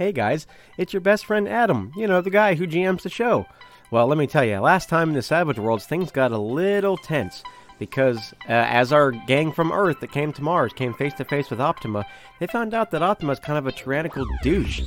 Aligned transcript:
Hey 0.00 0.12
guys, 0.12 0.46
it's 0.78 0.94
your 0.94 1.02
best 1.02 1.26
friend 1.26 1.46
Adam, 1.46 1.92
you 1.94 2.06
know, 2.06 2.22
the 2.22 2.30
guy 2.30 2.54
who 2.54 2.66
GMs 2.66 3.02
the 3.02 3.10
show. 3.10 3.44
Well, 3.90 4.06
let 4.06 4.16
me 4.16 4.26
tell 4.26 4.46
you, 4.46 4.58
last 4.58 4.88
time 4.88 5.10
in 5.10 5.14
the 5.14 5.20
Savage 5.20 5.58
Worlds, 5.58 5.84
things 5.84 6.10
got 6.10 6.32
a 6.32 6.38
little 6.38 6.96
tense 6.96 7.42
because 7.80 8.32
uh, 8.48 8.52
as 8.52 8.92
our 8.92 9.10
gang 9.10 9.50
from 9.50 9.72
Earth 9.72 9.98
that 9.98 10.12
came 10.12 10.32
to 10.34 10.42
Mars 10.42 10.72
came 10.72 10.94
face 10.94 11.14
to 11.14 11.24
face 11.24 11.50
with 11.50 11.60
Optima, 11.60 12.06
they 12.38 12.46
found 12.46 12.74
out 12.74 12.92
that 12.92 13.02
Optima 13.02 13.32
is 13.32 13.40
kind 13.40 13.58
of 13.58 13.66
a 13.66 13.72
tyrannical 13.72 14.24
douche. 14.44 14.82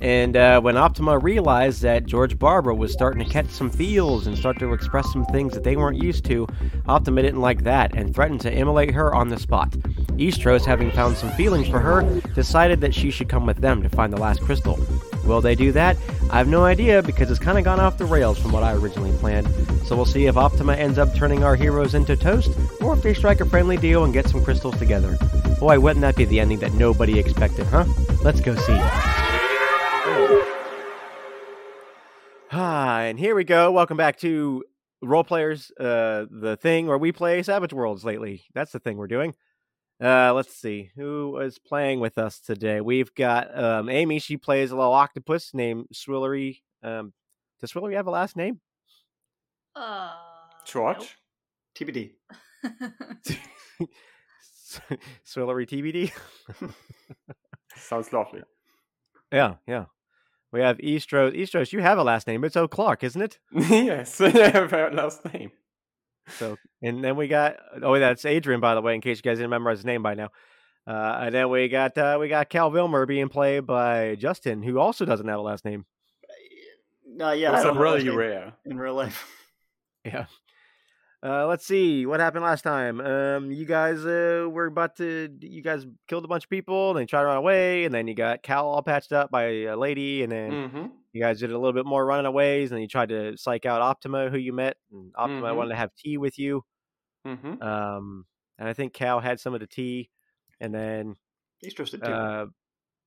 And 0.00 0.36
uh, 0.36 0.60
when 0.60 0.76
Optima 0.76 1.18
realized 1.18 1.80
that 1.82 2.04
George 2.04 2.38
Barbara 2.38 2.74
was 2.74 2.92
starting 2.92 3.24
to 3.24 3.30
catch 3.30 3.48
some 3.48 3.70
feels 3.70 4.26
and 4.26 4.36
start 4.36 4.58
to 4.58 4.74
express 4.74 5.10
some 5.10 5.24
things 5.26 5.54
that 5.54 5.64
they 5.64 5.76
weren't 5.76 6.02
used 6.02 6.26
to, 6.26 6.46
Optima 6.86 7.22
didn't 7.22 7.40
like 7.40 7.64
that 7.64 7.96
and 7.96 8.14
threatened 8.14 8.42
to 8.42 8.52
immolate 8.52 8.92
her 8.92 9.14
on 9.14 9.30
the 9.30 9.38
spot. 9.38 9.70
Istros, 10.18 10.64
having 10.64 10.90
found 10.90 11.16
some 11.16 11.30
feelings 11.32 11.66
for 11.66 11.80
her, 11.80 12.02
decided 12.34 12.80
that 12.82 12.94
she 12.94 13.10
should 13.10 13.30
come 13.30 13.46
with 13.46 13.56
them 13.56 13.82
to 13.82 13.88
find 13.88 14.12
the 14.12 14.20
last 14.20 14.42
crystal. 14.42 14.78
Will 15.24 15.40
they 15.40 15.54
do 15.54 15.72
that? 15.72 15.96
I 16.30 16.38
have 16.38 16.48
no 16.48 16.64
idea 16.64 17.02
because 17.02 17.30
it's 17.30 17.40
kind 17.40 17.58
of 17.58 17.64
gone 17.64 17.80
off 17.80 17.98
the 17.98 18.04
rails 18.04 18.38
from 18.38 18.52
what 18.52 18.62
I 18.62 18.74
originally 18.74 19.16
planned. 19.18 19.48
So 19.86 19.96
we'll 19.96 20.04
see 20.04 20.26
if 20.26 20.36
Optima 20.36 20.74
ends 20.74 20.98
up 20.98 21.14
turning 21.14 21.44
our 21.44 21.56
heroes 21.56 21.94
into 21.94 22.16
toast, 22.16 22.50
or 22.80 22.94
if 22.94 23.02
they 23.02 23.14
strike 23.14 23.40
a 23.40 23.44
friendly 23.44 23.76
deal 23.76 24.04
and 24.04 24.12
get 24.12 24.28
some 24.28 24.44
crystals 24.44 24.76
together. 24.78 25.16
Boy, 25.58 25.78
wouldn't 25.80 26.02
that 26.02 26.16
be 26.16 26.24
the 26.24 26.40
ending 26.40 26.58
that 26.60 26.72
nobody 26.74 27.18
expected, 27.18 27.66
huh? 27.66 27.84
Let's 28.22 28.40
go 28.40 28.54
see. 28.54 28.78
Ah, 32.52 33.00
and 33.00 33.18
here 33.18 33.34
we 33.34 33.44
go. 33.44 33.72
Welcome 33.72 33.96
back 33.96 34.18
to 34.20 34.64
Role 35.02 35.24
Players, 35.24 35.72
uh, 35.78 36.26
the 36.30 36.56
thing 36.56 36.86
where 36.86 36.98
we 36.98 37.12
play 37.12 37.42
Savage 37.42 37.72
Worlds 37.72 38.04
lately. 38.04 38.44
That's 38.54 38.72
the 38.72 38.78
thing 38.78 38.96
we're 38.96 39.06
doing. 39.06 39.34
Uh, 40.02 40.32
let's 40.34 40.54
see 40.54 40.90
who 40.96 41.38
is 41.38 41.58
playing 41.58 42.00
with 42.00 42.18
us 42.18 42.40
today. 42.40 42.80
We've 42.80 43.14
got 43.14 43.56
um, 43.58 43.88
Amy. 43.88 44.18
She 44.18 44.36
plays 44.36 44.70
a 44.70 44.76
little 44.76 44.92
octopus 44.92 45.54
named 45.54 45.86
Swillary. 45.94 46.60
Um, 46.82 47.12
does 47.60 47.72
Swillary 47.72 47.94
have 47.94 48.06
a 48.06 48.10
last 48.10 48.36
name? 48.36 48.60
Uh, 49.74 50.12
George? 50.66 51.16
TBD. 51.76 52.12
Swillary 55.26 55.66
TBD. 55.68 56.12
Sounds 57.76 58.12
lovely. 58.12 58.42
yeah, 59.32 59.54
yeah. 59.66 59.86
We 60.54 60.60
have 60.60 60.78
Istros. 60.78 61.36
Istros, 61.36 61.72
you 61.72 61.80
have 61.80 61.98
a 61.98 62.04
last 62.04 62.28
name. 62.28 62.44
It's 62.44 62.56
O'Clark, 62.56 63.02
isn't 63.02 63.20
it? 63.20 63.38
yes, 63.52 64.20
I 64.20 64.28
have 64.28 64.72
a 64.72 64.90
last 64.90 65.24
name. 65.32 65.50
So, 66.38 66.56
and 66.82 67.02
then 67.04 67.16
we 67.16 67.28
got 67.28 67.56
oh, 67.82 67.98
that's 67.98 68.24
Adrian, 68.24 68.60
by 68.60 68.74
the 68.74 68.80
way, 68.82 68.94
in 68.94 69.00
case 69.00 69.18
you 69.18 69.22
guys 69.22 69.38
didn't 69.38 69.46
remember 69.50 69.70
his 69.70 69.84
name 69.84 70.02
by 70.02 70.14
now. 70.14 70.30
Uh, 70.86 71.20
and 71.22 71.34
then 71.34 71.48
we 71.50 71.68
got 71.68 71.96
uh, 71.96 72.16
we 72.20 72.28
got 72.28 72.48
Kal 72.50 72.70
Vilmer 72.70 73.06
being 73.06 73.28
played 73.28 73.66
by 73.66 74.14
Justin, 74.16 74.62
who 74.62 74.78
also 74.78 75.04
doesn't 75.04 75.26
have 75.28 75.38
a 75.38 75.42
last 75.42 75.64
name. 75.64 75.84
No, 77.06 77.30
yeah, 77.32 77.52
I 77.52 77.66
It's 77.68 77.76
really 77.76 78.08
rare. 78.08 78.52
in 78.64 78.78
real 78.78 78.94
life. 78.94 79.26
Yeah. 80.04 80.26
Uh, 81.24 81.46
let's 81.46 81.64
see 81.66 82.04
what 82.04 82.20
happened 82.20 82.44
last 82.44 82.60
time. 82.60 83.00
Um, 83.00 83.50
you 83.50 83.64
guys 83.64 84.04
uh, 84.04 84.46
were 84.50 84.66
about 84.66 84.96
to. 84.96 85.30
You 85.40 85.62
guys 85.62 85.86
killed 86.08 86.26
a 86.26 86.28
bunch 86.28 86.44
of 86.44 86.50
people, 86.50 86.90
and 86.90 86.98
then 86.98 87.06
tried 87.06 87.22
to 87.22 87.26
run 87.28 87.38
away, 87.38 87.86
and 87.86 87.94
then 87.94 88.06
you 88.06 88.14
got 88.14 88.42
Kal 88.42 88.66
all 88.68 88.82
patched 88.82 89.12
up 89.14 89.30
by 89.30 89.44
a 89.44 89.76
lady, 89.78 90.22
and 90.22 90.30
then 90.30 90.50
Mm-hmm. 90.50 90.86
You 91.14 91.20
guys 91.22 91.38
did 91.40 91.50
a 91.52 91.56
little 91.58 91.72
bit 91.72 91.86
more 91.86 92.04
running 92.04 92.26
aways, 92.26 92.70
and 92.70 92.76
then 92.76 92.82
you 92.82 92.88
tried 92.88 93.08
to 93.10 93.36
psych 93.38 93.64
out 93.64 93.80
Optima, 93.80 94.28
who 94.28 94.36
you 94.36 94.52
met, 94.52 94.76
and 94.92 95.12
Optima 95.16 95.48
Mhm. 95.50 95.56
wanted 95.56 95.70
to 95.70 95.76
have 95.76 95.94
tea 95.94 96.18
with 96.18 96.38
you. 96.38 96.64
Mm-hmm. 97.26 97.62
Um, 97.62 98.26
and 98.58 98.68
I 98.68 98.72
think 98.74 98.92
Kal 98.92 99.20
had 99.20 99.38
some 99.40 99.54
of 99.54 99.60
the 99.60 99.66
tea, 99.66 100.10
and 100.60 100.74
then 100.74 101.14
trusted 101.74 102.02
too. 102.04 102.10
uh, 102.12 102.46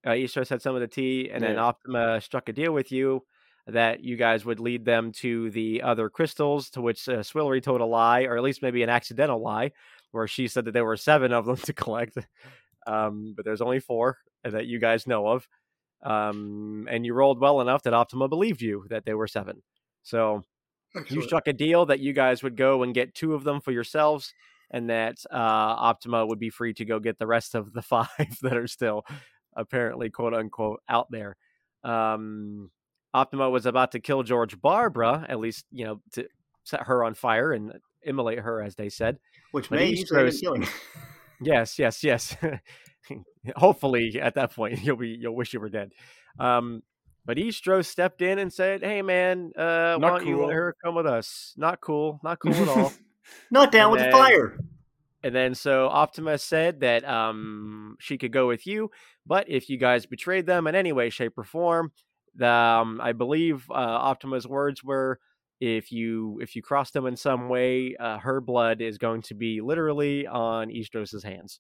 uh, 0.05 0.09
Istros 0.11 0.49
had 0.49 0.61
some 0.61 0.73
of 0.73 0.81
the 0.81 0.87
tea, 0.87 1.29
and 1.29 1.43
then 1.43 1.57
Optima 1.59 2.21
struck 2.21 2.47
a 2.49 2.53
deal 2.53 2.71
with 2.71 2.91
you 2.91 3.23
that 3.67 4.01
you 4.01 4.15
guys 4.15 4.45
would 4.45 4.61
lead 4.61 4.85
them 4.85 5.11
to 5.11 5.49
the 5.51 5.81
other 5.81 6.09
crystals, 6.09 6.69
to 6.71 6.81
which 6.81 7.09
uh, 7.09 7.17
Swillary 7.17 7.61
told 7.61 7.81
a 7.81 7.85
lie, 7.85 8.23
or 8.23 8.37
at 8.37 8.43
least 8.43 8.61
maybe 8.61 8.83
an 8.83 8.89
accidental 8.89 9.41
lie, 9.41 9.73
where 10.11 10.27
she 10.27 10.47
said 10.47 10.63
that 10.65 10.71
there 10.71 10.85
were 10.85 10.95
seven 10.95 11.33
of 11.33 11.45
them 11.45 11.57
to 11.57 11.73
collect, 11.73 12.17
um, 12.87 13.33
but 13.35 13.43
there's 13.43 13.61
only 13.61 13.81
four 13.81 14.17
that 14.45 14.65
you 14.67 14.79
guys 14.79 15.05
know 15.07 15.27
of. 15.27 15.45
Um, 16.03 16.87
and 16.89 17.05
you 17.05 17.13
rolled 17.13 17.39
well 17.39 17.61
enough 17.61 17.83
that 17.83 17.93
Optima 17.93 18.27
believed 18.27 18.61
you 18.61 18.85
that 18.89 19.05
they 19.05 19.13
were 19.13 19.27
seven. 19.27 19.63
So 20.03 20.43
you 21.09 21.21
struck 21.21 21.47
a 21.47 21.53
deal 21.53 21.85
that 21.87 21.99
you 21.99 22.13
guys 22.13 22.43
would 22.43 22.55
go 22.55 22.83
and 22.83 22.93
get 22.93 23.13
two 23.13 23.33
of 23.33 23.43
them 23.43 23.61
for 23.61 23.71
yourselves, 23.71 24.33
and 24.71 24.89
that 24.89 25.17
uh, 25.31 25.35
Optima 25.35 26.25
would 26.25 26.39
be 26.39 26.49
free 26.49 26.73
to 26.75 26.85
go 26.85 26.99
get 26.99 27.17
the 27.17 27.27
rest 27.27 27.55
of 27.55 27.73
the 27.73 27.81
five 27.81 28.07
that 28.41 28.57
are 28.57 28.67
still 28.67 29.03
apparently 29.55 30.09
quote 30.09 30.33
unquote 30.33 30.81
out 30.87 31.07
there. 31.09 31.35
Um, 31.83 32.71
Optima 33.13 33.49
was 33.49 33.65
about 33.65 33.93
to 33.93 33.99
kill 33.99 34.23
George 34.23 34.59
Barbara, 34.61 35.25
at 35.27 35.39
least 35.39 35.65
you 35.71 35.85
know 35.85 36.01
to 36.13 36.27
set 36.63 36.83
her 36.83 37.03
on 37.03 37.13
fire 37.13 37.51
and 37.51 37.73
immolate 38.03 38.39
her, 38.39 38.61
as 38.61 38.75
they 38.75 38.89
said. 38.89 39.17
Which 39.51 39.69
but 39.69 39.77
may 39.79 39.89
usually 39.89 40.31
killing. 40.31 40.67
Yes, 41.39 41.77
yes, 41.77 42.03
yes. 42.03 42.35
Hopefully, 43.55 44.19
at 44.21 44.35
that 44.35 44.53
point, 44.53 44.81
you'll 44.83 44.97
be 44.97 45.09
you'll 45.19 45.35
wish 45.35 45.53
you 45.53 45.59
were 45.59 45.69
dead. 45.69 45.91
Um, 46.39 46.83
but 47.25 47.37
Eastro 47.37 47.81
stepped 47.81 48.21
in 48.21 48.39
and 48.39 48.51
said, 48.51 48.83
"Hey, 48.83 49.01
man, 49.01 49.51
uh, 49.57 49.97
why 49.97 50.09
don't 50.09 50.25
you 50.25 50.35
cool. 50.37 50.45
let 50.47 50.53
her 50.53 50.75
come 50.83 50.95
with 50.95 51.05
us? 51.07 51.53
Not 51.57 51.81
cool, 51.81 52.19
not 52.23 52.39
cool 52.39 52.53
at 52.53 52.67
all." 52.67 52.93
Not 53.51 53.73
down 53.73 53.83
And 53.83 53.91
with 53.91 53.99
then- 54.01 54.11
the 54.11 54.17
fire. 54.17 54.57
And 55.21 55.35
then 55.35 55.53
so 55.55 55.87
Optimus 55.89 56.43
said 56.43 56.79
that 56.79 57.03
um, 57.03 57.97
she 57.99 58.17
could 58.17 58.31
go 58.31 58.47
with 58.47 58.65
you, 58.65 58.89
but 59.25 59.49
if 59.49 59.67
you 59.69 59.77
guys 59.77 60.05
betrayed 60.05 60.45
them 60.45 60.67
in 60.67 60.75
any 60.75 60.93
way, 60.93 61.09
shape, 61.09 61.33
or 61.37 61.43
form, 61.43 61.91
the, 62.35 62.47
um, 62.47 63.01
I 63.01 63.11
believe 63.11 63.65
uh, 63.69 63.73
Optima's 63.73 64.47
words 64.47 64.81
were, 64.83 65.19
if 65.59 65.91
you 65.91 66.39
if 66.41 66.55
you 66.55 66.61
cross 66.61 66.91
them 66.91 67.05
in 67.07 67.17
some 67.17 67.49
way, 67.49 67.95
uh, 67.99 68.19
her 68.19 68.39
blood 68.39 68.79
is 68.79 68.97
going 68.99 69.23
to 69.23 69.33
be 69.33 69.59
literally 69.59 70.25
on 70.27 70.69
Istros's 70.69 71.23
hands. 71.23 71.59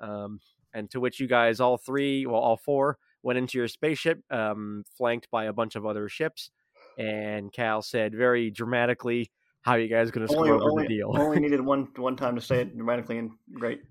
Um, 0.00 0.38
and 0.74 0.90
to 0.90 1.00
which 1.00 1.20
you 1.20 1.26
guys, 1.26 1.60
all 1.60 1.76
three, 1.76 2.26
well, 2.26 2.40
all 2.40 2.56
four, 2.56 2.98
went 3.22 3.38
into 3.38 3.58
your 3.58 3.68
spaceship, 3.68 4.20
um, 4.30 4.84
flanked 4.96 5.28
by 5.30 5.44
a 5.44 5.52
bunch 5.52 5.76
of 5.76 5.84
other 5.86 6.08
ships. 6.08 6.50
And 6.98 7.52
Kal 7.52 7.82
said 7.82 8.14
very 8.14 8.50
dramatically, 8.50 9.30
"How 9.62 9.74
you 9.76 9.88
guys 9.88 10.10
going 10.10 10.26
to 10.26 10.32
screw 10.32 10.54
over 10.54 10.70
only, 10.70 10.84
the 10.84 10.88
deal?" 10.88 11.12
only 11.16 11.38
needed 11.44 11.60
one 11.60 11.88
one 11.96 12.16
time 12.16 12.34
to 12.34 12.40
say 12.40 12.60
it 12.62 12.76
dramatically 12.76 13.18
and 13.18 13.30
great. 13.52 13.82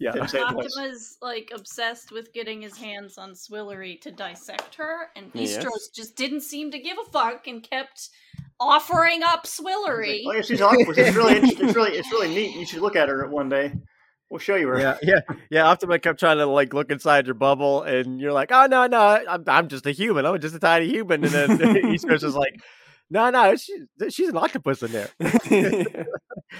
yeah. 0.00 0.12
Didn't 0.12 0.30
say 0.30 0.40
it. 0.40 0.44
Optima's 0.44 1.16
like 1.22 1.52
obsessed 1.54 2.10
with 2.10 2.32
getting 2.32 2.60
his 2.62 2.76
hands 2.76 3.18
on 3.18 3.32
Swillary 3.32 4.00
to 4.00 4.10
dissect 4.10 4.74
her, 4.76 5.10
and 5.14 5.30
Yes. 5.34 5.64
Just 5.94 6.16
didn't 6.16 6.40
seem 6.42 6.70
to 6.72 6.78
give 6.78 6.96
a 6.98 7.10
fuck 7.10 7.46
and 7.46 7.62
kept 7.62 8.10
offering 8.58 9.22
up 9.22 9.44
Swillary. 9.44 10.22
Oh 10.26 10.32
yeah, 10.32 10.42
she's 10.42 10.60
octopus. 10.60 10.98
It's 10.98 11.16
really, 11.16 11.34
it's 11.42 11.74
really, 11.76 11.96
it's 11.96 12.10
really 12.10 12.28
neat. 12.28 12.56
You 12.56 12.66
should 12.66 12.82
look 12.82 12.96
at 12.96 13.08
her 13.08 13.26
one 13.28 13.48
day. 13.48 13.72
We'll 14.30 14.38
show 14.38 14.54
you 14.54 14.68
her. 14.68 14.78
yeah, 14.78 14.96
yeah, 15.02 15.20
yeah. 15.50 15.66
Optima 15.68 15.98
kept 15.98 16.20
trying 16.20 16.38
to 16.38 16.46
like 16.46 16.72
look 16.72 16.90
inside 16.90 17.26
your 17.26 17.34
bubble, 17.34 17.82
and 17.82 18.20
you're 18.20 18.32
like, 18.32 18.50
"Oh 18.52 18.66
no, 18.66 18.86
no, 18.86 19.20
I'm, 19.28 19.42
I'm 19.48 19.68
just 19.68 19.84
a 19.86 19.90
human. 19.90 20.24
I'm 20.24 20.40
just 20.40 20.54
a 20.54 20.60
tiny 20.60 20.86
human." 20.86 21.24
And 21.24 21.32
then 21.32 21.76
East 21.92 22.06
Coast 22.08 22.22
is 22.22 22.36
like, 22.36 22.54
"No, 23.10 23.30
no, 23.30 23.56
she, 23.56 23.74
she's 24.08 24.28
an 24.28 24.36
octopus 24.36 24.82
in 24.82 24.92
there." 24.92 25.08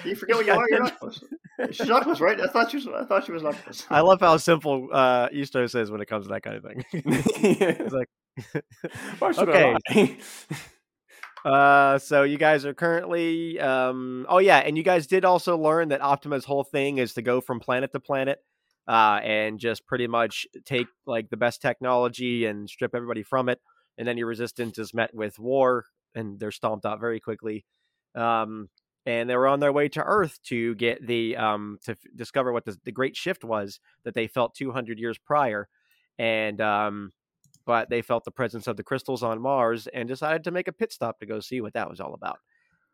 You 0.05 0.15
forget 0.15 0.37
what 0.37 0.47
you 0.47 0.53
are. 0.53 0.65
You're 0.71 0.83
an 0.83 0.87
octopus. 0.87 1.25
She's 1.73 1.81
an 1.81 1.91
octopus, 1.93 2.21
right? 2.21 2.41
I 2.41 2.47
thought 2.47 2.71
she 2.71 2.77
was. 2.77 2.87
I 2.87 3.05
thought 3.07 3.27
she 3.27 3.33
was 3.33 3.43
an 3.43 3.49
octopus. 3.49 3.87
I 3.91 4.01
love 4.03 4.21
how 4.21 4.37
simple 4.37 4.89
uh, 4.93 5.29
East 5.33 5.53
Coast 5.53 5.75
is 5.75 5.91
when 5.91 6.01
it 6.01 6.07
comes 6.07 6.27
to 6.27 6.33
that 6.33 6.43
kind 6.45 6.57
of 6.57 6.63
thing. 6.63 6.85
It's 6.93 7.93
like, 7.93 8.09
Okay. 9.39 10.19
Uh, 11.45 11.99
so 11.99 12.23
you 12.23 12.37
guys 12.37 12.67
are 12.67 12.75
currently, 12.75 13.59
um, 13.61 14.27
oh 14.29 14.39
yeah, 14.39 14.59
and 14.59 14.77
you 14.77 14.83
guys 14.83 15.07
did 15.07 15.25
also 15.25 15.57
learn 15.57 15.89
that 15.89 16.03
Optima's 16.03 16.45
whole 16.45 16.65
thing 16.65 16.99
is 16.99 17.15
to 17.15 17.23
go 17.23 17.41
from 17.41 17.61
planet 17.61 17.93
to 17.93 18.01
planet, 18.01 18.41
uh, 18.87 19.21
and 19.23 19.59
just 19.59 19.87
pretty 19.87 20.07
much 20.07 20.47
take 20.67 20.87
like 21.07 21.31
the 21.31 21.37
best 21.39 21.63
technology 21.63 22.45
and 22.45 22.69
strip 22.69 22.95
everybody 22.95 23.23
from 23.23 23.49
it, 23.49 23.59
and 23.97 24.07
then 24.07 24.19
your 24.19 24.27
resistance 24.27 24.79
is 24.79 24.93
met 24.93 25.15
with 25.15 25.39
war, 25.39 25.87
and 26.15 26.39
they're 26.39 26.51
stomped 26.51 26.85
out 26.85 27.01
very 27.01 27.21
quickly. 27.21 27.65
Um, 28.15 28.69
and 29.07 29.31
they 29.31 29.37
were 29.37 29.49
on 29.49 29.61
their 29.61 29.73
way 29.73 29.89
to 29.91 30.03
Earth 30.03 30.39
to 30.45 30.75
get 30.75 31.07
the 31.07 31.37
um 31.37 31.79
to 31.85 31.93
f- 31.93 31.99
discover 32.15 32.53
what 32.53 32.67
the, 32.67 32.77
the 32.85 32.93
great 32.93 33.17
shift 33.17 33.45
was 33.45 33.81
that 34.05 34.13
they 34.15 34.27
felt 34.27 34.55
200 34.55 34.99
years 34.99 35.17
prior, 35.17 35.69
and 36.19 36.61
um, 36.61 37.13
but 37.71 37.89
they 37.89 38.03
felt 38.03 38.25
the 38.25 38.33
presence 38.33 38.67
of 38.67 38.77
the 38.77 38.83
crystals 38.83 39.23
on 39.23 39.41
Mars 39.41 39.87
and 39.87 40.09
decided 40.09 40.43
to 40.43 40.51
make 40.51 40.67
a 40.67 40.73
pit 40.73 40.93
stop 40.93 41.21
to 41.21 41.25
go 41.25 41.39
see 41.39 41.61
what 41.61 41.75
that 41.75 41.89
was 41.89 42.01
all 42.01 42.15
about. 42.15 42.41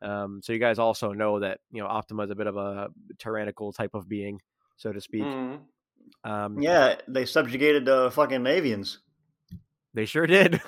Um, 0.03 0.43
so 0.45 0.53
you 0.53 0.59
guys 0.59 0.79
also 0.79 1.13
know 1.13 1.41
that 1.41 1.61
you 1.73 1.83
know 1.83 1.89
Optima 1.89 2.25
is 2.25 2.31
a 2.31 2.35
bit 2.35 2.47
of 2.47 2.59
a 2.59 2.89
tyrannical 3.19 3.73
type 3.73 3.93
of 3.95 4.07
being, 4.07 4.39
so 4.77 4.93
to 4.93 5.01
speak. 5.01 5.23
Mm. 5.23 5.61
Um, 6.25 6.61
Yeah, 6.61 6.97
they 7.09 7.25
subjugated 7.25 7.89
uh, 7.89 8.11
fucking 8.11 8.43
avions. 8.43 8.99
They 9.95 10.05
sure 10.05 10.27
did. 10.27 10.61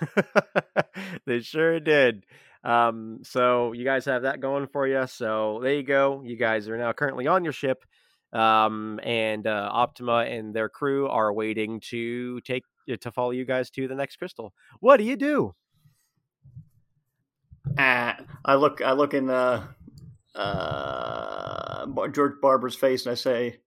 they 1.27 1.41
sure 1.41 1.79
did. 1.79 2.25
Um, 2.65 3.19
so 3.25 3.75
you 3.75 3.85
guys 3.85 4.07
have 4.07 4.23
that 4.23 4.41
going 4.41 4.69
for 4.69 4.89
you. 4.89 5.07
So 5.07 5.61
there 5.63 5.75
you 5.75 5.83
go. 5.83 6.23
You 6.25 6.37
guys 6.37 6.67
are 6.67 6.79
now 6.79 6.95
currently 6.95 7.27
on 7.27 7.45
your 7.45 7.53
ship, 7.53 7.85
um, 8.33 9.01
and 9.03 9.47
uh, 9.47 9.69
Optima 9.71 10.25
and 10.27 10.55
their 10.55 10.71
crew 10.71 11.09
are 11.09 11.31
waiting 11.31 11.81
to 11.91 12.41
take 12.41 12.65
to 12.97 13.13
follow 13.13 13.31
you 13.31 13.45
guys 13.45 13.71
to 13.71 13.87
the 13.87 13.95
next 13.95 14.17
crystal. 14.17 14.53
What 14.81 14.97
do 14.97 15.05
you 15.05 15.17
do? 15.17 15.55
Ah, 17.77 18.19
I 18.45 18.55
look. 18.55 18.81
I 18.81 18.93
look 18.93 19.15
in 19.15 19.29
uh, 19.29 19.67
uh, 20.35 21.87
George 22.09 22.41
Barber's 22.41 22.75
face, 22.75 23.05
and 23.05 23.13
I 23.13 23.15
say, 23.15 23.61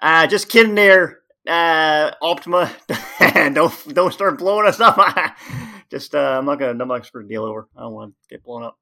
"Ah, 0.00 0.26
just 0.26 0.48
kidding, 0.48 0.74
there, 0.74 1.20
uh, 1.48 2.12
Optima. 2.22 2.70
don't 3.52 3.94
don't 3.94 4.12
start 4.12 4.38
blowing 4.38 4.66
us 4.66 4.80
up. 4.80 4.98
just, 5.90 6.14
uh, 6.14 6.38
I'm 6.38 6.44
not 6.44 6.58
gonna. 6.58 6.70
I'm 6.72 6.88
not 6.88 7.10
gonna 7.12 7.26
deal 7.26 7.44
over. 7.44 7.68
I 7.76 7.82
don't 7.82 7.92
want 7.92 8.14
to 8.14 8.34
get 8.34 8.44
blown 8.44 8.62
up. 8.62 8.78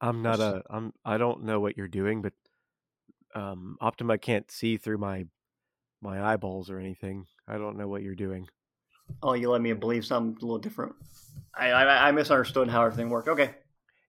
I'm 0.00 0.22
not 0.22 0.40
a. 0.40 0.62
I'm. 0.70 0.92
I 1.04 1.18
don't 1.18 1.44
know 1.44 1.60
what 1.60 1.76
you're 1.76 1.88
doing, 1.88 2.22
but 2.22 2.32
um, 3.34 3.76
Optima 3.80 4.18
can't 4.18 4.50
see 4.50 4.76
through 4.76 4.98
my 4.98 5.26
my 6.00 6.22
eyeballs 6.22 6.70
or 6.70 6.78
anything. 6.78 7.26
I 7.46 7.58
don't 7.58 7.76
know 7.76 7.88
what 7.88 8.02
you're 8.02 8.14
doing. 8.14 8.48
Oh, 9.22 9.34
you 9.34 9.50
let 9.50 9.60
me 9.60 9.72
believe 9.72 10.04
something 10.04 10.36
a 10.40 10.44
little 10.44 10.58
different. 10.58 10.94
I 11.54 11.70
I, 11.70 12.08
I 12.08 12.12
misunderstood 12.12 12.68
how 12.68 12.84
everything 12.84 13.10
worked. 13.10 13.28
Okay. 13.28 13.54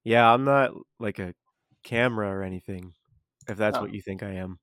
Yeah, 0.03 0.31
I'm 0.31 0.43
not 0.43 0.71
like 0.99 1.19
a 1.19 1.33
camera 1.83 2.29
or 2.29 2.43
anything. 2.43 2.93
If 3.47 3.57
that's 3.57 3.77
Oh. 3.77 3.81
what 3.81 3.93
you 3.93 4.01
think 4.01 4.23
I 4.23 4.33
am. 4.33 4.59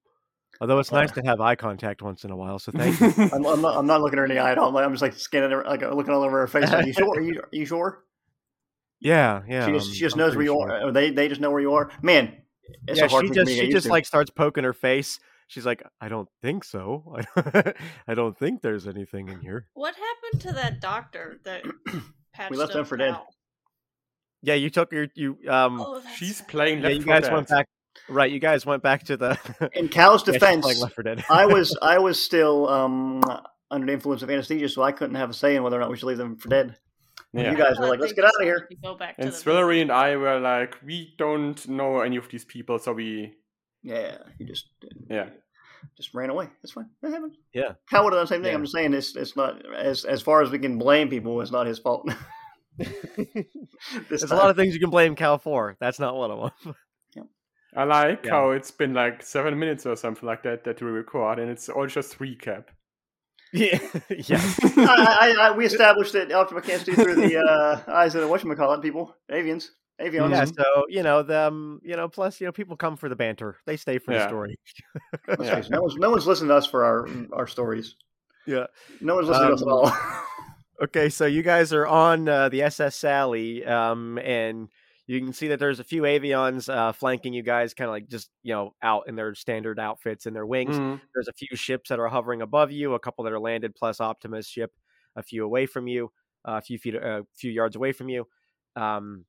Although 0.60 0.80
it's 0.80 0.90
nice 0.90 1.12
to 1.12 1.22
have 1.22 1.40
eye 1.40 1.54
contact 1.54 2.02
once 2.02 2.24
in 2.24 2.32
a 2.32 2.36
while, 2.36 2.58
so 2.58 2.72
thank 2.72 2.98
you. 3.00 3.06
I'm, 3.32 3.46
I'm 3.46 3.60
not. 3.62 3.76
I'm 3.76 3.86
not 3.86 4.00
looking 4.00 4.18
her 4.18 4.24
in 4.24 4.30
the 4.30 4.38
eye 4.38 4.50
at 4.50 4.58
all. 4.58 4.76
I'm 4.76 4.92
just 4.92 5.02
like 5.02 5.14
scanning 5.14 5.52
her, 5.52 5.62
like 5.64 5.82
looking 5.82 6.12
all 6.12 6.22
over 6.22 6.40
her 6.40 6.46
face. 6.48 6.70
Are 6.70 6.82
you 6.82 6.92
sure? 6.92 7.16
Are 7.16 7.20
you, 7.20 7.40
are 7.40 7.48
you 7.52 7.66
sure? 7.66 8.04
Yeah, 9.00 9.42
yeah. 9.48 9.64
she 9.64 9.72
just 9.72 9.92
she 9.94 10.00
just 10.00 10.16
knows 10.16 10.34
where 10.34 10.44
you 10.44 10.50
sure. 10.50 10.72
are. 10.72 10.88
Or 10.88 10.90
they 10.90 11.10
they 11.10 11.28
just 11.28 11.40
know 11.40 11.52
where 11.52 11.60
you 11.60 11.74
are. 11.74 11.88
Man, 12.02 12.36
yeah, 12.88 13.06
hard 13.06 13.26
she 13.26 13.32
just 13.32 13.48
to 13.48 13.54
she 13.54 13.70
just 13.70 13.86
to. 13.86 13.92
like 13.92 14.04
starts 14.04 14.28
poking 14.28 14.64
her 14.64 14.72
face. 14.72 15.20
She's 15.48 15.66
like, 15.66 15.82
I 16.00 16.08
don't 16.08 16.28
think 16.42 16.62
so. 16.62 17.16
I 17.36 18.14
don't 18.14 18.38
think 18.38 18.62
there's 18.62 18.86
anything 18.86 19.28
in 19.28 19.40
here. 19.40 19.66
What 19.74 19.94
happened 19.94 20.42
to 20.42 20.52
that 20.52 20.80
doctor 20.80 21.40
that 21.44 21.64
patched 22.32 22.50
we 22.50 22.56
left 22.56 22.74
them 22.74 22.84
for 22.84 22.96
dead. 22.96 23.12
Val? 23.12 23.26
Yeah, 24.42 24.54
you 24.54 24.70
took 24.70 24.92
your 24.92 25.08
you 25.14 25.38
um 25.48 25.80
Oh, 25.80 26.02
She's 26.16 26.42
playing 26.42 26.82
yeah, 26.82 26.90
you 26.90 27.02
guys 27.02 27.24
Dead. 27.24 27.32
went 27.32 27.48
back 27.48 27.66
right, 28.08 28.30
you 28.30 28.38
guys 28.38 28.64
went 28.64 28.82
back 28.82 29.04
to 29.04 29.16
the 29.16 29.70
In 29.74 29.88
Kal's 29.88 30.22
defense, 30.22 30.64
playing 30.64 30.80
Left 30.80 30.94
4 30.94 31.02
Dead. 31.02 31.24
I 31.30 31.46
was 31.46 31.76
I 31.82 31.98
was 31.98 32.22
still 32.22 32.68
um 32.68 33.22
under 33.70 33.86
the 33.86 33.92
influence 33.92 34.22
of 34.22 34.30
anesthesia, 34.30 34.68
so 34.68 34.82
I 34.82 34.92
couldn't 34.92 35.16
have 35.16 35.30
a 35.30 35.34
say 35.34 35.56
in 35.56 35.62
whether 35.62 35.76
or 35.76 35.80
not 35.80 35.90
we 35.90 35.96
should 35.96 36.06
leave 36.06 36.18
them 36.18 36.36
for 36.36 36.48
dead. 36.48 36.76
Yeah. 37.32 37.50
You 37.50 37.56
guys 37.56 37.78
were 37.78 37.88
like, 37.88 38.00
"Let's 38.00 38.12
get 38.12 38.24
out 38.24 38.32
of 38.38 38.42
here." 38.42 38.66
to 38.70 38.76
Go 38.76 38.94
back 38.94 39.16
to 39.16 39.22
And 39.22 39.32
the 39.32 39.36
Swillary 39.36 39.82
and 39.82 39.90
I 39.92 40.16
were 40.16 40.38
like, 40.40 40.76
we 40.84 41.14
don't 41.18 41.66
know 41.68 42.00
any 42.00 42.16
of 42.16 42.28
these 42.30 42.44
people, 42.44 42.78
so 42.78 42.92
we, 42.92 43.34
Yeah, 43.82 44.18
you 44.38 44.46
just 44.46 44.68
yeah. 45.08 45.28
just 45.96 46.14
ran 46.14 46.30
away. 46.30 46.48
That's 46.62 46.72
fine. 46.72 46.88
That 47.02 47.12
happens. 47.12 47.36
Yeah. 47.52 47.72
Kal 47.88 48.04
would 48.04 48.12
have 48.12 48.18
done 48.18 48.24
the 48.24 48.34
same 48.34 48.42
thing. 48.42 48.50
Yeah. 48.52 48.56
I'm 48.56 48.64
just 48.64 48.74
saying 48.74 48.94
it's 48.94 49.16
it's 49.16 49.36
not 49.36 49.64
as 49.74 50.04
as 50.04 50.20
far 50.22 50.42
as 50.42 50.50
we 50.50 50.58
can 50.58 50.78
blame 50.78 51.08
people. 51.08 51.40
It's 51.40 51.52
not 51.52 51.66
his 51.66 51.78
fault. 51.78 52.10
this 52.78 52.88
There's 54.08 54.22
a 54.30 54.36
lot 54.36 54.50
of 54.50 54.56
things 54.56 54.74
you 54.74 54.80
can 54.80 54.90
blame 54.90 55.14
Kal 55.14 55.38
for. 55.38 55.76
That's 55.80 55.98
not 55.98 56.16
one 56.16 56.30
of 56.30 56.52
them. 56.64 56.74
I 57.76 57.84
like 57.84 58.24
Yeah. 58.24 58.30
how 58.30 58.50
it's 58.52 58.70
been 58.70 58.94
like 58.94 59.22
seven 59.22 59.58
minutes 59.58 59.84
or 59.84 59.94
something 59.94 60.26
like 60.26 60.42
that 60.44 60.64
that 60.64 60.80
we 60.80 60.88
record, 60.88 61.38
and 61.38 61.50
it's 61.50 61.68
all 61.68 61.86
just 61.86 62.18
recap. 62.18 62.64
yeah. 63.52 63.78
yeah. 64.08 64.40
I, 64.76 65.34
I, 65.38 65.48
I, 65.48 65.56
we 65.56 65.66
established 65.66 66.14
that 66.14 66.32
Optima 66.32 66.62
can't 66.62 66.82
see 66.84 66.92
through 66.92 67.16
the 67.16 67.38
uh, 67.38 67.82
eyes 67.92 68.14
of 68.14 68.22
the 68.22 68.26
whatchamacallit 68.28 68.82
people, 68.82 69.14
avions, 69.30 69.68
avions. 70.00 70.30
Yeah, 70.30 70.44
so 70.44 70.84
you 70.88 71.02
know 71.02 71.22
them. 71.22 71.80
You 71.82 71.96
know, 71.96 72.08
plus 72.08 72.40
you 72.40 72.46
know 72.46 72.52
people 72.52 72.76
come 72.76 72.96
for 72.96 73.08
the 73.08 73.16
banter. 73.16 73.56
They 73.66 73.76
stay 73.76 73.98
for 73.98 74.14
the 74.14 74.26
story. 74.26 74.58
Yeah. 75.28 75.62
no 75.70 75.82
one's 75.82 75.96
no 75.96 76.10
one's 76.10 76.26
listening 76.26 76.48
to 76.48 76.56
us 76.56 76.66
for 76.66 76.84
our 76.84 77.08
our 77.32 77.46
stories. 77.46 77.96
Yeah. 78.46 78.66
No 79.00 79.16
one's 79.16 79.28
listening 79.28 79.48
to 79.48 79.54
us 79.54 79.62
at 79.62 79.68
Um, 79.68 79.72
all. 79.74 79.92
Okay, 80.80 81.08
so 81.08 81.26
you 81.26 81.42
guys 81.42 81.72
are 81.72 81.86
on 81.86 82.28
uh, 82.28 82.48
the 82.48 82.62
SS 82.62 82.94
Sally, 82.94 83.64
um, 83.66 84.16
and 84.18 84.68
you 85.08 85.20
can 85.20 85.32
see 85.32 85.48
that 85.48 85.58
there's 85.58 85.80
a 85.80 85.84
few 85.84 86.02
avions 86.02 86.72
uh, 86.72 86.92
flanking 86.92 87.32
you 87.32 87.42
guys, 87.42 87.74
kind 87.74 87.88
of 87.88 87.92
like 87.92 88.08
just 88.08 88.30
you 88.44 88.54
know 88.54 88.74
out 88.80 89.08
in 89.08 89.16
their 89.16 89.34
standard 89.34 89.80
outfits 89.80 90.26
and 90.26 90.36
their 90.36 90.46
wings. 90.46 90.78
Mhm. 90.78 91.00
There's 91.14 91.26
a 91.26 91.32
few 91.32 91.56
ships 91.56 91.88
that 91.88 91.98
are 91.98 92.06
hovering 92.06 92.42
above 92.42 92.70
you, 92.70 92.94
a 92.94 93.00
couple 93.00 93.24
that 93.24 93.32
are 93.32 93.40
landed, 93.40 93.74
plus 93.74 94.00
Optimus 94.00 94.46
ship 94.46 94.70
a 95.16 95.22
few 95.22 95.44
away 95.44 95.66
from 95.66 95.88
you, 95.88 96.12
uh, 96.46 96.58
a 96.58 96.60
few 96.60 96.78
feet, 96.78 96.94
a 96.94 97.26
few 97.34 97.50
yards 97.50 97.74
away 97.74 97.90
from 97.90 98.08
you, 98.08 98.28
um, 98.76 99.24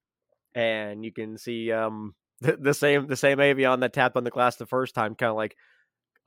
and 0.56 1.04
you 1.04 1.12
can 1.14 1.38
see 1.38 1.72
um, 1.72 2.16
the, 2.42 2.58
the 2.58 2.74
same 2.74 3.08
the 3.08 3.16
same 3.16 3.38
avion 3.40 3.82
that 3.82 3.94
tapped 3.94 4.16
on 4.18 4.24
the 4.24 4.32
glass 4.32 4.56
the 4.58 4.66
first 4.66 4.96
time, 4.96 5.16
kind 5.16 5.30
of 5.30 5.36
like 5.36 5.56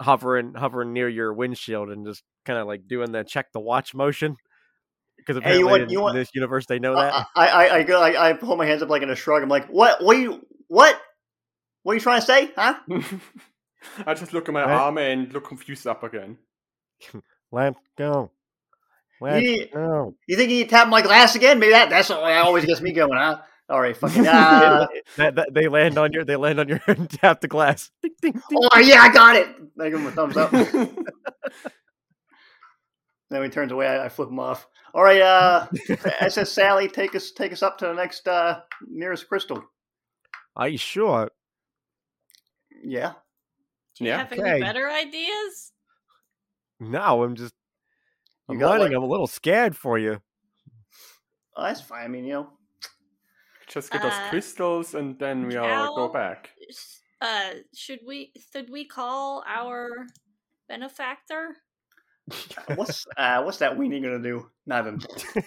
hovering 0.01 0.55
hovering 0.55 0.93
near 0.93 1.09
your 1.09 1.33
windshield 1.33 1.91
and 1.91 2.07
just 2.07 2.23
kind 2.45 2.59
of 2.59 2.67
like 2.67 2.87
doing 2.89 3.13
the 3.13 3.25
check 3.25 3.53
the 3.53 3.61
watch 3.61 3.95
motion. 3.95 4.37
Because 5.19 5.41
Hey, 5.43 5.59
you 5.59 5.67
apparently 5.69 5.71
want- 5.71 5.83
in, 5.83 5.89
you 5.91 6.09
in 6.09 6.15
this 6.15 6.31
universe 6.35 6.67
they 6.67 6.79
know 6.81 6.97
that. 6.97 7.27
I, 7.37 7.47
I 7.47 7.77
I 7.79 7.83
go 7.85 8.01
I, 8.03 8.31
I 8.31 8.33
hold 8.35 8.59
my 8.59 8.67
hands 8.67 8.83
up 8.83 8.89
like 8.89 9.03
in 9.03 9.11
a 9.11 9.17
shrug. 9.17 9.43
I'm 9.43 9.49
like, 9.49 9.69
what? 9.69 10.03
What? 10.03 10.17
Are 10.17 10.21
you 10.21 10.47
what? 10.69 11.01
What 11.85 11.93
are 11.93 11.95
you 11.95 12.01
trying 12.01 12.21
to 12.21 12.27
say? 12.27 12.51
Huh? 12.57 12.75
I 14.07 14.15
just 14.15 14.33
look 14.33 14.49
at 14.49 14.55
my 14.55 14.63
Right. 14.65 14.71
arm 14.73 14.99
and 14.99 15.33
look 15.33 15.47
confused 15.49 15.87
up 15.87 16.03
again. 16.05 16.39
Let's 17.53 17.79
go. 17.99 18.31
Let's 19.21 19.45
You, 19.47 19.67
go. 19.73 20.15
you 20.27 20.37
think 20.37 20.51
you 20.51 20.65
tap 20.67 20.89
my 20.89 21.03
glass 21.03 21.35
again? 21.37 21.59
Maybe 21.59 21.73
that 21.73 21.91
that's 21.91 22.09
what 22.09 22.19
always 22.33 22.65
gets 22.65 22.81
me 22.81 22.93
going, 22.93 23.13
huh? 23.19 23.39
All 23.69 23.81
right, 23.81 23.97
fucking. 23.97 24.27
Uh, 24.27 24.87
That- 25.17 25.35
that- 25.37 25.55
they 25.55 25.69
land 25.69 25.97
on 25.99 26.13
your 26.13 26.25
they 26.25 26.37
land 26.37 26.61
on 26.61 26.69
your 26.69 26.81
and 26.87 27.09
tap 27.21 27.41
the 27.41 27.49
glass. 27.49 27.91
Ding, 28.03 28.13
ding, 28.21 28.33
ding. 28.33 28.43
oh 28.73 28.79
yeah, 28.79 29.01
I 29.03 29.13
got 29.13 29.37
it. 29.37 29.49
I 29.81 29.89
give 29.91 30.01
him 30.01 30.07
a 30.07 30.11
thumbs 30.11 30.37
up. 30.37 30.51
then 33.31 33.43
he 33.43 33.49
turns 33.49 33.73
away, 33.73 33.87
I, 33.87 34.05
I 34.07 34.09
flip 34.09 34.29
him 34.29 34.39
off. 34.39 34.67
All 34.95 35.03
right, 35.03 35.21
uh, 35.23 35.67
SS 36.21 36.53
Sally, 36.53 36.87
take 36.89 37.15
us 37.15 37.31
take 37.33 37.53
us 37.53 37.63
up 37.63 37.79
to 37.79 37.87
the 37.87 37.95
next 37.95 38.29
uh, 38.29 38.61
nearest 38.87 39.27
crystal. 39.29 39.65
Are 40.55 40.69
you 40.69 40.77
sure? 40.79 41.31
Yeah. 42.85 43.13
Do 43.97 44.05
you 44.05 44.11
Yeah. 44.11 44.19
have 44.19 44.33
Okay. 44.33 44.51
any 44.51 44.61
better 44.61 44.91
ideas? 44.91 45.73
No, 46.79 47.23
I'm 47.23 47.37
just 47.37 47.55
I'm 48.51 48.59
running. 48.59 48.89
like- 48.89 48.93
I'm 48.97 49.03
a 49.03 49.07
little 49.07 49.27
scared 49.27 49.75
for 49.77 49.99
you. 49.99 50.21
Oh, 51.57 51.63
that's 51.65 51.81
fine. 51.81 52.05
I 52.05 52.09
mean, 52.09 52.25
you 52.25 52.33
know, 52.35 52.49
just 53.73 53.91
get 53.91 54.03
those 54.03 54.13
Uh, 54.13 54.29
crystals 54.31 54.95
and 54.95 55.19
then 55.19 55.47
we 55.47 55.57
all 55.57 55.97
go 55.97 56.09
back. 56.09 56.51
Uh, 57.21 57.51
should 57.75 58.01
we 58.07 58.33
should 58.53 58.69
we 58.71 58.85
call 58.85 59.43
our 59.47 59.89
benefactor? 60.69 61.57
what's 62.77 63.07
uh, 63.17 63.43
what's 63.43 63.59
that 63.59 63.77
weenie 63.77 64.03
gonna 64.03 64.19
do? 64.23 64.49
Nothing. 64.67 65.01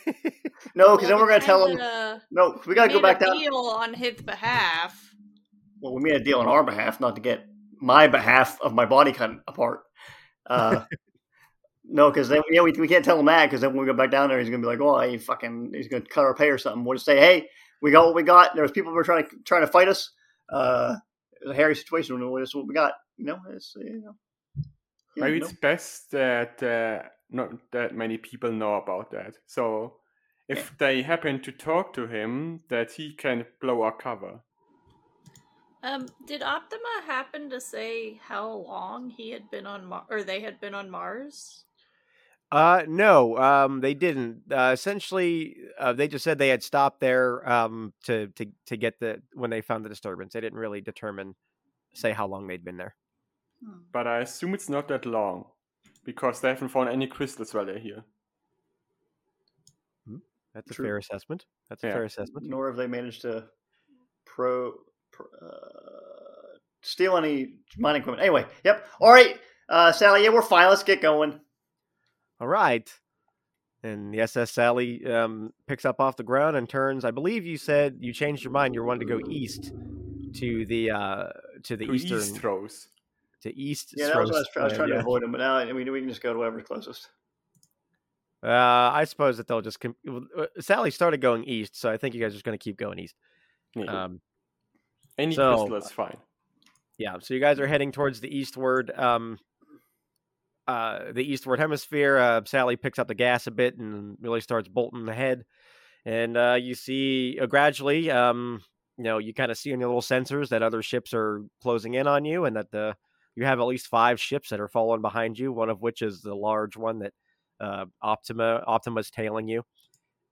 No, 0.74 0.95
because 0.95 1.10
then 1.10 1.18
we're 1.19 1.27
gonna 1.27 1.39
tell 1.42 1.66
him. 1.68 1.79
Uh, 1.79 2.20
No, 2.32 2.53
'cause 2.53 2.65
we 2.65 2.75
gotta 2.75 2.91
go 2.91 3.01
back 3.01 3.22
a 3.22 3.25
down. 3.25 3.38
deal 3.38 3.55
on 3.55 3.94
his 3.94 4.22
behalf. 4.22 5.13
Well, 5.79 5.94
we 5.94 6.01
made 6.01 6.15
a 6.15 6.24
deal 6.24 6.39
on 6.39 6.48
our 6.48 6.63
behalf, 6.63 7.00
not 7.00 7.15
to 7.15 7.22
get 7.22 7.46
my 7.79 8.08
behalf 8.08 8.60
of 8.62 8.74
my 8.74 8.86
body 8.86 9.12
cut 9.12 9.32
apart. 9.48 9.84
Uh, 10.48 10.84
no, 11.86 12.10
because 12.10 12.29
then 12.29 12.41
yeah, 12.50 12.62
we, 12.62 12.72
we 12.72 12.88
can't 12.88 13.05
tell 13.05 13.20
him 13.20 13.25
that 13.27 13.46
because 13.46 13.62
then 13.62 13.72
when 13.72 13.82
we 13.82 13.86
go 13.86 13.94
back 13.98 14.12
down 14.12 14.29
there, 14.29 14.39
he's 14.39 14.50
gonna 14.50 14.62
be 14.62 14.67
like, 14.67 14.79
"Oh, 14.82 15.00
he 15.01 15.17
fucking, 15.17 15.72
he's 15.74 15.88
gonna 15.88 16.03
cut 16.05 16.24
our 16.25 16.34
pay 16.34 16.50
or 16.50 16.58
something." 16.58 16.84
We'll 16.84 16.96
just 16.96 17.05
say, 17.05 17.17
"Hey, 17.20 17.50
we 17.82 17.91
got 17.91 18.05
what 18.05 18.15
we 18.15 18.24
got. 18.24 18.53
There 18.53 18.63
was 18.63 18.72
people 18.72 18.91
who 18.91 18.98
are 18.98 19.03
trying 19.03 19.27
to 19.27 19.36
trying 19.46 19.62
to 19.62 19.67
fight 19.67 19.88
us. 19.88 20.12
Uh, 20.50 20.96
it 21.41 21.48
was 21.48 21.55
a 21.55 21.58
hairy 21.58 21.75
situation. 21.75 22.15
and 22.15 22.41
This 22.41 22.50
is 22.50 22.55
what 22.55 22.67
we 22.67 22.74
got. 22.74 22.94
You 23.17 23.25
know, 23.25 23.39
it's 23.53 23.74
you 23.77 24.01
know." 24.01 24.15
Yeah, 25.15 25.24
Maybe 25.24 25.36
you 25.36 25.39
know. 25.41 25.48
it's 25.48 25.55
best 25.60 26.12
that 26.12 26.62
uh, 26.62 27.08
not 27.29 27.51
that 27.72 27.96
many 27.96 28.17
people 28.17 28.51
know 28.51 28.75
about 28.75 29.12
that. 29.12 29.36
So 29.46 29.96
if 30.48 30.77
they 30.77 31.01
happen 31.01 31.41
to 31.41 31.51
talk 31.51 31.94
to 31.94 32.08
him, 32.08 32.62
that 32.70 32.91
he 32.91 33.13
can 33.13 33.46
blow 33.62 33.82
our 33.82 33.96
cover. 33.96 34.41
Um, 35.84 36.08
did 36.25 36.41
Optima 36.41 37.03
happen 37.05 37.50
to 37.51 37.62
say 37.62 38.20
how 38.27 38.50
long 38.50 39.12
he 39.12 39.29
had 39.32 39.51
been 39.51 39.67
on 39.67 39.86
Mars, 39.86 40.05
or 40.10 40.24
they 40.24 40.39
had 40.41 40.60
been 40.60 40.74
on 40.74 40.89
Mars? 40.89 41.64
Uh, 42.52 42.84
no, 42.88 43.38
um, 43.38 43.82
they 43.82 43.94
didn't. 43.94 44.44
Uh, 44.52 44.72
essentially, 44.74 45.58
uh, 45.80 45.94
they 45.94 46.08
just 46.08 46.24
said 46.24 46.38
they 46.38 46.50
had 46.50 46.64
stopped 46.64 47.00
there 47.00 47.48
um, 47.50 47.94
to 48.04 48.28
to 48.28 48.46
to 48.68 48.78
get 48.78 49.00
the 49.00 49.22
when 49.34 49.50
they 49.50 49.62
found 49.62 49.84
the 49.84 49.90
disturbance. 49.90 50.34
They 50.34 50.42
didn't 50.42 50.60
really 50.60 50.82
determine, 50.82 51.36
say 51.94 52.12
how 52.12 52.28
long 52.28 52.48
they'd 52.48 52.64
been 52.64 52.78
there. 52.78 52.96
But 53.92 54.08
I 54.08 54.20
assume 54.20 54.54
it's 54.54 54.70
not 54.70 54.88
that 54.90 55.06
long 55.06 55.46
because 56.04 56.40
they 56.40 56.50
haven't 56.50 56.70
found 56.70 56.90
any 56.90 57.08
crystals 57.08 57.54
while 57.54 57.66
they're 57.66 57.80
here. 57.80 58.06
That's 60.56 60.72
a 60.72 60.74
fair 60.74 60.98
assessment. 60.98 61.46
That's 61.70 61.84
a 61.84 61.92
fair 61.92 62.06
assessment. 62.06 62.48
Nor 62.48 62.68
have 62.68 62.78
they 62.78 62.88
managed 62.88 63.24
to 63.24 63.44
pro, 64.25 64.74
pro 65.12 65.25
uh, 65.42 66.58
steal 66.82 67.18
any 67.18 67.56
mining 67.78 68.02
equipment. 68.02 68.22
Anyway, 68.22 68.46
yep. 68.64 68.88
All 69.02 69.12
right, 69.12 69.38
uh, 69.68 69.92
Sally. 69.92 70.24
Yeah, 70.24 70.30
we're 70.30 70.42
fine. 70.42 70.70
Let's 70.70 70.84
get 70.84 71.02
going. 71.02 71.42
All 72.39 72.48
right. 72.48 72.92
And 73.84 74.13
the 74.13 74.22
SS 74.22 74.51
Sally 74.51 75.06
um, 75.06 75.54
picks 75.68 75.86
up 75.86 76.00
off 76.01 76.15
the 76.18 76.24
ground 76.24 76.58
and 76.58 76.68
turns. 76.68 77.06
I 77.06 77.12
believe 77.12 77.46
you 77.46 77.58
said 77.58 77.98
you 78.00 78.13
changed 78.13 78.44
your 78.44 78.51
mind. 78.51 78.74
You 78.74 78.84
wanted 78.84 79.01
to 79.01 79.06
go 79.06 79.20
east 79.30 79.72
to 80.36 80.65
the 80.65 80.92
uh, 80.92 81.27
to 81.63 81.77
the 81.77 81.86
To 81.88 81.94
eastern 81.94 82.18
East 82.18 82.44
Rose. 82.44 82.88
to 83.42 83.56
east. 83.56 83.94
Yeah, 83.96 84.08
that 84.08 84.18
was 84.20 84.32
what 84.32 84.38
I 84.38 84.39
was, 84.39 84.48
Stros 84.50 84.62
I 84.62 84.65
was 84.65 84.72
land, 84.72 84.77
trying 84.89 84.89
to 84.89 85.00
avoid 85.00 85.24
him, 85.24 85.32
but 85.32 85.38
now 85.38 85.56
I 85.58 85.72
mean 85.72 85.92
we 85.92 86.00
can 86.00 86.10
just 86.10 86.22
go 86.24 86.34
to 86.34 86.39
whoever's 86.39 86.63
closest. 86.63 87.10
Uh, 88.44 88.48
I 88.94 89.06
suppose 89.06 89.38
that 89.38 89.48
they'll 89.48 89.62
just. 89.62 89.80
Com- 89.80 89.96
uh, 90.38 90.46
Sally 90.60 90.92
started 90.92 91.22
going 91.22 91.44
east, 91.46 91.80
so 91.80 91.89
I 91.92 91.98
think 91.98 92.15
you 92.15 92.22
guys 92.22 92.32
are 92.32 92.36
just 92.36 92.46
going 92.46 92.58
to 92.58 92.63
keep 92.63 92.77
going 92.77 93.00
east. 93.00 93.15
Yeah. 93.75 94.06
Um, 94.06 94.22
Any 95.18 95.36
so- 95.36 95.56
crystal 95.58 95.75
is 95.77 95.92
fine. 95.92 96.18
yeah, 96.98 97.18
so 97.20 97.34
you 97.34 97.39
guys 97.39 97.60
are 97.60 97.68
heading 97.68 97.92
towards 97.92 98.20
the 98.20 98.36
eastward. 98.36 98.92
Um, 98.96 99.38
uh, 100.67 101.12
the 101.12 101.24
eastward 101.24 101.60
hemisphere. 101.60 102.17
Uh, 102.17 102.41
Sally 102.45 102.75
picks 102.75 103.00
up 103.00 103.07
the 103.07 103.15
gas 103.15 103.48
a 103.48 103.51
bit 103.51 103.77
and 103.77 104.17
really 104.22 104.41
starts 104.41 104.67
bolting 104.67 105.07
ahead, 105.07 105.45
and 106.05 106.38
uh, 106.38 106.57
you 106.60 106.75
see 106.75 107.38
uh, 107.41 107.45
gradually. 107.45 108.10
Um, 108.12 108.62
you 108.98 109.03
know, 109.03 109.17
you 109.17 109.34
kind 109.34 109.51
of 109.51 109.57
see 109.57 109.72
in 109.72 109.79
your 109.79 109.89
little 109.89 110.01
sensors 110.01 110.50
that 110.50 110.63
other 110.63 110.81
ships 110.81 111.13
are 111.13 111.43
closing 111.62 111.95
in 111.95 112.07
on 112.07 112.25
you, 112.25 112.45
and 112.45 112.55
that 112.55 112.72
the 112.72 112.95
you 113.36 113.45
have 113.45 113.60
at 113.60 113.67
least 113.67 113.88
five 113.88 114.19
ships 114.19 114.50
that 114.50 114.60
are 114.60 114.67
following 114.67 115.01
behind 115.01 115.38
you. 115.38 115.51
One 115.51 115.69
of 115.69 115.81
which 115.81 116.01
is 116.01 116.22
the 116.22 116.36
large 116.36 116.77
one 116.77 117.00
that 117.00 117.13
uh, 117.60 117.86
Optima 118.01 118.63
Optima's 118.65 119.12
tailing 119.12 119.48
you. 119.48 119.63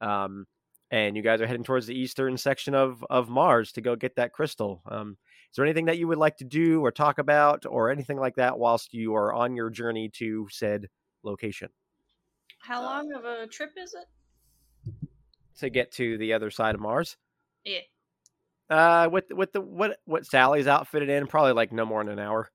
Um, 0.01 0.45
and 0.91 1.15
you 1.15 1.23
guys 1.23 1.41
are 1.41 1.47
heading 1.47 1.63
towards 1.63 1.87
the 1.87 1.97
eastern 1.97 2.37
section 2.37 2.75
of 2.75 3.03
of 3.09 3.29
Mars 3.29 3.71
to 3.73 3.81
go 3.81 3.95
get 3.95 4.15
that 4.15 4.31
crystal. 4.31 4.81
Um, 4.89 5.17
is 5.53 5.55
there 5.57 5.65
anything 5.65 5.85
that 5.85 5.99
you 5.99 6.07
would 6.07 6.17
like 6.17 6.35
to 6.37 6.43
do 6.45 6.81
or 6.83 6.91
talk 6.91 7.19
about 7.19 7.63
or 7.67 7.91
anything 7.91 8.17
like 8.17 8.33
that 8.37 8.57
whilst 8.57 8.91
you 8.91 9.13
are 9.13 9.31
on 9.31 9.55
your 9.55 9.69
journey 9.69 10.09
to 10.09 10.47
said 10.49 10.87
location 11.21 11.69
How 12.57 12.81
long 12.81 13.13
of 13.13 13.23
a 13.23 13.45
trip 13.45 13.69
is 13.77 13.93
it? 13.93 14.07
to 15.59 15.69
get 15.69 15.91
to 15.91 16.17
the 16.17 16.33
other 16.33 16.49
side 16.49 16.73
of 16.73 16.81
Mars? 16.81 17.17
Yeah. 17.63 17.81
Uh, 18.67 19.07
with 19.11 19.25
with 19.31 19.51
the 19.53 19.61
what 19.61 19.99
what 20.05 20.25
Sally's 20.25 20.65
outfitted 20.65 21.07
in, 21.09 21.27
probably 21.27 21.53
like 21.53 21.71
no 21.71 21.85
more 21.85 22.03
than 22.03 22.13
an 22.13 22.19
hour. 22.19 22.49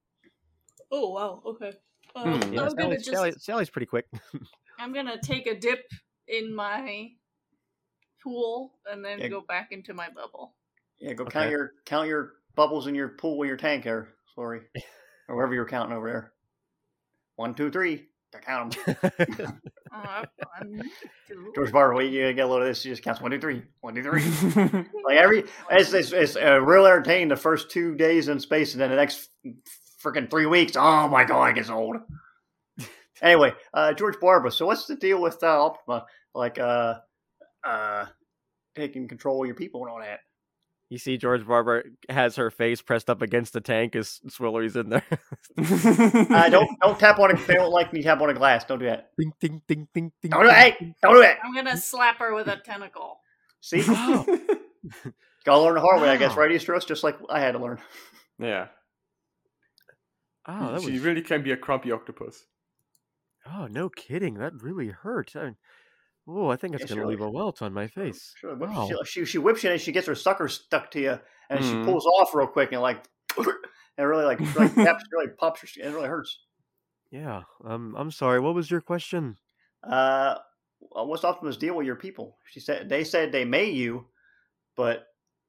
Oh 0.90 1.10
wow. 1.10 1.40
Okay. 1.46 1.72
Hmm. 2.16 2.52
Yeah, 2.52 2.62
I'm 2.62 2.74
gonna 2.74 2.98
Sally's, 2.98 3.04
just. 3.04 3.10
Sally, 3.16 3.32
Sally's 3.38 3.70
pretty 3.70 3.86
quick. 3.86 4.06
I'm 4.80 4.92
gonna 4.92 5.20
take 5.22 5.46
a 5.46 5.54
dip 5.54 5.84
in 6.26 6.52
my 6.52 7.12
pool 8.22 8.72
and 8.90 9.04
then 9.04 9.20
Yeah. 9.20 9.28
go 9.28 9.42
back 9.42 9.68
into 9.70 9.94
my 9.94 10.08
bubble. 10.10 10.56
Yeah, 10.98 11.12
go 11.12 11.22
Okay. 11.24 11.38
count 11.38 11.50
your 11.50 11.72
count 11.84 12.08
your 12.08 12.32
bubbles 12.58 12.88
in 12.88 12.94
your 12.94 13.10
pool 13.10 13.40
in 13.42 13.48
your 13.48 13.56
tank 13.56 13.84
there, 13.84 14.08
sorry, 14.34 14.62
or 15.28 15.36
wherever 15.36 15.54
you're 15.54 15.64
counting 15.64 15.96
over 15.96 16.10
there. 16.10 16.32
One, 17.36 17.54
two, 17.54 17.70
three. 17.70 18.06
I 18.34 18.40
count 18.40 18.76
them. 18.84 19.60
Uh, 19.90 20.22
one, 20.58 20.82
two. 21.26 21.52
George 21.54 21.72
Barber, 21.72 21.94
when 21.94 22.12
you 22.12 22.32
get 22.34 22.44
a 22.44 22.46
load 22.46 22.60
of 22.60 22.68
this, 22.68 22.84
you 22.84 22.92
just 22.92 23.02
count 23.02 23.22
one, 23.22 23.30
two, 23.30 23.40
three. 23.40 23.62
One, 23.80 23.94
two, 23.94 24.02
three. 24.02 24.22
like 25.04 25.16
every, 25.16 25.44
it's 25.70 25.94
it's, 25.94 26.12
it's 26.12 26.36
uh, 26.36 26.60
real 26.60 26.84
entertaining 26.84 27.28
the 27.28 27.36
first 27.36 27.70
two 27.70 27.94
days 27.94 28.28
in 28.28 28.38
space, 28.38 28.74
and 28.74 28.82
then 28.82 28.90
the 28.90 28.96
next 28.96 29.30
freaking 30.02 30.28
three 30.28 30.46
weeks. 30.46 30.72
Oh 30.76 31.08
my 31.08 31.24
god, 31.24 31.50
it 31.50 31.54
gets 31.54 31.70
old. 31.70 31.96
anyway, 33.22 33.52
uh, 33.72 33.94
George 33.94 34.20
Barber. 34.20 34.50
So 34.50 34.66
what's 34.66 34.86
the 34.86 34.96
deal 34.96 35.22
with 35.22 35.42
uh, 35.42 35.64
Optima? 35.64 36.04
Like, 36.34 36.58
uh, 36.58 36.96
uh, 37.64 38.06
taking 38.76 39.08
control 39.08 39.42
of 39.42 39.46
your 39.46 39.56
people 39.56 39.82
and 39.82 39.90
all 39.90 40.00
that. 40.00 40.20
You 40.90 40.96
see, 40.96 41.18
George 41.18 41.46
Barber 41.46 41.84
has 42.08 42.36
her 42.36 42.50
face 42.50 42.80
pressed 42.80 43.10
up 43.10 43.20
against 43.20 43.52
the 43.52 43.60
tank 43.60 43.94
as 43.94 44.20
Swillary's 44.28 44.74
in 44.74 44.88
there. 44.88 45.04
Uh, 45.58 46.48
don't 46.48 46.70
don't 46.80 46.98
tap 46.98 47.18
on 47.18 47.30
a. 47.30 47.36
They 47.36 47.54
don't 47.54 47.70
like 47.72 47.92
me 47.92 48.02
tap 48.02 48.20
on 48.22 48.30
a 48.30 48.34
glass. 48.34 48.64
Don't 48.64 48.78
do 48.78 48.86
that. 48.86 49.10
ding, 49.18 49.32
ding, 49.38 49.60
ding, 49.68 49.88
ding, 49.92 50.12
ding. 50.22 50.30
Don't 50.30 50.42
do 50.42 50.46
that. 50.48 50.56
Hey, 50.78 50.94
don't 51.02 51.14
do 51.14 51.20
that. 51.20 51.38
I'm 51.44 51.54
gonna 51.54 51.76
slap 51.76 52.18
her 52.20 52.34
with 52.34 52.48
a 52.48 52.56
tentacle. 52.56 53.20
See, 53.60 53.82
gotta 55.44 55.60
learn 55.60 55.74
the 55.74 55.80
hard 55.80 56.00
way, 56.00 56.08
I 56.08 56.16
guess, 56.16 56.30
Wow. 56.36 56.42
right, 56.42 56.50
Easteros? 56.52 56.86
Just 56.86 57.04
like 57.04 57.16
I 57.28 57.40
had 57.40 57.52
to 57.52 57.58
learn. 57.58 57.78
yeah. 58.38 58.68
Oh, 60.46 60.72
that 60.72 60.82
she 60.82 60.92
was. 60.92 61.00
really 61.02 61.20
can 61.22 61.42
be 61.42 61.50
a 61.52 61.56
crumpy 61.56 61.92
octopus. 61.92 62.44
Oh, 63.46 63.66
no 63.66 63.88
kidding. 63.90 64.34
That 64.34 64.62
really 64.62 64.88
hurt. 64.88 65.32
I, 65.36 65.54
oh, 66.28 66.48
I 66.50 66.56
think 66.56 66.74
it's 66.74 66.82
Yeah, 66.82 66.88
gonna 66.88 67.00
sure. 67.02 67.06
leave 67.08 67.20
a 67.22 67.30
welt 67.30 67.62
on 67.62 67.72
my 67.72 67.86
face. 67.88 68.34
Sure, 68.36 68.54
Wow. 68.54 68.88
she, 69.04 69.04
she 69.04 69.24
she 69.24 69.38
whips 69.38 69.64
you 69.64 69.70
and 69.70 69.80
she 69.80 69.92
gets 69.92 70.06
her 70.06 70.14
sucker 70.14 70.46
stuck 70.48 70.90
to 70.92 71.00
you, 71.00 71.18
and 71.50 71.60
Mhm. 71.60 71.62
she 71.70 71.84
pulls 71.84 72.04
off 72.06 72.34
real 72.34 72.46
quick 72.46 72.72
and 72.72 72.82
like, 72.82 73.04
and 73.36 73.46
it 73.96 74.02
really 74.02 74.24
like 74.24 74.38
really 74.40 74.68
taps, 74.68 75.04
really 75.12 75.30
pops 75.38 75.60
her 75.62 75.66
skin. 75.66 75.86
It 75.86 75.94
really 75.94 76.08
hurts. 76.08 76.38
Yeah. 77.10 77.42
Um. 77.64 77.94
I'm 77.96 78.10
sorry. 78.10 78.38
What 78.40 78.54
was 78.54 78.70
your 78.70 78.80
question? 78.82 79.38
Uh, 79.82 80.36
what's 80.80 81.24
Optima's 81.24 81.56
deal 81.56 81.74
with 81.74 81.86
your 81.86 81.96
people? 81.96 82.36
She 82.50 82.60
said 82.60 82.88
they 82.88 83.02
said 83.04 83.32
they 83.32 83.44
made 83.46 83.74
you, 83.74 84.06
but 84.76 85.06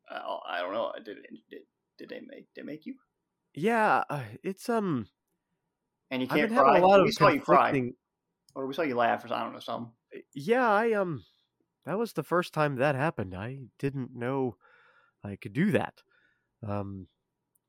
uh, 0.10 0.38
I 0.48 0.60
don't 0.60 0.74
know. 0.74 0.94
Did, 1.04 1.18
did 1.50 1.62
did 1.98 2.10
they 2.10 2.22
make 2.26 2.48
they 2.56 2.62
make 2.62 2.86
you? 2.86 2.96
Yeah. 3.54 4.04
Uh, 4.10 4.24
it's 4.44 4.70
um. 4.70 5.08
And 6.12 6.22
you 6.22 6.28
can't 6.28 6.50
cry. 6.52 6.66
having 6.74 6.84
a 6.84 6.88
lot 6.88 7.00
of 7.02 7.06
we 7.06 7.12
saw 7.12 7.28
you 7.28 7.42
cry, 7.42 7.92
or 8.56 8.66
we 8.66 8.74
saw 8.74 8.82
you 8.84 8.96
laugh, 8.96 9.24
or 9.26 9.34
I 9.34 9.44
don't 9.44 9.54
know 9.54 9.60
something. 9.60 9.92
Yeah. 10.34 10.70
I 10.70 10.94
um. 10.94 11.24
That 11.86 11.98
was 11.98 12.14
the 12.14 12.24
first 12.24 12.54
time 12.54 12.76
that 12.76 12.96
happened. 12.96 13.36
I 13.36 13.60
didn't 13.80 14.16
know 14.16 14.58
I 15.24 15.36
could 15.38 15.54
do 15.54 15.72
that. 15.72 16.04
Um. 16.68 17.08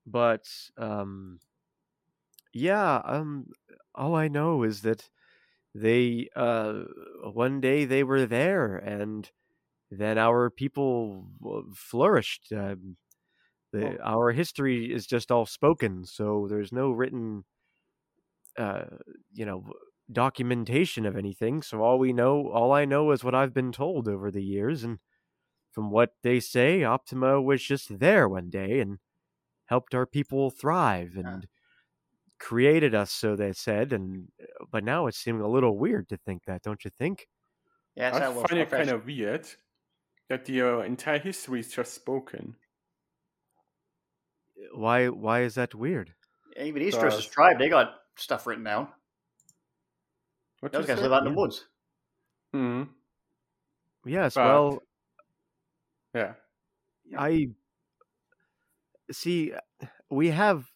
But 0.07 0.47
um. 0.79 1.41
Yeah. 2.53 3.01
Um. 3.05 3.47
All 3.95 4.15
I 4.15 4.29
know 4.29 4.63
is 4.63 4.83
that 4.83 5.11
they 5.75 6.29
uh 6.37 6.85
one 7.33 7.61
day 7.61 7.85
they 7.85 8.05
were 8.05 8.27
there 8.27 8.77
and 8.77 9.31
then 9.91 10.19
our 10.19 10.51
people 10.51 11.27
flourished 11.75 12.53
um, 12.53 12.97
the, 13.73 13.99
Oh. 13.99 14.05
our 14.05 14.33
history 14.33 14.93
is 14.93 15.07
just 15.07 15.31
all 15.33 15.47
spoken 15.47 16.05
so 16.07 16.47
there's 16.51 16.73
no 16.73 16.91
written 16.93 17.45
uh 18.59 18.85
you 19.33 19.47
know 19.47 19.65
documentation 20.13 21.07
of 21.07 21.17
anything 21.17 21.63
so 21.63 21.83
all 21.83 21.99
we 21.99 22.13
know 22.13 22.49
all 22.51 22.73
i 22.73 22.85
know 22.85 23.11
is 23.13 23.23
what 23.23 23.35
i've 23.35 23.55
been 23.55 23.73
told 23.73 24.09
over 24.09 24.31
the 24.31 24.43
years 24.43 24.83
and 24.85 24.99
from 25.71 25.91
what 25.91 26.15
they 26.23 26.41
say 26.41 26.83
optima 26.83 27.41
was 27.41 27.63
just 27.63 27.99
there 28.01 28.29
one 28.29 28.51
day 28.51 28.81
and 28.81 28.99
helped 29.67 29.95
our 29.95 30.07
people 30.07 30.51
thrive 30.51 31.13
and 31.17 31.47
created 32.39 32.95
us 32.95 33.13
so 33.13 33.37
they 33.37 33.53
said 33.53 33.93
and 33.93 34.29
uh, 34.43 34.65
but 34.71 34.83
now 34.83 35.07
it's 35.07 35.19
seeming 35.19 35.43
a 35.43 35.49
little 35.49 35.77
weird 35.77 36.09
to 36.09 36.17
think 36.17 36.43
that 36.47 36.63
don't 36.63 36.85
you 36.85 36.91
think 36.99 37.29
Yeah, 37.95 38.09
it's 38.09 38.17
I 38.17 38.21
that 38.21 38.29
little 38.29 38.47
find 38.47 38.61
it 38.61 38.71
kind 38.71 38.89
of 38.91 39.05
weird 39.07 39.47
that 40.29 40.45
the 40.45 40.63
uh, 40.63 40.79
entire 40.81 41.19
history 41.19 41.61
is 41.61 41.69
just 41.73 41.93
spoken. 41.93 42.57
why 44.75 45.09
why 45.09 45.43
is 45.43 45.55
that 45.55 45.75
weird 45.75 46.15
Even 46.57 46.83
Easter's 46.83 47.17
Does. 47.17 47.27
tribe, 47.27 47.59
they 47.59 47.69
got 47.69 47.95
stuff 48.17 48.47
written 48.47 48.65
down. 48.65 48.89
What 50.61 50.73
Those 50.73 50.83
you 50.83 50.89
guys 50.89 50.97
say? 50.99 51.03
live 51.03 51.13
out 51.13 51.23
in 51.23 51.29
Yeah. 51.29 51.33
the 51.35 51.41
woods. 51.41 51.67
Hmm. 52.53 52.83
yes 54.05 54.35
But- 54.35 54.45
well 54.45 54.83
Yeah. 56.15 56.35
I 57.17 57.49
see. 59.13 59.53
We 60.11 60.29
have 60.29 60.73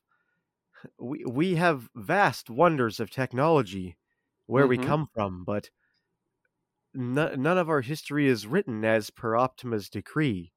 we 0.99 1.25
we 1.25 1.55
have 1.57 1.89
vast 1.95 2.51
wonders 2.51 3.01
of 3.01 3.11
technology 3.11 3.97
where 4.47 4.67
we 4.67 4.77
Mhm. 4.79 4.87
come 4.87 5.07
from, 5.15 5.45
but 5.45 5.71
no, 6.93 7.35
none 7.35 7.59
of 7.59 7.69
our 7.71 7.81
history 7.81 8.27
is 8.27 8.47
written 8.47 8.85
as 8.85 9.11
per 9.11 9.35
Optima's 9.37 9.89
decree. 9.89 10.53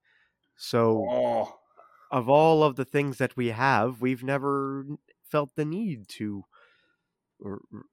So, 0.58 1.06
Oh, 1.10 1.60
of 2.12 2.30
all 2.30 2.64
of 2.64 2.76
the 2.76 2.86
things 2.86 3.18
that 3.20 3.36
we 3.38 3.48
have, 3.48 4.02
we've 4.02 4.24
never 4.24 4.86
felt 5.24 5.56
the 5.56 5.66
need 5.66 6.08
to 6.10 6.44
r- 6.44 6.50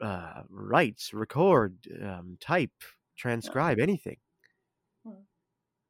uh, 0.00 0.42
write, 0.48 1.02
record, 1.12 1.78
um, 2.02 2.36
type, 2.40 2.72
transcribe 3.16 3.78
anything. 3.78 4.18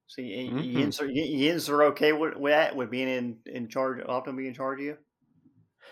so 0.07 0.23
y- 0.23 0.29
y- 0.29 0.53
Mhm. 0.53 0.65
Yins 0.65 1.01
are, 1.01 1.07
Yins 1.07 1.69
are 1.69 1.83
okay 1.85 2.13
with, 2.13 2.37
with 2.37 2.53
that, 2.53 2.77
with 2.77 2.91
being 2.91 3.09
in, 3.09 3.41
in 3.47 3.69
charge, 3.69 4.03
often 4.07 4.37
being 4.37 4.49
in 4.49 4.55
charge 4.55 4.81
of 4.81 4.85
you? 4.87 4.99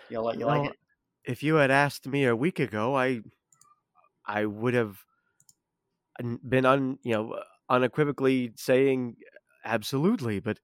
You 0.09 0.21
like, 0.21 0.39
you 0.39 0.47
like 0.47 0.65
it? 0.65 0.77
if 1.25 1.43
you 1.43 1.57
had 1.57 1.71
asked 1.71 2.07
me 2.07 2.25
a 2.25 2.37
week 2.37 2.59
ago, 2.61 2.97
I 2.97 3.23
I 4.27 4.47
would 4.47 4.75
have 4.75 5.05
been 6.49 6.67
un 6.67 6.99
you 7.03 7.13
know 7.13 7.43
unequivocally 7.69 8.53
saying 8.57 9.17
absolutely, 9.65 10.41
but 10.41 10.59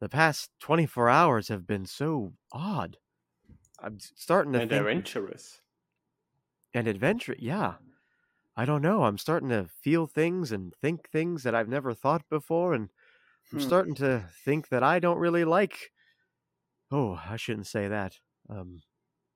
the 0.00 0.08
past 0.08 0.50
twenty 0.58 0.84
four 0.86 1.08
hours 1.08 1.46
have 1.48 1.64
been 1.66 1.86
so 1.86 2.34
odd. 2.52 2.98
I'm 3.80 4.00
starting 4.00 4.54
to 4.54 4.60
And 4.60 4.70
think 4.70 4.90
adventurous. 4.92 5.60
And 6.74 6.86
adventure. 6.86 7.36
Yeah, 7.38 7.74
I 8.56 8.64
don't 8.64 8.82
know. 8.82 9.04
I'm 9.04 9.18
starting 9.18 9.48
to 9.50 9.68
feel 9.82 10.06
things 10.06 10.52
and 10.52 10.74
think 10.80 11.08
things 11.10 11.42
that 11.42 11.54
I've 11.54 11.68
never 11.68 11.94
thought 11.94 12.22
before, 12.28 12.74
and 12.74 12.88
I'm 13.52 13.58
Hmm. 13.58 13.66
starting 13.66 13.94
to 13.96 14.24
think 14.44 14.68
that 14.68 14.82
I 14.82 14.98
don't 15.00 15.18
really 15.18 15.44
like. 15.44 15.90
Oh, 16.92 17.20
I 17.28 17.36
shouldn't 17.36 17.66
say 17.66 17.88
that. 17.88 18.18
Um, 18.48 18.82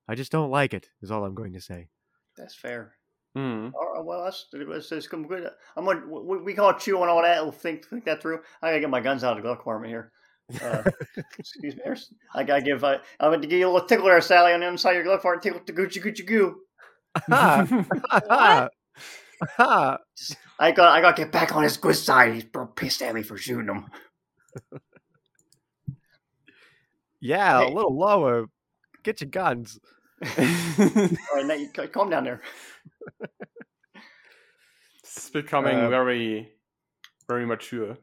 I 0.07 0.15
just 0.15 0.31
don't 0.31 0.51
like 0.51 0.73
it. 0.73 0.89
Is 1.01 1.11
all 1.11 1.25
I'm 1.25 1.35
going 1.35 1.53
to 1.53 1.61
say. 1.61 1.89
That's 2.37 2.55
fair. 2.55 2.95
Hmm. 3.35 3.69
All 3.73 3.93
right, 3.93 4.05
well, 4.05 4.23
that's, 4.23 4.45
that's, 4.53 4.89
that's 4.89 5.07
come 5.07 5.27
good. 5.27 5.49
I'm 5.75 5.85
gonna, 5.85 6.07
we, 6.07 6.37
we 6.37 6.53
call 6.53 6.69
it 6.69 6.79
chew 6.79 7.01
on 7.01 7.09
all 7.09 7.21
that. 7.21 7.43
We'll 7.43 7.51
think, 7.51 7.85
think 7.85 8.05
that 8.05 8.21
through. 8.21 8.39
I 8.61 8.69
gotta 8.69 8.79
get 8.79 8.89
my 8.89 9.01
guns 9.01 9.23
out 9.23 9.31
of 9.31 9.37
the 9.37 9.41
glove 9.41 9.57
compartment 9.57 9.91
here. 9.91 10.11
Uh, 10.61 10.83
excuse 11.39 11.75
me. 11.75 11.81
I 12.33 12.43
gotta 12.43 12.61
give. 12.61 12.83
Uh, 12.83 12.99
I'm 13.19 13.29
going 13.31 13.41
to 13.41 13.47
give 13.47 13.59
you 13.59 13.67
a 13.67 13.71
little 13.71 13.87
tickle 13.87 14.05
there, 14.05 14.21
Sally, 14.21 14.53
on 14.53 14.61
the 14.61 14.67
inside 14.67 14.91
of 14.91 14.95
your 14.97 15.03
glove 15.05 15.19
compartment. 15.21 15.43
Tickle, 15.43 15.61
the 15.65 15.73
goochie, 15.73 16.03
goochie, 16.03 16.25
goo. 16.25 16.55
What? 16.55 16.55
Ha! 16.55 16.64
I 17.29 18.69
got 20.71 20.89
I 20.91 21.01
got 21.01 21.15
to 21.15 21.23
get 21.23 21.31
back 21.31 21.55
on 21.55 21.63
his 21.63 21.77
good 21.77 21.95
side. 21.95 22.33
He's 22.33 22.43
bro 22.43 22.65
pissed 22.67 23.01
at 23.01 23.13
me 23.15 23.23
for 23.23 23.37
shooting 23.37 23.67
him. 23.67 23.85
Yeah, 27.19 27.59
Hey. 27.59 27.71
a 27.71 27.75
little 27.75 27.97
lower. 27.97 28.45
Get 29.03 29.21
your 29.21 29.29
guns. 29.29 29.79
All 30.23 30.29
right, 30.37 31.45
now 31.45 31.53
you 31.55 31.69
c- 31.75 31.87
calm 31.87 32.09
down 32.09 32.23
there. 32.23 32.41
it's 35.03 35.29
becoming 35.29 35.75
Uh, 35.77 35.89
very, 35.89 36.51
very 37.27 37.45
mature. 37.45 37.97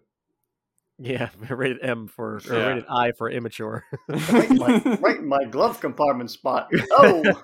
Yeah, 0.98 1.30
rated 1.50 1.78
M 1.82 2.06
for 2.08 2.36
or 2.36 2.40
Yeah. 2.56 2.66
rated 2.68 2.84
I 2.90 3.12
for 3.12 3.30
immature. 3.30 3.84
Right 4.08 4.50
in 4.50 4.58
my, 4.58 4.78
right 5.00 5.16
in 5.18 5.26
my 5.28 5.44
glove 5.44 5.80
compartment 5.80 6.30
spot. 6.30 6.68
Oh, 6.92 7.42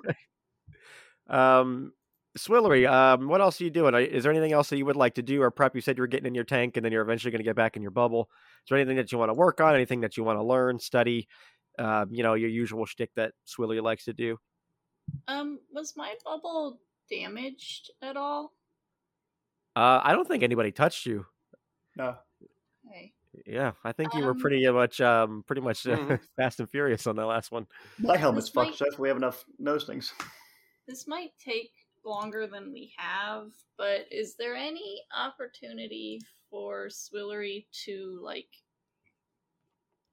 Um, 1.29 1.93
Swillary, 2.37 2.89
um, 2.91 3.27
what 3.29 3.41
else 3.41 3.61
are 3.61 3.65
you 3.65 3.71
doing? 3.71 3.95
Is 3.95 4.23
there 4.23 4.31
anything 4.33 4.53
else 4.53 4.69
that 4.71 4.77
you 4.77 4.87
would 4.87 4.97
like 4.97 5.15
to 5.15 5.23
do 5.23 5.43
or 5.43 5.51
prep? 5.51 5.75
You 5.75 5.81
said 5.81 5.97
you 5.97 6.03
were 6.03 6.07
getting 6.09 6.27
in 6.27 6.35
your 6.35 6.45
tank 6.45 6.77
and 6.77 6.85
then 6.85 6.93
you're 6.93 7.03
eventually 7.03 7.31
going 7.33 7.41
to 7.41 7.45
get 7.45 7.57
back 7.57 7.75
in 7.77 7.83
your 7.83 7.91
bubble. 7.91 8.31
Is 8.65 8.69
there 8.69 8.79
anything 8.79 8.97
that 8.97 9.11
you 9.11 9.19
want 9.19 9.31
to 9.31 9.35
work 9.35 9.61
on? 9.61 9.75
Anything 9.75 10.01
that 10.03 10.17
you 10.17 10.25
want 10.25 10.39
to 10.39 10.43
learn, 10.45 10.79
study? 10.79 11.27
Um, 11.79 12.09
you 12.13 12.23
know, 12.23 12.35
your 12.35 12.51
usual 12.51 12.87
shtick 12.87 13.11
that 13.17 13.33
Swillary 13.47 13.83
likes 13.83 14.05
to 14.05 14.13
do. 14.13 14.39
Um, 15.27 15.59
was 15.73 15.95
my 15.97 16.15
bubble 16.25 16.81
damaged 17.11 17.91
at 18.03 18.17
all? 18.17 18.53
Uh, 19.75 20.01
I 20.03 20.13
don't 20.13 20.27
think 20.29 20.43
anybody 20.43 20.71
touched 20.73 21.07
you. 21.07 21.27
no. 21.97 22.17
Okay. 22.89 23.13
Yeah, 23.47 23.73
I 23.85 23.93
think 23.93 24.15
you 24.15 24.25
were 24.25 24.31
Um, 24.33 24.39
pretty 24.41 24.67
much, 24.71 25.01
um, 25.01 25.45
pretty 25.47 25.61
much 25.63 25.87
uh, 25.87 25.97
Mhm. 25.97 26.21
fast 26.37 26.61
and 26.61 26.71
furious 26.71 27.07
on 27.07 27.17
that 27.17 27.27
last 27.27 27.53
one. 27.53 27.67
My 27.99 28.17
helmet's 28.17 28.49
fucked, 28.49 28.81
might- 28.81 28.93
so 28.93 28.99
we 28.99 29.09
have 29.09 29.17
enough 29.19 29.45
nose 29.59 29.85
things. 29.85 30.13
This 30.89 31.07
might 31.07 31.33
take 31.39 31.73
longer 32.03 32.47
than 32.47 32.73
we 32.73 32.95
have, 32.97 33.51
but 33.77 34.07
is 34.11 34.37
there 34.37 34.57
any 34.57 35.03
opportunity 35.15 36.23
for 36.51 36.89
Swillary 36.89 37.67
to 37.85 38.19
like 38.23 38.49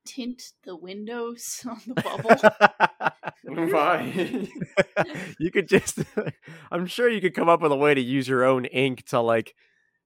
tint 0.05 0.51
the 0.65 0.75
windows 0.75 1.65
on 1.69 1.79
the 1.87 1.93
bubble? 2.01 3.71
Why? 3.71 4.47
you 5.39 5.51
could 5.51 5.69
just 5.69 5.99
i'm 6.71 6.87
sure 6.87 7.07
you 7.09 7.21
could 7.21 7.33
come 7.33 7.47
up 7.47 7.61
with 7.61 7.71
a 7.71 7.75
way 7.75 7.93
to 7.93 8.01
use 8.01 8.27
your 8.27 8.43
own 8.43 8.65
ink 8.65 9.05
to 9.05 9.19
like 9.19 9.55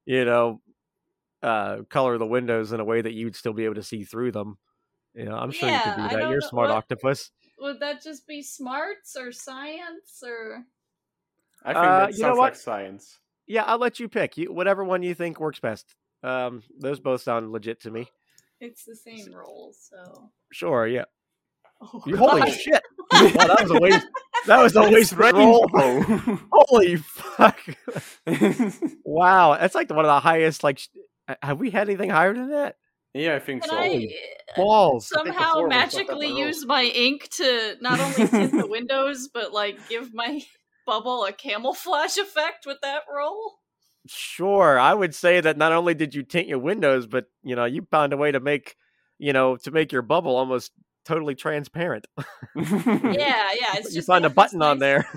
you 0.06 0.26
know 0.26 0.62
uh 1.42 1.78
color 1.90 2.18
the 2.18 2.26
windows 2.26 2.72
in 2.74 2.80
a 2.80 2.86
way 2.86 3.02
that 3.02 3.14
you'd 3.14 3.36
still 3.36 3.54
be 3.54 3.66
able 3.66 3.76
to 3.76 3.84
see 3.84 4.04
through 4.04 4.32
them 4.32 4.58
you 5.14 5.26
know 5.26 5.36
i'm 5.36 5.52
sure 5.52 5.70
you 5.70 5.80
could 5.80 5.96
do 5.96 6.18
that 6.18 6.30
you're 6.30 6.40
a 6.40 6.50
smart 6.50 6.70
what- 6.70 6.78
octopus 6.78 7.32
Would 7.60 7.80
that 7.82 8.02
just 8.04 8.26
be 8.28 8.42
smarts 8.42 9.16
or 9.18 9.32
science 9.32 10.24
or? 10.26 10.64
I 11.64 11.74
think 11.74 11.86
Uh, 11.86 12.00
that 12.00 12.14
you 12.14 12.20
know 12.20 12.28
sounds 12.30 12.38
what? 12.38 12.44
like 12.54 12.56
science. 12.56 13.18
yeah 13.48 13.64
i'll 13.66 13.78
let 13.80 14.00
you 14.00 14.08
pick. 14.08 14.38
You 14.38 14.54
whatever 14.54 14.84
one 14.84 15.04
you 15.04 15.14
think 15.14 15.40
works 15.40 15.60
best. 15.60 15.96
Um 16.24 16.64
those 16.80 17.00
both 17.00 17.22
sound 17.22 17.52
legit 17.52 17.82
to 17.82 17.92
me. 17.92 18.08
It's 18.62 18.84
the 18.86 18.96
same 18.96 19.34
role, 19.34 19.74
so. 19.78 20.30
Sure 20.52 20.88
yeah. 20.88 21.06
Oh, 21.82 22.02
holy 22.06 22.42
God. 22.42 22.52
shit. 22.52 22.82
Wow, 23.12 23.48
that 23.48 23.62
was 23.62 23.72
a 23.72 23.80
waste 23.80 24.08
that 24.48 24.62
was 24.62 24.76
a 24.76 24.84
waste 24.84 25.12
of 25.14 25.20
roll 25.20 25.68
holy 26.52 26.96
fuck. 26.98 27.60
Wow 29.04 29.58
that's 29.58 29.76
like 29.76 29.90
one 29.90 30.00
of 30.06 30.10
the 30.10 30.20
highest 30.20 30.64
like 30.64 30.80
have 31.42 31.60
we 31.60 31.70
had 31.72 31.88
anything 31.90 32.10
higher 32.10 32.34
than 32.34 32.50
that 32.52 32.76
yeah, 33.14 33.36
I 33.36 33.40
think 33.40 33.64
Can 33.64 33.72
so. 33.72 33.78
I 33.78 34.08
balls 34.56 35.08
somehow 35.08 35.54
before 35.54 35.68
we 35.68 35.74
fucked 35.74 35.96
up 35.96 36.08
magically 36.08 36.38
use 36.38 36.66
my 36.66 36.84
ink 36.84 37.30
to 37.30 37.76
not 37.82 38.00
only 38.00 38.28
tint 38.28 38.52
the 38.52 38.68
windows 38.70 39.30
but 39.32 39.54
like 39.54 39.88
give 39.88 40.14
my 40.14 40.42
bubble 40.86 41.24
a 41.26 41.32
camouflage 41.32 42.18
effect 42.18 42.66
with 42.66 42.78
that 42.82 43.04
roll? 43.14 43.60
Sure, 44.08 44.80
I 44.80 44.94
would 44.94 45.14
say 45.14 45.40
that 45.42 45.58
not 45.58 45.72
only 45.72 45.94
did 45.94 46.16
you 46.16 46.24
tint 46.24 46.48
your 46.48 46.60
windows, 46.60 47.06
but 47.06 47.26
you 47.44 47.56
know 47.56 47.66
you 47.66 47.88
found 47.92 48.14
a 48.14 48.18
way 48.18 48.32
to 48.32 48.40
make, 48.40 48.76
you 49.18 49.34
know, 49.34 49.58
to 49.58 49.72
make 49.72 49.92
your 49.92 50.02
bubble 50.02 50.36
almost 50.36 50.72
totally 51.10 51.36
transparent. 51.36 52.06
Yeah, 52.56 53.52
yeah. 53.54 53.76
It's 53.76 53.90
you 53.90 53.96
just 54.00 54.08
find 54.08 54.26
a 54.26 54.30
got 54.30 54.36
this 54.36 54.36
button 54.54 54.62
on 54.62 54.80
there. 54.80 55.08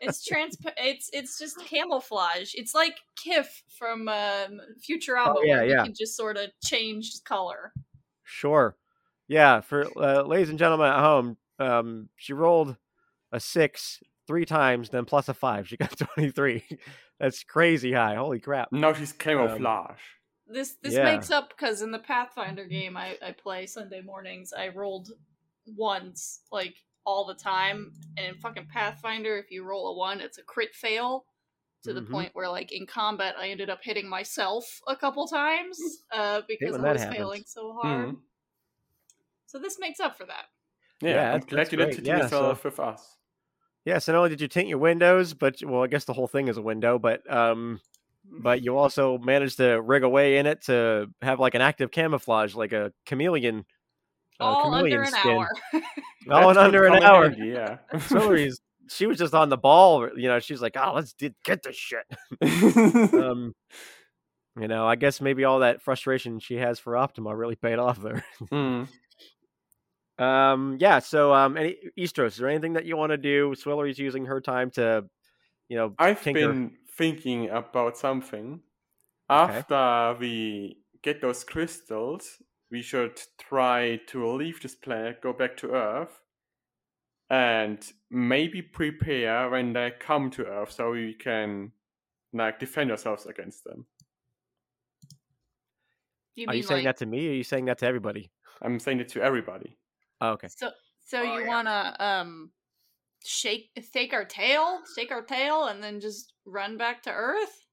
It's 0.00 0.28
transpa- 0.30 0.72
It's 0.76 1.10
it's 1.12 1.38
just 1.38 1.58
camouflage. 1.64 2.52
It's 2.54 2.74
like 2.74 2.96
Kif 3.16 3.46
from 3.78 4.08
um, 4.08 4.60
Futurama, 4.80 5.34
Oh, 5.36 5.42
yeah, 5.42 5.56
where 5.56 5.66
yeah. 5.66 5.78
you 5.78 5.84
can 5.84 5.94
just 5.94 6.16
sort 6.16 6.36
of 6.36 6.50
change 6.64 7.12
color. 7.24 7.72
sure, 8.22 8.76
yeah. 9.28 9.60
For 9.60 9.86
uh, 9.96 10.22
ladies 10.22 10.50
and 10.50 10.58
gentlemen 10.58 10.88
at 10.92 11.00
home, 11.00 11.36
um, 11.58 12.08
she 12.16 12.32
rolled 12.32 12.76
a 13.32 13.40
six 13.40 14.00
three 14.26 14.44
times, 14.44 14.88
then 14.90 15.04
plus 15.04 15.28
a 15.28 15.34
five. 15.34 15.68
She 15.68 15.76
got 15.76 15.96
twenty 16.14 16.30
three. 16.30 16.64
That's 17.20 17.44
crazy 17.44 17.92
high. 17.92 18.16
Holy 18.16 18.40
crap! 18.40 18.68
No, 18.72 18.92
she's 18.92 19.12
camouflage. 19.12 20.00
This 20.46 20.76
this 20.82 20.94
Yeah. 20.94 21.04
makes 21.04 21.30
up 21.30 21.48
because 21.50 21.80
in 21.82 21.90
the 21.90 21.98
Pathfinder 21.98 22.66
game 22.66 22.96
I, 22.96 23.16
I 23.24 23.32
play 23.32 23.66
Sunday 23.66 24.02
mornings, 24.02 24.52
I 24.52 24.68
rolled 24.68 25.10
ones 25.66 26.40
like 26.52 26.74
all 27.06 27.24
the 27.26 27.34
time. 27.34 27.92
And 28.16 28.26
in 28.28 28.34
fucking 28.40 28.66
Pathfinder, 28.72 29.36
if 29.38 29.50
you 29.50 29.64
roll 29.64 29.88
a 29.88 29.98
one, 29.98 30.20
it's 30.20 30.38
a 30.38 30.42
crit 30.42 30.74
fail. 30.74 31.26
To 31.82 31.92
the 31.92 32.00
Mhm. 32.00 32.10
point 32.10 32.30
where, 32.34 32.48
like 32.48 32.72
in 32.72 32.86
combat, 32.86 33.34
I 33.38 33.48
ended 33.50 33.68
up 33.68 33.80
hitting 33.82 34.08
myself 34.08 34.80
a 34.88 34.96
couple 34.96 35.26
times 35.28 35.78
uh, 36.12 36.40
because 36.48 36.74
I 36.76 36.92
was 36.92 37.02
happens. 37.02 37.16
failing 37.18 37.42
so 37.46 37.74
hard. 37.74 38.08
Mhm. 38.14 38.20
So 39.46 39.58
this 39.58 39.78
makes 39.78 40.00
up 40.00 40.16
for 40.16 40.24
that. 40.24 40.46
Yeah, 41.02 41.08
Yeah, 41.10 41.16
I'm 41.34 41.40
that's- 41.40 41.44
glad 41.44 41.58
that's 41.66 41.74
great. 41.74 41.94
tint 41.96 42.06
Yeah, 42.06 42.18
yourself 42.22 42.64
with 42.64 42.80
us. 42.80 43.18
Yeah. 43.84 43.98
So 43.98 44.12
not 44.12 44.18
only 44.20 44.30
did 44.30 44.40
you 44.40 44.48
tint 44.48 44.68
your 44.68 44.78
windows, 44.78 45.34
but 45.34 45.62
well, 45.62 45.82
I 45.82 45.86
guess 45.86 46.04
the 46.06 46.14
whole 46.14 46.26
thing 46.26 46.48
is 46.48 46.56
a 46.56 46.62
window, 46.62 46.98
but 46.98 47.30
um, 47.30 47.80
but 48.24 48.62
you 48.62 48.78
also 48.78 49.18
managed 49.18 49.58
to 49.58 49.82
rig 49.82 50.02
away 50.02 50.38
in 50.38 50.46
it 50.46 50.62
to 50.62 51.08
have 51.20 51.38
like 51.38 51.54
an 51.54 51.60
active 51.60 51.90
camouflage, 51.90 52.54
like 52.54 52.72
a 52.72 52.94
chameleon. 53.04 53.66
Uh, 54.40 54.44
all 54.44 54.62
chameleon 54.64 54.98
under 54.98 55.02
an 55.02 55.12
skin. 55.12 55.32
hour. 55.32 55.50
All 56.30 56.50
in 56.50 56.56
under 56.56 56.84
an 56.86 57.02
hour. 57.02 57.30
handy, 57.30 57.48
yeah. 57.48 57.78
Swillary's 57.98 58.60
she 58.88 59.06
was 59.06 59.18
just 59.18 59.34
on 59.34 59.48
the 59.48 59.56
ball. 59.56 60.08
You 60.16 60.28
know, 60.28 60.40
she's 60.40 60.60
like, 60.60 60.76
"Oh, 60.76 60.92
let's 60.94 61.12
did 61.12 61.34
get 61.44 61.62
this 61.62 61.76
shit." 61.76 62.04
Um, 63.14 63.54
you 64.60 64.68
know, 64.68 64.86
I 64.86 64.96
guess 64.96 65.20
maybe 65.20 65.44
all 65.44 65.60
that 65.60 65.82
frustration 65.82 66.38
she 66.38 66.56
has 66.56 66.78
for 66.78 66.96
Optima 66.96 67.34
really 67.34 67.56
paid 67.56 67.78
off 67.78 68.00
there. 68.00 68.24
Mm. 68.52 68.88
Um, 70.18 70.76
yeah. 70.78 71.00
So, 71.00 71.34
um, 71.34 71.56
any 71.56 71.76
Istros, 71.98 72.28
is 72.28 72.36
there 72.36 72.48
anything 72.48 72.74
that 72.74 72.84
you 72.84 72.96
want 72.96 73.10
to 73.10 73.16
do? 73.16 73.54
Swillary's 73.56 73.98
using 73.98 74.26
her 74.26 74.40
time 74.40 74.70
to, 74.72 75.04
you 75.68 75.76
know, 75.76 75.94
I've 75.98 76.22
tinker. 76.22 76.40
been 76.40 76.72
thinking 76.96 77.50
about 77.50 77.96
something. 77.96 78.60
Okay. 79.30 79.56
After 79.58 80.16
we 80.20 80.78
get 81.02 81.20
those 81.20 81.42
crystals, 81.42 82.40
we 82.74 82.82
should 82.82 83.22
try 83.38 84.00
to 84.08 84.26
leave 84.26 84.60
this 84.60 84.74
planet, 84.74 85.22
go 85.22 85.32
back 85.32 85.56
to 85.56 85.70
Earth, 85.70 86.20
and 87.30 87.78
maybe 88.10 88.62
prepare 88.62 89.48
when 89.48 89.72
they 89.72 89.92
come 90.00 90.28
to 90.32 90.44
Earth 90.44 90.72
so 90.72 90.90
we 90.90 91.14
can 91.14 91.70
like 92.32 92.58
defend 92.58 92.90
ourselves 92.90 93.26
against 93.26 93.62
them. 93.62 93.86
You 96.34 96.48
Are 96.48 96.50
mean 96.50 96.56
you 96.56 96.62
saying 96.64 96.84
like 96.84 96.96
that 96.96 97.04
to 97.04 97.06
me? 97.06 97.28
Or 97.28 97.30
are 97.30 97.34
you 97.34 97.44
saying 97.44 97.66
that 97.66 97.78
to 97.78 97.86
everybody? 97.86 98.32
I'm 98.60 98.80
saying 98.80 98.98
it 98.98 99.08
to 99.10 99.22
everybody. 99.22 99.78
Oh, 100.20 100.30
okay. 100.30 100.48
so? 100.48 100.72
So 101.04 101.20
Oh, 101.20 101.22
you 101.22 101.42
yeah. 101.42 101.46
wanna 101.46 101.96
um 102.00 102.50
shake 103.24 103.70
shake 103.92 104.12
our 104.12 104.24
tail, 104.24 104.80
shake 104.96 105.12
our 105.12 105.22
tail, 105.22 105.66
and 105.66 105.80
then 105.80 106.00
just 106.00 106.32
run 106.44 106.76
back 106.76 107.04
to 107.04 107.12
Earth? 107.12 107.63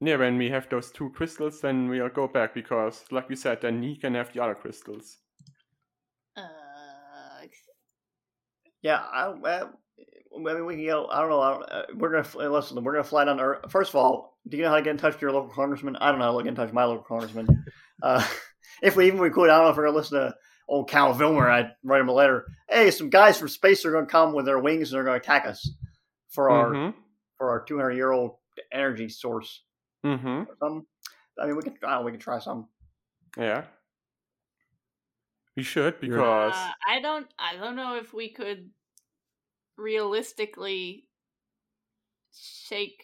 Yeah, 0.00 0.16
when 0.16 0.38
we 0.38 0.48
have 0.50 0.68
those 0.68 0.92
two 0.92 1.10
crystals, 1.10 1.60
then 1.60 1.88
we'll 1.88 2.08
go 2.08 2.28
back 2.28 2.54
because, 2.54 3.04
like 3.10 3.28
we 3.28 3.34
said, 3.34 3.60
then 3.60 3.82
he 3.82 3.96
can 3.96 4.14
have 4.14 4.32
the 4.32 4.42
other 4.42 4.54
crystals. 4.54 5.18
Uh, 6.36 6.42
Yeah, 8.82 8.98
I, 8.98 9.32
I, 9.44 9.62
I 9.62 10.38
mean, 10.38 10.64
we 10.64 10.76
can 10.76 10.86
go. 10.86 11.08
I 11.10 11.20
don't 11.20 11.30
know. 11.30 11.40
I 11.40 11.50
don't, 11.50 11.62
uh, 11.72 11.82
we're 11.96 12.10
gonna 12.10 12.24
fl- 12.24 12.44
listen. 12.44 12.82
We're 12.84 12.92
gonna 12.92 13.04
fly 13.04 13.24
down 13.24 13.38
to 13.38 13.42
Earth. 13.42 13.72
First 13.72 13.90
of 13.90 13.96
all, 13.96 14.38
do 14.48 14.56
you 14.56 14.62
know 14.62 14.70
how 14.70 14.76
to 14.76 14.82
get 14.82 14.90
in 14.90 14.98
touch 14.98 15.14
with 15.14 15.22
your 15.22 15.32
local 15.32 15.50
congressman? 15.50 15.96
I 15.96 16.10
don't 16.10 16.20
know 16.20 16.26
how 16.26 16.38
to 16.38 16.44
get 16.44 16.50
in 16.50 16.54
touch 16.54 16.68
with 16.68 16.74
my 16.74 16.84
local 16.84 17.04
congressman. 17.04 17.64
uh, 18.02 18.24
if 18.82 18.94
we 18.94 19.08
even 19.08 19.18
we 19.18 19.30
could, 19.30 19.50
I 19.50 19.56
don't 19.56 19.64
know 19.64 19.70
if 19.70 19.76
we're 19.76 19.86
gonna 19.86 19.96
listen 19.96 20.20
to 20.20 20.34
old 20.68 20.88
Kal 20.88 21.12
Vilmer. 21.12 21.50
I'd 21.50 21.72
write 21.82 22.00
him 22.00 22.08
a 22.08 22.12
letter. 22.12 22.46
Hey, 22.68 22.92
some 22.92 23.10
guys 23.10 23.36
from 23.36 23.48
space 23.48 23.84
are 23.84 23.90
gonna 23.90 24.06
come 24.06 24.32
with 24.32 24.46
their 24.46 24.60
wings 24.60 24.92
and 24.92 24.96
they're 24.96 25.04
gonna 25.04 25.16
attack 25.16 25.44
us 25.44 25.68
for 26.28 26.50
our 26.50 26.72
Mm 26.72 26.94
for 27.38 27.50
our 27.50 27.64
200 27.64 27.92
year 27.92 28.10
old 28.10 28.32
energy 28.72 29.08
source. 29.08 29.62
Hmm. 30.02 30.08
Mm 30.08 30.20
hmm. 30.20 30.28
Or 30.28 30.56
something. 30.60 30.86
I 31.40 31.46
mean, 31.46 31.56
we 31.56 31.62
can. 31.62 31.74
I 31.84 31.96
know, 31.98 32.02
we 32.02 32.12
can 32.12 32.20
try 32.20 32.38
some. 32.38 32.68
Yeah. 33.36 33.64
We 35.56 35.62
should 35.62 36.00
because 36.00 36.54
uh, 36.54 36.70
I 36.88 37.00
don't. 37.00 37.26
I 37.38 37.56
don't 37.56 37.76
know 37.76 37.96
if 37.96 38.12
we 38.14 38.30
could 38.32 38.70
realistically 39.76 41.08
shake 42.32 43.02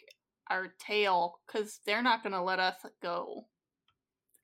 our 0.50 0.68
tail 0.78 1.40
because 1.46 1.80
they're 1.86 2.02
not 2.02 2.22
gonna 2.22 2.42
let 2.44 2.60
us 2.60 2.76
go. 3.02 3.46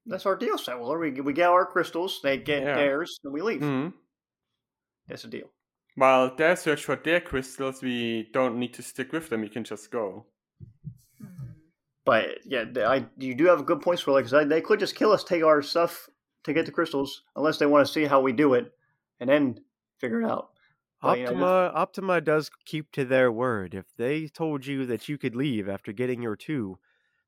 That's 0.07 0.27
our 0.27 0.37
deal. 0.37 0.59
So, 0.59 0.79
well, 0.81 0.97
we 0.99 1.21
we 1.21 1.33
get 1.33 1.49
our 1.49 1.67
crystals, 1.67 2.21
they 2.23 2.39
get 2.39 2.63
Yeah. 2.63 2.75
theirs, 2.75 3.21
and 3.23 3.33
we 3.33 3.43
leave. 3.43 3.61
Mhm. 3.61 3.93
That's 5.07 5.23
the 5.23 5.29
deal. 5.29 5.51
while 5.97 6.35
they 6.35 6.55
search 6.55 6.85
for 6.85 6.97
their 6.97 7.21
crystals, 7.21 7.83
we 7.83 8.31
don't 8.33 8.59
need 8.59 8.73
to 8.75 8.83
stick 8.83 9.13
with 9.13 9.29
them. 9.29 9.43
We 9.43 9.49
can 9.51 9.65
just 9.65 9.91
go. 9.91 10.27
But 12.11 12.45
yeah, 12.45 12.65
I 12.77 13.07
you 13.19 13.35
do 13.37 13.45
have 13.47 13.67
good 13.67 13.81
points 13.83 14.03
for 14.03 14.11
like 14.13 14.25
'cause 14.27 14.49
they 14.49 14.61
could 14.61 14.81
just 14.81 14.97
kill 14.97 15.13
us, 15.13 15.23
take 15.23 15.45
our 15.45 15.63
stuff 15.63 16.09
to 16.45 16.53
get 16.53 16.67
the 16.67 16.73
crystals, 16.73 17.23
unless 17.37 17.59
they 17.59 17.67
want 17.67 17.87
to 17.87 17.93
see 17.93 18.05
how 18.05 18.21
we 18.21 18.33
do 18.33 18.55
it, 18.55 18.73
and 19.21 19.31
then 19.31 19.65
figure 19.99 20.21
it 20.23 20.27
out. 20.27 20.51
But, 21.03 21.19
you 21.21 21.25
know, 21.27 21.31
Optima 21.33 21.73
Optima 21.75 22.21
does 22.21 22.51
keep 22.67 22.91
to 22.93 23.05
their 23.05 23.31
word. 23.31 23.75
If 23.75 23.95
they 23.97 24.27
told 24.29 24.67
you 24.67 24.87
that 24.87 25.09
you 25.09 25.19
could 25.19 25.37
leave 25.37 25.69
after 25.69 25.93
getting 25.93 26.23
your 26.23 26.37
two, 26.37 26.79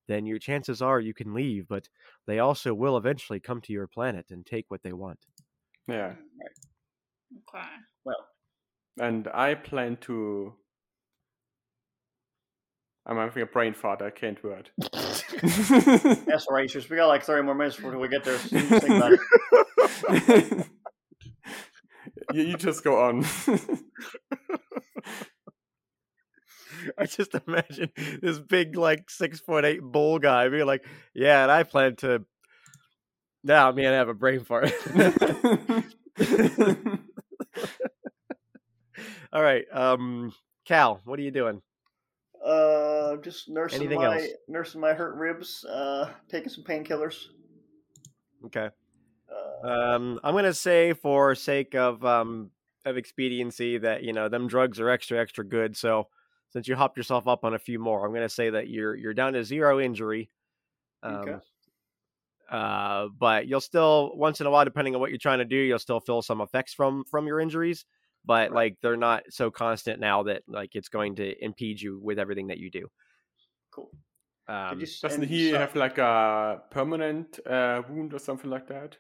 then 0.09 0.27
your 0.27 0.39
chances 0.39 0.83
are 0.83 1.01
you 1.01 1.15
can 1.15 1.35
leave, 1.35 1.69
but 1.69 1.89
they 2.27 2.39
also 2.41 2.75
will 2.75 2.97
eventually 2.97 3.41
come 3.41 3.61
to 3.63 3.73
your 3.73 3.89
planet 3.89 4.31
and 4.31 4.47
take 4.47 4.71
what 4.71 4.83
they 4.83 4.93
want. 4.95 5.27
Yeah. 5.89 6.17
Okay. 7.49 7.69
well, 8.05 8.29
And 9.01 9.29
I 9.29 9.55
plan 9.55 9.97
to. 10.03 10.55
I'm 13.05 13.17
having 13.17 13.43
a 13.43 13.47
brain 13.47 13.75
fart. 13.75 14.01
I 14.01 14.11
can't 14.11 14.43
word. 14.45 14.71
that's 14.81 16.47
right. 16.49 16.69
Just 16.69 16.89
we 16.89 16.97
got 16.97 17.09
like 17.09 17.25
thirty 17.25 17.43
more 17.43 17.55
minutes 17.55 17.77
before 17.77 17.99
we 17.99 18.09
get 18.09 18.25
there. 18.25 18.39
So 18.39 18.57
you 18.57 18.69
just 18.69 18.87
think 18.87 18.97
about 18.97 19.13
it. 19.13 20.67
you, 22.33 22.43
you 22.45 22.57
just 22.57 22.85
go 22.85 23.03
on. 23.03 23.25
I 26.99 27.07
just 27.07 27.35
imagine 27.47 27.91
this 28.23 28.39
big, 28.39 28.77
like 28.77 29.11
six 29.11 29.41
foot 29.41 29.65
eight 29.65 29.83
bull 29.83 30.21
guy 30.21 30.49
being 30.49 30.67
like, 30.67 30.85
"Yeah, 31.15 31.43
and 31.43 31.51
I 31.51 31.65
plan 31.65 31.97
to." 31.97 32.25
Now, 33.45 33.73
man, 33.73 33.93
I 33.93 33.97
have 33.97 34.09
a 34.09 34.15
brain 34.15 34.45
fart. 34.45 34.73
All 39.33 39.43
right, 39.43 39.65
um, 39.73 40.33
Cal, 40.67 41.01
what 41.05 41.19
are 41.19 41.23
you 41.23 41.33
doing? 41.33 41.63
Uh, 42.45 43.17
just 43.19 43.49
nursing 43.49 43.81
Anything 43.87 44.01
my 44.01 44.17
else? 44.17 44.29
nursing 44.49 44.81
my 44.81 44.93
hurt 44.95 45.15
ribs. 45.17 45.65
Uh, 45.65 46.13
taking 46.29 46.49
some 46.49 46.65
painkillers. 46.65 47.27
Okay. 48.47 48.71
Uh, 49.31 49.67
Um, 49.69 50.21
I'm 50.25 50.35
gonna 50.35 50.53
say, 50.53 50.93
for 50.93 51.35
sake 51.35 51.75
of 51.75 52.05
um 52.05 52.51
of 52.85 52.97
expediency, 52.97 53.79
that 53.79 54.03
you 54.03 54.13
know 54.13 54.29
them 54.29 54.49
drugs 54.49 54.81
are 54.81 54.89
extra 54.89 55.21
extra 55.21 55.45
good. 55.45 55.77
So 55.77 56.09
since 56.51 56.67
you 56.69 56.75
hopped 56.77 56.97
yourself 56.97 57.29
up 57.29 57.45
on 57.45 57.55
a 57.55 57.59
few 57.59 57.79
more, 57.79 58.05
I'm 58.05 58.13
gonna 58.13 58.29
say 58.29 58.51
that 58.51 58.69
you're 58.69 58.95
you're 58.97 59.15
down 59.15 59.35
to 59.35 59.45
zero 59.45 59.81
injury. 59.81 60.31
Um, 61.03 61.21
Okay. 61.21 61.37
uh, 62.51 63.09
but 63.19 63.47
you'll 63.47 63.61
still 63.61 64.13
once 64.17 64.41
in 64.41 64.47
a 64.47 64.51
while, 64.51 64.65
depending 64.65 64.95
on 64.95 65.01
what 65.01 65.11
you're 65.11 65.19
trying 65.19 65.39
to 65.39 65.45
do, 65.45 65.57
you'll 65.57 65.79
still 65.79 66.01
feel 66.01 66.23
some 66.23 66.41
effects 66.41 66.75
from 66.75 67.05
from 67.05 67.27
your 67.27 67.41
injuries. 67.41 67.85
But 68.25 68.51
Right. 68.51 68.53
like 68.53 68.77
they're 68.81 68.97
not 68.97 69.25
so 69.31 69.51
constant 69.51 69.99
now 70.01 70.23
that 70.25 70.43
like 70.47 70.75
it's 70.75 70.89
going 70.89 71.17
to 71.17 71.45
impede 71.45 71.81
you 71.81 71.99
with 72.01 72.19
everything 72.19 72.49
that 72.49 72.59
you 72.59 72.71
do. 72.71 72.89
cool. 73.71 73.91
Um, 74.49 74.81
you 74.81 74.87
Doesn't 75.01 75.23
he 75.29 75.51
so- 75.53 75.59
have 75.59 75.75
like 75.77 75.99
a 75.99 76.63
permanent 76.71 77.39
uh, 77.47 77.83
wound 77.89 78.13
or 78.15 78.19
something 78.19 78.51
like 78.51 78.69
that? 78.69 78.97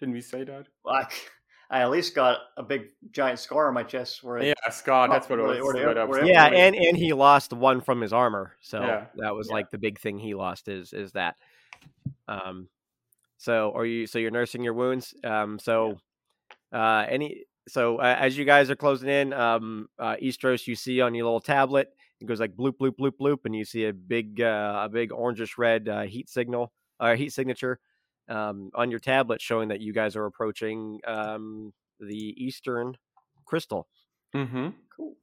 Didn't 0.00 0.14
we 0.14 0.20
say 0.20 0.44
that? 0.44 0.66
I, 0.86 1.06
I 1.70 1.80
at 1.82 1.90
least 1.90 2.14
got 2.14 2.38
a 2.56 2.62
big 2.62 2.88
giant 3.10 3.38
scar 3.38 3.68
on 3.68 3.74
my 3.74 3.82
chest 3.82 4.22
where 4.22 4.38
it, 4.38 4.46
Yeah, 4.46 4.70
scar. 4.70 5.08
That's 5.08 5.28
what 5.28 5.38
it 5.38 5.42
was. 5.42 5.58
the- 5.58 5.62
or 5.64 5.72
the- 5.74 5.86
what 5.86 5.98
I 5.98 6.04
was 6.04 6.18
or 6.18 6.20
the- 6.22 6.28
yeah, 6.28 6.44
thinking. 6.48 6.60
and 6.60 6.74
and 6.88 6.96
he 6.96 7.12
lost 7.12 7.52
one 7.52 7.80
from 7.80 8.00
his 8.00 8.12
armor, 8.12 8.56
so 8.60 8.80
Yeah. 8.80 9.06
that 9.16 9.34
was 9.34 9.48
Yeah. 9.48 9.54
like 9.56 9.70
the 9.70 9.78
big 9.78 9.98
thing 9.98 10.18
he 10.18 10.34
lost 10.34 10.68
is 10.68 10.92
is 10.92 11.12
that. 11.12 11.36
Um, 12.28 12.68
so 13.36 13.72
are 13.74 13.84
you? 13.86 14.06
So 14.06 14.18
you're 14.18 14.30
nursing 14.30 14.62
your 14.64 14.74
wounds. 14.74 15.14
Um, 15.24 15.58
so, 15.58 15.98
uh, 16.72 17.04
any 17.08 17.44
so 17.68 17.98
uh, 17.98 18.16
as 18.18 18.36
you 18.36 18.44
guys 18.44 18.70
are 18.70 18.76
closing 18.76 19.08
in, 19.08 19.32
um, 19.32 19.88
uh, 19.98 20.16
Istros, 20.22 20.66
you 20.66 20.76
see 20.76 21.00
on 21.00 21.14
your 21.14 21.24
little 21.24 21.40
tablet, 21.40 21.92
it 22.20 22.26
goes 22.26 22.40
like 22.40 22.54
bloop 22.56 22.74
bloop 22.78 22.96
bloop 22.98 23.12
bloop, 23.20 23.38
and 23.44 23.54
you 23.54 23.64
see 23.64 23.86
a 23.86 23.92
big 23.92 24.40
uh, 24.40 24.82
a 24.84 24.88
big 24.88 25.10
orangish 25.10 25.58
red 25.58 25.88
uh, 25.88 26.02
heat 26.02 26.28
signal 26.28 26.72
or 27.00 27.14
heat 27.14 27.32
signature 27.32 27.78
um, 28.28 28.70
on 28.74 28.90
your 28.90 29.00
tablet 29.00 29.40
showing 29.40 29.68
that 29.68 29.80
you 29.80 29.92
guys 29.92 30.16
are 30.16 30.26
approaching 30.26 31.00
um, 31.06 31.72
the 32.00 32.34
eastern 32.42 32.96
crystal. 33.44 33.88
Mm-hmm. 34.34 34.68
Cool. 34.96 35.16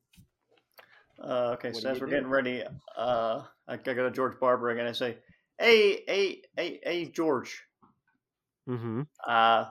Uh, 1.23 1.51
okay, 1.54 1.71
What 1.71 1.84
so 1.84 1.89
as 1.89 1.99
we're 1.99 2.08
do? 2.08 2.12
getting 2.13 2.30
ready, 2.30 2.63
uh, 2.97 3.43
I, 3.67 3.73
I 3.73 3.77
go 3.77 3.93
to 4.04 4.12
George 4.12 4.39
Barber 4.39 4.69
again 4.71 4.86
and 4.86 4.89
I 4.89 4.97
say, 4.97 5.17
"Hey, 5.60 6.04
hey, 6.08 6.41
hey, 6.58 6.80
hey, 6.84 7.06
George. 7.06 7.63
Mm-hmm. 8.67 9.01
Uh, 9.27 9.65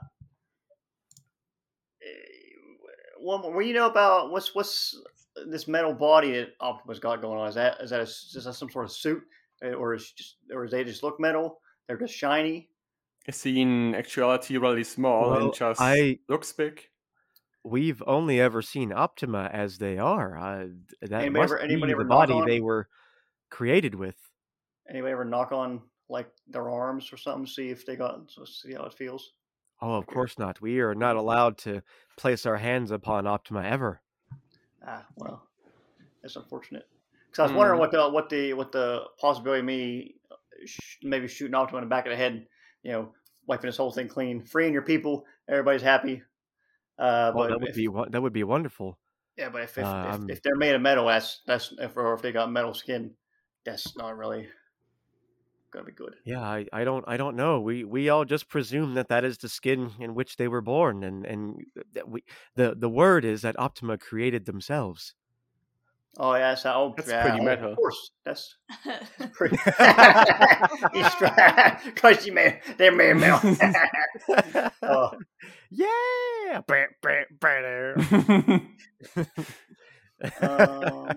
one, 3.21 3.43
what 3.55 3.61
do 3.63 3.67
you 3.69 3.75
know 3.75 3.87
about 3.89 4.31
what's 4.31 4.55
what's 4.55 4.97
this 5.47 5.69
metal 5.69 5.95
body 5.95 6.33
that 6.33 6.51
Optimus 6.61 6.99
got 6.99 7.21
going 7.23 7.39
on? 7.39 7.49
Is 7.49 7.55
that 7.55 7.81
is 7.81 7.91
that 7.91 8.01
a, 8.01 8.03
is 8.03 8.43
that 8.45 8.55
some 8.55 8.71
sort 8.71 8.85
of 8.87 8.93
suit, 8.93 9.23
Uh, 9.65 9.73
or 9.73 9.95
is 9.95 10.11
just 10.13 10.37
or 10.53 10.65
is 10.65 10.71
they 10.73 10.85
just 10.85 11.03
look 11.03 11.21
metal? 11.21 11.61
They're 11.87 11.99
just 11.99 12.15
shiny. 12.15 12.69
Is 13.27 13.43
he 13.43 13.61
in 13.61 13.95
actuality 13.95 14.57
really 14.57 14.85
small 14.85 15.31
Well, 15.31 15.45
and 15.47 15.55
just 15.55 15.81
I- 15.81 16.19
looks 16.29 16.53
big? 16.53 16.87
We've 17.63 18.03
only 18.07 18.41
ever 18.41 18.63
seen 18.63 18.91
Optima 18.91 19.51
as 19.53 19.77
they 19.79 19.99
are. 19.99 20.35
Uh, 20.39 20.69
that 21.03 21.13
Anybody 21.13 21.31
must 21.31 21.53
ever- 21.53 21.59
anybody 21.59 21.93
be 21.93 21.99
the 21.99 22.05
knock 22.05 22.09
body 22.29 22.33
on? 22.33 22.49
they 22.49 22.61
were 22.61 22.89
created 23.51 23.95
with. 23.95 24.17
Anybody 24.89 25.13
ever 25.13 25.27
knock 25.27 25.53
on 25.53 25.83
like 26.09 26.31
their 26.49 26.71
arms 26.71 27.13
or 27.13 27.19
something? 27.19 27.47
See 27.47 27.69
if 27.69 27.85
they 27.85 27.97
got 27.97 28.31
so 28.31 28.45
see 28.47 28.73
how 28.73 28.85
it 28.85 28.95
feels. 28.95 29.31
Oh, 29.83 29.95
of 29.95 30.07
course 30.07 30.39
not. 30.39 30.61
We 30.61 30.81
are 30.81 30.95
not 30.95 31.17
allowed 31.17 31.59
to 31.59 31.83
place 32.17 32.45
our 32.47 32.57
hands 32.57 32.91
upon 32.91 33.27
Optima 33.27 33.63
ever. 33.63 34.01
Ah, 34.87 35.07
well, 35.17 35.43
that's 36.23 36.37
unfortunate. 36.37 36.87
Because 37.31 37.39
I 37.39 37.43
was 37.45 37.53
wondering 37.53 37.79
Mm. 37.79 37.81
what 37.81 37.91
the 37.93 38.09
what 38.11 38.29
the 38.29 38.53
what 38.55 38.73
the 38.73 39.05
possibility 39.21 39.61
of 39.61 39.67
me 39.67 40.15
sh- 40.67 40.99
maybe 41.03 41.29
shooting 41.29 41.55
Optima 41.55 41.79
in 41.79 41.85
the 41.85 41.91
back 41.91 42.07
of 42.07 42.11
the 42.11 42.17
head, 42.17 42.47
you 42.83 42.93
know, 42.93 43.13
wiping 43.47 43.69
this 43.69 43.77
whole 43.77 43.93
thing 43.93 44.09
clean, 44.09 44.43
freeing 44.43 44.73
your 44.73 44.83
people, 44.83 45.25
everybody's 45.49 45.83
happy. 45.83 46.23
Uh, 46.99 47.33
Oh, 47.35 47.39
but 47.39 47.49
that 47.49 47.61
would 47.61 47.71
if, 47.71 47.77
be 47.77 47.89
that 48.11 48.21
would 48.21 48.33
be 48.33 48.45
wonderful. 48.45 48.99
yeah, 49.37 49.49
but 49.49 49.63
if 49.63 49.79
if, 49.79 49.87
uh, 49.87 50.19
if, 50.29 50.37
if 50.37 50.43
they're 50.43 50.57
made 50.57 50.75
of 50.75 50.83
metal, 50.83 51.07
that's 51.07 51.41
that's 51.47 51.73
if 51.79 51.97
or 51.97 52.13
if 52.15 52.23
they 52.23 52.33
got 52.33 52.51
metal 52.53 52.75
skin, 52.75 53.15
that's 53.65 53.97
not 53.97 54.17
really 54.17 54.49
gonna 55.71 55.85
be 55.85 55.93
good. 55.93 56.15
Yeah, 56.25 56.41
I, 56.41 56.67
I 56.73 56.85
don't 56.85 57.05
I 57.07 57.17
don't 57.17 57.37
know. 57.37 57.61
We 57.61 57.85
we 57.85 58.09
all 58.09 58.25
just 58.25 58.49
presume 58.49 58.95
that 58.95 59.09
that 59.09 59.25
is 59.25 59.39
the 59.39 59.49
skin 59.49 59.93
in 59.99 60.15
which 60.15 60.37
they 60.37 60.49
were 60.49 60.61
born, 60.61 61.05
and 61.05 61.25
and 61.25 61.65
that 61.93 62.09
we 62.09 62.25
the 62.57 62.75
the 62.77 62.89
word 62.89 63.25
is 63.25 63.43
that 63.43 63.59
Optima 63.59 63.99
created 63.99 64.47
themselves. 64.47 65.15
Oh 66.19 66.35
yeah, 66.35 66.51
that's 66.51 66.65
how. 66.65 66.93
That's 66.97 67.09
yeah, 67.09 67.23
pretty 67.29 67.41
oh, 67.41 67.45
metal. 67.45 67.71
Of 67.73 67.77
course, 67.77 68.11
that's 68.25 68.57
pretty. 69.33 69.57
Because 71.85 72.27
you 72.27 72.33
made 72.33 72.61
they're 72.77 72.91
made 72.91 73.23
of 73.23 73.45
oh, 74.83 75.13
yeah. 75.71 76.61
Um, 80.43 81.09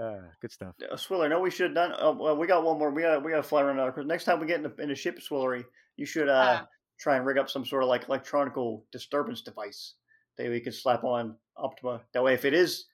Ah, 0.00 0.20
good 0.40 0.52
stuff. 0.52 0.74
Uh, 0.90 0.94
Swiller, 0.96 1.28
no, 1.28 1.40
we 1.40 1.50
should 1.50 1.66
have 1.66 1.74
done. 1.74 1.92
Oh, 1.98 2.12
well, 2.12 2.36
we 2.36 2.46
got 2.46 2.62
one 2.64 2.78
more. 2.78 2.90
We 2.90 3.02
got 3.02 3.24
we 3.24 3.30
got 3.30 3.38
to 3.38 3.42
fly 3.42 3.62
around 3.62 3.76
another 3.76 3.90
because 3.92 4.06
next 4.06 4.24
time 4.24 4.38
we 4.40 4.46
get 4.46 4.60
in 4.60 4.66
a, 4.66 4.82
in 4.82 4.88
the 4.88 4.94
ship, 4.94 5.18
Swillary, 5.18 5.64
you 5.96 6.06
should 6.06 6.28
uh, 6.28 6.60
Ah. 6.62 6.66
try 7.00 7.16
and 7.16 7.26
rig 7.26 7.38
up 7.38 7.50
some 7.50 7.64
sort 7.64 7.82
of 7.82 7.88
like 7.88 8.06
electronical 8.08 8.84
disturbance 8.92 9.42
device 9.42 9.94
that 10.36 10.48
we 10.48 10.60
can 10.60 10.72
slap 10.72 11.02
on 11.04 11.36
Optima. 11.56 12.02
That 12.14 12.22
way, 12.22 12.34
if 12.34 12.44
it 12.44 12.54
is 12.54 12.86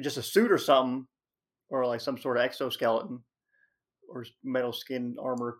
just 0.00 0.16
a 0.16 0.22
suit 0.22 0.50
or 0.50 0.58
something, 0.58 1.06
or 1.68 1.84
like 1.86 2.00
some 2.00 2.16
sort 2.18 2.38
of 2.38 2.44
exoskeleton 2.44 3.20
or 4.08 4.24
metal 4.42 4.72
skin 4.72 5.16
armor 5.22 5.58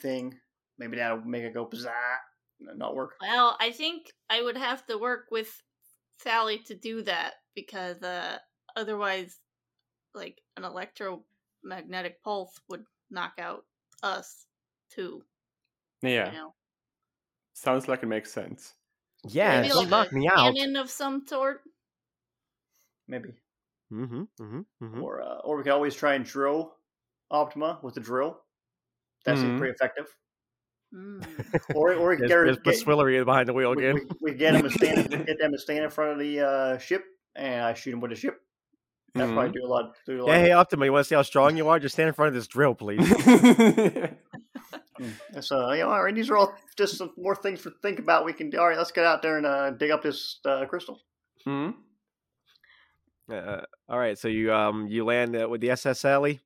thing, 0.00 0.34
maybe 0.78 0.96
that'll 0.98 1.18
make 1.22 1.42
it 1.42 1.54
go 1.54 1.64
bizarre, 1.64 1.94
and 2.60 2.78
not 2.78 2.94
work. 2.94 3.14
well, 3.20 3.56
I 3.60 3.72
think 3.72 4.06
I 4.30 4.42
would 4.42 4.56
have 4.56 4.86
to 4.86 4.98
work 4.98 5.26
with 5.32 5.50
Sally 6.20 6.58
to 6.66 6.74
do 6.76 7.02
that 7.02 7.34
because 7.56 8.02
uh, 8.02 8.38
otherwise, 8.76 9.36
like 10.16 10.40
an 10.56 10.64
electromagnetic 10.64 12.22
pulse 12.22 12.58
would 12.68 12.84
knock 13.10 13.34
out 13.38 13.64
us 14.02 14.46
too. 14.90 15.22
yeah, 16.02 16.26
You 16.32 16.38
know, 16.38 16.54
sounds 17.52 17.86
like 17.88 18.02
it 18.02 18.06
makes 18.06 18.32
sense. 18.32 18.74
Yeah, 19.28 19.60
Maybe 19.60 19.68
don't 19.68 19.78
like 19.84 19.88
knock 19.90 20.12
a 20.12 20.14
me 20.14 20.28
out. 20.28 20.54
cannon 20.54 20.76
of 20.76 20.90
some 20.90 21.26
sort. 21.26 21.62
Maybe, 23.08 23.34
Mm-hmm, 23.92 24.22
mm-hmm, 24.40 24.60
mm-hmm. 24.82 25.02
or 25.02 25.22
uh, 25.22 25.38
or 25.44 25.56
we 25.56 25.62
can 25.62 25.72
always 25.72 25.94
try 25.94 26.14
and 26.14 26.24
drill 26.24 26.74
Optima 27.30 27.78
with 27.82 27.94
the 27.94 28.00
drill. 28.00 28.40
That 29.24 29.38
seems 29.38 29.50
Mhm. 29.52 29.58
pretty 29.58 29.74
effective. 29.74 30.06
Mm. 30.94 31.24
Or 31.74 31.92
or 31.94 32.10
we 32.10 32.16
can 32.16 32.26
There's, 32.28 32.56
get, 32.56 32.64
there's 32.64 32.78
get, 32.78 32.86
Swillery 32.86 33.24
behind 33.24 33.48
the 33.48 33.52
wheel 33.52 33.72
again. 33.72 33.94
we, 34.20 34.32
we 34.32 34.34
get 34.38 34.52
them 34.52 34.62
to 34.62 34.70
stand 34.70 35.08
get 35.26 35.38
them 35.38 35.52
to 35.52 35.58
stand 35.58 35.84
in 35.84 35.90
front 35.90 36.12
of 36.12 36.18
the 36.18 36.40
uh, 36.40 36.78
ship, 36.78 37.04
and 37.34 37.62
I 37.64 37.74
shoot 37.74 37.92
him 37.94 38.00
with 38.00 38.10
the 38.10 38.16
ship. 38.16 38.40
That 39.16 39.28
Mhm. 39.28 39.34
probably 39.34 39.52
do 39.52 39.64
a 39.64 39.68
lot. 39.68 39.94
Do 40.06 40.20
a 40.20 40.22
lot 40.22 40.28
Yeah, 40.28 40.40
hey 40.40 40.52
Optima, 40.52 40.84
you 40.84 40.92
want 40.92 41.04
to 41.04 41.08
see 41.08 41.14
how 41.14 41.22
strong 41.22 41.56
you 41.56 41.68
are? 41.68 41.78
Just 41.78 41.94
stand 41.94 42.08
in 42.08 42.14
front 42.14 42.28
of 42.28 42.34
this 42.34 42.46
drill, 42.46 42.74
please. 42.74 43.00
Mm. 43.00 44.16
So 45.42 45.72
you 45.72 45.82
know, 45.82 45.90
all 45.90 46.02
right, 46.02 46.14
these 46.14 46.30
are 46.30 46.36
all 46.38 46.54
just 46.76 46.96
some 46.96 47.12
more 47.18 47.36
things 47.36 47.62
to 47.62 47.70
think 47.82 47.98
about. 47.98 48.24
We 48.24 48.32
can 48.32 48.50
all 48.58 48.66
right. 48.68 48.78
Let's 48.78 48.92
get 48.92 49.04
out 49.04 49.20
there 49.20 49.36
and 49.36 49.44
uh, 49.46 49.70
dig 49.72 49.90
up 49.90 50.02
this 50.02 50.40
uh, 50.46 50.64
crystal. 50.66 51.02
Hmm? 51.44 51.70
Uh, 53.30 53.60
all 53.88 53.98
right, 53.98 54.16
so 54.18 54.28
you 54.28 54.52
um 54.54 54.86
you 54.88 55.04
land 55.04 55.36
uh, 55.36 55.48
with 55.48 55.60
the 55.60 55.70
SS 55.70 56.00
Sally. 56.00 56.40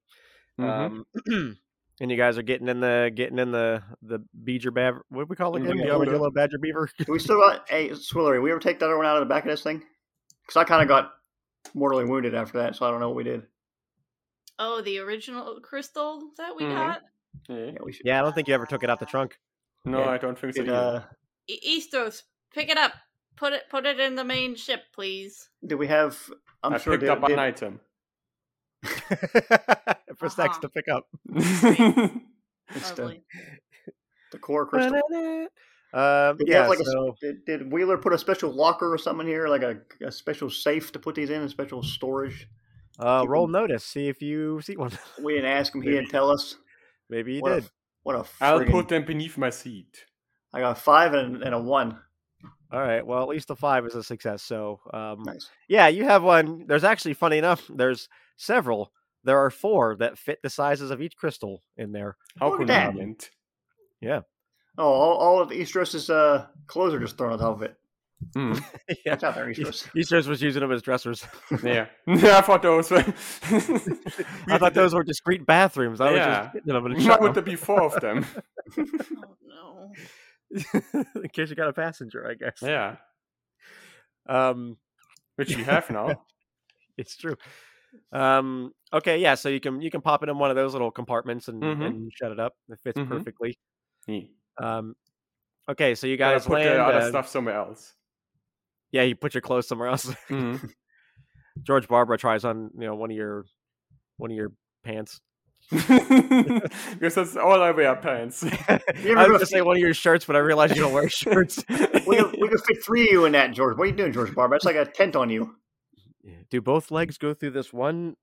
Mhm. 0.58 0.68
Um, 0.68 1.06
and 2.00 2.10
you 2.10 2.16
guys 2.16 2.38
are 2.38 2.42
getting 2.42 2.66
in 2.68 2.80
the 2.80 3.12
getting 3.14 3.38
in 3.38 3.52
the 3.52 3.82
the 4.02 4.18
beaver 4.42 4.72
beaver. 4.72 5.04
What 5.10 5.22
do 5.22 5.26
we 5.30 5.36
call 5.36 5.54
it 5.54 5.58
In 5.60 5.64
the 5.66 5.70
again? 5.70 5.78
The 5.86 5.92
cooler. 5.92 5.98
armadillo 6.06 6.30
badger 6.32 6.58
beaver. 6.58 6.90
Do 6.98 7.12
we 7.12 7.18
still 7.20 7.38
got 7.40 7.68
hey 7.68 7.90
Swillary? 7.90 8.42
We 8.42 8.50
ever 8.50 8.58
take 8.60 8.80
that 8.80 8.86
other 8.86 8.96
one 8.96 9.06
out 9.06 9.16
of 9.16 9.20
the 9.28 9.32
back 9.32 9.44
of 9.44 9.50
this 9.50 9.62
thing? 9.62 9.82
Because 10.42 10.56
I 10.56 10.64
kind 10.64 10.82
of 10.82 10.88
got 10.88 11.12
mortally 11.74 12.04
wounded 12.04 12.34
after 12.34 12.58
that, 12.58 12.76
so 12.76 12.86
I 12.86 12.90
don't 12.90 13.00
know 13.00 13.08
what 13.08 13.16
we 13.16 13.24
did. 13.24 13.42
Oh, 14.58 14.80
the 14.82 14.98
original 14.98 15.60
crystal 15.60 16.22
that 16.36 16.54
we 16.56 16.64
Mhm. 16.64 16.74
got? 16.74 17.02
Yeah. 17.48 17.56
Yeah, 17.56 17.78
we 17.82 17.92
should. 17.92 18.06
yeah, 18.06 18.18
I 18.18 18.22
don't 18.22 18.34
think 18.34 18.48
you 18.48 18.54
ever 18.54 18.66
took 18.66 18.82
it 18.82 18.90
out 18.90 18.98
the 19.00 19.06
trunk. 19.06 19.38
No, 19.84 20.00
Yeah. 20.00 20.10
I 20.10 20.18
don't 20.18 20.38
think 20.38 20.54
so. 20.54 20.62
Did, 20.62 20.70
either. 20.72 21.06
uh, 21.08 21.14
E- 21.48 21.78
Istros, 21.80 22.22
pick 22.52 22.68
it 22.68 22.76
up. 22.76 22.92
Put 23.36 23.52
it 23.54 23.62
put 23.70 23.86
it 23.86 23.98
in 23.98 24.16
the 24.16 24.24
main 24.24 24.54
ship, 24.56 24.82
please. 24.92 25.48
Do 25.66 25.78
we 25.78 25.86
have? 25.86 26.18
I'm 26.62 26.74
I 26.74 26.78
sure. 26.78 26.92
picked 26.94 27.00
Did, 27.02 27.10
up 27.10 27.20
did, 27.22 27.30
an 27.32 27.38
item. 27.38 27.80
For 30.18 30.28
sex 30.28 30.56
Uh-huh. 30.56 30.60
to 30.60 30.68
pick 30.68 30.88
up. 30.88 31.06
it's 31.34 32.90
the, 32.92 33.02
Lovely. 33.02 33.24
the 34.32 34.38
core 34.38 34.66
crystal. 34.66 35.00
Um, 35.92 36.36
Did 36.36 36.48
yeah, 36.48 36.58
have, 36.60 36.68
like 36.68 36.78
a, 36.78 37.12
did, 37.20 37.44
did 37.44 37.72
Wheeler 37.72 37.98
put 37.98 38.12
a 38.12 38.18
special 38.18 38.52
locker 38.52 38.92
or 38.92 38.98
something 38.98 39.26
here, 39.26 39.48
like 39.48 39.62
a, 39.62 39.78
a 40.04 40.12
special 40.12 40.48
safe 40.48 40.92
to 40.92 40.98
put 41.00 41.16
these 41.16 41.30
in, 41.30 41.42
a 41.42 41.48
special 41.48 41.82
storage? 41.82 42.48
uh, 43.00 43.24
roll 43.26 43.46
them- 43.46 43.52
notice. 43.52 43.84
See 43.84 44.08
if 44.08 44.22
you 44.22 44.60
see 44.60 44.76
one. 44.76 44.92
We 45.22 45.34
didn't 45.34 45.50
ask 45.50 45.74
him; 45.74 45.82
he 45.82 45.90
didn't 45.90 46.10
tell 46.10 46.30
us. 46.30 46.56
Maybe 47.08 47.36
he 47.36 47.40
what 47.40 47.54
did. 47.54 47.64
A, 47.64 47.70
what 48.04 48.14
a! 48.16 48.24
I'll 48.40 48.64
put 48.64 48.88
them 48.88 49.04
beneath 49.04 49.36
my 49.36 49.50
seat. 49.50 50.04
I 50.52 50.60
got 50.60 50.76
a 50.76 50.80
five 50.80 51.12
and, 51.14 51.42
and 51.42 51.54
a 51.54 51.58
one. 51.58 51.98
All 52.72 52.80
right. 52.80 53.04
Well, 53.04 53.22
at 53.22 53.28
least 53.28 53.50
a 53.50 53.56
five 53.56 53.84
is 53.84 53.96
a 53.96 54.02
success. 54.02 54.42
So, 54.44 54.78
um, 54.94 55.24
Nice. 55.24 55.50
yeah, 55.68 55.88
you 55.88 56.04
have 56.04 56.22
one. 56.22 56.66
There's 56.68 56.84
actually, 56.84 57.14
funny 57.14 57.38
enough, 57.38 57.68
there's 57.68 58.08
several. 58.36 58.92
There 59.24 59.38
are 59.38 59.50
four 59.50 59.96
that 59.96 60.18
fit 60.18 60.38
the 60.42 60.50
sizes 60.50 60.90
of 60.92 61.02
each 61.02 61.16
crystal 61.16 61.62
in 61.76 61.90
there. 61.92 62.16
How 62.38 62.50
Look 62.50 62.60
at 62.62 62.66
that. 62.68 62.86
convenient. 62.90 63.30
Oh, 64.78 64.84
all, 64.84 65.16
all 65.16 65.40
of 65.40 65.50
Istros's 65.50 66.08
uh, 66.10 66.46
clothes 66.66 66.94
are 66.94 67.00
just 67.00 67.18
thrown 67.18 67.32
on 67.32 67.38
top 67.38 67.56
of 67.56 67.62
it. 67.62 67.76
Mm. 68.36 68.62
yeah. 69.04 69.12
Watch 69.14 69.24
out 69.24 69.34
there, 69.34 69.46
Istros. 69.46 69.88
Easters 69.96 70.28
was 70.28 70.42
using 70.42 70.60
them 70.60 70.72
as 70.72 70.82
dressers. 70.82 71.24
Yeah. 71.62 71.86
yeah, 72.06 72.38
I 72.38 72.40
thought 72.42 72.62
those 72.62 72.90
were. 72.90 72.98
I 74.48 74.58
thought 74.58 74.74
those 74.74 74.94
were 74.94 75.02
discreet 75.02 75.46
bathrooms. 75.46 76.00
I 76.00 76.10
was 76.10 76.16
Yeah. 76.18 76.42
just 76.42 76.52
getting 76.54 76.72
them 76.74 76.86
and 76.86 76.94
Why 76.96 77.00
shutting 77.02 77.22
would 77.22 77.28
them. 77.34 77.44
there 77.44 77.52
be 77.52 77.56
four 77.56 77.82
of 77.82 78.00
them? 78.00 78.26
Oh 78.78 79.36
no. 79.42 79.92
in 81.22 81.28
case 81.32 81.48
you 81.50 81.56
got 81.56 81.68
a 81.68 81.72
passenger, 81.72 82.26
I 82.28 82.34
guess. 82.34 82.58
Yeah, 82.62 82.96
Um, 84.28 84.76
which 85.36 85.56
we 85.56 85.62
have 85.64 85.88
now. 85.90 86.22
it's 86.98 87.16
true. 87.16 87.36
Um, 88.12 88.72
okay, 88.92 89.18
yeah. 89.18 89.34
So 89.34 89.48
you 89.48 89.60
can 89.60 89.80
you 89.80 89.90
can 89.90 90.00
pop 90.02 90.22
it 90.22 90.28
in 90.28 90.38
one 90.38 90.50
of 90.50 90.56
those 90.56 90.72
little 90.72 90.90
compartments 90.90 91.48
and, 91.48 91.62
Mhm. 91.62 91.86
and 91.86 92.12
shut 92.14 92.30
it 92.32 92.38
up. 92.38 92.54
It 92.68 92.78
fits 92.84 92.98
Mhm. 92.98 93.08
perfectly. 93.08 93.58
Yeah. 94.06 94.20
Um, 94.62 94.94
okay, 95.68 95.94
so 95.94 96.06
you 96.06 96.16
Gotta 96.16 96.36
guys 96.36 96.46
put 96.46 96.54
land. 96.54 96.68
the 96.68 96.82
other 96.82 96.98
uh, 96.98 97.08
stuff 97.08 97.28
somewhere 97.28 97.56
else. 97.56 97.94
Yeah, 98.92 99.02
you 99.02 99.14
put 99.16 99.34
your 99.34 99.40
clothes 99.40 99.66
somewhere 99.68 99.88
else. 99.88 100.06
Mhm. 100.28 100.70
George 101.62 101.88
Barbara 101.88 102.16
tries 102.18 102.44
on 102.44 102.70
you 102.78 102.86
know 102.86 102.94
one 102.94 103.10
of 103.10 103.16
your 103.16 103.44
one 104.16 104.30
of 104.30 104.36
your 104.36 104.52
pants. 104.84 105.20
because 105.70 107.14
that's 107.14 107.36
all 107.36 107.60
I 107.62 107.70
wear 107.70 107.94
pants. 107.96 108.42
I 108.68 108.80
ever 109.04 109.16
was 109.18 109.26
gonna 109.28 109.46
say 109.46 109.60
one 109.62 109.76
of 109.76 109.80
your 109.80 109.94
shirts, 109.94 110.24
but 110.24 110.36
I 110.36 110.40
realized 110.40 110.74
you 110.74 110.82
don't 110.82 110.92
wear 110.92 111.08
shirts. 111.08 111.62
We 111.68 112.16
could, 112.16 112.36
we 112.40 112.48
could 112.48 112.60
fit 112.66 112.84
three 112.84 113.02
of 113.08 113.12
you 113.12 113.24
in 113.26 113.32
that, 113.32 113.52
George. 113.52 113.76
What 113.76 113.84
are 113.84 113.86
you 113.90 113.96
doing, 113.96 114.12
George 114.12 114.34
Barber? 114.34 114.54
That's 114.56 114.64
like 114.64 114.76
a 114.76 114.86
tent 114.86 115.16
on 115.16 115.28
you. 115.30 115.54
Do 116.50 116.60
both 116.60 116.90
legs 116.90 117.18
go 117.18 117.34
through 117.34 117.50
this 117.52 117.72
one 117.72 118.16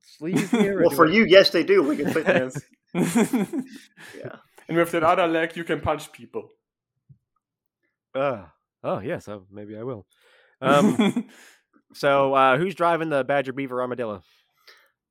sleeve 0.00 0.50
here? 0.50 0.80
Well, 0.80 0.90
for 0.90 1.06
it- 1.06 1.12
you, 1.14 1.26
yes, 1.28 1.50
they 1.50 1.62
do. 1.62 1.82
We 1.82 1.96
can 1.96 2.12
fit. 2.12 2.26
yes. 2.26 2.60
Yeah. 4.18 4.36
And 4.70 4.78
with 4.78 4.92
that 4.92 5.02
other 5.02 5.26
leg, 5.26 5.56
you 5.56 5.64
can 5.64 5.80
punch 5.80 6.10
people. 6.12 6.48
Uh, 8.14 8.44
oh 8.82 9.00
yeah, 9.00 9.18
so 9.18 9.44
maybe 9.50 9.76
I 9.76 9.82
will. 9.82 10.06
Um, 10.62 11.26
so 11.94 12.34
uh, 12.34 12.58
who's 12.58 12.74
driving 12.74 13.08
the 13.08 13.24
Badger 13.24 13.54
Beaver 13.54 13.80
Armadillo? 13.80 14.22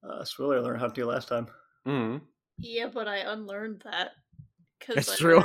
Uh, 0.03 0.23
Swiller 0.23 0.61
learned 0.61 0.79
how 0.79 0.87
to 0.87 0.93
do 0.93 1.05
last 1.07 1.27
time. 1.27 1.47
mm. 1.87 2.21
Yeah, 2.59 2.85
but 2.93 3.07
I 3.07 3.17
unlearned 3.17 3.81
that. 3.83 4.11
Cause 4.85 4.95
That's 4.95 5.11
I 5.13 5.15
true. 5.15 5.43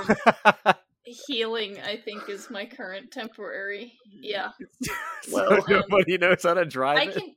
Healing, 1.27 1.79
I 1.81 1.97
think, 1.97 2.29
is 2.29 2.51
my 2.51 2.67
current 2.67 3.11
temporary. 3.13 3.95
Yeah. 4.05 4.51
Well, 5.33 5.63
so 5.63 5.81
nobody 5.89 6.19
knows 6.19 6.43
how 6.43 6.53
to 6.53 6.67
drive 6.67 6.99
I 6.99 7.03
it. 7.05 7.15
can 7.15 7.35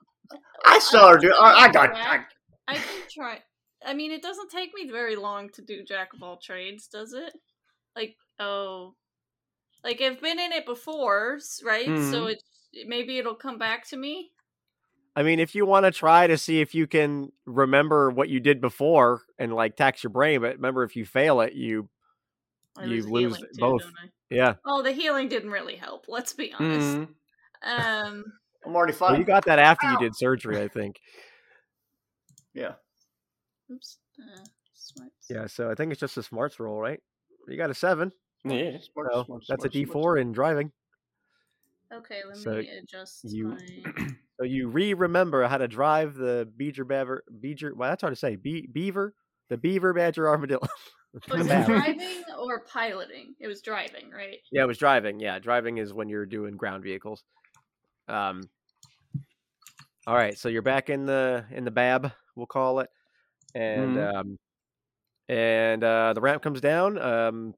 I 0.66 0.80
saw 0.80 1.12
her 1.12 1.18
do. 1.18 1.34
I, 1.34 1.68
I 1.68 1.72
got. 1.72 1.86
try. 1.92 2.02
I, 2.02 2.24
I 2.68 2.74
can 2.76 2.84
try. 3.10 3.40
I 3.86 3.94
mean, 3.94 4.12
it 4.12 4.22
doesn't 4.22 4.50
take 4.52 4.74
me 4.74 4.90
very 4.90 5.16
long 5.16 5.50
to 5.52 5.62
do 5.62 5.84
Jack 5.84 6.13
of 6.13 6.24
all 6.24 6.38
trades, 6.38 6.88
does 6.88 7.13
it? 7.13 7.34
Like, 7.96 8.18
oh, 8.40 8.96
like 9.84 10.02
I've 10.02 10.22
been 10.22 10.40
in 10.40 10.52
it 10.52 10.66
before, 10.66 11.40
right? 11.63 11.98
So 12.00 12.28
Mhm. 12.28 12.34
it 12.34 12.44
maybe 12.88 13.18
it'll 13.18 13.36
come 13.36 13.58
back 13.58 13.88
to 13.90 13.98
me. 13.98 14.32
I 15.16 15.24
mean, 15.24 15.40
if 15.40 15.56
you 15.56 15.66
want 15.66 15.86
to 15.86 15.92
try 15.92 16.28
to 16.28 16.38
see 16.38 16.62
if 16.62 16.76
you 16.76 16.86
can 16.86 17.32
remember 17.46 18.12
what 18.12 18.30
you 18.30 18.40
did 18.40 18.62
before 18.62 19.24
and 19.40 19.54
like 19.54 19.76
tax 19.76 20.04
your 20.04 20.12
brain, 20.12 20.42
but 20.42 20.56
remember 20.58 20.84
if 20.84 20.96
you 20.96 21.06
fail 21.06 21.42
it, 21.42 21.54
you 21.54 21.90
I 22.76 22.86
You 22.86 23.04
lose 23.04 23.12
lose 23.12 23.40
too, 23.56 23.56
both. 23.60 23.84
yeah. 24.30 24.56
Oh, 24.66 24.84
the 24.84 24.92
healing 24.92 25.28
didn't 25.30 25.52
really 25.52 25.76
help. 25.76 26.06
Let's 26.08 26.34
be 26.34 26.54
honest. 26.54 27.00
Mm. 27.00 27.16
Um, 27.63 28.24
I'm 28.66 28.76
already 28.76 28.94
Well, 28.94 29.00
fine. 29.00 29.20
you 29.20 29.26
got 29.26 29.46
that 29.46 29.60
after 29.60 29.88
you 29.88 29.98
did 29.98 30.16
surgery, 30.16 30.62
I 30.62 30.68
think. 30.68 31.00
yeah. 32.54 32.76
Oops. 33.71 33.97
Uh, 34.19 34.43
smarts. 34.73 35.27
Yeah, 35.30 35.47
so 35.47 35.69
I 35.71 35.75
think 35.75 35.91
it's 35.91 35.99
just 36.01 36.17
a 36.17 36.23
smarts 36.23 36.60
roll, 36.60 36.80
right? 36.80 36.99
You 37.47 37.58
got 37.58 37.69
a 37.69 37.73
seven. 37.73 38.12
Yeah. 38.43 38.77
Smart, 38.93 39.10
So 39.13 39.23
smart, 39.25 39.43
that's 39.47 39.60
a 39.65 39.69
smart, 39.69 39.73
D 39.73 39.84
smart. 39.86 39.93
four 39.93 40.17
in 40.17 40.32
driving. 40.32 40.71
Okay, 41.93 42.21
let 42.27 42.38
So 42.38 42.56
me 42.58 42.69
adjust 42.69 43.23
you- 43.25 43.47
my. 43.49 44.08
So 44.39 44.43
you 44.45 44.67
re-remember 44.67 45.47
how 45.47 45.58
to 45.58 45.67
drive 45.67 46.13
the 46.13 46.47
Beaver 46.58 46.84
Beaver 46.86 47.23
Beaver. 47.41 47.73
Well, 47.75 47.89
that's 47.89 48.01
hard 48.01 48.12
to 48.13 48.19
say. 48.19 48.36
Be- 48.36 48.67
beaver, 48.71 49.15
the 49.49 49.58
Beaver 49.58 49.93
Badger 49.95 50.30
Armadillo. 50.30 50.60
Was 51.32 51.47
it 51.47 51.65
driving 51.65 52.23
or 52.38 52.60
piloting? 52.60 53.34
It 53.39 53.47
was 53.47 53.63
driving, 53.63 54.12
right? 54.12 54.38
Yeah, 54.51 54.62
it 54.62 54.67
was 54.67 54.77
driving. 54.77 55.19
Yeah, 55.19 55.39
driving 55.39 55.80
is 55.80 55.91
when 55.91 56.08
you're 56.08 56.27
doing 56.27 56.56
ground 56.56 56.84
vehicles. 56.84 57.23
Um. 58.08 58.47
All 60.06 60.13
right, 60.13 60.38
so 60.38 60.49
you're 60.49 60.62
back 60.62 60.91
in 60.91 61.08
the 61.08 61.43
in 61.49 61.63
the 61.65 61.71
bab, 61.71 62.12
we'll 62.36 62.45
call 62.45 62.80
it, 62.82 62.89
and 63.58 63.98
Mhm. 63.98 64.15
um, 64.15 64.39
and 65.30 65.84
uh, 65.84 66.13
the 66.13 66.22
ramp 66.22 66.41
comes 66.41 66.62
down. 66.62 66.98
Um, 66.98 67.54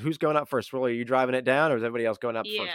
who's 0.00 0.18
going 0.18 0.36
up 0.36 0.48
first? 0.48 0.72
Really, 0.72 0.92
are 0.92 0.94
you 0.94 1.04
driving 1.04 1.34
it 1.34 1.44
down, 1.44 1.70
or 1.70 1.76
is 1.76 1.82
everybody 1.82 2.06
else 2.06 2.18
going 2.18 2.36
up 2.36 2.46
Yeah. 2.48 2.62
first? 2.62 2.74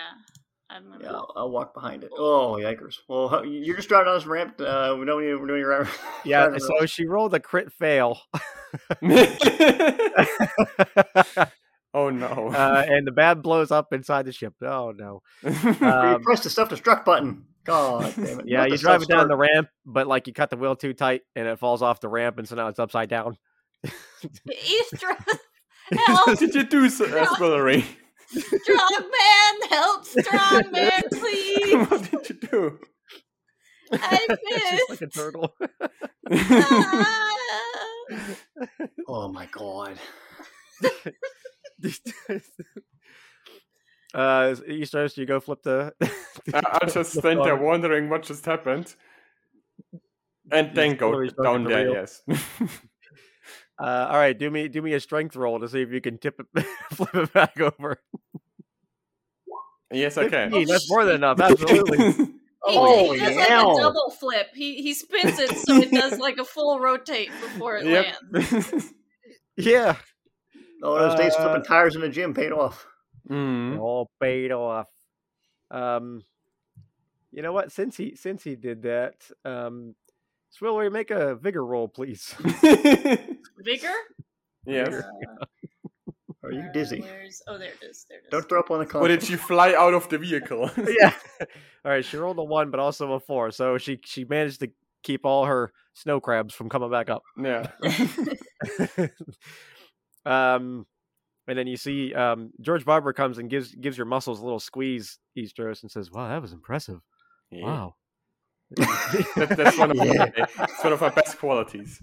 I'm 0.69 0.89
gonna. 0.89 1.03
Yeah, 1.03 1.11
I'll, 1.11 1.33
I'll 1.35 1.49
walk 1.49 1.73
behind 1.73 2.03
it. 2.03 2.11
Oh, 2.13 2.57
yikers! 2.59 2.95
Well, 3.07 3.45
you're 3.45 3.75
just 3.77 3.87
driving 3.89 4.09
on 4.09 4.15
this 4.17 4.25
ramp. 4.25 4.59
Uh, 4.59 4.95
we 4.99 5.05
don't 5.05 5.23
need. 5.23 5.33
We're 5.35 5.47
doing 5.47 5.61
your. 5.61 5.87
Yeah. 6.25 6.57
So 6.57 6.85
she 6.85 7.05
rolled 7.05 7.33
a 7.33 7.39
crit 7.39 7.71
fail, 7.71 8.19
oh 11.97 12.09
no. 12.09 12.27
uh, 12.53 12.85
and 12.87 13.07
the 13.07 13.11
bab 13.11 13.41
blows 13.41 13.71
up 13.71 13.91
inside 13.91 14.25
the 14.25 14.31
ship. 14.31 14.53
Oh 14.61 14.93
no! 14.95 15.21
you 15.43 15.85
Um, 15.85 16.21
press 16.21 16.43
the 16.43 16.49
self 16.49 16.69
destruct 16.69 17.05
button. 17.05 17.45
God 17.65 18.13
damn 18.15 18.39
it! 18.41 18.47
Yeah, 18.47 18.59
Not 18.59 18.71
you 18.71 18.77
drive 18.77 19.01
it 19.01 19.09
down 19.09 19.27
the 19.27 19.35
ramp, 19.35 19.69
but 19.85 20.07
like 20.07 20.27
you 20.27 20.33
cut 20.33 20.49
the 20.49 20.57
wheel 20.57 20.75
too 20.75 20.93
tight, 20.93 21.21
and 21.35 21.47
it 21.47 21.59
falls 21.59 21.81
off 21.81 21.99
the 21.99 22.09
ramp, 22.09 22.37
and 22.37 22.47
so 22.47 22.55
now 22.55 22.67
it's 22.67 22.79
upside 22.79 23.09
down. 23.09 23.37
Easter, 24.49 25.15
help! 25.91 26.39
Did 26.39 26.55
you 26.55 26.63
do 26.63 26.89
so, 26.89 27.05
uh, 27.05 27.25
Swillary? 27.35 27.83
strong 28.29 28.99
man, 28.99 29.69
help! 29.69 30.05
Strong 30.05 30.71
man, 30.71 31.01
please! 31.11 31.87
what 31.87 32.11
did 32.11 32.29
you 32.29 32.35
do? 32.49 32.79
I 33.91 34.27
it's 34.29 34.71
just 34.71 34.89
like 34.89 35.01
a 35.01 35.07
turtle. 35.07 35.53
Ah. 36.29 37.23
Oh 39.07 39.27
my 39.31 39.45
god! 39.51 39.97
uh, 44.13 44.55
you 44.67 44.85
start, 44.85 45.15
you 45.17 45.25
go 45.25 45.39
flip 45.39 45.61
the. 45.63 45.93
I- 46.53 46.61
I'll 46.81 46.89
just 46.89 47.13
stand 47.17 47.39
there 47.43 47.55
wondering 47.55 48.09
what 48.09 48.23
just 48.23 48.45
happened. 48.45 48.95
And 50.51 50.73
then 50.75 50.95
go 50.95 51.25
down 51.43 51.63
the 51.63 51.69
there, 51.69 51.85
real. 51.85 51.93
yes. 51.93 52.21
Uh, 53.79 54.07
all 54.09 54.17
right, 54.17 54.35
do 54.39 54.49
me 54.49 54.67
do 54.67 54.81
me 54.81 54.93
a 54.93 54.99
strength 54.99 55.35
roll 55.35 55.59
to 55.59 55.69
see 55.69 55.83
if 55.83 55.91
you 55.91 56.01
can 56.01 56.17
tip 56.17 56.39
it, 56.39 56.65
flip 56.93 57.13
it 57.13 57.31
back 57.31 57.59
over. 57.59 58.01
yes, 59.91 60.17
I 60.17 60.27
can. 60.29 60.49
15, 60.49 60.67
that's 60.67 60.89
more 60.89 61.05
than 61.05 61.17
enough. 61.17 61.39
Absolutely. 61.39 62.11
He, 62.11 62.25
Oh, 62.65 63.13
he 63.13 63.19
does 63.19 63.35
hell. 63.47 63.67
like 63.75 63.77
a 63.77 63.81
double 63.81 64.09
flip. 64.19 64.47
He 64.55 64.81
he 64.81 64.95
spins 64.95 65.37
it 65.37 65.55
so 65.59 65.75
it 65.75 65.91
does 65.91 66.17
like 66.17 66.39
a 66.39 66.43
full 66.43 66.79
rotate 66.79 67.29
before 67.39 67.77
it 67.77 67.85
Yep. 67.85 68.15
lands. 68.31 68.93
yeah, 69.57 69.95
Oh, 70.83 70.97
those 70.99 71.15
days 71.17 71.33
Uh, 71.35 71.43
flipping 71.43 71.63
tires 71.63 71.95
in 71.95 72.01
the 72.01 72.09
gym 72.09 72.33
paid 72.33 72.51
off. 72.51 72.85
mm. 73.29 73.79
all 73.79 74.09
paid 74.21 74.51
off. 74.51 74.87
Um, 75.71 76.23
you 77.31 77.41
know 77.41 77.51
what? 77.51 77.71
Since 77.71 77.97
he 77.97 78.15
since 78.15 78.43
he 78.43 78.55
did 78.55 78.83
that, 78.83 79.15
um, 79.45 79.95
Swillary, 80.59 80.91
make 80.91 81.11
a 81.11 81.35
vigor 81.35 81.65
roll, 81.65 81.87
please. 81.87 82.33
Vigor? 83.59 83.93
yes. 84.65 84.93
Uh, 84.93 85.45
Are 86.43 86.51
you 86.51 86.61
uh, 86.61 86.71
dizzy? 86.71 87.01
where's- 87.01 87.41
Oh, 87.47 87.57
there 87.57 87.69
it 87.73 87.83
is. 87.83 88.05
There 88.07 88.19
it 88.19 88.25
is. 88.25 88.29
Don't 88.31 88.47
throw 88.47 88.59
up 88.61 88.71
on 88.71 88.79
the 88.79 88.85
Or 88.85 88.87
console. 88.87 89.07
did 89.09 89.23
she 89.23 89.35
fly 89.35 89.73
out 89.73 89.93
of 89.93 90.07
the 90.07 90.17
vehicle? 90.17 90.69
yeah. 90.77 91.13
All 91.83 91.91
right, 91.91 92.05
she 92.05 92.15
rolled 92.17 92.37
a 92.39 92.43
one, 92.43 92.71
but 92.71 92.79
also 92.79 93.11
a 93.13 93.19
four, 93.19 93.51
so 93.51 93.77
she 93.77 93.99
she 94.05 94.23
managed 94.23 94.61
to 94.61 94.69
keep 95.03 95.25
all 95.25 95.45
her 95.45 95.73
snow 95.93 96.19
crabs 96.21 96.53
from 96.53 96.69
coming 96.69 96.89
back 96.91 97.09
up. 97.09 97.23
yeah. 97.37 97.67
Um, 100.27 100.85
and 101.47 101.57
then 101.57 101.67
you 101.67 101.77
see 101.77 102.13
um, 102.13 102.51
George 102.59 102.83
Barber 102.85 103.13
comes 103.13 103.37
and 103.37 103.49
gives 103.49 103.73
gives 103.73 103.97
your 103.97 104.05
muscles 104.05 104.39
a 104.41 104.43
little 104.43 104.59
squeeze, 104.59 105.17
Istros, 105.37 105.81
and 105.81 105.89
says, 105.91 106.11
"Wow, 106.11 106.27
that 106.27 106.41
was 106.41 106.51
impressive. 106.53 106.99
Yeah. 107.51 107.65
Wow." 107.65 107.95
That, 109.37 109.53
that's 109.55 109.77
one 109.77 109.91
of 109.91 109.97
Yeah. 109.97 110.25
my, 110.35 110.65
it's 110.65 110.83
one 110.83 110.91
of 110.91 111.01
our 111.01 111.11
best 111.11 111.37
qualities. 111.37 112.01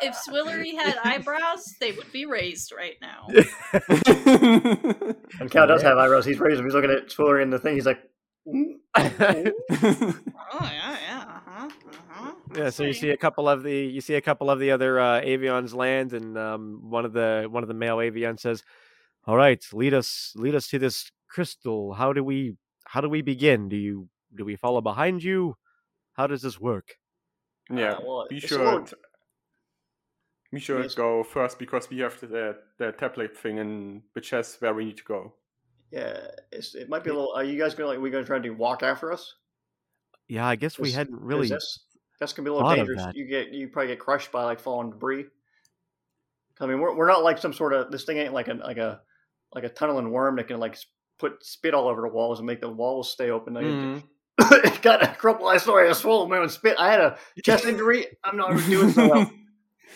if 0.00 0.16
Swillary 0.26 0.72
had 0.74 0.96
eyebrows, 1.04 1.74
they 1.78 1.92
would 1.92 2.10
be 2.10 2.24
raised 2.24 2.72
right 2.72 2.94
now. 3.02 3.26
And 5.40 5.50
Kal 5.50 5.66
does 5.66 5.82
have 5.82 5.98
eyebrows. 5.98 6.24
He's 6.24 6.40
raised 6.40 6.58
them. 6.58 6.64
He's 6.66 6.74
looking 6.74 6.90
at 6.90 7.08
Swillary 7.08 7.42
in 7.42 7.50
the 7.50 7.58
thing. 7.58 7.74
He's 7.74 7.84
like, 7.86 8.00
"Mm." 8.48 8.76
Oh 10.52 10.60
yeah, 10.62 10.96
yeah. 11.06 11.35
Yeah, 12.54 12.70
so 12.70 12.84
you 12.84 12.92
See. 12.92 13.00
see 13.00 13.10
a 13.10 13.16
couple 13.16 13.48
of 13.48 13.62
the 13.62 13.74
you 13.74 14.00
see 14.00 14.14
a 14.14 14.20
couple 14.20 14.50
of 14.50 14.58
the 14.58 14.70
other 14.70 14.98
uh, 15.00 15.20
avions 15.20 15.74
land, 15.74 16.12
and 16.12 16.38
um, 16.38 16.80
one 16.90 17.04
of 17.04 17.12
the 17.12 17.46
one 17.50 17.62
of 17.62 17.68
the 17.68 17.74
male 17.74 17.96
avions 17.98 18.40
says, 18.40 18.62
"All 19.26 19.36
right, 19.36 19.62
lead 19.72 19.92
us 19.94 20.32
lead 20.36 20.54
us 20.54 20.68
to 20.68 20.78
this 20.78 21.10
crystal. 21.28 21.92
How 21.94 22.12
do 22.12 22.22
we 22.24 22.56
how 22.84 23.00
do 23.00 23.08
we 23.08 23.22
begin? 23.22 23.68
Do 23.68 23.76
you 23.76 24.08
do 24.34 24.44
we 24.44 24.56
follow 24.56 24.80
behind 24.80 25.22
you? 25.22 25.56
How 26.14 26.26
does 26.26 26.42
this 26.42 26.60
work?" 26.60 26.96
yeah. 27.70 27.94
Uh, 27.94 28.00
well, 28.06 28.26
we 28.30 28.36
it's 28.36 28.44
a 28.46 28.48
should. 28.48 28.60
little- 28.60 28.86
We 30.52 30.60
should 30.60 30.82
Yes. 30.84 30.94
go 30.94 31.24
first 31.24 31.58
because 31.58 31.90
we 31.90 31.98
have 31.98 32.18
the 32.20 32.56
the 32.78 32.92
tablet 32.92 33.36
thing, 33.36 33.58
and 33.58 34.02
which 34.12 34.30
has 34.30 34.56
where 34.60 34.72
we 34.72 34.84
need 34.84 34.96
to 34.98 35.04
go. 35.04 35.34
Yeah, 35.90 36.28
it's, 36.52 36.74
it 36.74 36.88
might 36.88 37.04
be 37.04 37.10
a 37.10 37.14
little. 37.14 37.32
Are 37.34 37.44
you 37.44 37.58
guys 37.58 37.74
gonna 37.74 37.88
like? 37.90 37.98
We 38.00 38.10
gonna 38.10 38.24
try 38.24 38.38
to 38.38 38.50
walk 38.50 38.82
after 38.82 39.12
us? 39.12 39.34
Yeah, 40.28 40.46
I 40.46 40.56
guess 40.56 40.78
we 40.78 40.92
hadn't 40.92 41.20
really. 41.20 41.48
That's, 41.48 41.85
that's 42.20 42.32
gonna 42.32 42.44
be 42.44 42.50
a 42.50 42.54
little 42.54 42.70
dangerous. 42.74 43.06
You 43.14 43.26
get 43.26 43.50
you 43.52 43.68
probably 43.68 43.88
get 43.88 43.98
crushed 44.00 44.32
by 44.32 44.44
like 44.44 44.60
falling 44.60 44.90
debris. 44.90 45.26
I 46.60 46.66
mean, 46.66 46.80
we're 46.80 46.94
we're 46.96 47.08
not 47.08 47.22
like 47.22 47.38
some 47.38 47.52
sort 47.52 47.72
of 47.72 47.90
this 47.90 48.04
thing 48.04 48.18
ain't 48.18 48.32
like 48.32 48.48
a 48.48 48.54
like 48.54 48.78
a 48.78 49.00
like 49.54 49.64
a 49.64 49.68
tunneling 49.68 50.10
worm 50.10 50.36
that 50.36 50.48
can 50.48 50.58
like 50.58 50.76
put 51.18 51.44
spit 51.44 51.74
all 51.74 51.88
over 51.88 52.02
the 52.02 52.08
walls 52.08 52.38
and 52.40 52.46
make 52.46 52.60
the 52.60 52.68
walls 52.68 53.10
stay 53.10 53.30
open. 53.30 53.54
Like, 53.54 53.64
Mhm. 53.64 54.02
it 54.64 54.82
got 54.82 55.02
a 55.02 55.08
crumple. 55.08 55.48
I 55.48 55.56
saw 55.58 55.78
I 55.78 55.92
swallowed 55.92 56.28
man 56.30 56.42
with 56.42 56.52
spit. 56.52 56.76
I 56.78 56.90
had 56.90 57.00
a 57.00 57.18
chest 57.42 57.64
injury. 57.66 58.06
I'm 58.24 58.36
not 58.36 58.56
doing 58.66 58.90
so 58.92 59.08
well. 59.08 59.30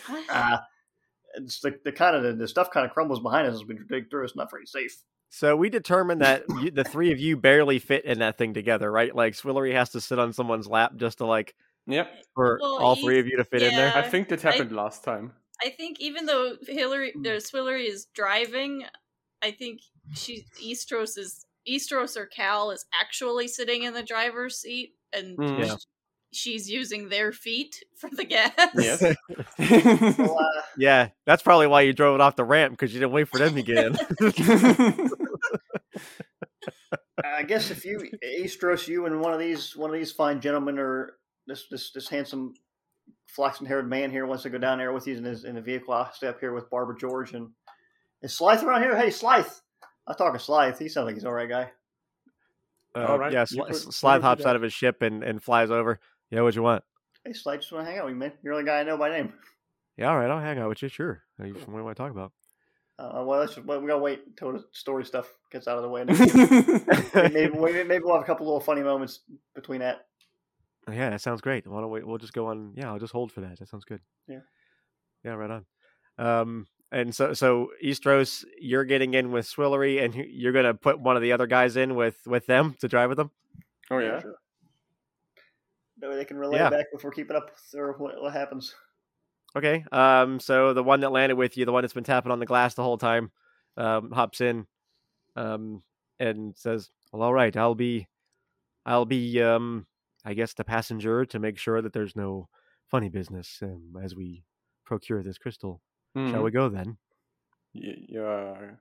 What? 0.07 0.25
Uh, 0.29 0.57
it's 1.35 1.59
the, 1.59 1.77
the 1.85 1.91
kind 1.91 2.15
of 2.15 2.23
the, 2.23 2.33
the 2.33 2.47
stuff 2.47 2.71
kind 2.71 2.85
of 2.85 2.91
crumbles 2.91 3.19
behind 3.19 3.47
us 3.47 3.53
as 3.53 3.65
we 3.65 3.77
dig 3.87 4.09
through. 4.09 4.23
It's 4.23 4.35
not 4.35 4.49
very 4.49 4.65
safe. 4.65 4.97
So 5.29 5.55
we 5.55 5.69
determined 5.69 6.21
that 6.21 6.43
you, 6.61 6.71
the 6.71 6.83
three 6.83 7.11
of 7.11 7.19
you 7.19 7.37
barely 7.37 7.77
fit 7.79 8.03
in 8.03 8.19
that 8.19 8.37
thing 8.37 8.53
together, 8.53 8.91
right? 8.91 9.15
Like 9.15 9.33
Swillary 9.33 9.73
has 9.73 9.91
to 9.91 10.01
sit 10.01 10.19
on 10.19 10.33
someone's 10.33 10.67
lap 10.67 10.93
just 10.97 11.19
to 11.19 11.25
like 11.25 11.55
Yep. 11.91 12.23
for 12.35 12.57
Well, 12.61 12.77
all 12.77 12.95
three 12.95 13.19
of 13.19 13.27
you 13.27 13.37
to 13.37 13.43
fit 13.43 13.61
in 13.61 13.75
there. 13.75 13.91
I 13.95 14.01
think 14.01 14.29
that 14.29 14.43
I- 14.45 14.51
happened 14.51 14.71
last 14.71 15.03
time. 15.03 15.33
I 15.63 15.69
think 15.69 15.99
even 15.99 16.25
though 16.25 16.55
Hillary 16.67 17.11
Hmm. 17.11 17.21
Swillary 17.23 17.87
is 17.87 18.05
driving, 18.15 18.85
I 19.43 19.51
think 19.51 19.81
she 20.15 20.45
Istros 20.63 21.17
is 21.17 21.45
Istros 21.69 22.17
or 22.17 22.25
Kal 22.25 22.71
is 22.71 22.83
actually 22.99 23.47
sitting 23.47 23.83
in 23.83 23.93
the 23.93 24.01
driver's 24.01 24.57
seat 24.59 24.95
and 25.13 25.37
Mhm. 25.37 25.59
Yeah. 25.67 25.75
she's 26.33 26.67
using 26.69 27.09
their 27.09 27.31
feet 27.31 27.83
for 27.99 28.09
the 28.09 28.23
gas. 28.23 28.51
Yes. 28.75 29.03
Well, 30.17 30.39
uh, 30.39 30.61
Yeah, 30.77 31.09
that's 31.27 31.43
probably 31.43 31.67
why 31.67 31.81
you 31.81 31.93
drove 31.93 32.15
it 32.15 32.21
off 32.21 32.35
the 32.35 32.43
ramp 32.45 32.71
because 32.73 32.91
you 32.93 32.99
didn't 32.99 33.11
wait 33.11 33.27
for 33.27 33.37
them 33.37 33.53
to 33.55 33.61
get 33.61 33.85
in. 33.85 33.95
I 37.23 37.43
guess 37.43 37.69
if 37.71 37.85
you 37.85 38.09
Istros, 38.23 38.87
you 38.87 39.05
and 39.05 39.21
one 39.21 39.33
of 39.33 39.39
these 39.39 39.75
one 39.75 39.89
of 39.89 39.93
these 39.95 40.11
fine 40.11 40.41
gentlemen 40.41 40.79
or 40.79 41.17
this 41.47 41.67
this 41.69 41.91
this 41.91 42.07
handsome 42.07 42.53
flaxen 43.27 43.65
haired 43.65 43.89
man 43.89 44.11
here 44.11 44.25
wants 44.25 44.43
to 44.43 44.49
go 44.49 44.57
down 44.57 44.77
there 44.77 44.91
with 44.93 45.07
you 45.07 45.15
in 45.17 45.23
his 45.23 45.43
in 45.45 45.55
the 45.55 45.61
vehicle, 45.61 45.93
I'll 45.93 46.11
stay 46.13 46.27
up 46.27 46.39
here 46.39 46.53
with 46.53 46.69
Barbara 46.69 46.95
George 46.97 47.33
and 47.33 47.49
is 48.21 48.37
Slythe 48.37 48.63
around 48.63 48.83
here? 48.83 48.95
Hey 48.95 49.07
Slythe. 49.09 49.49
I 50.07 50.13
talk 50.13 50.33
to 50.33 50.39
Slythe. 50.39 50.77
He 50.77 50.89
sounds 50.89 51.05
like 51.05 51.15
he's 51.15 51.25
all 51.25 51.33
right 51.33 51.49
guy. 51.49 51.71
Uh, 52.95 53.05
All 53.05 53.17
right, 53.19 53.31
Yeah, 53.31 53.45
you 53.49 53.61
Sli- 53.61 53.65
could- 53.67 53.75
S- 53.75 53.85
you 53.85 53.91
Slithe 53.91 54.15
could 54.15 54.21
do 54.21 54.27
hops 54.27 54.45
out 54.45 54.55
of 54.57 54.61
his 54.61 54.73
ship 54.73 55.01
and, 55.01 55.23
and 55.23 55.41
flies 55.41 55.71
over. 55.71 55.99
Yeah, 56.29 56.41
what 56.41 56.55
you 56.55 56.61
want? 56.61 56.83
Hey 57.23 57.31
Slythe, 57.31 57.59
just 57.61 57.71
want 57.71 57.85
to 57.85 57.89
hang 57.91 57.99
out 57.99 58.05
with 58.05 58.13
you, 58.15 58.19
man. 58.19 58.33
You're 58.43 58.53
the 58.55 58.59
only 58.59 58.69
guy 58.69 58.79
I 58.79 58.83
know 58.83 58.97
by 58.97 59.09
name. 59.09 59.33
Yeah, 59.97 60.09
all 60.09 60.17
right, 60.19 60.29
I'll 60.29 60.39
hang 60.41 60.59
out 60.59 60.67
with 60.69 60.81
you. 60.81 60.89
Sure. 60.89 61.23
Uh, 61.39 61.45
you- 61.45 61.53
What 61.53 61.65
do 61.67 61.71
you 61.77 61.83
want 61.83 61.95
to 61.95 62.03
talk 62.03 62.11
about? 62.11 62.31
Uh, 62.99 63.23
well, 63.25 63.39
let's, 63.39 63.57
well, 63.57 63.79
we 63.81 63.87
gotta 63.87 63.99
wait 63.99 64.21
until 64.27 64.51
the 64.53 64.63
story 64.73 65.03
stuff 65.05 65.27
gets 65.51 65.67
out 65.67 65.77
of 65.77 65.83
the 65.83 65.89
way. 65.89 66.03
Maybe, 66.03 67.33
maybe 67.33 67.83
maybe 67.83 68.03
we'll 68.03 68.13
have 68.15 68.23
a 68.23 68.25
couple 68.27 68.45
little 68.45 68.59
funny 68.59 68.81
moments 68.83 69.21
between 69.55 69.79
that. 69.79 70.07
Yeah, 70.89 71.09
that 71.11 71.21
sounds 71.21 71.41
great. 71.41 71.67
Why 71.67 71.81
don't 71.81 71.91
we? 71.91 72.03
We'll 72.03 72.17
just 72.17 72.33
go 72.33 72.47
on. 72.47 72.73
Yeah, 72.75 72.91
I'll 72.91 72.99
just 72.99 73.13
hold 73.13 73.31
for 73.31 73.41
that. 73.41 73.59
That 73.59 73.67
sounds 73.69 73.85
good. 73.85 74.01
Yeah. 74.27 74.39
Yeah, 75.23 75.33
right 75.33 75.51
on. 75.51 75.65
Um, 76.17 76.67
and 76.91 77.13
so 77.15 77.33
so 77.33 77.69
Istros, 77.83 78.43
you're 78.59 78.83
getting 78.85 79.13
in 79.13 79.31
with 79.31 79.45
Swillary, 79.45 80.03
and 80.03 80.13
you- 80.15 80.27
you're 80.29 80.51
gonna 80.53 80.73
put 80.73 80.99
one 80.99 81.15
of 81.15 81.21
the 81.21 81.31
other 81.31 81.47
guys 81.47 81.77
in 81.77 81.95
with 81.95 82.17
with 82.25 82.45
them 82.47 82.75
to 82.81 82.87
drive 82.87 83.09
with 83.09 83.17
them. 83.17 83.31
oh 83.91 83.99
yeah. 83.99 84.19
sure. 84.19 84.35
That 85.99 86.09
way 86.09 86.15
they 86.15 86.25
can 86.25 86.37
relay 86.37 86.57
Yeah. 86.57 86.69
back 86.69 86.87
if 86.93 87.03
we're 87.03 87.11
keeping 87.11 87.35
up 87.35 87.51
or 87.75 87.93
what, 87.97 88.19
what 88.21 88.33
happens. 88.33 88.73
Okay. 89.55 89.85
Um, 89.91 90.39
so 90.39 90.73
the 90.73 90.81
one 90.83 91.01
that 91.01 91.11
landed 91.11 91.35
with 91.35 91.57
you, 91.57 91.65
the 91.65 91.71
one 91.71 91.83
that's 91.83 91.93
been 91.93 92.03
tapping 92.03 92.31
on 92.31 92.39
the 92.39 92.45
glass 92.45 92.73
the 92.73 92.83
whole 92.83 92.97
time, 92.97 93.31
um, 93.77 94.09
hops 94.11 94.41
in, 94.41 94.65
um, 95.35 95.83
and 96.19 96.57
says, 96.57 96.89
"Well, 97.11 97.21
all 97.21 97.33
right, 97.33 97.55
I'll 97.55 97.75
be, 97.75 98.07
I'll 98.85 99.05
be, 99.05 99.41
um, 99.41 99.85
I 100.25 100.33
guess 100.33 100.53
the 100.53 100.63
passenger 100.63 101.25
to 101.25 101.39
make 101.39 101.57
sure 101.57 101.81
that 101.81 101.93
there's 101.93 102.15
no 102.15 102.47
funny 102.89 103.09
business 103.09 103.59
um, 103.63 103.95
as 104.03 104.15
we 104.15 104.43
procure 104.85 105.23
this 105.23 105.37
crystal. 105.37 105.81
Shall 106.15 106.25
Mhm. 106.25 106.43
we 106.43 106.51
go 106.51 106.69
then?" 106.69 106.97
Y- 107.73 108.05
you're- 108.09 108.77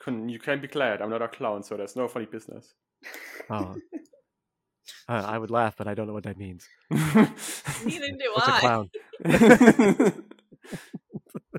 can 0.00 0.28
you 0.28 0.38
can 0.38 0.60
be 0.60 0.68
glad 0.68 1.02
I'm 1.02 1.10
not 1.10 1.20
a 1.22 1.28
clown, 1.28 1.62
so 1.62 1.76
there's 1.76 1.96
no 1.96 2.08
funny 2.08 2.26
business. 2.26 2.74
Oh, 3.50 3.76
uh, 5.08 5.24
I 5.26 5.36
would 5.36 5.50
laugh, 5.50 5.74
but 5.76 5.86
I 5.88 5.94
don't 5.94 6.06
know 6.06 6.12
what 6.14 6.24
that 6.24 6.38
means. 6.38 6.66
Neither 6.90 8.08
do 8.12 8.32
What's 8.34 8.48
a 8.48 8.52
I. 8.54 8.60
clown? 8.60 8.90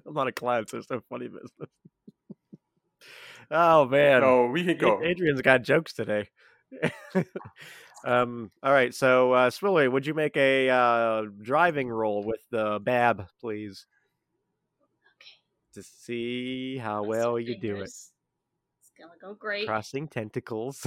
I'm 0.06 0.14
not 0.14 0.28
a 0.28 0.32
clown, 0.32 0.66
so 0.68 0.78
it's 0.78 0.90
no 0.90 1.02
funny 1.10 1.28
business. 1.28 1.70
oh 3.52 3.86
man. 3.86 4.22
no, 4.22 4.48
we 4.48 4.64
can 4.66 4.78
go. 4.78 5.02
Adrian's 5.04 5.42
got 5.42 5.62
jokes 5.62 5.94
today. 5.94 6.30
Um. 8.06 8.52
All 8.64 8.72
right. 8.74 8.94
So, 8.94 9.32
uh, 9.34 9.50
Swillary, 9.50 9.92
would 9.92 10.06
you 10.06 10.14
make 10.14 10.36
a 10.38 10.70
uh, 10.70 11.24
driving 11.42 11.90
roll 11.90 12.24
with 12.24 12.42
the 12.50 12.80
Bab, 12.82 13.28
please, 13.40 13.86
Okay. 15.18 15.30
to 15.74 15.84
see 15.84 16.78
how 16.78 17.00
Cross 17.04 17.08
well 17.10 17.40
your 17.40 17.56
you 17.56 17.60
do 17.62 17.76
it? 17.78 17.84
It's 17.84 18.12
gonna 19.00 19.12
go 19.22 19.34
great. 19.34 19.68
Crossing 19.68 20.08
tentacles. 20.08 20.86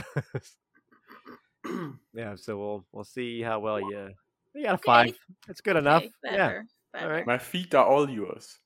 yeah. 2.14 2.34
So 2.36 2.58
we'll 2.58 2.84
we'll 2.92 3.04
see 3.04 3.40
how 3.42 3.60
well 3.60 3.80
you. 3.80 4.10
You 4.54 4.62
got 4.64 4.70
a 4.70 4.74
Okay, 4.74 4.82
five. 4.86 5.18
That's 5.46 5.60
good 5.60 5.76
enough. 5.76 6.02
Okay, 6.02 6.12
Yeah. 6.24 6.36
better, 6.36 6.66
better. 6.92 7.08
right. 7.08 7.26
My 7.26 7.38
feet 7.38 7.74
are 7.74 7.84
all 7.84 8.08
yours. 8.08 8.58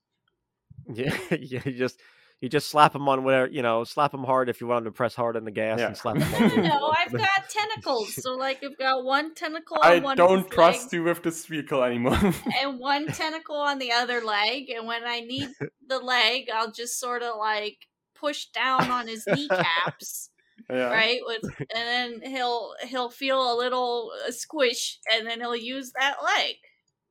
Yeah. 0.95 1.17
Yeah. 1.39 1.61
You 1.65 1.73
just 1.73 2.01
you 2.41 2.49
just 2.49 2.71
slap 2.71 2.93
them 2.93 3.09
on 3.09 3.25
whatever 3.25 3.49
you 3.49 3.63
know. 3.63 3.85
Slap 3.85 4.13
them 4.13 4.23
hard 4.25 4.49
if 4.49 4.61
you 4.61 4.67
want 4.69 4.85
them 4.85 4.93
to 4.93 4.97
press 4.97 5.15
hard 5.15 5.37
on 5.37 5.45
the 5.45 5.51
gas, 5.51 5.81
Yeah. 5.81 5.89
and 5.89 5.97
slap 5.97 6.19
them. 6.19 6.31
No, 6.31 6.49
no, 6.49 6.69
no, 6.69 6.95
I've 6.97 7.13
got 7.17 7.49
tentacles. 7.49 8.15
So, 8.23 8.35
like, 8.35 8.63
I've 8.63 8.79
got 8.79 9.05
one 9.05 9.35
tentacle 9.35 9.79
I 9.83 9.97
on 9.97 10.03
one 10.05 10.13
I 10.13 10.15
don't 10.17 10.39
of 10.39 10.45
his 10.45 10.55
trust 10.55 10.83
legs 10.83 10.93
you 10.93 11.03
with 11.03 11.23
this 11.23 11.47
vehicle 11.47 11.83
anymore. 11.83 12.19
and 12.63 12.79
one 12.79 13.07
tentacle 13.09 13.57
on 13.57 13.79
the 13.79 13.91
other 13.93 14.21
leg. 14.21 14.71
And 14.71 14.87
when 14.87 15.03
I 15.05 15.21
need 15.21 15.49
the 15.87 15.99
leg, 15.99 16.45
I'll 16.55 16.71
just 16.71 17.01
sort 17.01 17.23
of 17.23 17.37
like 17.39 17.79
push 18.15 18.47
down 18.47 18.91
on 18.91 19.09
his 19.09 19.25
kneecaps, 19.27 20.31
yeah. 20.71 20.91
right? 20.91 21.21
With 21.27 21.43
and 21.75 22.21
then 22.23 22.33
he'll 22.33 22.75
he'll 22.87 23.11
feel 23.11 23.53
a 23.53 23.57
little 23.57 24.13
uh, 24.27 24.31
squish, 24.31 25.01
and 25.13 25.27
then 25.27 25.41
he'll 25.41 25.57
use 25.57 25.93
that 25.99 26.17
leg. 26.23 26.55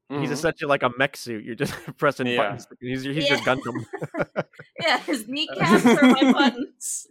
He's 0.10 0.30
Mhm. 0.30 0.32
essentially 0.32 0.70
like 0.70 0.84
a 0.84 0.92
mech 0.98 1.18
suit. 1.18 1.44
You're 1.44 1.56
just 1.56 1.74
pressing 1.98 2.28
Yeah. 2.28 2.38
buttons. 2.38 2.68
He's 2.80 3.04
your, 3.06 3.14
he's 3.14 3.28
your 3.30 3.38
Yeah. 3.40 3.44
Gundam. 3.46 3.86
Yeah, 4.80 5.00
his 5.00 5.28
kneecaps 5.28 5.86
are 5.86 6.02
my 6.04 6.32
buttons. 6.32 7.08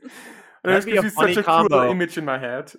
There's 0.65 0.85
That'd 0.85 0.85
be 0.87 0.97
a 0.99 1.03
gives 1.03 1.15
funny 1.15 1.35
such 1.35 1.41
a 1.43 1.45
cruel 1.45 1.69
combo. 1.69 1.91
image 1.91 2.17
in 2.17 2.25
my 2.25 2.39
head. 2.39 2.73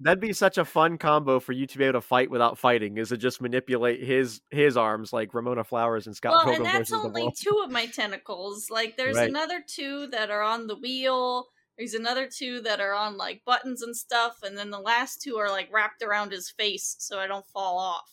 That'd 0.00 0.20
be 0.20 0.32
such 0.32 0.58
a 0.58 0.64
fun 0.64 0.96
combo 0.98 1.40
for 1.40 1.52
you 1.52 1.66
to 1.66 1.78
be 1.78 1.84
able 1.84 1.94
to 1.94 2.00
fight 2.06 2.30
without 2.30 2.56
fighting. 2.58 2.96
Is 2.98 3.08
to 3.08 3.16
just 3.16 3.40
manipulate 3.42 4.02
his 4.02 4.40
his 4.50 4.76
arms 4.76 5.12
like 5.12 5.34
Ramona 5.34 5.64
Flowers 5.64 6.06
and 6.06 6.14
Scott 6.14 6.32
well, 6.32 6.44
Pilgrim 6.44 6.66
and 6.66 6.76
that's 6.78 6.92
only 6.92 7.32
two 7.36 7.60
of 7.64 7.70
my 7.72 7.86
tentacles. 7.86 8.70
Like, 8.70 8.96
there's 8.96 9.16
Right. 9.16 9.28
another 9.28 9.62
two 9.66 10.06
that 10.08 10.30
are 10.30 10.42
on 10.42 10.66
the 10.68 10.76
wheel. 10.76 11.48
There's 11.76 11.94
another 11.94 12.28
two 12.28 12.60
that 12.60 12.80
are 12.80 12.94
on 12.94 13.16
like 13.16 13.42
buttons 13.44 13.82
and 13.82 13.96
stuff, 13.96 14.38
and 14.44 14.56
then 14.56 14.70
the 14.70 14.78
last 14.80 15.20
two 15.20 15.36
are 15.36 15.50
like 15.50 15.68
wrapped 15.72 16.02
around 16.02 16.30
his 16.30 16.48
face, 16.50 16.94
so 17.00 17.18
I 17.18 17.26
don't 17.26 17.46
fall 17.48 17.78
off. 17.78 18.10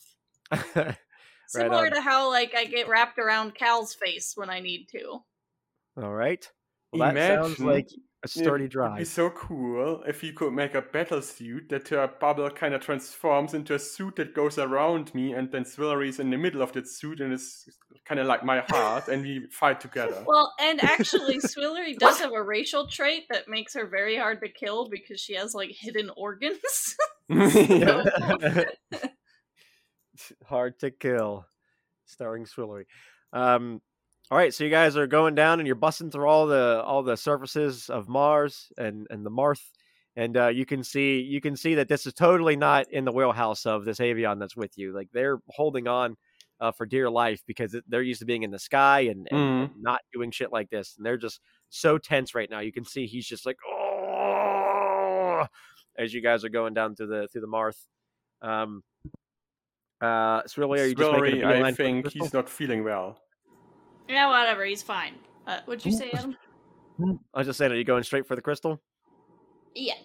Similar 1.48 1.86
on. 1.86 1.92
to 1.94 2.02
how 2.02 2.30
like 2.30 2.54
I 2.56 2.66
get 2.66 2.88
wrapped 2.88 3.20
around 3.20 3.56
Kal's 3.56 3.94
face 3.94 4.34
when 4.36 4.50
I 4.50 4.60
need 4.60 4.88
to. 4.92 5.20
All 6.02 6.14
right. 6.14 6.48
Well, 6.92 7.14
that 7.14 7.28
sounds 7.44 7.60
like 7.60 7.88
a 7.88 8.26
It- 8.26 8.30
sturdy 8.32 8.66
It'd 8.66 8.96
be 8.98 9.06
so 9.06 9.30
cool 9.30 10.02
if 10.08 10.24
you 10.24 10.34
could 10.34 10.52
make 10.54 10.74
a 10.74 10.82
battle 10.82 11.22
suit 11.22 11.70
that 11.70 11.92
your 11.92 12.08
bubble 12.08 12.50
kind 12.50 12.74
of 12.74 12.82
transforms 12.82 13.54
into 13.54 13.76
a 13.76 13.80
suit 13.80 14.16
that 14.16 14.34
goes 14.34 14.58
around 14.58 15.14
me, 15.14 15.34
and 15.34 15.52
then 15.52 15.64
Swillary's 15.64 16.20
in 16.20 16.32
the 16.32 16.38
middle 16.38 16.62
of 16.64 16.72
that 16.74 16.88
suit, 16.88 17.20
and 17.22 17.32
it's 17.32 17.70
kind 18.06 18.20
of 18.20 18.26
like 18.28 18.44
my 18.44 18.62
heart, 18.70 19.08
and 19.10 19.22
we 19.22 19.46
fight 19.52 19.80
together. 19.80 20.24
Well, 20.28 20.54
and 20.60 20.84
actually, 20.84 21.38
Swillary 21.40 21.96
does 21.98 22.20
have 22.20 22.32
a 22.34 22.42
racial 22.42 22.88
trait 22.88 23.26
that 23.30 23.48
makes 23.48 23.74
her 23.76 23.86
very 23.86 24.18
hard 24.18 24.42
to 24.42 24.50
kill 24.50 24.90
because 24.90 25.20
she 25.20 25.36
has 25.36 25.54
like 25.54 25.70
hidden 25.72 26.10
organs. 26.18 26.96
Hard 30.46 30.80
to 30.80 30.92
kill. 30.92 31.46
Starring 32.06 32.46
Swillary. 32.46 32.86
Um, 33.34 33.82
all 34.32 34.38
right, 34.38 34.54
so 34.54 34.64
you 34.64 34.70
guys 34.70 34.98
are 34.98 35.08
going 35.08 35.36
down 35.36 35.60
and 35.60 35.68
you're 35.68 35.76
busting 35.76 36.10
through 36.10 36.28
all 36.28 36.48
the 36.48 36.82
all 36.84 37.04
the 37.04 37.18
surfaces 37.18 37.90
of 37.90 38.10
Mars 38.10 38.72
and 38.78 39.06
and 39.12 39.24
the 39.24 39.30
Marth, 39.30 39.62
and 40.16 40.36
uh, 40.36 40.48
you 40.48 40.66
can 40.66 40.84
see 40.84 41.20
you 41.20 41.40
can 41.42 41.56
see 41.56 41.76
that 41.76 41.88
this 41.88 42.08
is 42.08 42.14
totally 42.14 42.56
not 42.56 42.92
in 42.92 43.06
the 43.06 43.12
wheelhouse 43.12 43.68
of 43.68 43.86
this 43.86 44.00
avion 44.00 44.40
that's 44.40 44.56
with 44.56 44.78
you. 44.78 44.94
Like 44.94 45.10
they're 45.14 45.40
holding 45.50 45.88
on 45.88 46.16
uh, 46.60 46.72
for 46.72 46.88
dear 46.88 47.08
life 47.08 47.44
because 47.46 47.76
they're 47.88 48.02
used 48.02 48.22
to 48.22 48.26
being 48.26 48.42
in 48.42 48.50
the 48.50 48.58
sky 48.58 49.02
and, 49.02 49.28
and, 49.30 49.40
and 49.40 49.72
not 49.78 50.02
doing 50.12 50.32
shit 50.32 50.52
like 50.52 50.72
this, 50.72 50.96
and 50.98 51.06
they're 51.06 51.18
just 51.18 51.40
so 51.70 52.00
tense 52.00 52.34
right 52.34 52.50
now. 52.50 52.62
You 52.62 52.72
can 52.72 52.86
see 52.86 53.06
he's 53.06 53.28
just 53.28 53.46
like 53.46 53.58
oh, 53.70 55.46
as 56.00 56.16
you 56.16 56.22
guys 56.22 56.44
are 56.44 56.50
going 56.50 56.74
down 56.74 56.96
through 56.96 57.08
the 57.08 57.28
through 57.28 57.42
the 57.42 57.48
Marth. 57.48 57.78
Um, 58.42 58.84
uh, 60.02 60.44
Swillary, 60.44 60.80
are 60.82 60.86
you 60.88 60.96
just 60.96 61.12
making 61.12 61.42
a 61.42 61.46
Swillary, 61.46 61.46
I 61.46 61.54
beeline 61.54 61.76
for 61.76 61.84
the 61.84 61.90
think 61.90 62.12
he's 62.12 62.34
not 62.34 62.50
feeling 62.50 62.84
well. 62.84 63.20
yeah, 64.08 64.28
whatever. 64.30 64.66
He's 64.66 64.84
fine. 64.84 65.16
Uh, 65.48 65.60
what'd 65.66 65.86
you 65.86 65.92
say, 65.92 66.12
Adam? 66.12 66.36
I 67.34 67.40
was 67.40 67.48
just 67.48 67.58
saying, 67.58 67.72
are 67.72 67.76
you 67.76 67.84
going 67.84 68.04
straight 68.04 68.26
for 68.28 68.36
the 68.36 68.42
crystal? 68.42 68.82
Yeah, 69.74 69.96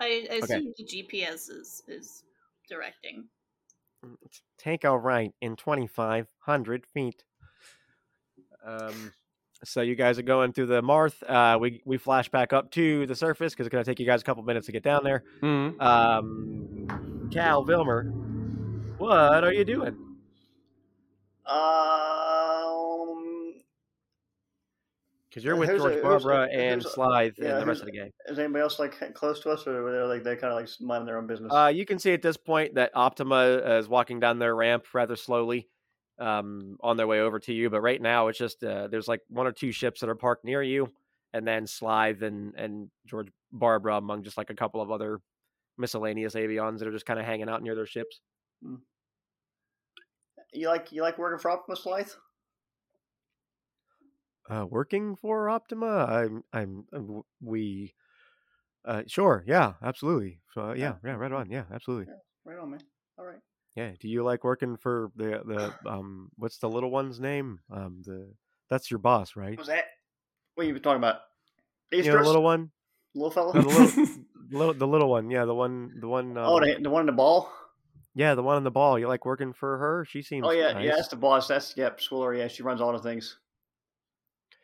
I, 0.00 0.26
I 0.30 0.34
Okay. 0.34 0.44
assume 0.44 0.72
the 0.76 0.84
GPS 0.84 1.50
is 1.50 1.82
is 1.86 2.24
directing. 2.68 3.24
Take 4.58 4.82
a 4.84 4.96
right 4.98 5.32
in 5.40 5.54
2,500 5.54 6.86
feet. 6.86 7.24
Um, 8.66 9.12
so 9.64 9.80
you 9.80 9.94
guys 9.94 10.18
are 10.18 10.22
going 10.22 10.52
through 10.52 10.66
the 10.66 10.82
Marth. 10.82 11.22
Uh, 11.28 11.56
we, 11.58 11.80
we 11.84 11.98
flash 11.98 12.28
back 12.28 12.52
up 12.52 12.72
to 12.72 13.06
the 13.06 13.14
surface 13.14 13.52
because 13.52 13.66
it's 13.66 13.72
going 13.72 13.84
to 13.84 13.88
take 13.88 14.00
you 14.00 14.06
guys 14.06 14.20
a 14.20 14.24
couple 14.24 14.42
minutes 14.42 14.66
to 14.66 14.72
get 14.72 14.82
down 14.82 15.04
there. 15.04 15.22
Mm. 15.40 15.80
Um, 15.80 17.28
Kal, 17.32 17.64
Vilmer, 17.64 18.12
what 19.02 19.44
are 19.44 19.52
you 19.52 19.64
doing? 19.64 19.96
Um, 21.46 21.58
Because 25.28 25.44
you're 25.44 25.54
Uh, 25.54 25.58
with 25.60 25.68
George 25.70 25.80
a- 25.80 25.88
who's 25.94 25.98
a- 25.98 26.02
Barbara 26.02 26.48
and 26.52 26.82
Slythe 26.82 27.34
yeah, 27.38 27.52
and 27.54 27.62
the 27.62 27.66
rest 27.66 27.80
of 27.80 27.86
the 27.86 27.92
gang. 27.92 28.12
is 28.26 28.38
anybody 28.38 28.62
else 28.62 28.78
like 28.78 29.14
close 29.14 29.40
to 29.40 29.50
us, 29.50 29.66
or 29.66 29.90
they're 29.90 30.06
like 30.06 30.22
they're 30.22 30.36
kind 30.36 30.52
of 30.52 30.60
like 30.60 30.68
minding 30.80 31.06
their 31.06 31.16
own 31.16 31.26
business? 31.26 31.50
Uh, 31.50 31.72
you 31.74 31.86
can 31.86 31.98
see 31.98 32.12
at 32.12 32.20
this 32.20 32.36
point 32.36 32.74
that 32.74 32.90
Optima 32.94 33.56
is 33.78 33.88
walking 33.88 34.20
down 34.20 34.38
their 34.38 34.54
ramp 34.54 34.84
rather 34.92 35.16
slowly 35.16 35.68
um, 36.18 36.76
on 36.80 36.98
their 36.98 37.06
way 37.06 37.20
over 37.20 37.38
to 37.40 37.52
you. 37.52 37.70
But 37.70 37.80
right 37.80 38.00
now, 38.00 38.28
it's 38.28 38.38
just 38.38 38.62
uh, 38.62 38.88
there's 38.88 39.08
like 39.08 39.20
one 39.28 39.46
or 39.46 39.52
two 39.52 39.72
ships 39.72 40.00
that 40.00 40.10
are 40.10 40.14
parked 40.14 40.44
near 40.44 40.62
you, 40.62 40.92
and 41.32 41.48
then 41.48 41.66
Slythe 41.66 42.22
and, 42.22 42.54
and 42.54 42.90
George 43.06 43.28
Barbara 43.52 43.96
among 43.96 44.24
just 44.24 44.36
like 44.36 44.50
a 44.50 44.54
couple 44.54 44.82
of 44.82 44.90
other 44.90 45.18
miscellaneous 45.78 46.34
avions 46.34 46.78
that 46.80 46.88
are 46.88 46.92
just 46.92 47.06
kind 47.06 47.18
of 47.18 47.24
hanging 47.24 47.48
out 47.48 47.62
near 47.62 47.74
their 47.74 47.86
ships. 47.86 48.20
You 50.52 50.68
like 50.68 50.92
you 50.92 51.02
like 51.02 51.18
working 51.18 51.38
for 51.38 51.50
Optimus 51.50 51.86
Life? 51.86 52.16
Uh, 54.50 54.66
working 54.68 55.16
for 55.16 55.48
Optima, 55.48 56.04
I'm, 56.04 56.42
I'm, 56.52 56.84
uh, 56.92 56.98
w- 56.98 57.24
we, 57.40 57.94
uh, 58.84 59.02
sure, 59.06 59.44
yeah, 59.46 59.74
absolutely. 59.82 60.40
So 60.52 60.70
uh, 60.70 60.74
yeah, 60.74 60.94
yeah, 61.04 61.12
right 61.12 61.30
on, 61.30 61.48
yeah, 61.50 61.64
absolutely. 61.72 62.12
Right 62.44 62.58
on, 62.58 62.70
man. 62.70 62.80
All 63.18 63.24
right. 63.24 63.38
Yeah. 63.76 63.92
Do 64.00 64.08
you 64.08 64.22
like 64.22 64.44
working 64.44 64.76
for 64.76 65.10
the 65.16 65.40
the 65.46 65.90
um? 65.90 66.30
What's 66.36 66.58
the 66.58 66.68
little 66.68 66.90
one's 66.90 67.20
name? 67.20 67.60
Um, 67.70 68.02
the 68.04 68.34
that's 68.68 68.90
your 68.90 68.98
boss, 68.98 69.36
right? 69.36 69.50
What 69.50 69.58
was 69.58 69.68
that? 69.68 69.84
What 70.54 70.66
you 70.66 70.74
been 70.74 70.82
talking 70.82 70.98
about? 70.98 71.20
You 71.90 72.02
know, 72.02 72.18
the 72.18 72.24
little 72.24 72.42
one. 72.42 72.70
little 73.14 73.30
fella? 73.30 73.52
The 73.52 73.68
little, 73.68 74.06
little, 74.50 74.74
the 74.74 74.86
little 74.86 75.08
one. 75.08 75.30
Yeah, 75.30 75.44
the 75.44 75.54
one, 75.54 75.92
the 76.00 76.08
one. 76.08 76.36
Um, 76.36 76.44
oh, 76.44 76.60
the, 76.60 76.78
the 76.82 76.90
one 76.90 77.00
in 77.00 77.06
the 77.06 77.12
ball. 77.12 77.50
Yeah, 78.14 78.34
the 78.34 78.42
one 78.42 78.56
on 78.56 78.64
the 78.64 78.70
ball. 78.70 78.98
You 78.98 79.08
like 79.08 79.24
working 79.24 79.52
for 79.52 79.78
her? 79.78 80.04
She 80.08 80.22
seems. 80.22 80.46
Oh 80.46 80.50
yeah, 80.52 80.72
nice. 80.72 80.84
yeah. 80.84 80.96
That's 80.96 81.08
the 81.08 81.16
boss. 81.16 81.48
That's 81.48 81.76
yep. 81.76 82.00
Swiller. 82.00 82.34
Yeah, 82.34 82.48
she 82.48 82.62
runs 82.62 82.80
all 82.80 82.92
the 82.92 82.98
things. 82.98 83.38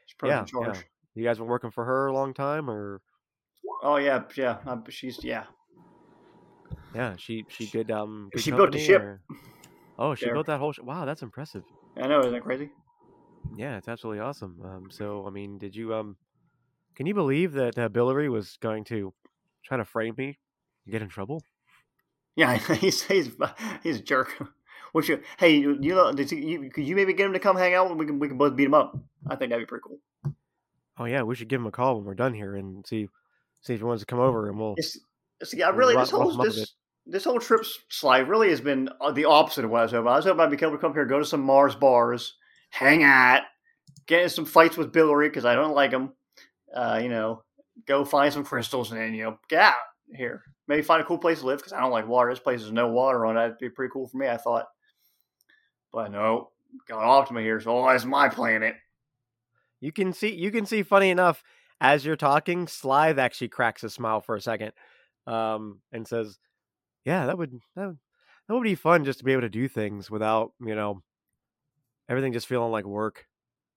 She's 0.06 0.14
pretty 0.16 0.32
Yeah, 0.32 0.40
in 0.40 0.46
charge. 0.46 0.76
yeah. 0.76 0.82
You 1.14 1.24
guys 1.24 1.38
been 1.38 1.46
working 1.48 1.70
for 1.70 1.84
her 1.84 2.06
a 2.06 2.12
long 2.12 2.34
time, 2.34 2.68
or 2.70 3.00
Oh 3.82 3.96
yeah, 3.96 4.22
yeah. 4.36 4.58
Um, 4.66 4.84
she's 4.88 5.22
yeah. 5.24 5.44
yeah, 6.94 7.14
she 7.18 7.44
she 7.48 7.66
good. 7.66 7.90
Um, 7.90 8.30
She 8.36 8.50
built 8.50 8.72
the 8.72 8.78
ship 8.78 9.02
or- 9.02 9.20
Oh, 9.98 10.14
she 10.14 10.26
there. 10.26 10.34
built 10.34 10.46
that 10.46 10.58
whole. 10.60 10.72
Sh- 10.72 10.78
wow, 10.80 11.04
that's 11.04 11.22
impressive. 11.22 11.64
I 11.96 12.06
know, 12.06 12.20
isn't 12.20 12.32
that 12.32 12.42
crazy? 12.42 12.70
Yeah, 13.56 13.76
it's 13.78 13.88
absolutely 13.88 14.20
awesome. 14.20 14.60
Um, 14.64 14.86
so 14.90 15.26
I 15.26 15.30
mean, 15.30 15.58
did 15.58 15.74
you 15.74 15.92
um, 15.94 16.16
can 16.94 17.06
you 17.06 17.14
believe 17.14 17.52
that 17.52 17.76
uh, 17.78 17.88
Billary 17.88 18.28
was 18.28 18.56
going 18.60 18.84
to 18.84 19.12
try 19.64 19.76
to 19.76 19.84
frame 19.84 20.14
me, 20.16 20.38
and 20.84 20.92
get 20.92 21.02
in 21.02 21.08
trouble? 21.08 21.42
Yeah, 22.38 22.56
he's 22.74 23.02
he's 23.02 23.30
he's 23.82 23.96
a 23.96 24.02
jerk. 24.02 24.32
What 24.92 25.06
you? 25.06 25.20
Hey, 25.38 25.54
you, 25.58 25.76
know? 25.76 26.10
Did 26.12 26.32
you, 26.32 26.70
could 26.70 26.82
you 26.82 26.96
maybe 26.96 27.12
get 27.12 27.26
him 27.26 27.34
to 27.34 27.38
come 27.38 27.58
hang 27.58 27.74
out? 27.74 27.90
and 27.90 28.00
We 28.00 28.06
can 28.06 28.18
we 28.18 28.26
can 28.26 28.38
both 28.38 28.56
beat 28.56 28.64
him 28.64 28.72
up. 28.72 28.98
I 29.28 29.36
think 29.36 29.50
that'd 29.50 29.60
be 29.60 29.68
pretty 29.68 29.82
cool. 29.86 30.32
Oh 30.96 31.04
yeah, 31.04 31.22
we 31.22 31.34
should 31.34 31.48
give 31.48 31.60
him 31.60 31.66
a 31.66 31.70
call 31.70 31.96
when 31.96 32.06
we're 32.06 32.14
done 32.14 32.32
here 32.32 32.56
and 32.56 32.86
see 32.86 33.06
see 33.60 33.74
if 33.74 33.80
he 33.80 33.84
wants 33.84 34.00
to 34.00 34.06
come 34.06 34.18
over 34.18 34.48
and 34.48 34.58
we'll. 34.58 34.76
It's, 34.78 34.96
yeah, 35.52 35.68
We'll 35.68 35.76
really 35.76 35.94
this 35.94 36.10
rough 36.10 36.22
whole 36.22 36.42
this 36.42 36.72
this 37.06 37.24
whole 37.24 37.38
trip's 37.38 37.80
slide 37.90 38.30
really 38.30 38.48
has 38.48 38.62
been 38.62 38.88
uh, 38.98 39.12
the 39.12 39.26
opposite 39.26 39.66
of 39.66 39.70
what 39.70 39.80
I 39.80 39.82
was 39.82 39.92
hoping. 39.92 40.08
I 40.08 40.16
was 40.16 40.24
hoping 40.24 40.40
I'd 40.40 40.50
be 40.50 40.56
able 40.56 40.72
to 40.72 40.78
come 40.78 40.94
here, 40.94 41.04
go 41.04 41.18
to 41.18 41.26
some 41.26 41.42
Mars 41.42 41.74
bars, 41.74 42.36
hang 42.70 43.02
out, 43.02 43.42
get 44.06 44.22
in 44.22 44.30
some 44.30 44.46
fights 44.46 44.78
with 44.78 44.90
Billary 44.90 45.28
because 45.28 45.44
I 45.44 45.54
don't 45.54 45.74
like 45.74 45.90
him. 45.90 46.14
Uh, 46.74 46.98
you 47.02 47.10
know, 47.10 47.42
go 47.84 48.06
find 48.06 48.32
some 48.32 48.44
crystals 48.44 48.90
and 48.90 48.98
then 48.98 49.12
you 49.12 49.24
know 49.24 49.38
get 49.50 49.60
out 49.60 49.74
here. 50.14 50.44
Maybe 50.68 50.82
find 50.82 51.00
a 51.00 51.04
cool 51.04 51.18
place 51.18 51.40
to 51.40 51.46
live 51.46 51.58
because 51.58 51.72
I 51.72 51.80
don't 51.80 51.90
like 51.90 52.06
water. 52.06 52.30
This 52.30 52.38
place 52.38 52.60
has 52.60 52.70
no 52.70 52.88
water 52.88 53.24
on 53.24 53.36
it. 53.36 53.40
That'd 53.40 53.58
be 53.58 53.70
pretty 53.70 53.90
cool 53.90 54.06
for 54.06 54.18
me. 54.18 54.28
I 54.28 54.36
thought, 54.36 54.66
but 55.92 56.12
no, 56.12 56.50
got 56.86 57.02
Optima 57.02 57.40
here, 57.40 57.58
so 57.60 57.78
oh, 57.78 57.88
it's 57.88 58.04
my 58.04 58.28
planet. 58.28 58.76
You 59.80 59.92
can 59.92 60.12
see 60.12 60.34
you 60.34 60.50
can 60.50 60.66
see 60.66 60.82
funny 60.82 61.10
enough 61.10 61.42
as 61.80 62.04
you're 62.04 62.16
talking, 62.16 62.66
Slythe 62.66 63.18
actually 63.18 63.48
cracks 63.48 63.82
a 63.84 63.90
smile 63.90 64.20
for 64.20 64.34
a 64.34 64.40
second, 64.40 64.72
um, 65.26 65.80
and 65.92 66.06
says, 66.06 66.38
"Yeah, 67.04 67.26
that 67.26 67.38
would 67.38 67.52
that, 67.74 67.86
would- 67.86 67.98
that 68.46 68.54
would 68.54 68.62
be 68.64 68.74
fun 68.74 69.04
just 69.04 69.20
to 69.20 69.24
be 69.24 69.32
able 69.32 69.42
to 69.42 69.48
do 69.48 69.68
things 69.68 70.10
without 70.10 70.52
you 70.60 70.74
know 70.74 71.02
everything 72.08 72.32
just 72.32 72.46
feeling 72.46 72.72
like 72.72 72.84
work." 72.84 73.26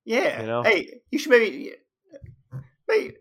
Yeah. 0.04 0.42
You 0.42 0.48
know? 0.48 0.64
Hey, 0.64 1.02
you 1.12 1.20
should 1.20 1.30
maybe, 1.30 1.74
maybe 2.88 3.16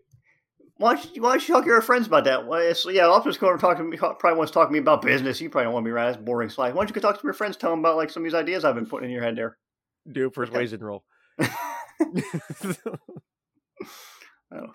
why 0.81 0.95
don't 0.95 1.15
you, 1.15 1.21
why 1.21 1.29
don't 1.31 1.47
you 1.47 1.53
talk 1.53 1.63
to 1.63 1.69
your 1.69 1.81
friends 1.81 2.07
about 2.07 2.25
that? 2.25 2.47
Well, 2.47 2.59
it's, 2.59 2.85
yeah, 2.89 3.07
Optimus 3.07 3.37
going 3.37 3.55
to 3.57 3.61
talk 3.61 3.77
to 3.77 3.83
me. 3.83 3.97
Probably 3.97 4.33
wants 4.33 4.51
to 4.51 4.53
talk 4.55 4.67
to 4.69 4.73
me 4.73 4.79
about 4.79 5.01
business. 5.01 5.39
You 5.39 5.49
probably 5.49 5.65
don't 5.65 5.73
want 5.73 5.83
to 5.83 5.87
be 5.87 5.91
around. 5.91 6.13
That's 6.13 6.23
boring 6.23 6.49
slide. 6.49 6.73
Why 6.73 6.81
don't 6.81 6.89
you 6.89 6.95
go 6.95 7.01
talk 7.01 7.19
to 7.19 7.23
your 7.23 7.33
friends? 7.33 7.55
Tell 7.57 7.69
them 7.71 7.79
about 7.79 7.97
like 7.97 8.09
some 8.09 8.23
of 8.23 8.25
these 8.25 8.33
ideas 8.33 8.65
I've 8.65 8.75
been 8.75 8.85
putting 8.85 9.09
in 9.09 9.13
your 9.13 9.23
head 9.23 9.35
there. 9.35 9.57
Do 10.11 10.27
a 10.27 10.31
persuasion 10.31 10.83
roll. 10.83 11.03
Oh, 14.53 14.67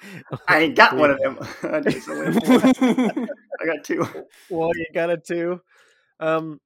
I 0.49 0.61
ain't 0.61 0.75
got 0.75 0.97
one 0.97 1.11
of 1.11 1.19
them. 1.19 1.39
I 1.63 1.81
just 1.81 2.09
only 2.09 2.33
have 2.33 2.49
one. 2.49 3.29
I 3.61 3.67
got 3.67 3.85
two. 3.85 4.07
well, 4.49 4.71
you 4.75 4.87
got 4.95 5.11
a 5.11 5.19
two. 5.19 5.61
Um, 6.19 6.61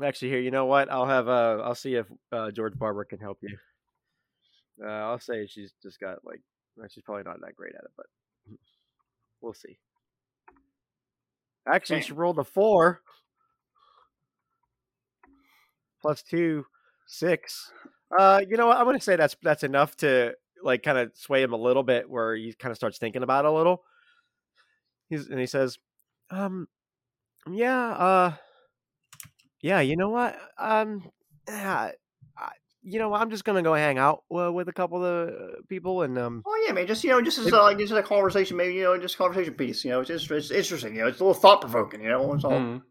actually, 0.00 0.28
here, 0.28 0.38
you 0.38 0.52
know 0.52 0.66
what? 0.66 0.90
I'll 0.90 1.06
have 1.06 1.28
uh, 1.28 1.60
I'll 1.64 1.74
see 1.74 1.96
if 1.96 2.06
uh, 2.30 2.52
George 2.52 2.78
Barber 2.78 3.04
can 3.04 3.18
help 3.18 3.38
you. 3.42 3.56
Uh, 4.80 4.88
I'll 4.88 5.18
say 5.18 5.46
she's 5.46 5.72
just 5.82 5.98
got 5.98 6.18
like, 6.24 6.40
she's 6.88 7.02
probably 7.02 7.24
not 7.24 7.40
that 7.40 7.56
great 7.56 7.74
at 7.74 7.82
it, 7.82 7.90
but 7.96 8.06
we'll 9.40 9.54
see. 9.54 9.78
Actually, 11.66 12.02
she 12.02 12.12
rolled 12.12 12.38
a 12.38 12.44
four 12.44 13.00
plus 16.00 16.22
two, 16.22 16.64
six. 17.06 17.72
Uh, 18.16 18.40
you 18.48 18.56
know 18.56 18.68
what? 18.68 18.76
I'm 18.76 18.84
gonna 18.84 19.00
say 19.00 19.16
that's 19.16 19.36
that's 19.42 19.64
enough 19.64 19.96
to 19.98 20.34
like 20.62 20.82
kind 20.82 20.98
of 20.98 21.10
sway 21.14 21.42
him 21.42 21.52
a 21.52 21.56
little 21.56 21.82
bit, 21.82 22.08
where 22.08 22.36
he 22.36 22.52
kind 22.54 22.70
of 22.70 22.76
starts 22.76 22.98
thinking 22.98 23.22
about 23.22 23.44
it 23.44 23.48
a 23.48 23.52
little. 23.52 23.82
He's 25.08 25.28
and 25.28 25.40
he 25.40 25.46
says, 25.46 25.78
um, 26.30 26.68
yeah, 27.50 27.88
uh, 27.90 28.34
yeah, 29.60 29.80
you 29.80 29.96
know 29.96 30.10
what? 30.10 30.38
Um, 30.58 31.10
yeah, 31.48 31.92
you 32.86 32.98
know? 32.98 33.12
I'm 33.12 33.30
just 33.30 33.44
gonna 33.44 33.62
go 33.62 33.74
hang 33.74 33.98
out 33.98 34.22
uh, 34.34 34.52
with 34.52 34.68
a 34.68 34.72
couple 34.72 35.04
of 35.04 35.28
uh, 35.28 35.32
people, 35.68 36.02
and 36.02 36.16
um, 36.18 36.42
Oh 36.46 36.64
yeah, 36.66 36.72
man. 36.72 36.86
Just 36.86 37.04
you 37.04 37.10
know, 37.10 37.20
just 37.20 37.38
as 37.38 37.52
uh, 37.52 37.62
like 37.62 37.78
just 37.78 37.92
a 37.92 38.02
conversation, 38.02 38.56
maybe 38.56 38.74
you 38.74 38.84
know, 38.84 38.98
just 38.98 39.16
a 39.16 39.18
conversation 39.18 39.54
piece. 39.54 39.84
You 39.84 39.90
know, 39.90 40.00
it's 40.00 40.08
just 40.08 40.30
it's 40.30 40.50
interesting. 40.50 40.94
You 40.94 41.02
know, 41.02 41.08
it's 41.08 41.20
a 41.20 41.24
little 41.24 41.40
thought 41.40 41.60
provoking. 41.60 42.02
You 42.02 42.10
know, 42.10 42.32
it's 42.32 42.44
all. 42.44 42.52
Mm. 42.52 42.82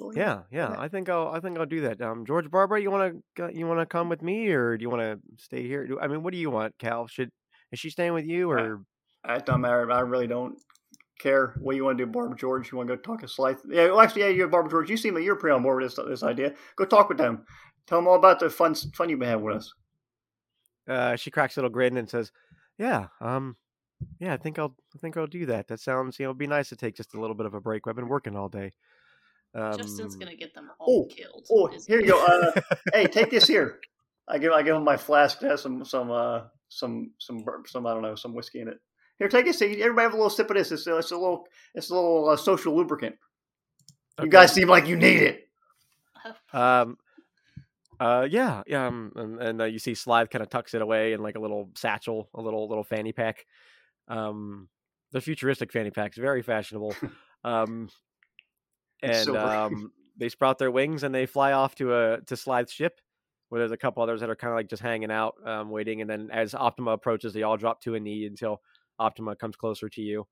Well, 0.00 0.12
Yeah, 0.14 0.42
yeah. 0.50 0.68
Okay. 0.68 0.80
I 0.80 0.88
think 0.88 1.08
I'll 1.08 1.28
I 1.28 1.40
think 1.40 1.58
I'll 1.58 1.66
do 1.66 1.82
that. 1.82 2.00
Um, 2.00 2.24
George 2.26 2.50
Barbara, 2.50 2.80
you 2.80 2.90
want 2.90 3.22
to 3.36 3.50
you 3.54 3.66
want 3.66 3.80
to 3.80 3.86
come 3.86 4.08
with 4.08 4.22
me, 4.22 4.48
or 4.48 4.76
do 4.76 4.82
you 4.82 4.90
want 4.90 5.02
to 5.02 5.18
stay 5.42 5.66
here? 5.66 5.86
Do, 5.86 6.00
I 6.00 6.08
mean, 6.08 6.22
what 6.22 6.32
do 6.32 6.38
you 6.38 6.50
want, 6.50 6.74
Kal? 6.78 7.06
Should 7.06 7.30
is 7.72 7.78
she 7.78 7.90
staying 7.90 8.14
with 8.14 8.24
you, 8.24 8.50
or 8.50 8.82
It 9.28 9.46
don't 9.46 9.60
matter. 9.60 9.90
I 9.90 10.00
really 10.00 10.26
don't 10.26 10.58
care 11.18 11.54
what 11.60 11.76
you 11.76 11.84
want 11.84 11.98
to 11.98 12.06
do, 12.06 12.10
Barbara 12.10 12.36
George. 12.36 12.70
You 12.70 12.78
want 12.78 12.88
to 12.88 12.96
go 12.96 13.02
talk 13.02 13.20
to 13.20 13.26
Slythe? 13.26 13.58
Yeah, 13.68 13.86
well, 13.86 14.00
actually, 14.00 14.22
yeah, 14.22 14.28
you, 14.28 14.48
Barbara 14.48 14.70
George. 14.70 14.90
You 14.90 14.96
seem 14.96 15.14
like 15.14 15.24
you're 15.24 15.36
pretty 15.36 15.54
on 15.54 15.62
board 15.62 15.82
with 15.82 15.94
this 15.96 16.06
this 16.06 16.22
idea. 16.22 16.54
Go 16.76 16.84
talk 16.84 17.08
with 17.08 17.18
them. 17.18 17.44
Tell 17.88 17.98
them 17.98 18.06
all 18.06 18.14
about 18.16 18.38
the 18.38 18.50
fun 18.50 18.74
fun 18.74 19.08
you've 19.08 19.18
been 19.18 19.28
having 19.28 19.44
with 19.44 19.56
us. 19.56 19.72
uh, 20.88 21.16
she 21.16 21.30
cracks 21.30 21.56
a 21.56 21.60
little 21.60 21.70
grin 21.70 21.96
and 21.96 22.08
says, 22.08 22.30
"Yeah, 22.78 23.08
um, 23.20 23.56
yeah, 24.20 24.34
I 24.34 24.36
think 24.36 24.58
I'll 24.58 24.76
I 24.94 24.98
think 24.98 25.16
I'll 25.16 25.26
do 25.26 25.46
that. 25.46 25.68
That 25.68 25.80
sounds 25.80 26.18
you 26.18 26.24
know 26.26 26.30
it'd 26.30 26.38
be 26.38 26.46
nice 26.46 26.68
to 26.68 26.76
take 26.76 26.94
just 26.96 27.14
a 27.14 27.20
little 27.20 27.34
bit 27.34 27.46
of 27.46 27.54
a 27.54 27.60
break. 27.60 27.86
I've 27.86 27.96
been 27.96 28.08
working 28.08 28.36
all 28.36 28.48
day." 28.48 28.72
Um, 29.54 29.78
Justin's 29.78 30.14
gonna 30.16 30.36
get 30.36 30.54
them 30.54 30.70
all 30.78 31.04
Oh, 31.04 31.14
killed. 31.14 31.46
Oh, 31.50 31.68
here 31.86 32.00
you 32.00 32.08
go. 32.08 32.24
Uh, 32.24 32.60
hey, 32.92 33.06
take 33.06 33.30
this 33.30 33.46
here. 33.46 33.80
I 34.28 34.36
give 34.38 34.52
I 34.52 34.62
give 34.62 34.76
him 34.76 34.84
my 34.84 34.98
flask 34.98 35.40
that 35.40 35.50
has 35.52 35.62
some 35.62 35.84
some 35.86 36.10
uh 36.10 36.42
some 36.68 37.12
some 37.18 37.38
bur- 37.38 37.62
some 37.66 37.86
I 37.86 37.94
don't 37.94 38.02
know 38.02 38.14
some 38.14 38.34
whiskey 38.34 38.60
in 38.60 38.68
it. 38.68 38.78
Here, 39.18 39.28
take 39.28 39.46
this. 39.46 39.60
Everybody 39.62 40.02
have 40.02 40.12
a 40.12 40.16
little 40.16 40.30
sip 40.30 40.50
of 40.50 40.56
this. 40.56 40.70
It's, 40.70 40.86
a- 40.86 40.98
it's 40.98 41.10
a 41.10 41.16
little 41.16 41.46
it's 41.74 41.88
a 41.90 41.94
little 41.94 42.28
uh, 42.28 42.36
social 42.36 42.76
lubricant. 42.76 43.16
You 44.22 44.28
guys 44.28 44.52
seem 44.52 44.68
like 44.68 44.86
you 44.86 44.96
need 44.96 45.22
it. 45.22 45.44
Um, 46.52 46.98
uh, 48.00 48.26
yeah, 48.30 48.62
yeah, 48.66 48.86
um, 48.86 49.12
and, 49.16 49.40
and 49.40 49.60
uh, 49.62 49.64
you 49.64 49.78
see 49.78 49.92
Slythe 49.92 50.30
kind 50.30 50.42
of 50.42 50.50
tucks 50.50 50.74
it 50.74 50.82
away 50.82 51.12
in 51.12 51.22
like 51.22 51.36
a 51.36 51.40
little 51.40 51.70
satchel, 51.74 52.28
a 52.34 52.40
little 52.40 52.68
little 52.68 52.84
fanny 52.84 53.12
pack. 53.12 53.44
Um, 54.08 54.68
the 55.12 55.20
futuristic 55.20 55.72
fanny 55.72 55.90
packs, 55.90 56.16
very 56.16 56.42
fashionable. 56.42 56.94
um, 57.44 57.88
and 59.02 59.16
Silver. 59.16 59.38
um, 59.38 59.92
they 60.16 60.28
sprout 60.28 60.58
their 60.58 60.70
wings 60.70 61.02
and 61.02 61.14
they 61.14 61.26
fly 61.26 61.52
off 61.52 61.74
to 61.76 61.94
a 61.94 62.20
to 62.26 62.34
Slythe's 62.34 62.72
ship, 62.72 63.00
where 63.48 63.60
there's 63.60 63.72
a 63.72 63.76
couple 63.76 64.02
others 64.02 64.20
that 64.20 64.30
are 64.30 64.36
kind 64.36 64.52
of 64.52 64.56
like 64.56 64.68
just 64.68 64.82
hanging 64.82 65.10
out, 65.10 65.34
um, 65.44 65.70
waiting. 65.70 66.00
And 66.00 66.10
then 66.10 66.30
as 66.32 66.54
Optima 66.54 66.92
approaches, 66.92 67.32
they 67.32 67.42
all 67.42 67.56
drop 67.56 67.80
to 67.82 67.94
a 67.94 68.00
knee 68.00 68.26
until 68.26 68.60
Optima 68.98 69.36
comes 69.36 69.56
closer 69.56 69.88
to 69.88 70.02
you. 70.02 70.26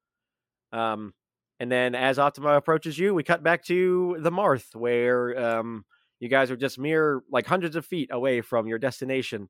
Um, 0.73 1.14
and 1.59 1.71
then 1.73 1.95
as 1.95 2.19
Optima 2.19 2.51
approaches 2.57 2.99
you, 2.99 3.14
we 3.14 3.23
cut 3.23 3.43
back 3.43 3.64
to 3.64 4.17
the 4.21 4.31
Marth, 4.31 4.75
where 4.75 5.59
um, 5.59 5.85
you 6.21 6.29
guys 6.29 6.51
are 6.51 6.57
just 6.57 6.79
mere 6.79 7.23
like 7.31 7.47
hundreds 7.47 7.77
of 7.77 7.85
feet 7.85 8.11
away 8.12 8.41
from 8.41 8.67
your 8.67 8.79
destination. 8.79 9.49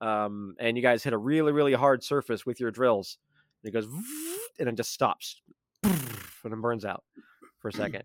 Um, 0.00 0.54
and 0.58 0.76
you 0.76 0.82
guys 0.82 1.02
hit 1.02 1.12
a 1.12 1.18
really, 1.18 1.52
really 1.52 1.74
hard 1.74 2.02
surface 2.02 2.46
with 2.46 2.58
your 2.58 2.70
drills. 2.70 3.18
And 3.62 3.68
it 3.68 3.72
goes 3.72 3.86
and 4.58 4.66
then 4.66 4.76
just 4.76 4.92
stops 4.92 5.42
and 5.82 5.94
then 6.42 6.60
burns 6.60 6.84
out 6.84 7.04
for 7.58 7.68
a 7.68 7.72
second. 7.72 8.04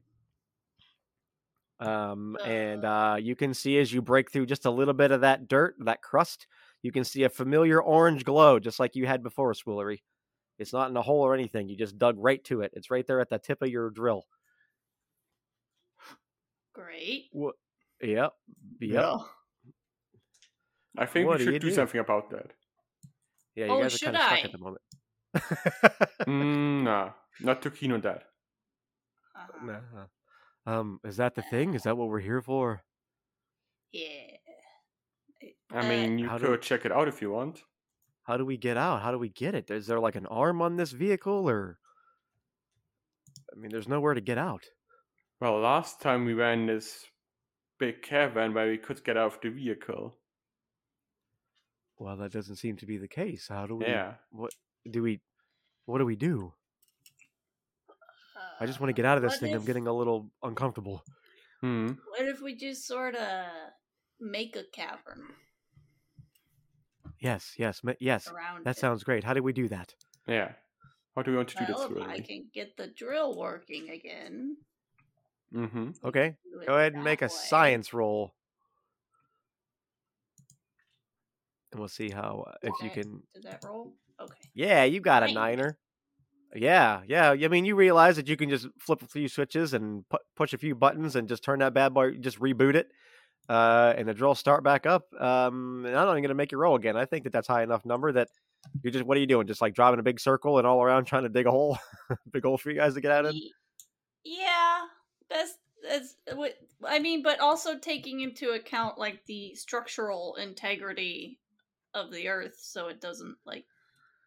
Um, 1.79 2.37
and 2.45 2.85
uh, 2.85 3.17
you 3.19 3.35
can 3.35 3.53
see 3.53 3.77
as 3.79 3.91
you 3.91 4.01
break 4.01 4.31
through 4.31 4.45
just 4.45 4.65
a 4.65 4.71
little 4.71 4.93
bit 4.93 5.11
of 5.11 5.21
that 5.21 5.47
dirt, 5.47 5.75
that 5.79 6.01
crust, 6.01 6.47
you 6.81 6.91
can 6.91 7.03
see 7.03 7.23
a 7.23 7.29
familiar 7.29 7.81
orange 7.81 8.23
glow, 8.23 8.59
just 8.59 8.79
like 8.79 8.95
you 8.95 9.05
had 9.05 9.23
before, 9.23 9.53
Swillary. 9.53 9.99
It's 10.57 10.71
not 10.71 10.89
in 10.89 10.95
a 10.95 11.01
hole 11.01 11.21
or 11.21 11.33
anything. 11.33 11.67
You 11.67 11.75
just 11.75 11.97
dug 11.97 12.15
right 12.17 12.43
to 12.45 12.61
it. 12.61 12.71
It's 12.75 12.89
right 12.89 13.05
there 13.05 13.19
at 13.19 13.29
the 13.29 13.39
tip 13.39 13.61
of 13.61 13.69
your 13.69 13.89
drill. 13.89 14.23
Great. 16.73 17.25
What? 17.31 17.55
Yep. 18.01 18.31
Yep. 18.81 18.91
Yeah. 18.93 19.17
I 20.97 21.05
think 21.05 21.27
What 21.27 21.39
we 21.39 21.45
should 21.45 21.61
do, 21.61 21.69
do? 21.69 21.71
something 21.71 21.99
about 21.99 22.29
that. 22.31 22.51
Yeah, 23.55 23.65
you 23.65 23.71
Oh, 23.71 23.81
guys 23.81 23.95
are 24.01 24.05
kind 24.11 24.17
of 24.17 24.21
stuck 24.23 24.31
I? 24.31 24.41
at 24.41 24.51
the 24.51 24.57
moment. 24.57 24.81
mm, 26.27 26.83
nah, 26.83 27.11
not 27.41 27.61
too 27.61 27.71
keen 27.71 27.91
on 27.91 28.01
that. 28.01 28.23
Uh-huh. 29.35 29.65
Nah. 29.65 30.05
Um, 30.79 30.99
is 31.03 31.17
that 31.17 31.35
the 31.35 31.41
thing? 31.41 31.73
Is 31.73 31.83
that 31.83 31.97
what 31.97 32.07
we're 32.09 32.19
here 32.21 32.41
for? 32.41 32.81
Yeah. 33.91 34.37
I 35.71 35.79
Uh, 35.79 35.89
mean, 35.89 36.17
you 36.19 36.27
how 36.29 36.37
could 36.37 36.47
do- 36.47 36.57
check 36.57 36.85
it 36.85 36.91
out 36.91 37.07
if 37.07 37.21
you 37.21 37.31
want. 37.31 37.61
How 38.23 38.37
do 38.37 38.45
we 38.45 38.57
get 38.57 38.75
out? 38.77 39.01
How 39.01 39.11
do 39.11 39.19
we 39.19 39.29
get 39.29 39.53
it? 39.53 39.69
Is 39.69 39.85
there 39.87 39.99
like 39.99 40.15
an 40.15 40.25
arm 40.27 40.61
on 40.61 40.77
this 40.77 40.91
vehicle, 40.91 41.47
or? 41.49 41.77
I 43.53 43.59
mean, 43.59 43.69
there's 43.71 43.87
nowhere 43.87 44.13
to 44.15 44.21
get 44.21 44.37
out. 44.37 44.63
Well, 45.39 45.59
last 45.59 46.01
time 46.01 46.25
we 46.25 46.33
were 46.33 46.51
in 46.51 46.65
this 46.65 47.05
big 47.79 48.01
cavern 48.01 48.53
where 48.53 48.67
we 48.67 48.77
could 48.77 49.03
get 49.03 49.17
out 49.17 49.33
of 49.35 49.39
the 49.41 49.49
vehicle. 49.49 50.17
Well, 51.97 52.17
that 52.17 52.31
doesn't 52.31 52.57
seem 52.57 52.75
to 52.77 52.85
be 52.85 52.97
the 52.97 53.07
case. 53.07 53.47
How 53.49 53.67
do 53.67 53.75
we? 53.75 53.85
Yeah. 53.85 54.15
What 54.31 54.51
do 54.89 55.01
we? 55.01 55.21
What 55.85 55.99
do 55.99 56.05
we 56.05 56.15
do? 56.15 56.53
I 58.59 58.65
just 58.65 58.79
want 58.79 58.89
to 58.89 58.93
uh, 58.93 58.95
get 58.97 59.05
out 59.05 59.17
of 59.17 59.23
this 59.23 59.33
what 59.33 59.39
thing. 59.41 59.53
I'm 59.53 59.65
getting 59.65 59.87
a 59.87 59.93
little 59.93 60.31
uncomfortable. 60.43 61.03
Hmm. 61.61 61.87
What 62.09 62.27
if 62.27 62.41
we 62.41 62.55
just 62.55 62.85
sort 62.85 63.15
of 63.15 63.45
make 64.19 64.55
a 64.55 64.63
cavern 64.73 65.23
Yes, 67.19 67.53
yes, 67.57 67.81
ma- 67.83 67.93
yes. 67.99 68.27
around 68.27 68.65
That 68.65 68.77
it? 68.77 68.79
sounds 68.79 69.03
great. 69.03 69.23
How 69.23 69.33
do 69.33 69.41
we 69.41 69.53
do 69.53 69.67
that? 69.69 69.93
Yeah. 70.27 70.51
How 71.15 71.21
do 71.21 71.31
we 71.31 71.37
want 71.37 71.49
to 71.49 71.57
do 71.65 71.73
well, 71.73 71.87
this, 71.89 71.97
if 71.97 72.03
I 72.03 72.07
really? 72.07 72.21
can 72.23 72.45
get 72.53 72.75
the 72.77 72.87
drill 72.87 73.37
working 73.37 73.89
again. 73.89 74.57
Mm-hmm. 75.53 75.91
Okay, 76.03 76.35
Go 76.65 76.73
ahead 76.75 76.93
and 76.93 77.03
make 77.03 77.21
a 77.21 77.25
way. 77.25 77.29
science 77.29 77.93
roll, 77.93 78.33
and 81.71 81.79
we'll 81.79 81.87
see 81.89 82.09
how 82.09 82.45
uh, 82.47 82.53
if 82.63 82.73
you 82.83 82.89
can. 82.89 83.21
Did 83.33 83.43
that 83.43 83.63
roll? 83.65 83.93
Okay. 84.19 84.33
Yeah, 84.53 84.83
you 84.85 84.99
got 85.01 85.23
a 85.23 85.31
niner. 85.33 85.77
Yeah, 86.55 87.01
yeah. 87.07 87.31
I 87.31 87.47
mean, 87.49 87.65
you 87.65 87.75
realize 87.75 88.15
that 88.15 88.29
you 88.29 88.37
can 88.37 88.49
just 88.49 88.67
flip 88.79 89.01
a 89.01 89.07
few 89.07 89.27
switches 89.27 89.73
and 89.73 90.07
pu- 90.09 90.19
push 90.37 90.53
a 90.53 90.57
few 90.57 90.73
buttons 90.73 91.15
and 91.17 91.27
just 91.27 91.43
turn 91.43 91.59
that 91.59 91.73
bad 91.73 91.93
boy, 91.93 92.11
just 92.11 92.39
reboot 92.39 92.75
it, 92.75 92.87
uh, 93.49 93.93
and 93.97 94.07
the 94.07 94.13
drill 94.13 94.35
start 94.35 94.63
back 94.63 94.85
up. 94.85 95.03
Um, 95.19 95.83
and 95.85 95.95
I'm 95.95 96.05
not 96.05 96.11
even 96.13 96.23
gonna 96.23 96.33
make 96.33 96.53
you 96.53 96.57
roll 96.57 96.75
again. 96.75 96.95
I 96.95 97.05
think 97.05 97.25
that 97.25 97.33
that's 97.33 97.47
high 97.47 97.63
enough 97.63 97.85
number 97.85 98.11
that 98.13 98.29
you're 98.83 98.91
just. 98.91 99.05
What 99.05 99.17
are 99.17 99.19
you 99.19 99.27
doing? 99.27 99.47
Just 99.47 99.61
like 99.61 99.73
driving 99.73 99.99
a 99.99 100.03
big 100.03 100.19
circle 100.19 100.57
and 100.57 100.65
all 100.65 100.81
around 100.81 101.05
trying 101.05 101.23
to 101.23 101.29
dig 101.29 101.45
a 101.45 101.51
hole, 101.51 101.77
big 102.31 102.43
hole 102.43 102.57
for 102.57 102.69
you 102.71 102.77
guys 102.77 102.93
to 102.93 103.01
get 103.01 103.11
out 103.11 103.25
in. 103.25 103.33
Ye- 103.35 103.53
Yeah, 104.23 104.79
that's 105.29 105.53
that's 105.87 106.15
what 106.33 106.55
I 106.83 106.99
mean, 106.99 107.21
but 107.21 107.39
also 107.39 107.77
taking 107.77 108.21
into 108.21 108.51
account 108.51 108.97
like 108.97 109.25
the 109.25 109.53
structural 109.55 110.35
integrity 110.35 111.39
of 111.93 112.11
the 112.11 112.27
Earth, 112.27 112.57
so 112.59 112.87
it 112.87 113.01
doesn't 113.01 113.37
like 113.45 113.65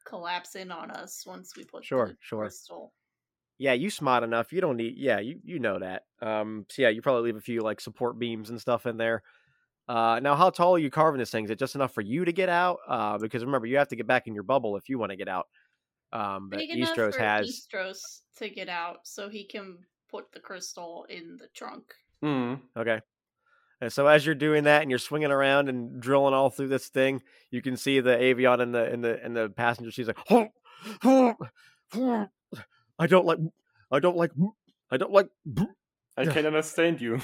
collapse 0.05 0.55
in 0.55 0.71
on 0.71 0.91
us 0.91 1.25
once 1.27 1.57
we 1.57 1.65
put 1.65 1.85
Sure, 1.85 2.09
the 2.09 2.17
sure. 2.21 2.43
crystal. 2.43 2.93
Yeah, 3.59 3.73
you 3.73 3.91
smart 3.91 4.23
enough. 4.23 4.53
You 4.53 4.61
don't 4.61 4.77
need. 4.77 4.95
Yeah, 4.97 5.19
you 5.19 5.41
you 5.45 5.59
know 5.59 5.79
that. 5.81 6.05
Um, 6.23 6.67
so 6.71 6.83
yeah, 6.83 6.91
you 6.91 7.03
probably 7.03 7.23
leave 7.23 7.37
a 7.37 7.41
few 7.41 7.61
like 7.61 7.81
support 7.81 8.19
beams 8.19 8.51
and 8.51 8.61
stuff 8.61 8.87
in 8.87 8.97
there. 8.97 9.23
Uh, 9.89 10.21
now 10.23 10.37
how 10.37 10.51
tall 10.51 10.77
are 10.77 10.79
you 10.79 10.91
carving 10.91 11.19
this 11.19 11.31
thing? 11.31 11.45
Is 11.45 11.51
it 11.51 11.59
just 11.59 11.75
enough 11.75 11.93
for 11.93 12.03
you 12.03 12.25
to 12.25 12.33
get 12.33 12.49
out? 12.49 12.79
Uh, 12.87 13.19
because 13.19 13.45
remember, 13.45 13.67
you 13.67 13.79
have 13.79 13.89
to 13.89 13.97
get 13.97 14.07
back 14.07 14.27
in 14.27 14.35
your 14.35 14.43
bubble 14.43 14.77
if 14.77 14.89
you 14.89 14.99
want 14.99 15.11
to 15.11 15.17
get 15.17 15.29
out. 15.29 15.47
Um, 16.13 16.49
but 16.51 16.61
Big 16.61 16.71
Istros 16.71 17.17
has. 17.17 17.67
Istros 17.73 18.21
to 18.37 18.49
get 18.49 18.69
out, 18.69 18.99
so 19.05 19.29
he 19.29 19.45
can 19.45 19.79
put 20.11 20.33
the 20.33 20.41
crystal 20.41 21.07
in 21.09 21.37
the 21.39 21.49
trunk. 21.55 21.95
Mm. 22.25 22.61
Okay. 22.77 23.01
And 23.81 23.93
so 23.93 24.07
as 24.09 24.27
you're 24.27 24.35
doing 24.35 24.65
that 24.65 24.83
and 24.83 24.91
you're 24.91 24.99
swinging 24.99 25.31
around 25.31 25.69
and 25.69 26.01
drilling 26.01 26.35
all 26.35 26.51
through 26.51 26.67
this 26.69 26.89
thing, 26.89 27.23
you 27.51 27.63
can 27.63 27.77
see 27.77 28.01
the 28.01 28.11
avion 28.17 28.61
in 28.61 28.73
the 28.73 28.93
in 28.93 29.01
the 29.03 29.25
in 29.25 29.35
the 29.35 29.49
passenger 29.51 29.93
She's 29.93 30.09
like, 30.09 30.19
"Oh, 30.31 30.49
oh, 31.05 31.35
oh, 31.95 32.27
I 32.99 33.07
don't 33.07 33.25
like, 33.25 33.39
I 33.93 34.01
don't 34.01 34.17
like, 34.17 34.33
I 34.91 34.97
don't 34.97 35.13
like. 35.13 35.29
I 36.17 36.23
Yeah. 36.23 36.33
can 36.33 36.47
understand 36.47 37.01
you. 37.01 37.21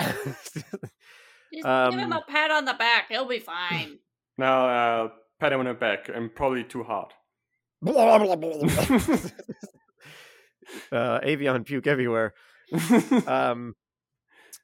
Just 0.00 0.54
give 1.52 1.64
him 1.64 1.66
Um, 1.66 2.12
a 2.12 2.22
pat 2.28 2.50
on 2.50 2.64
the 2.64 2.74
back; 2.74 3.06
he'll 3.08 3.26
be 3.28 3.38
fine. 3.38 3.98
Now, 4.38 4.66
uh, 5.04 5.08
pat 5.38 5.52
him 5.52 5.60
on 5.60 5.66
the 5.66 5.74
back 5.74 6.08
and 6.08 6.34
probably 6.34 6.64
too 6.64 6.82
hard. 6.82 7.12
uh, 10.90 11.20
avion 11.20 11.64
puke 11.64 11.86
everywhere. 11.86 12.34
Um, 13.26 13.74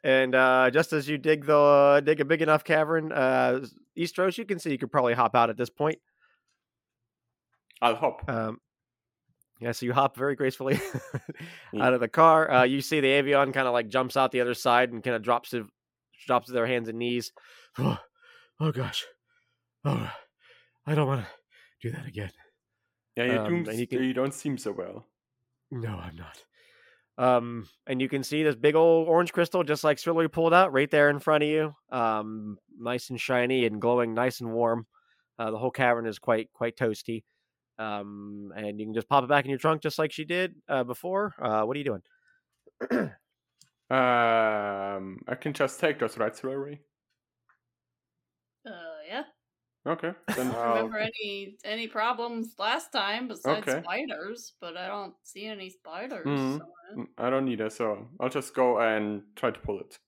and 0.05 0.35
uh, 0.35 0.71
just 0.71 0.93
as 0.93 1.09
you 1.09 1.19
dig 1.19 1.45
the 1.47 2.01
dig 2.05 2.21
a 2.21 2.25
big 2.25 2.41
enough 2.41 2.63
cavern, 2.65 3.11
uh, 3.13 3.67
Istros, 3.99 4.39
you 4.39 4.45
can 4.45 4.59
see 4.59 4.71
you 4.71 4.79
could 4.79 4.93
probably 4.93 5.15
hop 5.15 5.35
out 5.35 5.51
at 5.51 5.57
this 5.57 5.71
point. 5.71 5.99
I'll 7.83 7.97
hop. 7.97 8.23
Um, 8.29 8.59
yeah, 9.61 9.73
so 9.73 9.87
you 9.87 9.93
hop 9.93 10.17
very 10.17 10.37
gracefully 10.37 10.81
Yeah. 11.73 11.85
out 11.87 11.95
of 11.95 12.01
the 12.01 12.09
car. 12.09 12.51
Uh, 12.51 12.63
you 12.65 12.81
see 12.81 13.01
the 13.01 13.09
avion 13.09 13.53
kind 13.53 13.67
of 13.67 13.73
like 13.73 13.89
jumps 13.89 14.17
out 14.17 14.31
the 14.33 14.41
other 14.41 14.55
side 14.55 14.93
and 14.93 15.03
kind 15.03 15.17
of 15.17 15.23
drops 15.23 15.51
to 15.51 15.67
drops 16.27 16.47
to 16.47 16.53
their 16.53 16.67
hands 16.67 16.89
and 16.89 16.99
knees. 16.99 17.33
Oh, 17.79 17.99
oh 18.61 18.73
gosh, 18.73 19.05
oh, 19.85 20.11
I 20.87 20.95
don't 20.95 21.07
want 21.09 21.23
to 21.25 21.29
do 21.83 21.91
that 21.97 22.07
again. 22.07 22.31
Yeah, 23.17 23.25
you, 23.25 23.39
um, 23.41 23.65
do, 23.65 23.71
and 23.71 23.79
you 23.81 23.87
can- 23.87 24.03
you 24.03 24.15
don't 24.15 24.35
seem 24.35 24.59
so 24.59 24.73
well. 24.73 25.07
No, 25.71 25.91
I'm 25.91 26.17
not. 26.17 26.45
Um, 27.19 27.69
and 27.87 28.01
you 28.01 28.09
can 28.09 28.23
see 28.23 28.43
this 28.43 28.55
big 28.55 28.77
old 28.77 29.09
orange 29.09 29.33
crystal, 29.33 29.65
just 29.65 29.83
like 29.85 29.99
Swillary 29.99 30.31
pulled 30.31 30.55
out, 30.55 30.73
right 30.73 30.91
there 30.91 31.11
in 31.11 31.19
front 31.19 31.43
of 31.43 31.49
you. 31.51 31.75
Um, 31.91 32.59
nice 32.79 33.11
and 33.11 33.21
shiny 33.21 33.67
and 33.67 33.81
glowing, 33.81 34.15
nice 34.15 34.41
and 34.41 34.53
warm. 34.53 34.87
Uh, 35.39 35.51
the 35.51 35.59
whole 35.59 35.71
cavern 35.71 36.07
is 36.07 36.19
quite 36.19 36.53
quite 36.53 36.77
toasty. 36.77 37.25
Um, 37.79 38.53
and 38.57 38.79
you 38.79 38.87
can 38.87 38.95
just 38.95 39.09
pop 39.09 39.25
it 39.25 39.29
back 39.29 39.45
in 39.45 39.51
your 39.51 39.59
trunk, 39.59 39.83
just 39.83 39.99
like 39.99 40.13
she 40.13 40.25
did 40.25 40.55
uh, 40.69 40.85
before. 40.85 41.35
Uh, 41.41 41.63
what 41.63 41.77
are 41.77 41.81
you 41.81 41.99
doing? 42.91 43.11
Um, 43.91 45.21
I 45.27 45.35
can 45.41 45.55
just 45.55 45.81
take 45.81 45.99
those, 45.99 46.19
right, 46.19 46.35
Slurry? 46.35 46.81
Yeah. 49.89 49.93
Okay, 49.93 50.15
then 50.35 50.53
I 50.53 50.55
don't 50.55 50.67
I'll. 50.67 50.93
remember 50.93 50.99
any 50.99 51.59
any 51.65 51.89
problems 51.89 52.59
last 52.59 52.93
time 52.93 53.29
besides 53.29 53.73
Okay. 53.73 53.85
spiders, 53.85 54.55
but 54.61 54.77
I 54.77 54.87
don't 54.89 55.17
see 55.25 55.47
any 55.47 55.71
spiders. 55.71 56.45
Mhm. 56.47 56.61
so, 56.61 56.65
uh, 56.93 56.97
Mm, 56.97 57.09
I 57.19 57.29
don't 57.31 57.45
need 57.45 57.61
it, 57.61 57.73
so 57.73 58.09
I'll 58.21 58.29
just 58.29 58.55
go 58.55 58.81
and 58.81 59.35
try 59.37 59.51
to 59.51 59.61
pull 59.61 59.81
it. 59.81 59.99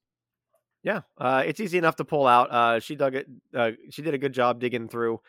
Yeah, 0.82 1.02
uh, 1.18 1.42
it's 1.46 1.60
easy 1.60 1.76
enough 1.78 1.96
to 1.96 2.04
pull 2.04 2.26
out. 2.26 2.50
Uh, 2.50 2.80
she 2.80 2.96
dug 2.96 3.14
it. 3.14 3.26
Uh, 3.54 3.72
she 3.90 4.00
did 4.02 4.14
a 4.14 4.18
good 4.18 4.32
job 4.32 4.60
digging 4.60 4.88
through, 4.88 5.20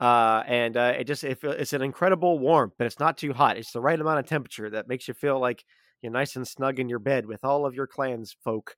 uh, 0.00 0.42
and 0.46 0.76
uh, 0.76 0.94
it 0.98 1.04
just 1.04 1.22
it, 1.22 1.38
it's 1.44 1.72
an 1.72 1.82
incredible 1.82 2.38
warmth, 2.40 2.74
but 2.76 2.86
it's 2.88 2.98
not 2.98 3.16
too 3.16 3.32
hot. 3.32 3.56
It's 3.56 3.70
the 3.72 3.80
right 3.80 4.00
amount 4.00 4.18
of 4.18 4.26
temperature 4.26 4.68
that 4.70 4.88
makes 4.88 5.06
you 5.06 5.14
feel 5.14 5.38
like 5.38 5.64
you're 6.02 6.10
nice 6.12 6.34
and 6.36 6.46
snug 6.46 6.80
in 6.80 6.88
your 6.88 6.98
bed 6.98 7.26
with 7.26 7.44
all 7.44 7.66
of 7.66 7.74
your 7.74 7.86
clans 7.86 8.36
folk. 8.44 8.74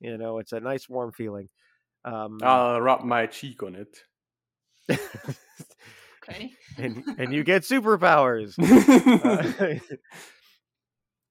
You 0.00 0.18
know, 0.18 0.38
it's 0.38 0.52
a 0.52 0.60
nice 0.60 0.88
warm 0.88 1.12
feeling. 1.12 1.50
Um, 2.04 2.38
I'll 2.42 2.80
rub 2.80 3.04
my 3.04 3.26
cheek 3.26 3.62
on 3.62 3.74
it. 3.74 4.04
Okay. 6.22 6.52
and 6.78 7.04
and 7.18 7.32
you 7.32 7.44
get 7.44 7.62
superpowers. 7.62 8.58
Uh, 9.22 9.78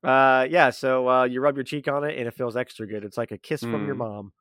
uh, 0.07 0.47
yeah, 0.49 0.69
so 0.69 1.07
uh, 1.09 1.23
you 1.25 1.41
rub 1.41 1.55
your 1.57 1.63
cheek 1.63 1.87
on 1.87 2.03
it, 2.03 2.17
and 2.17 2.27
it 2.27 2.33
feels 2.33 2.55
extra 2.55 2.87
good. 2.87 3.03
It's 3.03 3.17
like 3.17 3.31
a 3.31 3.37
kiss 3.37 3.65
from 3.65 3.85
your 3.85 3.95
Mm. 3.95 3.99
mom. 3.99 4.33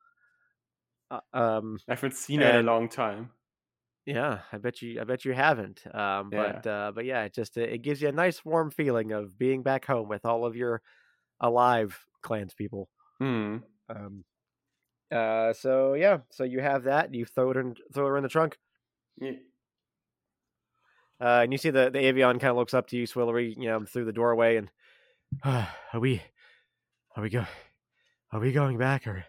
Uh, 1.11 1.21
um, 1.33 1.79
I 1.89 1.93
haven't 1.95 2.15
seen 2.15 2.43
it 2.43 2.49
in 2.49 2.57
a 2.57 2.63
long 2.63 2.89
time. 2.89 3.31
Yeah, 4.07 4.41
I 4.53 4.59
bet 4.59 4.83
you. 4.83 5.01
I 5.01 5.05
bet 5.05 5.25
you 5.25 5.33
haven't. 5.33 5.85
Um, 5.95 6.31
Yeah. 6.31 6.63
but 6.63 6.67
uh, 6.67 6.93
but 6.95 7.05
yeah, 7.07 7.25
it 7.25 7.35
just 7.35 7.57
it 7.57 7.83
gives 7.83 8.03
you 8.03 8.09
a 8.09 8.13
nice 8.13 8.45
warm 8.45 8.71
feeling 8.71 9.13
of 9.13 9.39
being 9.39 9.63
back 9.63 9.87
home 9.87 10.09
with 10.09 10.25
all 10.27 10.45
of 10.45 10.57
your 10.57 10.83
alive 11.41 11.99
clans 12.23 12.55
people. 12.55 12.89
Hmm. 13.21 13.59
Um, 13.89 14.25
uh, 15.11 15.53
so 15.53 15.95
yeah, 15.95 16.21
so 16.31 16.45
you 16.45 16.61
have 16.61 16.85
that. 16.85 17.15
You 17.15 17.25
throw 17.27 17.51
it 17.53 17.57
in, 17.57 17.77
throw 17.95 18.07
her 18.07 18.17
in 18.17 18.23
the 18.23 18.29
trunk, 18.29 18.59
Yeah. 19.21 19.33
uh, 21.21 21.41
and 21.43 21.53
you 21.53 21.59
see 21.59 21.71
the 21.71 21.91
the 21.91 22.01
avion 22.01 22.41
kind 22.41 22.51
of 22.51 22.57
looks 22.57 22.75
up 22.75 22.89
to 22.89 22.97
you, 22.97 23.07
Swillary, 23.07 23.55
you 23.57 23.67
know, 23.67 23.85
through 23.85 24.05
the 24.07 24.13
doorway, 24.13 24.57
and 24.57 24.71
are 25.45 26.01
we, 26.01 26.23
are 27.17 27.23
we 27.23 27.31
go, 27.31 27.45
are 28.33 28.41
we 28.41 28.53
going 28.53 28.79
back 28.79 29.07
or, 29.07 29.25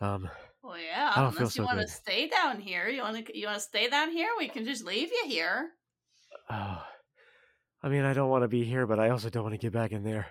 um, 0.00 0.28
Well, 0.62 0.78
yeah. 0.78 1.12
I 1.14 1.22
don't 1.22 1.32
feel 1.32 1.38
unless 1.40 1.56
you 1.56 1.62
so 1.62 1.66
want 1.66 1.80
to 1.80 1.88
stay 1.88 2.28
down 2.28 2.60
here, 2.60 2.88
you 2.88 3.02
want 3.02 3.26
to 3.26 3.38
you 3.38 3.46
want 3.46 3.58
to 3.58 3.64
stay 3.64 3.88
down 3.88 4.10
here. 4.10 4.28
We 4.38 4.48
can 4.48 4.64
just 4.64 4.84
leave 4.84 5.10
you 5.10 5.24
here. 5.26 5.70
oh, 6.50 6.84
I 7.82 7.88
mean, 7.88 8.04
I 8.04 8.12
don't 8.12 8.28
want 8.28 8.42
to 8.42 8.48
be 8.48 8.64
here, 8.64 8.86
but 8.86 8.98
I 8.98 9.10
also 9.10 9.30
don't 9.30 9.42
want 9.42 9.54
to 9.54 9.58
get 9.58 9.72
back 9.72 9.92
in 9.92 10.02
there. 10.02 10.26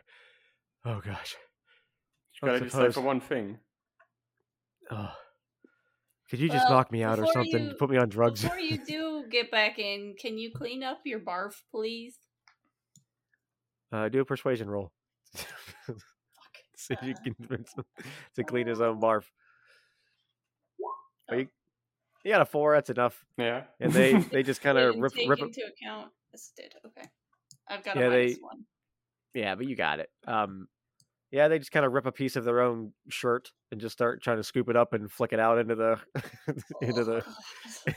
Oh 0.85 1.01
gosh. 1.03 1.35
You 2.41 2.47
I 2.47 2.51
gotta 2.53 2.65
decide 2.65 2.93
for 2.93 3.01
one 3.01 3.19
thing. 3.19 3.57
Oh. 4.91 5.11
Could 6.29 6.39
you 6.39 6.49
just 6.49 6.65
Well, 6.67 6.77
knock 6.79 6.91
me 6.91 7.03
out 7.03 7.19
or 7.19 7.27
something? 7.31 7.67
you- 7.69 7.73
Put 7.75 7.89
me 7.89 7.97
on 7.97 8.09
drugs. 8.09 8.41
Before 8.41 8.59
you 8.59 8.77
do 8.85 9.23
get 9.29 9.49
back 9.51 9.79
in, 9.79 10.15
can 10.19 10.37
you 10.37 10.51
clean 10.51 10.83
up 10.83 10.99
your 11.05 11.19
barf, 11.19 11.53
please? 11.71 12.17
Uh, 13.91 14.09
do 14.09 14.19
a 14.19 14.25
persuasion 14.25 14.69
roll. 14.69 14.91
See 16.75 16.93
if 16.93 17.01
you 17.03 17.13
can 17.15 17.33
convince 17.33 17.73
him 17.73 17.85
to 18.35 18.43
clean 18.43 18.67
his 18.67 18.81
own 18.81 18.99
barf. 18.99 19.23
Are 21.29 21.37
you, 21.39 21.47
you 22.23 22.31
got 22.31 22.41
a 22.41 22.45
four. 22.45 22.73
That's 22.75 22.89
enough. 22.89 23.25
Yeah. 23.37 23.63
And 23.79 23.91
they 23.91 24.13
they 24.13 24.43
just 24.43 24.61
kind 24.61 24.77
of 24.77 24.95
rip 24.97 25.13
take 25.13 25.29
rip. 25.29 25.39
it- 25.39 25.45
into 25.45 25.61
account. 25.65 26.11
This 26.31 26.51
did 26.55 26.73
okay. 26.85 27.07
I've 27.69 27.83
got 27.83 27.95
Yeah, 27.97 28.07
a 28.07 28.09
they- 28.09 28.17
minus 28.25 28.37
one. 28.41 28.65
Yeah, 29.33 29.55
but 29.55 29.65
you 29.67 29.75
got 29.75 29.99
it. 29.99 30.09
Um, 30.25 30.67
yeah, 31.31 31.47
they 31.47 31.59
just 31.59 31.71
kind 31.71 31.85
of 31.85 31.91
rip 31.93 32.05
a 32.05 32.11
piece 32.11 32.35
of 32.35 32.43
their 32.45 32.61
own 32.61 32.93
shirt 33.09 33.51
and 33.71 33.81
just 33.81 33.93
start 33.93 34.21
trying 34.23 34.37
to 34.37 34.43
scoop 34.43 34.69
it 34.69 34.75
up 34.75 34.93
and 34.93 35.11
flick 35.11 35.33
it 35.33 35.39
out 35.39 35.57
into 35.57 35.75
the 35.75 35.99
into 36.81 37.03
the 37.03 37.23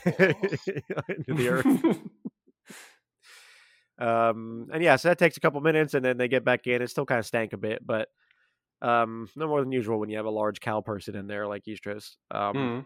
into 1.09 1.33
the 1.33 1.47
earth. 1.49 2.01
Um, 3.97 4.67
and 4.73 4.81
yeah, 4.81 4.95
so 4.95 5.09
that 5.09 5.19
takes 5.19 5.37
a 5.37 5.39
couple 5.39 5.61
minutes, 5.61 5.93
and 5.93 6.03
then 6.03 6.17
they 6.17 6.27
get 6.27 6.43
back 6.43 6.65
in. 6.65 6.81
It 6.81 6.89
still 6.89 7.05
kind 7.05 7.19
of 7.19 7.25
stank 7.25 7.53
a 7.53 7.57
bit, 7.57 7.85
but 7.85 8.09
um, 8.81 9.29
no 9.35 9.47
more 9.47 9.59
than 9.61 9.71
usual 9.71 9.99
when 9.99 10.09
you 10.09 10.17
have 10.17 10.25
a 10.25 10.31
large 10.31 10.59
cow 10.59 10.81
person 10.81 11.15
in 11.15 11.27
there 11.27 11.45
like 11.45 11.65
Istros. 11.65 12.15
Um, 12.31 12.83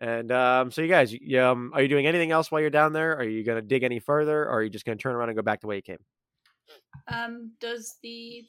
Hmm. 0.00 0.04
and 0.04 0.32
um, 0.32 0.70
so 0.72 0.82
you 0.82 0.88
guys, 0.88 1.14
y- 1.14 1.38
um, 1.38 1.70
are 1.74 1.82
you 1.82 1.86
doing 1.88 2.06
anything 2.08 2.32
else 2.32 2.50
while 2.50 2.60
you're 2.60 2.70
down 2.70 2.92
there? 2.92 3.16
Are 3.16 3.22
you 3.22 3.44
going 3.44 3.62
to 3.62 3.66
dig 3.66 3.84
any 3.84 4.00
further, 4.00 4.42
or 4.46 4.50
are 4.58 4.62
you 4.64 4.70
just 4.70 4.84
going 4.84 4.98
to 4.98 5.02
turn 5.02 5.14
around 5.14 5.28
and 5.28 5.36
go 5.36 5.42
back 5.42 5.60
the 5.60 5.68
way 5.68 5.76
you 5.76 5.82
came? 5.82 5.98
Um, 7.06 7.52
does 7.60 7.96
the 8.02 8.44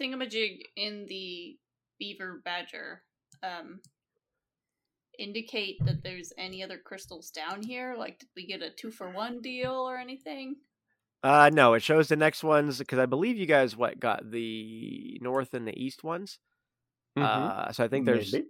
thingamajig 0.00 0.62
in 0.76 1.06
the 1.08 1.56
beaver 1.98 2.40
badger 2.44 3.02
um 3.42 3.80
indicate 5.18 5.76
that 5.84 6.02
there's 6.02 6.32
any 6.38 6.62
other 6.62 6.78
crystals 6.78 7.30
down 7.30 7.62
here? 7.62 7.94
Like, 7.96 8.18
did 8.18 8.28
we 8.34 8.46
get 8.46 8.62
a 8.62 8.70
two 8.70 8.90
for 8.90 9.10
one 9.10 9.40
deal 9.40 9.72
or 9.72 9.98
anything? 9.98 10.56
Uh, 11.22 11.50
no, 11.52 11.74
it 11.74 11.82
shows 11.82 12.08
the 12.08 12.16
next 12.16 12.42
ones 12.42 12.78
because 12.78 12.98
I 12.98 13.06
believe 13.06 13.36
you 13.36 13.44
guys 13.46 13.76
what 13.76 14.00
got 14.00 14.30
the 14.30 15.18
north 15.20 15.52
and 15.52 15.68
the 15.68 15.78
east 15.78 16.02
ones. 16.02 16.38
Mhm. 17.18 17.22
Uh, 17.22 17.72
so 17.72 17.84
I 17.84 17.88
think 17.88 18.06
there's 18.06 18.32
Maybe. 18.32 18.46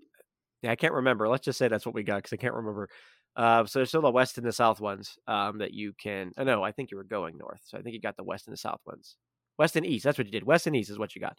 Yeah, 0.63 0.71
I 0.71 0.77
can't 0.77 0.93
remember. 0.93 1.27
Let's 1.29 1.45
just 1.45 1.59
say 1.59 1.69
that's 1.69 1.87
what 1.87 1.95
we 1.95 2.03
got 2.03 2.17
because 2.17 2.35
I 2.35 2.37
can't 2.37 2.55
remember. 2.55 2.89
Uh, 3.35 3.65
so 3.65 3.79
there's 3.79 3.89
still 3.89 4.03
the 4.03 4.11
west 4.11 4.37
and 4.37 4.47
the 4.47 4.53
south 4.53 4.81
ones 4.81 5.17
um, 5.27 5.59
that 5.59 5.73
you 5.73 5.95
can. 6.01 6.33
Oh, 6.37 6.45
no, 6.45 6.63
I 6.63 6.71
think 6.71 6.91
you 6.91 6.99
were 6.99 7.05
going 7.05 7.39
north, 7.39 7.63
so 7.65 7.79
I 7.79 7.83
think 7.83 7.95
you 7.95 8.01
got 8.01 8.17
the 8.17 8.25
west 8.25 8.47
and 8.47 8.53
the 8.53 8.59
south 8.59 8.81
ones. 8.87 9.17
West 9.61 9.77
and 9.77 9.85
east. 9.85 10.05
That's 10.05 10.17
what 10.17 10.27
you 10.27 10.33
did. 10.33 10.43
West 10.45 10.67
and 10.67 10.75
east 10.75 10.89
is 10.91 10.99
what 10.99 11.15
you 11.15 11.21
got. 11.21 11.37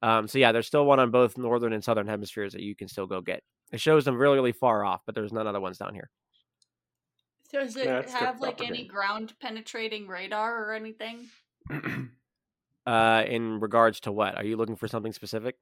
Um, 0.00 0.28
so 0.28 0.38
yeah, 0.38 0.52
there's 0.52 0.66
still 0.68 0.86
one 0.86 1.00
on 1.00 1.10
both 1.10 1.36
northern 1.36 1.72
and 1.72 1.82
southern 1.82 2.06
hemispheres 2.06 2.52
that 2.52 2.62
you 2.62 2.76
can 2.76 2.86
still 2.86 3.06
go 3.08 3.20
get. 3.20 3.42
It 3.72 3.80
shows 3.80 4.04
them 4.04 4.16
really, 4.16 4.36
really 4.36 4.52
far 4.52 4.84
off, 4.84 5.02
but 5.04 5.16
there's 5.16 5.32
none 5.32 5.48
other 5.48 5.60
ones 5.60 5.76
down 5.78 5.92
here. 5.92 6.08
Does 7.52 7.76
it 7.76 7.86
Yeah, 7.86 8.08
have 8.18 8.40
like 8.40 8.60
any 8.60 8.68
property. 8.68 8.84
ground 8.84 9.32
penetrating 9.40 10.06
radar 10.06 10.64
or 10.64 10.72
anything? 10.72 11.26
Uh, 12.86 13.24
in 13.26 13.60
regards 13.60 13.98
to 14.00 14.12
what? 14.12 14.36
Are 14.36 14.44
you 14.44 14.58
looking 14.58 14.76
for 14.76 14.86
something 14.88 15.14
specific? 15.14 15.56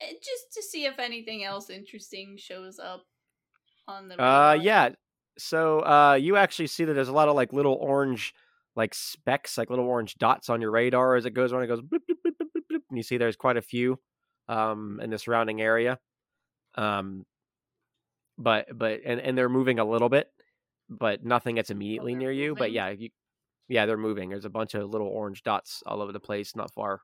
Eh, 0.00 0.12
Just 0.22 0.52
to 0.54 0.62
see 0.62 0.84
if 0.84 1.00
anything 1.00 1.42
else 1.42 1.70
interesting 1.70 2.36
shows 2.36 2.78
up 2.78 3.02
on 3.88 4.06
the. 4.06 4.22
Uh, 4.22 4.52
yeah. 4.52 4.90
So 5.38 5.80
uh, 5.80 6.14
you 6.14 6.36
actually 6.36 6.68
see 6.68 6.84
that 6.84 6.92
there's 6.94 7.08
a 7.08 7.12
lot 7.12 7.28
of 7.28 7.34
like 7.34 7.52
little 7.52 7.74
orange, 7.74 8.32
like 8.76 8.94
specks, 8.94 9.56
like 9.58 9.70
little 9.70 9.86
orange 9.86 10.16
dots 10.16 10.48
on 10.48 10.60
your 10.60 10.70
radar 10.70 11.16
as 11.16 11.26
it 11.26 11.30
goes 11.30 11.52
on. 11.52 11.62
It 11.62 11.66
goes 11.68 11.80
bloop, 11.80 12.00
bloop, 12.08 12.18
bloop, 12.26 12.32
bloop, 12.40 12.46
bloop, 12.56 12.62
bloop, 12.72 12.80
and 12.90 12.96
you 12.96 13.02
see 13.02 13.16
there's 13.18 13.36
quite 13.36 13.56
a 13.56 13.62
few 13.62 13.98
um, 14.48 15.00
in 15.02 15.10
the 15.10 15.18
surrounding 15.18 15.60
area. 15.60 15.98
Um, 16.76 17.24
but 18.36 18.66
but 18.76 19.00
and 19.04 19.20
and 19.20 19.38
they're 19.38 19.48
moving 19.48 19.78
a 19.78 19.84
little 19.84 20.08
bit, 20.08 20.28
but 20.88 21.24
nothing 21.24 21.54
that's 21.54 21.70
immediately 21.70 22.12
they're 22.12 22.18
near 22.20 22.32
you. 22.32 22.54
But 22.56 22.72
yeah, 22.72 22.90
you, 22.90 23.10
yeah, 23.68 23.86
they're 23.86 23.96
moving. 23.96 24.30
There's 24.30 24.44
a 24.44 24.50
bunch 24.50 24.74
of 24.74 24.90
little 24.90 25.06
orange 25.08 25.42
dots 25.42 25.82
all 25.86 26.02
over 26.02 26.12
the 26.12 26.20
place, 26.20 26.56
not 26.56 26.72
far, 26.72 27.00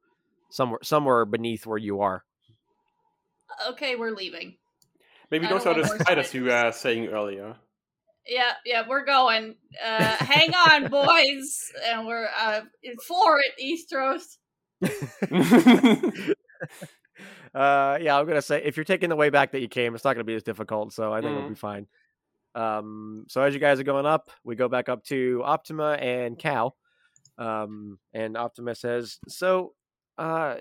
somewhere 0.51 0.81
somewhere 0.83 1.25
beneath 1.25 1.67
where 1.67 1.79
you 1.79 2.01
are. 2.01 2.25
Okay, 3.69 3.97
we're 3.97 4.11
leaving. 4.13 4.57
Maybe 5.31 5.47
I 5.47 5.51
those 5.51 5.65
don't 5.65 5.79
are 5.79 5.83
the 5.83 5.89
want 5.89 5.93
more 5.93 5.99
spiders 6.07 6.35
you 6.35 6.47
spiders. 6.47 6.65
were 6.65 6.73
saying 6.73 7.07
earlier. 7.09 7.57
Yeah, 8.27 8.53
yeah, 8.65 8.83
we're 8.89 9.05
going. 9.05 9.57
Uh, 9.85 10.17
hang 10.19 10.53
on, 10.55 10.89
boys, 10.91 11.71
and 11.87 12.07
we're 12.07 12.29
uh, 12.39 12.61
in 12.83 12.97
for 12.99 13.39
it, 13.41 13.55
Istros. 13.61 14.37
uh 17.55 17.99
yeah 18.01 18.17
i'm 18.17 18.27
gonna 18.27 18.41
say 18.41 18.63
if 18.65 18.77
you're 18.77 18.85
taking 18.85 19.09
the 19.09 19.17
way 19.17 19.29
back 19.29 19.53
that 19.53 19.61
you 19.61 19.69
came 19.69 19.95
it's 19.95 20.05
not 20.05 20.15
gonna 20.15 20.25
be 20.25 20.35
as 20.35 20.43
difficult 20.43 20.93
so 20.93 21.13
i 21.13 21.21
think 21.21 21.33
it'll 21.33 21.43
Mhm. 21.43 21.49
be 21.51 21.55
fine 21.55 21.87
um 22.55 23.25
so 23.29 23.43
as 23.43 23.53
you 23.53 23.61
guys 23.61 23.79
are 23.81 23.85
going 23.85 24.07
up 24.07 24.31
we 24.45 24.55
go 24.57 24.69
back 24.69 24.89
up 24.89 25.05
to 25.05 25.43
optima 25.45 25.93
and 26.01 26.39
Kal 26.39 26.77
um 27.39 27.99
and 28.15 28.37
optima 28.37 28.75
says 28.75 29.19
so 29.29 29.75
uh 30.17 30.57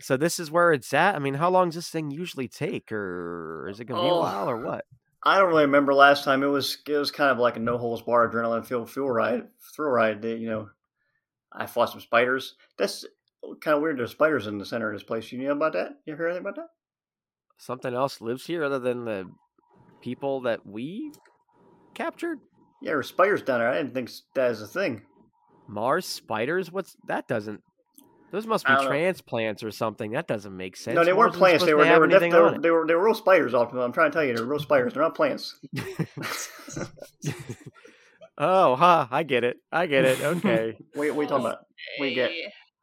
so 0.00 0.16
this 0.16 0.38
is 0.38 0.50
where 0.50 0.72
it's 0.72 0.94
at 0.94 1.14
i 1.14 1.18
mean 1.18 1.34
how 1.34 1.50
long 1.50 1.68
does 1.68 1.74
this 1.76 1.88
thing 1.90 2.10
usually 2.10 2.48
take 2.48 2.90
or 2.92 3.68
is 3.68 3.80
it 3.80 3.84
gonna 3.86 4.02
be 4.02 4.08
a 4.08 4.12
Oh. 4.12 4.20
while 4.20 4.48
or 4.48 4.56
what 4.58 4.84
I 5.24 5.38
don't 5.38 5.48
really 5.48 5.64
remember 5.64 5.94
last 5.94 6.24
time. 6.24 6.42
It 6.42 6.48
was 6.48 6.78
it 6.86 6.96
was 6.96 7.10
kind 7.10 7.30
of 7.30 7.38
like 7.38 7.56
a 7.56 7.60
no 7.60 7.78
holes 7.78 8.02
bar 8.02 8.28
adrenaline 8.30 8.66
feel 8.66 8.84
feel 8.86 9.08
ride 9.08 9.44
thrill 9.74 9.90
ride. 9.90 10.20
They, 10.22 10.36
You 10.36 10.48
know, 10.50 10.68
I 11.52 11.66
fought 11.66 11.90
some 11.90 12.00
spiders. 12.00 12.56
That's 12.78 13.06
kind 13.60 13.76
of 13.76 13.82
weird. 13.82 13.98
There's 13.98 14.10
spiders 14.10 14.46
in 14.46 14.58
the 14.58 14.66
center 14.66 14.90
of 14.90 14.94
this 14.94 15.02
place. 15.06 15.32
You 15.32 15.38
know 15.38 15.52
about 15.52 15.72
that? 15.72 15.92
You 16.04 16.12
ever 16.12 16.24
hear 16.24 16.28
anything 16.28 16.46
about 16.46 16.56
that? 16.56 16.68
something 17.56 17.94
else 17.94 18.20
lives 18.20 18.46
here 18.46 18.64
other 18.64 18.80
than 18.80 19.04
the 19.04 19.24
people 20.02 20.40
that 20.40 20.66
we 20.66 21.12
captured 21.94 22.40
Yeah, 22.82 22.90
there's 22.90 23.08
spiders 23.08 23.42
down 23.42 23.60
there. 23.60 23.70
I 23.70 23.76
didn't 23.76 23.94
think 23.94 24.10
that 24.34 24.50
is 24.50 24.60
a 24.60 24.66
thing. 24.66 25.02
mars 25.68 26.04
spiders 26.04 26.72
what's 26.72 26.96
that 27.06 27.28
doesn't 27.28 27.62
those 28.34 28.48
must 28.48 28.66
be 28.66 28.72
I 28.72 28.74
don't 28.74 28.84
know. 28.86 28.90
transplants 28.90 29.62
or 29.62 29.70
something. 29.70 30.10
That 30.10 30.26
doesn't 30.26 30.56
make 30.56 30.76
sense. 30.76 30.96
no, 30.96 31.04
they 31.04 31.12
weren't 31.12 31.34
plants. 31.34 31.64
They 31.64 31.72
were 31.72 31.84
to 31.84 31.88
they 31.88 31.98
were, 32.00 32.08
def- 32.08 32.16
anything 32.20 32.32
they, 32.32 32.40
were, 32.40 32.58
they 32.58 32.70
were 32.70 32.84
they 32.84 32.94
were 32.96 33.04
real 33.04 33.14
spiders. 33.14 33.54
Optima. 33.54 33.82
I'm 33.82 33.92
trying 33.92 34.10
to 34.10 34.14
tell 34.16 34.24
you, 34.24 34.34
they're 34.34 34.44
real 34.44 34.58
spiders. 34.58 34.92
They're 34.92 35.04
not 35.04 35.14
plants. 35.14 35.54
oh, 38.38 38.74
huh. 38.74 39.06
I 39.08 39.22
get 39.22 39.44
it. 39.44 39.58
I 39.70 39.86
get 39.86 40.04
it. 40.04 40.20
Okay. 40.20 40.76
What, 40.94 41.08
what 41.14 41.18
are 41.18 41.22
you 41.22 41.28
talking 41.28 41.46
about? 41.46 41.58
We 42.00 42.12
get? 42.14 42.32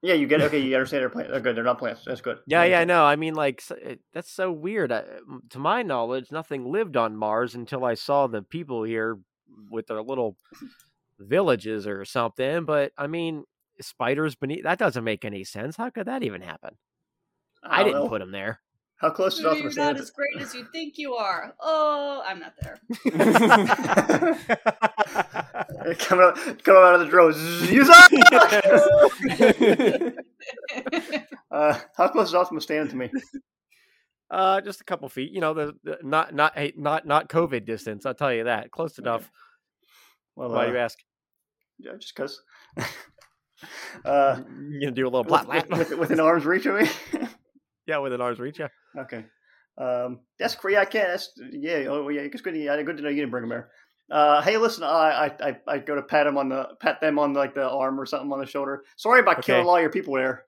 Yeah, 0.01 0.13
you 0.13 0.25
get 0.25 0.39
it. 0.39 0.45
okay. 0.45 0.59
You 0.59 0.73
understand 0.75 1.01
they're 1.01 1.09
plants. 1.09 1.31
They're 1.31 1.41
good. 1.41 1.57
They're 1.57 1.65
not 1.65 1.79
plants. 1.79 2.03
That's 2.05 2.21
good. 2.21 2.37
Yeah, 2.47 2.59
That 2.59 2.63
makes 2.63 2.71
yeah, 2.71 2.79
sense. 2.79 2.87
no. 2.87 3.03
I 3.03 3.15
mean, 3.17 3.33
like 3.35 3.61
that's 4.13 4.31
so 4.31 4.53
weird. 4.53 4.93
I, 4.93 4.99
m- 4.99 5.41
to 5.49 5.59
my 5.59 5.83
knowledge, 5.83 6.31
nothing 6.31 6.71
lived 6.71 6.95
on 6.95 7.17
Mars 7.17 7.55
until 7.55 7.83
I 7.83 7.95
saw 7.95 8.27
the 8.27 8.41
people 8.41 8.83
here 8.83 9.19
with 9.69 9.87
their 9.87 10.01
little 10.01 10.37
villages 11.19 11.87
or 11.87 12.05
something. 12.05 12.63
But 12.63 12.93
I 12.97 13.07
mean, 13.07 13.43
spiders 13.81 14.35
beneath 14.35 14.63
that 14.63 14.79
doesn't 14.79 15.03
make 15.03 15.25
any 15.25 15.43
sense. 15.43 15.77
How 15.77 15.89
could 15.89 16.07
that 16.07 16.23
even 16.23 16.41
happen? 16.41 16.77
I, 17.63 17.77
don't 17.77 17.87
didn't 17.87 18.03
know. 18.03 18.09
put 18.09 18.19
them 18.19 18.31
there. 18.31 18.59
How 19.01 19.09
close 19.09 19.39
is 19.39 19.43
Maybe 19.43 19.55
Optimus 19.55 19.75
you're 19.75 19.85
not 19.85 19.99
as 19.99 20.11
great 20.11 20.37
as 20.39 20.53
you 20.53 20.67
think 20.71 20.99
you 20.99 21.15
are. 21.15 21.55
Oh, 21.59 22.21
I'm 22.23 22.39
not 22.39 22.53
there. 22.61 22.77
coming 25.95 26.23
out, 26.23 26.35
coming 26.63 26.83
out 26.83 26.93
of 26.93 26.99
the 26.99 27.07
drone. 27.09 27.33
Up! 27.89 28.11
uh, 31.51 31.79
how 31.97 32.09
close 32.09 32.27
is 32.27 32.35
Optimus 32.35 32.65
standing 32.65 32.91
to 32.91 32.95
me? 32.95 33.09
uh, 34.29 34.61
just 34.61 34.81
a 34.81 34.83
couple 34.83 35.09
feet. 35.09 35.31
You 35.31 35.41
know, 35.41 35.55
the, 35.55 35.73
the 35.83 35.97
not 36.03 36.35
not 36.35 36.55
hey, 36.55 36.73
not 36.77 37.07
not 37.07 37.27
COVID 37.27 37.65
distance. 37.65 38.05
I'll 38.05 38.13
tell 38.13 38.31
you 38.31 38.43
that. 38.43 38.69
Close 38.69 38.99
enough. 38.99 39.31
Well, 40.35 40.49
Why 40.49 40.65
uh, 40.65 40.67
do 40.67 40.73
you 40.73 40.77
ask? 40.77 40.99
yeah, 41.79 41.93
just 41.99 42.15
because. 42.15 42.39
uh, 44.05 44.41
You 44.69 44.81
gonna 44.81 44.91
do 44.91 45.03
a 45.03 45.09
little 45.09 45.21
with, 45.23 45.27
blat 45.29 45.45
blat? 45.45 45.69
with, 45.69 45.89
with, 45.89 45.99
within 45.99 46.19
arm's 46.19 46.45
reach 46.45 46.65
of 46.65 46.79
me. 46.81 46.89
yeah, 47.87 47.97
with 47.99 48.13
an 48.13 48.21
arm's 48.21 48.39
reach. 48.39 48.59
Yeah. 48.59 48.67
okay. 48.97 49.25
Um, 49.77 50.19
that's 50.37 50.55
great. 50.55 50.77
I 50.77 50.85
can't. 50.85 51.07
That's 51.07 51.31
yeah. 51.51 51.85
Oh 51.89 52.09
yeah. 52.09 52.21
It's 52.21 52.41
good. 52.41 52.55
Yeah, 52.55 52.81
good 52.83 52.97
to 52.97 53.03
know 53.03 53.09
you 53.09 53.15
didn't 53.17 53.31
bring 53.31 53.43
him 53.43 53.49
there. 53.49 53.69
Uh, 54.11 54.41
hey, 54.41 54.57
listen. 54.57 54.83
I, 54.83 55.31
I 55.39 55.55
I 55.67 55.77
go 55.79 55.95
to 55.95 56.01
pat 56.01 56.27
him 56.27 56.37
on 56.37 56.49
the 56.49 56.67
pat 56.79 56.99
them 56.99 57.17
on 57.17 57.33
like 57.33 57.55
the 57.55 57.67
arm 57.67 57.99
or 57.99 58.05
something 58.05 58.31
on 58.31 58.39
the 58.39 58.45
shoulder. 58.45 58.83
Sorry 58.97 59.21
about 59.21 59.39
Okay. 59.39 59.53
killing 59.53 59.67
all 59.67 59.79
your 59.79 59.89
people 59.89 60.15
there. 60.15 60.45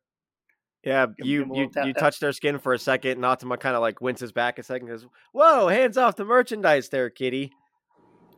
Yeah, 0.84 1.05
Give- 1.18 1.26
you 1.26 1.45
you 1.53 1.70
tap, 1.70 1.86
you 1.88 1.93
tap. 1.93 2.01
touch 2.01 2.20
their 2.20 2.34
skin 2.34 2.59
for 2.59 2.74
a 2.74 2.80
second, 2.80 3.11
and 3.14 3.24
Optima 3.26 3.57
kind 3.57 3.76
of 3.76 3.82
like 3.82 4.01
winces 4.01 4.34
back 4.34 4.59
a 4.59 4.64
second, 4.64 4.88
goes, 4.89 5.05
"Whoa, 5.32 5.70
hands 5.70 5.97
off 5.97 6.18
the 6.18 6.26
merchandise, 6.26 6.89
there, 6.89 7.09
kitty." 7.09 7.53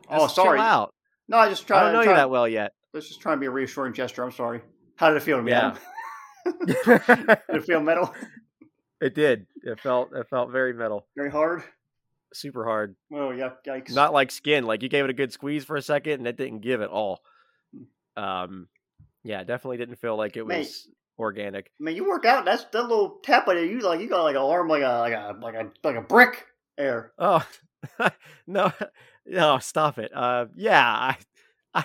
Oh, 0.08 0.20
Just 0.26 0.36
chill 0.36 0.44
sorry. 0.44 0.60
out. 0.60 0.94
No, 1.28 1.38
I 1.38 1.48
just 1.48 1.66
try. 1.66 1.80
I 1.80 1.82
don't 1.82 1.92
know 1.94 2.02
try, 2.04 2.12
you 2.12 2.16
that 2.18 2.30
well 2.30 2.46
yet. 2.46 2.70
Let's 2.96 3.08
just 3.08 3.20
try 3.20 3.32
and 3.32 3.40
be 3.42 3.46
a 3.46 3.50
reassuring 3.50 3.92
gesture. 3.92 4.24
I'm 4.24 4.32
sorry. 4.32 4.62
How 4.96 5.10
did 5.10 5.18
it 5.18 5.22
feel 5.22 5.36
to 5.36 5.42
me? 5.42 5.52
Yeah. 5.52 5.76
Did 6.64 6.76
it 7.50 7.64
feel 7.66 7.80
metal? 7.82 8.14
it 9.02 9.14
did. 9.14 9.46
It 9.64 9.78
felt 9.80 10.14
it 10.14 10.26
felt 10.30 10.50
very 10.50 10.72
metal, 10.72 11.06
Very 11.14 11.30
hard. 11.30 11.62
super 12.32 12.64
hard. 12.64 12.96
Oh 13.12 13.32
yeah, 13.32 13.50
yikes. 13.66 13.94
Not 13.94 14.14
like 14.14 14.30
skin. 14.30 14.64
Like 14.64 14.82
you 14.82 14.88
gave 14.88 15.04
it 15.04 15.10
a 15.10 15.12
good 15.12 15.30
squeeze 15.30 15.64
for 15.64 15.76
a 15.76 15.82
second, 15.82 16.20
and 16.20 16.26
it 16.26 16.38
didn't 16.38 16.60
give 16.60 16.80
at 16.80 16.88
all. 16.88 17.20
Um, 18.16 18.68
yeah, 19.24 19.44
definitely 19.44 19.76
didn't 19.76 19.96
feel 19.96 20.16
like 20.16 20.38
it 20.38 20.46
Mate. 20.46 20.60
was 20.60 20.88
organic. 21.18 21.66
I 21.78 21.84
mean, 21.84 21.96
you 21.96 22.08
work 22.08 22.24
out. 22.24 22.46
That's 22.46 22.64
that 22.64 22.82
little 22.82 23.18
tap 23.22 23.46
on 23.48 23.58
you. 23.58 23.64
You 23.64 23.80
like 23.80 24.00
you 24.00 24.08
got 24.08 24.22
like 24.22 24.36
an 24.36 24.42
arm 24.42 24.68
like 24.68 24.82
a 24.82 25.00
like 25.00 25.12
a 25.12 25.36
like 25.42 25.54
a 25.56 25.70
like 25.84 25.96
a 25.96 26.00
brick. 26.00 26.46
There. 26.78 27.12
Oh 27.18 27.46
no, 28.46 28.72
no, 29.26 29.58
stop 29.58 29.98
it. 29.98 30.12
Uh, 30.14 30.46
yeah, 30.54 30.88
I, 30.88 31.16
I 31.74 31.84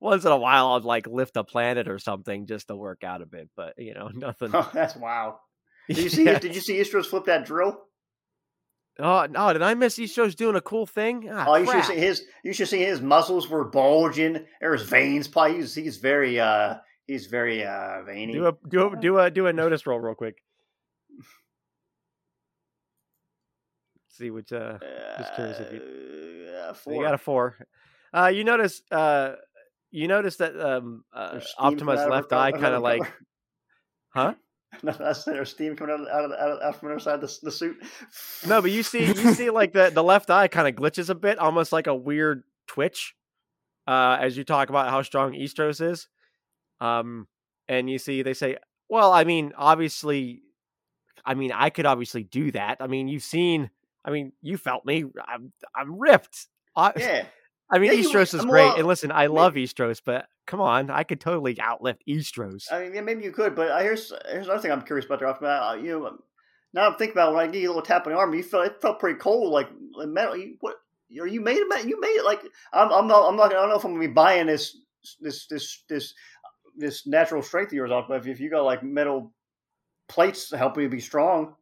once 0.00 0.24
in 0.24 0.32
a 0.32 0.36
while 0.36 0.68
I'd 0.72 0.84
like 0.84 1.06
lift 1.06 1.36
a 1.36 1.44
planet 1.44 1.88
or 1.88 1.98
something 1.98 2.46
just 2.46 2.68
to 2.68 2.76
work 2.76 3.02
out 3.04 3.22
a 3.22 3.26
bit, 3.26 3.48
but 3.56 3.74
you 3.78 3.94
know 3.94 4.08
nothing. 4.14 4.50
Oh, 4.54 4.70
that's 4.72 4.96
wow. 4.96 5.40
Did 5.88 5.98
you 5.98 6.08
see? 6.10 6.24
Yeah. 6.24 6.38
Did 6.38 6.54
you 6.54 6.60
see 6.60 6.74
Istros 6.78 7.06
flip 7.06 7.24
that 7.26 7.44
drill? 7.46 7.78
Oh 8.98 9.26
no, 9.30 9.52
did 9.52 9.60
I 9.60 9.74
miss 9.74 9.98
Istro's 9.98 10.34
doing 10.34 10.56
a 10.56 10.60
cool 10.62 10.86
thing? 10.86 11.28
Ah, 11.30 11.44
oh, 11.48 11.56
you 11.56 11.70
should 11.70 11.84
see 11.84 11.96
his. 11.96 12.22
You 12.42 12.52
should 12.54 12.68
see 12.68 12.80
his 12.82 13.00
muscles 13.02 13.48
were 13.48 13.64
bulging. 13.64 14.46
There 14.60 14.70
was 14.70 14.82
veins. 14.84 15.28
Probably 15.28 15.56
he's, 15.56 15.74
he's 15.74 15.98
very 15.98 16.40
uh 16.40 16.76
he's 17.06 17.26
very 17.26 17.62
uh 17.64 18.02
veiny. 18.04 18.32
Do 18.32 18.46
a 18.46 18.52
do 18.68 18.88
a 18.92 18.96
do 18.98 19.18
a 19.18 19.30
do 19.30 19.46
a 19.48 19.52
notice 19.52 19.86
roll 19.86 20.00
real 20.00 20.14
quick. 20.14 20.36
See 24.08 24.30
which 24.30 24.52
uh 24.52 24.78
just 25.18 25.34
curious 25.34 25.60
if 25.60 25.82
Uh, 25.82 26.72
so 26.72 26.74
four. 26.74 26.94
you 26.94 27.02
got 27.02 27.14
a 27.14 27.18
four. 27.18 27.56
Uh 28.14 28.28
you 28.28 28.44
notice 28.44 28.80
uh 28.90 29.32
you 29.90 30.08
notice 30.08 30.36
that 30.36 30.58
um 30.58 31.04
uh, 31.12 31.32
There's 31.32 31.54
Optimus 31.58 31.80
coming 31.80 31.98
out 31.98 31.98
of 31.98 32.04
her 32.04 32.10
left 32.10 32.32
eye 32.32 32.52
kind 32.60 32.74
of 32.74 32.82
like 32.82 33.02
huh? 34.10 34.34
No, 34.82 34.92
that's 34.92 35.24
there's 35.24 35.50
steam 35.50 35.74
coming 35.74 35.94
out 35.94 36.00
of, 36.00 36.08
out 36.08 36.24
of, 36.24 36.32
out 36.32 36.62
of, 36.62 36.80
from 36.80 36.90
of 36.90 37.20
the, 37.20 37.38
the 37.42 37.52
suit. 37.52 37.76
No, 38.46 38.60
but 38.60 38.70
you 38.70 38.82
see 38.82 39.06
you 39.06 39.14
see 39.34 39.50
like 39.50 39.72
the 39.72 39.90
the 39.90 40.02
left 40.02 40.30
eye 40.30 40.48
kind 40.48 40.68
of 40.68 40.74
glitches 40.74 41.08
a 41.08 41.14
bit, 41.14 41.38
almost 41.38 41.72
like 41.72 41.86
a 41.86 41.94
weird 41.94 42.42
twitch. 42.66 43.14
Uh 43.86 44.18
as 44.20 44.36
you 44.36 44.44
talk 44.44 44.68
about 44.68 44.90
how 44.90 45.02
strong 45.02 45.32
Istros 45.32 45.80
is. 45.80 46.08
Um 46.80 47.26
and 47.68 47.88
you 47.88 47.98
see 47.98 48.22
they 48.22 48.34
say, 48.34 48.58
well, 48.88 49.12
I 49.12 49.24
mean, 49.24 49.52
obviously 49.56 50.42
I 51.24 51.34
mean, 51.34 51.52
I 51.52 51.70
could 51.70 51.86
obviously 51.86 52.22
do 52.22 52.50
that. 52.52 52.78
I 52.80 52.86
mean, 52.86 53.08
you've 53.08 53.22
seen 53.22 53.70
I 54.04 54.10
mean, 54.10 54.32
you 54.42 54.56
felt 54.56 54.84
me. 54.84 55.04
I'm 55.26 55.52
I'm 55.74 55.98
ripped. 55.98 56.46
I, 56.76 56.92
yeah. 56.96 57.24
I 57.68 57.78
mean, 57.78 57.92
Yeah, 57.92 57.98
is 58.20 58.34
I'm 58.34 58.48
great. 58.48 58.62
well- 58.64 58.76
and 58.76 58.86
listen, 58.86 59.10
I 59.10 59.26
love 59.26 59.54
Istros, 59.54 60.00
but 60.04 60.28
come 60.46 60.60
on, 60.60 60.90
I 60.90 61.02
could 61.02 61.20
totally 61.20 61.56
outlift 61.56 61.98
Istros. 62.08 62.70
I 62.70 62.84
mean, 62.84 62.94
yeah, 62.94 63.00
maybe 63.00 63.24
you 63.24 63.32
could, 63.32 63.54
but 63.56 63.70
uh, 63.70 63.80
here's 63.80 64.12
here's 64.30 64.46
another 64.46 64.60
thing 64.62 64.70
I'm 64.70 64.82
curious 64.82 65.06
about. 65.06 65.22
Uh, 65.42 65.76
you 65.80 65.98
know, 65.98 66.18
now 66.72 66.86
I'm 66.88 66.96
thinking 66.96 67.14
about 67.16 67.34
when 67.34 67.42
I 67.42 67.50
give 67.50 67.62
you 67.62 67.68
a 67.68 67.72
little 67.72 67.82
tap 67.82 68.06
on 68.06 68.12
the 68.12 68.18
arm, 68.18 68.32
you 68.34 68.42
felt 68.42 68.66
it 68.66 68.80
felt 68.80 69.00
pretty 69.00 69.18
cold, 69.18 69.52
like 69.52 69.68
metal. 69.96 70.36
You, 70.36 70.56
what? 70.60 70.76
Are 71.20 71.26
you 71.26 71.40
made 71.40 71.60
of 71.62 71.68
metal? 71.68 71.86
You 71.86 72.00
made 72.00 72.08
it 72.08 72.24
like 72.24 72.42
I'm. 72.72 72.92
I'm 72.92 73.06
not. 73.08 73.28
I'm 73.28 73.36
not. 73.36 73.50
I 73.50 73.54
don't 73.54 73.68
know 73.68 73.76
if 73.76 73.84
I'm 73.84 73.94
gonna 73.94 74.06
be 74.06 74.12
buying 74.12 74.46
this 74.46 74.76
this 75.20 75.46
this 75.48 75.82
this 75.88 76.14
this 76.76 77.06
natural 77.06 77.42
strength 77.42 77.68
of 77.68 77.74
yours 77.74 77.90
off. 77.90 78.06
But 78.08 78.18
if, 78.18 78.26
if 78.28 78.40
you 78.40 78.50
got 78.50 78.62
like 78.64 78.82
metal 78.82 79.32
plates 80.08 80.52
helping 80.52 80.84
you 80.84 80.88
be 80.88 81.00
strong, 81.00 81.54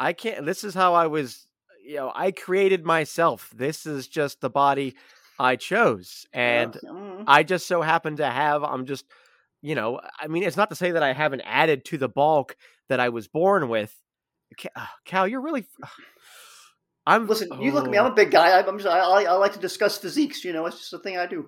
I 0.00 0.12
can't. 0.12 0.46
This 0.46 0.64
is 0.64 0.74
how 0.74 0.94
I 0.94 1.08
was. 1.08 1.46
You 1.84 1.96
know, 1.96 2.12
I 2.14 2.30
created 2.30 2.84
myself. 2.84 3.50
This 3.54 3.86
is 3.86 4.06
just 4.08 4.40
the 4.40 4.50
body 4.50 4.94
I 5.38 5.56
chose, 5.56 6.26
and 6.32 6.76
uh, 6.76 6.92
mm, 6.92 7.24
I 7.26 7.42
just 7.42 7.66
so 7.66 7.82
happen 7.82 8.16
to 8.16 8.26
have. 8.26 8.62
I'm 8.62 8.86
just, 8.86 9.04
you 9.60 9.74
know, 9.74 10.00
I 10.20 10.28
mean, 10.28 10.42
it's 10.42 10.56
not 10.56 10.70
to 10.70 10.76
say 10.76 10.92
that 10.92 11.02
I 11.02 11.12
haven't 11.12 11.42
added 11.42 11.84
to 11.86 11.98
the 11.98 12.08
bulk 12.08 12.56
that 12.88 13.00
I 13.00 13.08
was 13.08 13.28
born 13.28 13.68
with. 13.68 13.94
Ah, 14.76 14.92
Kal, 15.04 15.26
you're 15.26 15.40
really. 15.40 15.66
I'm 17.06 17.26
listen, 17.26 17.48
you 17.60 17.72
look 17.72 17.86
at 17.86 17.90
me. 17.90 17.98
I'm 17.98 18.06
oh. 18.06 18.12
a 18.12 18.14
big 18.14 18.30
guy. 18.30 18.50
I, 18.50 18.66
I'm 18.66 18.78
just. 18.78 18.88
I, 18.88 18.98
I, 18.98 19.22
I 19.24 19.32
like 19.32 19.54
to 19.54 19.58
discuss 19.58 19.98
physiques. 19.98 20.44
You 20.44 20.52
know, 20.52 20.66
it's 20.66 20.78
just 20.78 20.92
a 20.92 20.98
thing 20.98 21.16
I 21.16 21.26
do. 21.26 21.46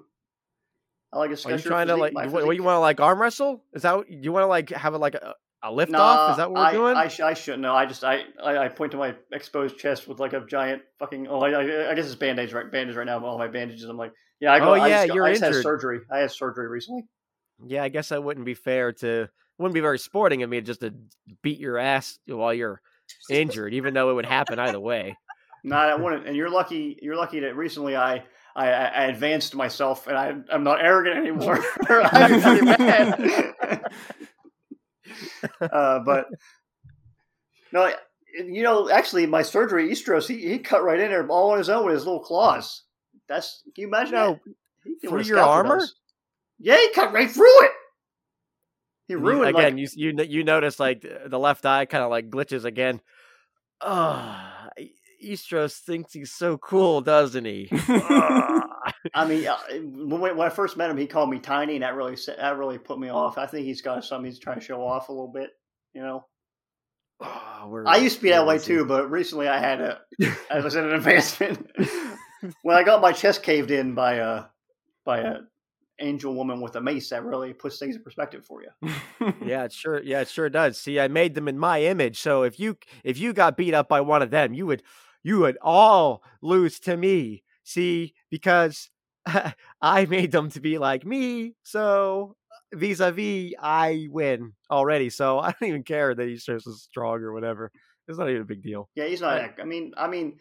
I 1.12 1.18
like 1.18 1.30
to 1.30 1.36
discuss 1.36 1.52
Are 1.52 1.56
you 1.56 1.62
trying 1.62 1.86
to 1.88 1.96
like? 1.96 2.14
What, 2.14 2.46
what 2.46 2.56
you 2.56 2.62
want 2.62 2.76
to 2.76 2.80
like 2.80 3.00
arm 3.00 3.20
wrestle? 3.20 3.62
Is 3.72 3.82
that 3.82 3.96
what, 3.96 4.10
you 4.10 4.32
want 4.32 4.44
to 4.44 4.48
like 4.48 4.70
have 4.70 4.94
it 4.94 4.98
like 4.98 5.14
a, 5.14 5.34
a 5.64 5.72
lift 5.72 5.90
Nah, 5.90 5.98
off? 6.02 6.30
Is 6.32 6.36
that 6.36 6.50
what 6.50 6.60
we're 6.60 6.66
I, 6.66 6.72
doing? 6.72 6.96
I, 6.96 7.08
sh- 7.08 7.20
I 7.20 7.34
shouldn't 7.34 7.62
know. 7.62 7.74
I 7.74 7.86
just 7.86 8.04
I, 8.04 8.22
I, 8.42 8.58
I 8.58 8.68
point 8.68 8.92
to 8.92 8.98
my 8.98 9.14
exposed 9.32 9.78
chest 9.78 10.06
with 10.06 10.20
like 10.20 10.34
a 10.34 10.44
giant 10.46 10.82
fucking. 10.98 11.26
Oh, 11.28 11.40
I, 11.40 11.50
I, 11.50 11.90
I 11.90 11.94
guess 11.94 12.06
it's 12.06 12.14
bandage 12.14 12.52
right 12.52 12.70
bandage 12.70 12.96
right 12.96 13.06
now. 13.06 13.24
All 13.24 13.38
my 13.38 13.48
bandages. 13.48 13.84
I'm 13.84 13.96
like, 13.96 14.12
yeah, 14.40 14.52
I 14.52 14.58
go. 14.58 14.70
Oh, 14.70 14.74
I 14.74 14.88
yeah, 14.88 15.06
got- 15.06 15.16
you're 15.16 15.24
I 15.24 15.32
just 15.32 15.42
had 15.42 15.54
surgery. 15.54 16.00
I 16.12 16.18
had 16.18 16.30
surgery 16.30 16.68
recently. 16.68 17.04
Yeah, 17.66 17.82
I 17.82 17.88
guess 17.88 18.10
that 18.10 18.22
wouldn't 18.22 18.46
be 18.46 18.54
fair 18.54 18.92
to 18.94 19.28
wouldn't 19.58 19.74
be 19.74 19.80
very 19.80 19.98
sporting 19.98 20.42
of 20.42 20.50
me 20.50 20.60
just 20.60 20.80
to 20.80 20.92
beat 21.42 21.58
your 21.58 21.78
ass 21.78 22.18
while 22.26 22.52
you're 22.52 22.80
injured, 23.30 23.72
even 23.74 23.94
though 23.94 24.10
it 24.10 24.14
would 24.14 24.26
happen 24.26 24.58
either 24.58 24.80
way. 24.80 25.16
No, 25.66 25.76
I 25.76 25.94
wouldn't. 25.94 26.26
And 26.26 26.36
you're 26.36 26.50
lucky. 26.50 26.98
You're 27.00 27.16
lucky 27.16 27.40
that 27.40 27.56
recently 27.56 27.96
I. 27.96 28.24
I, 28.54 28.70
I 28.70 28.84
I 28.84 29.04
advanced 29.06 29.54
myself, 29.56 30.06
and 30.06 30.16
I, 30.16 30.34
I'm 30.52 30.62
not 30.62 30.84
arrogant 30.84 31.16
anymore. 31.16 31.58
I'm 35.44 35.50
very 35.60 35.70
mad. 35.72 35.72
uh, 35.72 36.00
but 36.04 36.26
no, 37.72 37.92
you 38.36 38.62
know, 38.62 38.88
actually, 38.90 39.26
my 39.26 39.42
surgery, 39.42 39.90
Istros, 39.90 40.26
he, 40.28 40.48
he 40.48 40.58
cut 40.58 40.82
right 40.84 40.98
in 41.00 41.10
there 41.10 41.26
all 41.28 41.50
on 41.52 41.58
his 41.58 41.68
own 41.68 41.84
with 41.86 41.94
his 41.94 42.04
little 42.04 42.20
claws. 42.20 42.82
That's 43.28 43.62
can 43.74 43.82
you 43.82 43.88
imagine 43.88 44.14
No, 44.14 44.32
that? 44.32 44.40
He 44.84 44.94
did 45.00 45.10
through 45.10 45.22
your 45.22 45.38
armor? 45.40 45.78
does. 45.78 45.94
Yeah, 46.58 46.76
he 46.76 46.90
cut 46.92 47.12
right 47.12 47.30
through 47.30 47.64
it. 47.64 47.70
He 49.08 49.14
You- 49.14 49.18
ruined 49.20 49.50
again. 49.56 49.76
like, 49.76 49.76
you 49.76 49.88
you 50.12 50.22
you 50.24 50.44
notice 50.44 50.78
like 50.80 51.04
the 51.26 51.38
left 51.38 51.64
eye 51.66 51.84
kind 51.86 52.04
of 52.04 52.10
like 52.10 52.30
glitches 52.30 52.64
again. 52.64 53.00
Oh, 53.80 54.40
Istros 55.24 55.78
thinks 55.78 56.12
he's 56.12 56.30
so 56.32 56.58
cool, 56.58 57.00
doesn't 57.00 57.44
he? 57.44 57.68
Ah. 57.88 58.60
I 59.12 59.26
mean, 59.26 59.46
uh, 59.46 59.58
when, 59.82 60.36
when 60.36 60.46
I 60.46 60.48
first 60.50 60.76
met 60.76 60.88
him, 60.90 60.96
he 60.96 61.06
called 61.06 61.28
me 61.30 61.38
tiny, 61.38 61.74
and 61.74 61.82
that 61.82 61.94
really 61.94 62.16
that 62.38 62.56
really 62.56 62.78
put 62.78 62.98
me 62.98 63.10
off. 63.10 63.36
I 63.38 63.46
think 63.46 63.66
he's 63.66 63.82
got 63.82 64.04
something 64.04 64.30
he's 64.30 64.38
trying 64.38 64.58
to 64.60 64.64
show 64.64 64.86
off 64.86 65.08
a 65.08 65.12
little 65.12 65.32
bit. 65.32 65.50
You 65.92 66.02
know, 66.02 66.26
Oh, 67.20 67.82
I 67.86 67.96
used 67.98 68.16
to 68.16 68.22
be 68.22 68.30
that 68.30 68.46
way 68.46 68.56
is 68.56 68.66
he? 68.66 68.74
too, 68.74 68.84
but 68.84 69.10
recently 69.10 69.48
I 69.48 69.58
had 69.58 69.80
a 69.80 70.00
I 70.50 70.60
was 70.60 70.74
in 70.74 70.84
an 70.84 70.92
advancement. 70.94 71.70
when 72.62 72.76
I 72.76 72.82
got 72.82 73.00
my 73.00 73.12
chest 73.12 73.42
caved 73.42 73.70
in 73.70 73.94
by 73.94 74.14
a 74.14 74.44
by 75.04 75.20
a 75.20 75.34
angel 76.00 76.34
woman 76.34 76.60
with 76.60 76.74
a 76.76 76.80
mace, 76.80 77.10
that 77.10 77.24
really 77.24 77.52
puts 77.52 77.78
things 77.78 77.94
in 77.96 78.02
perspective 78.02 78.44
for 78.44 78.62
you. 78.62 78.90
Yeah, 79.46 79.64
it 79.64 79.72
sure. 79.72 80.02
Yeah, 80.02 80.20
it 80.20 80.28
sure 80.28 80.50
does. 80.50 80.78
See, 80.78 81.00
I 81.00 81.08
made 81.08 81.34
them 81.34 81.48
in 81.48 81.58
my 81.58 81.82
image. 81.82 82.20
So 82.20 82.42
if 82.42 82.58
you 82.58 82.76
if 83.04 83.16
you 83.18 83.32
got 83.32 83.56
beat 83.56 83.72
up 83.74 83.88
by 83.88 84.00
one 84.00 84.20
of 84.22 84.30
them, 84.30 84.52
you 84.52 84.66
would 84.66 84.82
you 85.22 85.38
would 85.40 85.56
all 85.62 86.22
lose 86.42 86.78
to 86.80 86.96
me. 86.96 87.42
See, 87.62 88.12
because 88.30 88.90
I 89.82 90.06
made 90.06 90.32
them 90.32 90.50
to 90.50 90.60
be 90.60 90.78
like 90.78 91.04
me. 91.04 91.54
So 91.62 92.36
uh, 92.52 92.76
vis-a-vis, 92.76 93.52
I 93.60 94.08
win 94.10 94.52
already. 94.70 95.10
So 95.10 95.38
I 95.40 95.52
don't 95.52 95.68
even 95.68 95.82
care 95.82 96.14
that 96.14 96.22
Istros 96.22 96.66
is 96.66 96.82
strong 96.82 97.22
or 97.22 97.32
whatever. 97.32 97.70
It's 98.06 98.18
not 98.18 98.28
even 98.28 98.42
a 98.42 98.46
big 98.46 98.62
deal. 98.62 98.90
Yeah, 98.94 99.06
he's 99.06 99.22
not. 99.22 99.58
I 99.60 99.64
mean, 99.64 99.92
I 99.96 100.08
mean, 100.08 100.38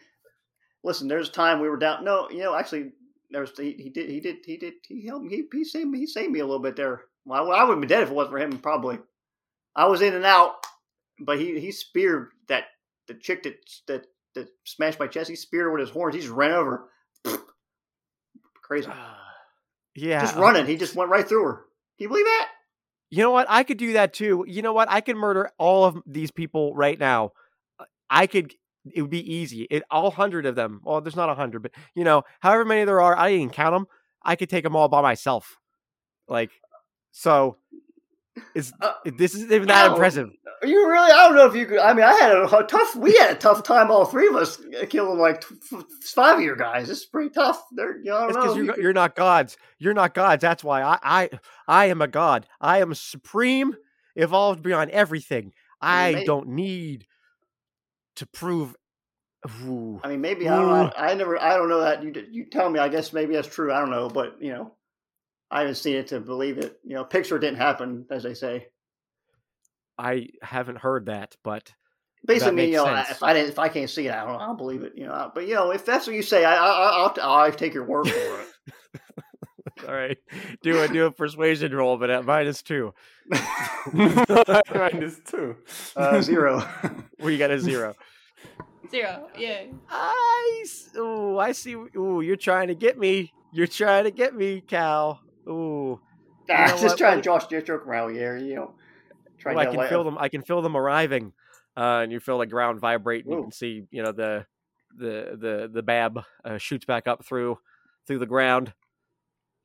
listen. 0.84 1.08
There's 1.08 1.30
a 1.30 1.32
time 1.32 1.62
we 1.62 1.70
were 1.70 1.78
down. 1.78 2.04
No, 2.04 2.30
you 2.30 2.40
know, 2.40 2.56
actually, 2.56 2.92
there's 3.32 3.58
he, 3.58 3.72
he 3.72 3.90
did 3.90 4.10
he 4.10 4.20
did 4.20 4.38
he 4.46 4.58
did 4.58 4.74
he 4.86 5.08
helped 5.08 5.26
me. 5.26 5.36
He 5.36 5.60
he 5.60 5.64
saved 5.64 5.90
me. 5.90 6.00
He 6.00 6.08
saved 6.08 6.32
me 6.32 6.40
a 6.40 6.46
little 6.46 6.62
bit 6.62 6.76
there. 6.76 7.04
Well, 7.26 7.52
I, 7.52 7.60
I 7.60 7.64
wouldn't 7.64 7.82
be 7.82 7.88
dead 7.88 8.04
if 8.04 8.10
it 8.10 8.16
wasn't 8.16 8.34
for 8.34 8.40
him. 8.40 8.58
Probably, 8.60 9.00
I 9.78 9.86
was 9.86 10.02
in 10.02 10.14
and 10.14 10.26
out, 10.26 10.56
but 11.22 11.40
he 11.40 11.58
he 11.58 11.72
speared 11.72 12.32
that 12.50 12.66
the 13.08 13.14
chick 13.14 13.44
that 13.44 13.56
that 13.88 14.08
that 14.36 14.50
smashed 14.66 15.00
my 15.00 15.08
chest. 15.08 15.30
He 15.30 15.38
speared 15.38 15.72
with 15.72 15.82
his 15.82 15.90
horns. 15.90 16.16
He 16.16 16.22
just 16.22 16.34
ran 16.34 16.52
over. 16.52 16.90
Crazy. 18.82 18.90
Yeah. 19.96 20.22
Just 20.22 20.38
running. 20.38 20.66
He 20.66 20.76
just 20.76 20.96
went 20.96 21.12
right 21.12 21.28
through 21.28 21.44
her. 21.44 21.54
Can 21.54 22.06
you 22.06 22.08
believe 22.08 22.26
that? 22.26 22.48
You 23.12 23.22
know 23.22 23.30
what? 23.30 23.46
I 23.48 23.62
could 23.62 23.78
do 23.78 23.94
that 23.94 24.12
too. 24.12 24.44
You 24.48 24.64
know 24.64 24.74
what? 24.74 24.90
I 24.90 25.02
could 25.02 25.16
murder 25.16 25.52
all 25.60 25.86
of 25.86 26.02
these 26.08 26.32
people 26.32 26.74
right 26.74 27.00
now. 27.00 27.34
Uh, 27.80 27.86
I 28.10 28.26
could. 28.26 28.56
It 28.92 29.04
would 29.04 29.12
be 29.12 29.36
easy. 29.36 29.68
It 29.70 29.84
all 29.92 30.10
hundred 30.10 30.48
of 30.48 30.56
them. 30.56 30.82
Well, 30.84 31.00
there's 31.00 31.16
not 31.16 31.30
a 31.30 31.36
hundred, 31.36 31.62
but 31.62 31.74
you 31.94 32.04
know, 32.04 32.24
however 32.40 32.66
many 32.66 32.86
there 32.86 33.02
are, 33.02 33.16
I 33.16 33.30
didn't 33.30 33.54
count 33.54 33.76
them. 33.76 33.86
I 34.24 34.36
could 34.36 34.50
take 34.50 34.64
them 34.64 34.76
all 34.76 34.88
by 34.88 35.04
myself. 35.04 35.58
Like, 36.28 36.50
so. 37.12 37.58
Is 38.56 38.74
Uh, 38.82 38.94
this 39.18 39.36
isn't 39.36 39.52
even 39.52 39.68
that 39.68 39.92
impressive? 39.92 40.30
You 40.64 40.90
really? 40.90 41.12
I 41.12 41.28
don't 41.28 41.36
know 41.36 41.46
if 41.46 41.56
you 41.56 41.66
could. 41.66 41.80
I 41.80 41.94
mean, 41.94 42.06
I 42.06 42.14
had 42.14 42.32
a, 42.32 42.58
a 42.58 42.64
tough. 42.64 42.96
We 42.96 43.16
had 43.18 43.32
a 43.32 43.36
tough 43.36 43.64
time. 43.64 43.92
All 43.92 44.06
three 44.06 44.28
of 44.28 44.36
us 44.36 44.60
uh, 44.60 44.86
killing 44.90 45.20
like 45.20 45.44
five 46.02 46.38
of 46.38 46.44
your 46.44 46.56
guys. 46.56 46.90
It's 46.90 47.06
pretty 47.06 47.30
tough. 47.32 47.64
They're, 47.72 47.98
you 47.98 48.06
know, 48.06 48.26
it's 48.28 48.38
because 48.38 48.56
you're, 48.56 48.66
you 48.66 48.76
you're 48.82 48.94
not 48.94 49.16
gods. 49.16 49.58
You're 49.78 49.94
not 49.94 50.14
gods. 50.14 50.42
That's 50.42 50.64
why 50.64 50.82
I, 50.82 50.98
I 51.04 51.30
I 51.68 51.86
am 51.86 52.02
a 52.02 52.08
god. 52.08 52.48
I 52.62 52.80
am 52.80 52.94
supreme, 52.94 53.76
evolved 54.16 54.62
beyond 54.64 54.92
everything. 54.92 55.54
I 55.82 56.24
don't 56.26 56.50
need 56.50 57.06
to 58.16 58.26
prove. 58.28 58.76
Ooh. 59.66 60.00
I 60.02 60.08
mean, 60.08 60.22
maybe 60.22 60.48
I 60.48 60.56
don't. 60.56 60.70
know. 60.70 60.92
I, 60.96 61.12
I 61.12 61.14
never. 61.16 61.42
I 61.42 61.58
don't 61.58 61.68
know 61.68 61.82
that. 61.82 62.04
You 62.04 62.14
you 62.32 62.46
tell 62.46 62.70
me. 62.70 62.80
I 62.80 62.88
guess 62.88 63.12
maybe 63.12 63.34
that's 63.34 63.50
true. 63.50 63.74
I 63.74 63.80
don't 63.80 63.92
know, 63.92 64.08
but 64.08 64.38
you 64.40 64.54
know, 64.54 64.74
I 65.54 65.60
haven't 65.60 65.76
seen 65.76 65.96
it 65.98 66.08
to 66.08 66.20
believe 66.20 66.58
it. 66.58 66.80
You 66.84 66.96
know, 66.96 67.04
picture 67.04 67.38
didn't 67.38 67.58
happen, 67.60 68.08
as 68.10 68.24
they 68.24 68.34
say. 68.34 68.70
I 70.00 70.30
haven't 70.42 70.80
heard 70.80 71.06
that, 71.06 71.38
but 71.44 71.72
Basically, 72.26 72.56
makes 72.56 72.72
you 72.72 72.78
know, 72.78 72.86
sense. 72.86 73.12
if 73.12 73.22
I 73.22 73.34
didn't, 73.34 73.50
if 73.50 73.60
I 73.60 73.70
can't 73.70 73.90
see 73.90 74.08
it, 74.08 74.14
I 74.14 74.26
don't. 74.26 74.42
I 74.42 74.48
don't 74.48 74.58
believe 74.58 74.82
it. 74.82 74.94
You 74.96 75.06
know, 75.06 75.32
but 75.34 75.48
you 75.48 75.54
know, 75.54 75.70
if 75.70 75.86
that's 75.86 76.08
what 76.08 76.16
you 76.16 76.24
say, 76.24 76.44
I, 76.44 76.56
I, 76.56 77.06
I'll, 77.06 77.14
I'll 77.22 77.52
take 77.52 77.76
your 77.76 77.84
word 77.86 78.08
for 78.08 78.42
it. 78.42 78.48
all 79.88 79.94
right, 79.94 80.18
do 80.64 80.82
a 80.82 80.88
do 80.88 81.06
a 81.06 81.12
persuasion 81.12 81.76
roll, 81.76 81.98
but 81.98 82.10
at 82.10 82.26
minus 82.26 82.64
two. 82.64 82.94
Minus 83.94 85.20
two. 85.30 85.56
uh, 85.96 86.22
zero. 86.22 86.68
We 87.20 87.38
got 87.38 87.52
a 87.52 87.60
zero. 87.60 87.94
Zero. 88.90 89.28
Yeah. 89.38 89.66
I 89.90 90.62
s- 90.64 90.90
ooh, 90.98 91.38
I 91.38 91.52
see. 91.52 91.74
Ooh, 91.74 92.22
you're 92.22 92.36
trying 92.36 92.70
to 92.70 92.76
get 92.76 92.98
me. 92.98 93.32
You're 93.52 93.68
trying 93.68 94.06
to 94.06 94.12
get 94.12 94.34
me, 94.34 94.62
Kal. 94.62 95.20
Ooh. 95.48 96.00
Ah, 96.50 96.66
know 96.66 96.72
just 96.74 96.84
what? 96.84 96.98
trying 96.98 97.16
to 97.16 97.22
josh, 97.22 97.48
joke 97.48 97.88
around 97.88 98.16
here. 98.16 98.36
You 98.36 98.56
know, 98.56 98.74
trying 99.40 99.56
Ooh, 99.56 99.62
I 99.62 99.66
can 99.68 99.88
feel 99.88 100.04
them. 100.04 100.18
I 100.20 100.28
can 100.28 100.42
feel 100.42 100.62
them 100.62 100.76
arriving, 100.76 101.32
uh, 101.78 102.02
and 102.04 102.12
you 102.12 102.20
feel 102.20 102.38
the 102.38 102.46
ground 102.46 102.82
vibrate. 102.82 103.24
And 103.24 103.34
you 103.34 103.42
can 103.44 103.52
see, 103.54 103.84
you 103.92 104.04
know, 104.04 104.12
the 104.12 104.46
the 104.94 105.38
the 105.40 105.70
the 105.74 105.82
bab 105.82 106.22
uh, 106.44 106.58
shoots 106.58 106.84
back 106.84 107.08
up 107.08 107.26
through 107.26 107.60
through 108.06 108.20
the 108.20 108.26
ground. 108.26 108.74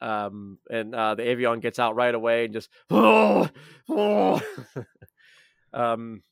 Um, 0.00 0.58
and 0.70 0.94
uh, 0.94 1.16
the 1.16 1.24
avion 1.24 1.60
gets 1.60 1.80
out 1.80 1.96
right 1.96 2.14
away 2.14 2.44
and 2.44 2.54
just 2.54 2.68
oh, 2.90 3.48
oh. 3.88 4.40
um, 5.72 6.22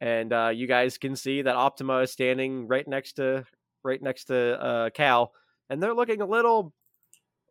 and 0.00 0.32
uh, 0.32 0.52
you 0.54 0.68
guys 0.68 0.98
can 0.98 1.16
see 1.16 1.42
that 1.42 1.56
Optima 1.56 1.98
is 1.98 2.12
standing 2.12 2.68
right 2.68 2.86
next 2.86 3.14
to 3.14 3.44
right 3.82 4.00
next 4.00 4.26
to 4.26 4.60
uh, 4.62 4.90
Kal, 4.90 5.32
and 5.68 5.82
they're 5.82 5.94
looking 5.94 6.20
a 6.20 6.26
little. 6.26 6.72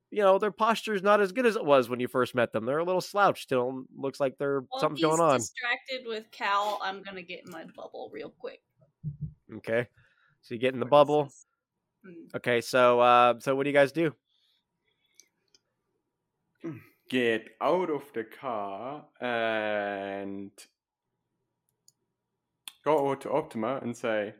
You 0.09 0.21
know, 0.23 0.39
their 0.39 0.51
posture 0.51 0.93
is 0.93 1.03
not 1.03 1.19
as 1.19 1.33
good 1.33 1.45
as 1.45 1.55
it 1.57 1.65
was 1.65 1.89
when 1.89 1.99
you 1.99 2.07
first 2.07 2.33
met 2.33 2.53
them. 2.53 2.65
They're 2.65 2.77
a 2.77 2.83
little 2.85 3.01
slouched. 3.01 3.43
Still 3.43 3.83
looks 3.95 4.19
like 4.19 4.37
they're 4.37 4.61
While 4.69 4.79
something's 4.79 5.01
going 5.01 5.19
on. 5.19 5.39
distracted 5.39 6.05
with 6.05 6.31
Kal, 6.31 6.79
I'm 6.81 7.03
gonna 7.03 7.21
get 7.23 7.41
in 7.45 7.51
my 7.51 7.65
bubble 7.75 8.09
real 8.13 8.29
quick. 8.29 8.61
Okay. 9.57 9.87
So 10.41 10.53
you 10.55 10.61
get 10.61 10.73
in 10.73 10.79
the 10.79 10.85
bubble. 10.85 11.25
this 11.25 11.33
is. 11.33 11.45
Mm. 12.05 12.35
Okay, 12.37 12.61
so 12.61 12.99
uh 13.01 13.39
so 13.39 13.55
what 13.55 13.63
do 13.63 13.69
you 13.69 13.73
guys 13.75 13.91
do? 13.91 14.13
Get 17.09 17.49
out 17.61 17.89
of 17.89 18.03
the 18.13 18.23
car 18.25 19.05
and 19.21 20.51
go 22.83 22.97
over 22.97 23.15
to 23.17 23.31
Optima 23.31 23.79
and 23.81 23.95
say, 23.95 24.33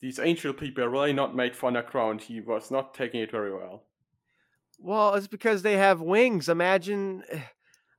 These 0.00 0.18
angel 0.18 0.52
people 0.52 0.82
are 0.84 0.90
really 0.90 1.12
not 1.12 1.34
made 1.36 1.54
for 1.54 1.66
underground. 1.68 2.22
He 2.22 2.40
was 2.40 2.70
not 2.70 2.94
taking 2.94 3.20
it 3.20 3.30
very 3.30 3.52
well. 3.52 3.84
Well, 4.82 5.14
it's 5.14 5.26
because 5.26 5.62
they 5.62 5.76
have 5.76 6.00
wings. 6.00 6.48
Imagine 6.48 7.22
eh, 7.30 7.40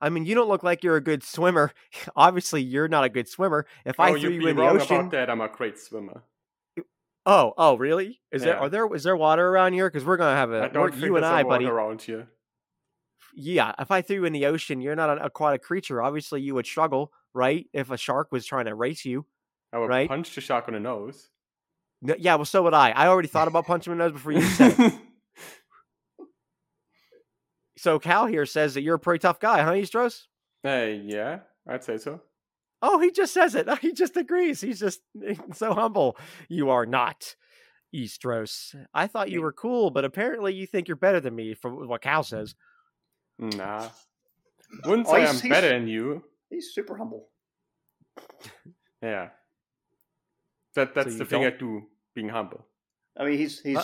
I 0.01 0.09
mean, 0.09 0.25
you 0.25 0.33
don't 0.33 0.49
look 0.49 0.63
like 0.63 0.83
you're 0.83 0.95
a 0.95 1.01
good 1.01 1.23
swimmer. 1.23 1.71
Obviously, 2.15 2.63
you're 2.63 2.87
not 2.87 3.03
a 3.03 3.09
good 3.09 3.29
swimmer. 3.29 3.65
If 3.85 3.99
I 3.99 4.09
oh, 4.09 4.19
threw 4.19 4.31
you'd 4.31 4.41
you 4.41 4.49
in 4.49 4.55
the 4.55 4.67
ocean, 4.67 4.95
about 4.97 5.11
that. 5.11 5.29
I'm 5.29 5.41
a 5.41 5.47
great 5.47 5.77
swimmer. 5.77 6.23
oh, 7.25 7.53
oh, 7.57 7.77
really? 7.77 8.19
Is 8.31 8.41
there 8.41 8.57
are 8.57 8.67
there 8.69 8.93
is 8.95 9.03
there 9.03 9.15
water 9.15 9.47
around 9.47 9.73
here? 9.73 9.89
Because 9.89 10.03
we're 10.03 10.17
gonna 10.17 10.35
have 10.35 10.51
I 10.51 10.65
a 10.65 10.69
don't 10.69 10.91
think 10.91 11.05
you 11.05 11.15
and 11.15 11.23
water 11.23 11.43
buddy. 11.45 11.65
around 11.65 12.01
here. 12.01 12.27
Yeah, 13.33 13.73
if 13.79 13.91
I 13.91 14.01
threw 14.01 14.17
you 14.17 14.25
in 14.25 14.33
the 14.33 14.47
ocean, 14.47 14.81
you're 14.81 14.95
not 14.95 15.09
an 15.09 15.19
aquatic 15.19 15.61
creature. 15.61 16.01
Obviously, 16.01 16.41
you 16.41 16.55
would 16.55 16.65
struggle, 16.65 17.13
right? 17.33 17.67
If 17.71 17.91
a 17.91 17.95
shark 17.97 18.31
was 18.31 18.45
trying 18.45 18.65
to 18.65 18.75
race 18.75 19.05
you. 19.05 19.25
I 19.71 19.77
would 19.77 19.87
Right. 19.87 20.09
punch 20.09 20.35
the 20.35 20.41
shark 20.41 20.67
on 20.67 20.73
the 20.73 20.81
nose. 20.81 21.29
No, 22.01 22.15
yeah, 22.19 22.35
well, 22.35 22.43
so 22.43 22.63
would 22.63 22.73
I. 22.73 22.89
I 22.89 23.07
already 23.07 23.29
thought 23.29 23.47
about 23.47 23.67
punching 23.67 23.93
him 23.93 23.99
the 23.99 24.05
nose 24.05 24.13
before 24.13 24.33
you 24.33 24.41
said 24.41 24.75
it. 24.77 24.93
So 27.81 27.97
Kal 27.97 28.27
here 28.27 28.45
says 28.45 28.75
that 28.75 28.81
you're 28.83 28.93
a 28.97 28.99
pretty 28.99 29.17
tough 29.17 29.39
guy, 29.39 29.63
huh, 29.63 29.71
Istros? 29.71 30.27
Hey, 30.61 31.01
yeah, 31.03 31.39
I'd 31.67 31.83
say 31.83 31.97
so. 31.97 32.21
Oh, 32.83 32.99
he 32.99 33.09
just 33.09 33.33
says 33.33 33.55
it. 33.55 33.67
He 33.81 33.91
just 33.91 34.15
agrees. 34.15 34.61
He's 34.61 34.79
just 34.79 35.01
so 35.55 35.73
humble. 35.73 36.15
You 36.47 36.69
are 36.69 36.85
not, 36.85 37.35
Istros. 37.91 38.75
I 38.93 39.07
thought 39.07 39.31
you 39.31 39.41
were 39.41 39.51
cool, 39.51 39.89
but 39.89 40.05
apparently 40.05 40.53
you 40.53 40.67
think 40.67 40.87
you're 40.87 40.95
better 40.95 41.19
than 41.19 41.33
me, 41.35 41.55
from 41.55 41.87
what 41.87 42.03
Kal 42.03 42.21
says. 42.21 42.53
Nah. 43.39 43.89
Wouldn't 44.85 45.07
Oh, 45.07 45.13
say 45.13 45.21
he's- 45.21 45.43
I'm 45.43 45.49
better 45.49 45.69
than 45.69 45.87
you. 45.87 46.23
He's 46.51 46.75
super 46.75 46.95
humble. 46.97 47.29
Yeah. 49.01 49.29
That 50.75 50.93
that's 50.93 51.13
you 51.13 51.17
the 51.17 51.25
thing 51.25 51.41
don't- 51.41 51.53
I 51.55 51.57
do, 51.57 51.81
being 52.13 52.29
humble. 52.29 52.67
I 53.17 53.25
mean, 53.25 53.39
he's 53.39 53.59
he's 53.59 53.77
uh, 53.77 53.83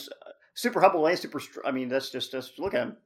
super 0.54 0.82
humble 0.82 1.08
and 1.08 1.18
super. 1.18 1.40
Str- 1.40 1.62
I 1.66 1.72
mean, 1.72 1.90
that's 1.90 2.12
just 2.12 2.32
just 2.32 2.60
look 2.60 2.76
at 2.76 2.84
him. 2.90 2.98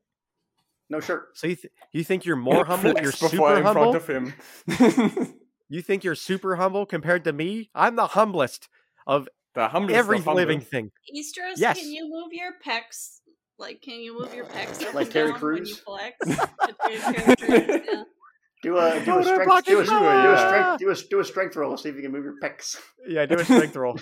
No 0.92 1.00
shirt. 1.00 1.30
So 1.38 1.48
you 1.48 1.56
th- 1.56 1.74
you 1.94 2.04
think 2.04 2.26
you're 2.26 2.36
more 2.36 2.66
humble? 2.66 2.94
You're 3.02 3.12
super 3.14 3.46
I'm 3.46 3.58
in 3.60 3.64
humble. 3.64 3.98
front 4.00 4.34
of 4.68 5.18
him. 5.18 5.34
You 5.70 5.82
think 5.82 6.04
you're 6.04 6.16
super 6.16 6.58
humble 6.58 6.86
compared 6.86 7.24
to 7.24 7.32
me? 7.32 7.70
I'm 7.74 7.96
the 7.96 8.08
humblest 8.08 8.68
of 9.08 9.30
the 9.56 9.70
humblest 9.70 9.98
every 9.98 10.18
of 10.18 10.26
humble. 10.26 10.36
living 10.42 10.60
thing. 10.60 10.92
Istros, 11.16 11.54
Yes. 11.56 11.80
can 11.80 11.90
you 11.92 12.10
move 12.10 12.34
your 12.34 12.52
pecs? 12.66 13.20
Like, 13.58 13.82
can 13.82 14.02
you 14.02 14.20
move 14.20 14.34
your 14.34 14.46
pecs 14.46 14.86
up 14.86 14.94
Like 14.94 15.06
and 15.06 15.14
Terry 15.14 15.32
down 15.32 15.42
when 15.42 15.66
you 15.66 15.76
flex? 15.76 16.18
To 16.28 16.50
yeah. 16.90 18.04
Do 18.64 18.78
a 18.78 19.00
do 19.04 19.12
a 19.12 19.16
Motor 19.16 19.24
strength 19.24 19.50
pocket 19.50 19.66
do 19.70 19.80
a, 19.80 19.86
do 19.86 19.92
a 19.96 20.38
strength 20.38 20.80
do 20.80 20.90
a 20.92 20.96
do 21.10 21.20
a 21.20 21.24
strength 21.26 21.56
roll. 21.56 21.78
See 21.78 21.90
if 21.90 21.96
you 21.96 22.02
can 22.04 22.12
move 22.12 22.26
your 22.26 22.36
pecs. 22.44 22.76
Yeah, 23.08 23.26
do 23.26 23.36
a 23.40 23.44
strength 23.46 23.76
roll. 23.76 23.98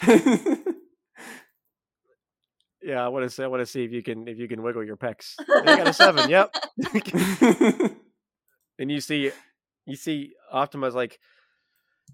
Yeah, 2.82 3.04
I 3.04 3.08
want 3.08 3.24
to 3.24 3.30
say 3.30 3.44
I 3.44 3.46
want 3.46 3.60
to 3.60 3.66
see 3.66 3.84
if 3.84 3.92
you 3.92 4.02
can 4.02 4.26
if 4.26 4.38
you 4.38 4.48
can 4.48 4.62
wiggle 4.62 4.84
your 4.84 4.96
pecs. 4.96 5.34
You 5.48 5.64
got 5.64 5.88
a 5.88 5.92
seven. 5.92 6.30
Yep. 6.30 6.54
and 8.78 8.90
you 8.90 9.00
see 9.00 9.30
you 9.86 9.96
see 9.96 10.32
Optima's 10.50 10.94
like, 10.94 11.18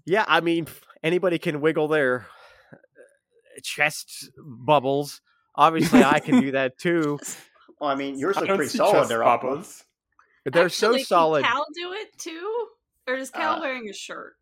yeah, 0.05 0.25
I 0.27 0.41
mean 0.41 0.67
anybody 1.03 1.39
can 1.39 1.61
wiggle 1.61 1.87
their 1.87 2.27
uh, 2.73 2.77
chest 3.63 4.29
bubbles. 4.37 5.21
Obviously, 5.55 6.03
I 6.03 6.19
can 6.19 6.41
do 6.41 6.51
that 6.51 6.77
too. 6.77 7.19
Well, 7.79 7.91
I 7.91 7.95
mean, 7.95 8.17
yours 8.17 8.35
I 8.37 8.39
look 8.41 8.55
pretty 8.55 8.69
solid 8.75 8.91
chest 8.93 9.09
there, 9.09 9.23
Optima. 9.23 9.51
bubbles. 9.51 9.83
But 10.43 10.53
they're 10.53 10.67
so 10.67 10.97
solid. 10.97 11.43
Can 11.43 11.51
Kal 11.53 11.65
do 11.75 11.93
it 11.93 12.17
too? 12.17 12.67
Or 13.07 13.13
is 13.13 13.29
Kal 13.29 13.57
Uh, 13.57 13.61
wearing 13.61 13.87
a 13.87 13.93
shirt? 13.93 14.33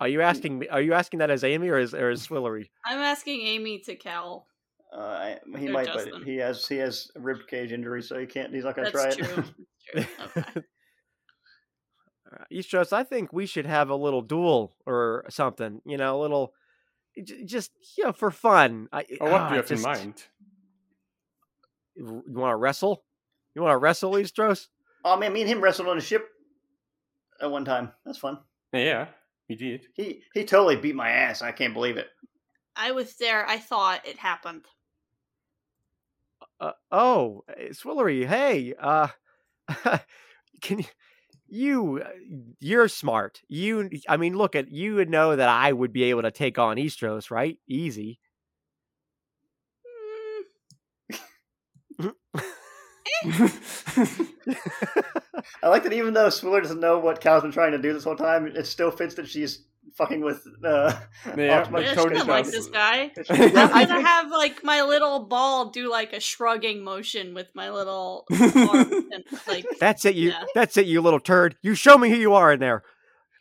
Are 0.00 0.08
you 0.08 0.22
asking 0.22 0.60
me? 0.60 0.68
Are 0.68 0.80
you 0.80 0.94
asking 0.94 1.18
that 1.18 1.28
as 1.28 1.44
Amy 1.44 1.68
or 1.68 1.76
as 1.76 1.92
or 1.92 2.08
as 2.08 2.26
Swillary? 2.26 2.70
I'm 2.86 3.00
asking 3.00 3.42
Amy 3.42 3.80
to 3.80 3.96
Cal. 3.96 4.46
Uh, 4.92 4.98
I- 5.00 5.38
he 5.58 5.68
Or 5.68 5.72
might, 5.72 5.86
Justin. 5.86 6.12
but 6.18 6.22
he 6.24 6.36
has 6.38 6.66
he 6.66 6.76
has 6.78 7.10
a 7.16 7.20
rib 7.20 7.38
cage 7.48 7.72
injury, 7.72 8.02
so 8.02 8.18
he 8.18 8.26
can't. 8.26 8.52
He's 8.52 8.64
not 8.64 8.74
going 8.76 8.86
to 8.86 8.92
try 8.92 9.04
That's 9.04 9.16
it. 9.18 9.24
true. 9.24 9.44
That's 9.94 10.06
true. 10.32 10.42
Okay. 10.42 10.62
Uh, 12.32 12.44
Istros, 12.52 12.92
I 12.92 13.02
think 13.04 13.32
we 13.32 13.46
should 13.46 13.66
have 13.66 13.90
a 13.90 13.94
little 13.96 14.22
duel 14.22 14.76
or 14.86 15.24
something. 15.30 15.80
You 15.84 15.96
know, 15.96 16.18
a 16.18 16.20
little, 16.20 16.52
just 17.44 17.72
you 17.98 18.04
know, 18.04 18.12
for 18.12 18.30
fun. 18.30 18.88
I, 18.92 19.04
Oh, 19.20 19.30
what 19.30 19.48
do 19.48 19.54
you 19.54 19.56
have 19.60 19.66
just- 19.68 19.84
in 19.84 19.90
mind? 19.90 20.22
You 21.96 22.22
want 22.28 22.52
to 22.52 22.56
wrestle? 22.56 23.04
You 23.54 23.62
want 23.62 23.72
to 23.74 23.78
wrestle, 23.78 24.12
Istros? 24.12 24.68
Oh 25.04 25.16
man, 25.16 25.32
me 25.32 25.40
and 25.42 25.50
him 25.50 25.60
wrestled 25.60 25.88
on 25.88 25.98
a 25.98 26.00
ship 26.00 26.28
at 27.40 27.50
one 27.50 27.64
time. 27.64 27.92
That's 28.06 28.18
fun. 28.18 28.38
Yeah, 28.72 29.08
he 29.48 29.56
did. 29.56 29.86
He 29.94 30.22
he 30.34 30.44
totally 30.44 30.76
beat 30.76 30.94
my 30.94 31.10
ass. 31.10 31.42
I 31.42 31.52
can't 31.52 31.74
believe 31.74 31.96
it. 31.96 32.06
I 32.76 32.92
was 32.92 33.16
there. 33.16 33.46
I 33.46 33.58
saw 33.58 33.94
it. 33.94 34.02
It 34.04 34.18
happened. 34.18 34.64
Uh, 36.60 36.72
oh, 36.92 37.42
uh, 37.48 37.72
Swillary, 37.72 38.26
hey, 38.26 38.74
uh, 38.78 39.08
can 40.60 40.80
you, 40.80 40.84
you, 41.48 42.02
uh, 42.04 42.10
you're 42.58 42.88
smart. 42.88 43.40
You, 43.48 43.88
I 44.08 44.18
mean, 44.18 44.36
look 44.36 44.54
at 44.54 44.70
you 44.70 44.96
would 44.96 45.08
know 45.08 45.34
that 45.34 45.48
I 45.48 45.72
would 45.72 45.92
be 45.92 46.04
able 46.04 46.22
to 46.22 46.30
take 46.30 46.58
on 46.58 46.76
Istros, 46.76 47.30
right? 47.30 47.58
Easy. 47.66 48.20
I 55.62 55.68
like 55.68 55.82
that 55.84 55.92
even 55.92 56.14
though 56.14 56.28
Swiller 56.28 56.62
doesn't 56.62 56.80
know 56.80 56.98
what 56.98 57.20
Kal's 57.20 57.42
been 57.42 57.52
trying 57.52 57.72
to 57.72 57.78
do 57.78 57.92
this 57.92 58.04
whole 58.04 58.16
time, 58.16 58.46
it 58.46 58.66
still 58.66 58.90
fits 58.90 59.14
that 59.14 59.28
she's 59.28 59.64
fucking 59.94 60.20
with 60.22 60.46
uh, 60.64 60.92
Yeah, 61.36 61.60
Optimus 61.60 61.90
I 61.90 61.94
totally 61.94 62.18
should 62.20 62.28
like 62.28 62.46
this 62.46 62.66
guy. 62.68 63.10
I'm 63.30 63.52
gonna 63.52 64.00
have 64.02 64.30
like 64.30 64.62
my 64.64 64.82
little 64.82 65.26
ball 65.26 65.70
do 65.70 65.90
like 65.90 66.12
a 66.12 66.20
shrugging 66.20 66.82
motion 66.82 67.34
with 67.34 67.54
my 67.54 67.70
little 67.70 68.26
arm 68.30 68.40
and 69.12 69.24
like 69.46 69.66
That's 69.78 70.04
it, 70.04 70.14
you. 70.14 70.30
Yeah. 70.30 70.44
That's 70.54 70.76
it, 70.76 70.86
you 70.86 71.00
little 71.00 71.20
turd. 71.20 71.56
You 71.62 71.74
show 71.74 71.96
me 71.98 72.08
who 72.10 72.16
you 72.16 72.34
are 72.34 72.52
in 72.52 72.60
there. 72.60 72.82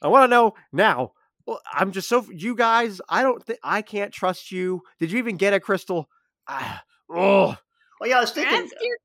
I 0.02 0.08
want 0.08 0.24
to 0.24 0.28
know 0.28 0.54
now. 0.72 1.14
Well, 1.46 1.60
I'm 1.74 1.92
just 1.92 2.08
so 2.08 2.26
you 2.32 2.56
guys. 2.56 3.02
I 3.10 3.24
don't 3.24 3.44
think 3.44 3.60
I 3.64 3.82
can't 3.82 4.14
trust 4.14 4.52
you. 4.52 4.82
Did 5.00 5.12
you 5.12 5.18
even 5.18 5.38
get 5.38 5.54
a 5.54 5.60
crystal? 5.60 6.08
Ah, 6.48 6.84
oh, 7.12 7.56
Oh 8.02 8.06
yeah, 8.06 8.18
I 8.18 8.22
was 8.22 8.32
thinking. 8.32 8.54
ask 8.56 8.74
your 8.82 8.98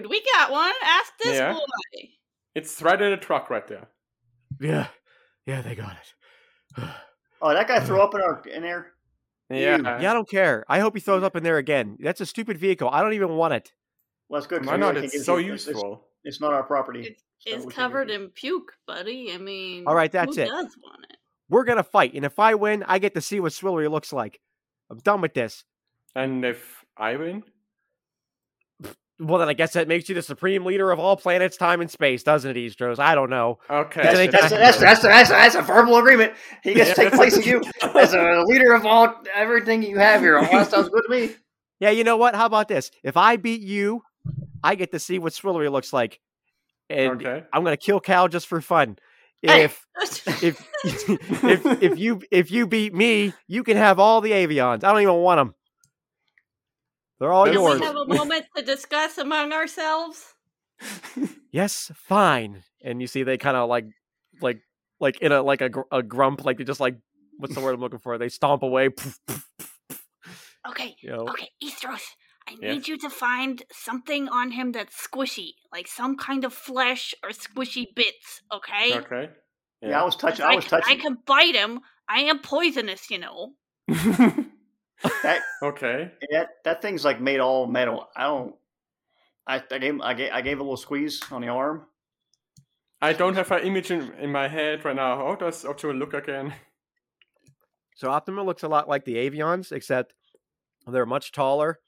dude. 0.00 0.08
We 0.10 0.22
got 0.34 0.50
one. 0.50 0.72
Ask 0.82 1.12
this 1.22 1.36
Yeah. 1.36 1.52
boy. 1.54 2.08
it's 2.54 2.80
right 2.80 3.00
in 3.00 3.10
the 3.10 3.16
truck 3.16 3.50
right 3.50 3.66
there. 3.66 3.88
yeah, 4.60 4.86
yeah. 5.46 5.60
They 5.62 5.74
got 5.74 5.92
it. 5.92 6.14
Oh, 7.42 7.52
that 7.54 7.66
guy 7.68 7.80
threw 7.80 8.00
up 8.00 8.14
in 8.14 8.20
our 8.20 8.42
in 8.52 8.62
there. 8.62 8.92
Yeah. 9.48 9.78
Yeah, 10.00 10.10
I 10.10 10.14
don't 10.14 10.28
care. 10.28 10.64
I 10.68 10.78
hope 10.80 10.94
he 10.94 11.00
throws 11.00 11.22
up 11.22 11.34
in 11.36 11.42
there 11.42 11.56
again. 11.58 11.96
That's 12.00 12.20
a 12.20 12.26
stupid 12.26 12.56
vehicle. 12.58 12.88
I 12.90 13.02
don't 13.02 13.14
even 13.14 13.30
want 13.36 13.54
it. 13.54 13.72
Well, 14.28 14.40
that's 14.40 14.46
good. 14.46 14.60
'cause 14.62 14.68
Why 14.68 14.76
not? 14.76 14.96
It's 14.96 15.12
can't 15.12 15.24
so 15.24 15.36
get 15.36 15.40
it. 15.40 15.46
It's- 15.46 15.60
It's, 15.62 15.66
useful. 15.68 16.06
it's 16.22 16.40
not 16.40 16.52
our 16.52 16.62
property. 16.62 17.00
It's, 17.08 17.22
so 17.38 17.56
it's 17.56 17.66
we 17.66 17.72
covered 17.72 18.10
in 18.10 18.28
puke, 18.28 18.72
buddy. 18.86 19.32
I 19.32 19.38
mean, 19.38 19.84
All 19.86 19.94
right, 19.94 20.12
that's 20.12 20.36
who 20.36 20.42
it. 20.42 20.46
Does 20.46 20.76
want 20.82 21.04
it? 21.10 21.16
We're 21.48 21.64
gonna 21.64 21.82
fight, 21.82 22.14
and 22.14 22.24
if 22.24 22.38
I 22.38 22.54
win, 22.54 22.84
I 22.84 22.98
get 23.00 23.14
to 23.14 23.20
see 23.20 23.40
what 23.40 23.50
Swillary 23.52 23.90
looks 23.90 24.12
like. 24.12 24.40
I'm 24.88 24.98
done 24.98 25.20
with 25.20 25.34
this. 25.34 25.64
And 26.14 26.44
if 26.44 26.84
I 26.96 27.16
win, 27.16 27.42
Well, 29.20 29.38
then 29.38 29.48
I 29.48 29.52
guess 29.52 29.74
that 29.74 29.86
makes 29.86 30.08
you 30.08 30.14
the 30.14 30.22
supreme 30.22 30.64
leader 30.64 30.90
of 30.90 30.98
all 30.98 31.16
planets, 31.16 31.56
time, 31.56 31.80
and 31.82 31.90
space, 31.90 32.22
doesn't 32.22 32.56
it, 32.56 32.58
Istros? 32.58 32.98
I 32.98 33.14
don't 33.14 33.28
know. 33.30 33.58
okay. 33.68 34.02
That's- 34.02 34.30
That's, 34.30 34.50
that's, 34.50 34.78
that's, 34.78 34.78
that's, 34.78 35.02
that's, 35.02 35.28
that's 35.28 35.54
a 35.56 35.62
verbal 35.62 35.96
agreement. 35.98 36.32
He 36.62 36.72
gets 36.74 36.90
to 36.90 36.96
take 36.96 37.12
place 37.12 37.36
of 37.36 37.46
you 37.46 37.62
as 37.82 38.14
a 38.14 38.42
leader 38.46 38.72
of 38.72 38.86
all 38.86 39.14
everything 39.34 39.82
you 39.82 39.98
have 39.98 40.20
here. 40.22 40.38
All 40.38 40.44
that 40.50 40.70
sounds 40.70 40.88
good 40.88 41.02
to 41.06 41.10
me. 41.10 41.34
Yeah, 41.80 41.90
you 41.90 42.02
know 42.04 42.16
what? 42.16 42.34
How 42.34 42.46
about 42.46 42.68
this? 42.68 42.90
If 43.04 43.16
I 43.16 43.36
beat 43.36 43.60
you, 43.60 44.02
I 44.64 44.74
get 44.74 44.90
to 44.92 44.98
see 44.98 45.18
what 45.18 45.32
Swillary 45.32 45.70
looks 45.70 45.92
like, 45.92 46.20
and 46.90 47.12
okay. 47.24 47.44
I'm 47.52 47.64
gonna 47.64 47.76
kill 47.78 48.00
Kal 48.00 48.28
just 48.28 48.46
for 48.46 48.60
fun. 48.60 48.98
Hey! 49.42 49.64
If 49.64 49.86
if 50.42 50.68
if 50.84 51.82
if 51.82 51.98
you 51.98 52.20
if 52.30 52.50
you 52.50 52.66
beat 52.66 52.92
me, 52.94 53.32
you 53.48 53.64
can 53.64 53.78
have 53.78 53.98
all 53.98 54.20
the 54.20 54.32
avions. 54.32 54.84
I 54.84 54.92
don't 54.92 55.00
even 55.00 55.14
want 55.16 55.38
them. 55.38 55.54
They're 57.20 57.32
all 57.32 57.44
Can 57.44 57.52
Can 57.54 57.62
yours. 57.62 57.80
we 57.80 57.86
have 57.86 57.96
a 57.96 58.06
moment 58.06 58.46
to 58.56 58.62
discuss 58.62 59.18
among 59.18 59.52
ourselves? 59.52 60.24
yes, 61.52 61.92
fine. 61.94 62.62
And 62.82 63.00
you 63.00 63.06
see 63.06 63.22
they 63.22 63.36
kind 63.36 63.56
of 63.56 63.68
like 63.68 63.84
like 64.40 64.62
like 64.98 65.20
in 65.20 65.30
a 65.30 65.42
like 65.42 65.60
a, 65.60 65.68
gr- 65.68 65.90
a 65.92 66.02
grump, 66.02 66.44
like 66.44 66.56
they 66.58 66.64
just 66.64 66.80
like 66.80 66.96
what's 67.36 67.54
the 67.54 67.60
word 67.60 67.74
I'm 67.74 67.80
looking 67.80 67.98
for? 67.98 68.16
They 68.18 68.28
stomp 68.30 68.62
away. 68.62 68.88
Okay, 70.68 70.94
You 71.02 71.10
know, 71.10 71.22
okay, 71.28 71.48
Istros. 71.64 72.02
I 72.46 72.52
Yes? 72.52 72.60
need 72.60 72.88
you 72.88 72.98
to 72.98 73.08
find 73.08 73.62
something 73.72 74.28
on 74.28 74.50
him 74.50 74.72
that's 74.72 74.94
squishy, 74.94 75.52
like 75.72 75.88
some 75.88 76.16
kind 76.18 76.44
of 76.44 76.52
flesh 76.52 77.14
or 77.24 77.30
squishy 77.30 77.86
bits. 77.94 78.42
Okay. 78.52 78.92
okay. 78.98 79.30
Yeah, 79.80 80.02
I 80.02 80.04
was 80.04 80.16
touching. 80.16 80.44
I 80.44 80.56
was 80.56 80.66
can, 80.66 80.82
I 80.86 80.96
can 80.96 81.16
bite 81.26 81.54
him. 81.54 81.80
I 82.08 82.20
am 82.22 82.40
poisonous, 82.40 83.10
you 83.10 83.18
know. 83.18 83.54
That, 85.22 85.42
okay. 85.62 86.10
that 86.30 86.48
that 86.64 86.82
thing's 86.82 87.04
like 87.04 87.20
made 87.20 87.40
all 87.40 87.66
metal. 87.66 88.08
I 88.16 88.24
don't. 88.24 88.54
I, 89.46 89.62
I 89.70 89.78
gave 89.78 90.00
I 90.00 90.14
gave 90.14 90.32
I 90.32 90.40
gave 90.42 90.58
a 90.58 90.62
little 90.62 90.76
squeeze 90.76 91.22
on 91.30 91.42
the 91.42 91.48
arm. 91.48 91.86
I 93.02 93.14
don't 93.14 93.34
have 93.34 93.50
an 93.50 93.62
image 93.62 93.90
in, 93.90 94.12
in 94.20 94.30
my 94.30 94.46
head 94.46 94.84
right 94.84 94.94
now. 94.94 95.16
How 95.16 95.34
does 95.34 95.64
Optima 95.64 95.94
look 95.94 96.12
again? 96.12 96.52
So 97.94 98.10
Optima 98.10 98.42
looks 98.42 98.62
a 98.62 98.68
lot 98.68 98.88
like 98.88 99.04
the 99.04 99.16
Avions, 99.16 99.72
except 99.72 100.14
they're 100.86 101.06
much 101.06 101.32
taller 101.32 101.78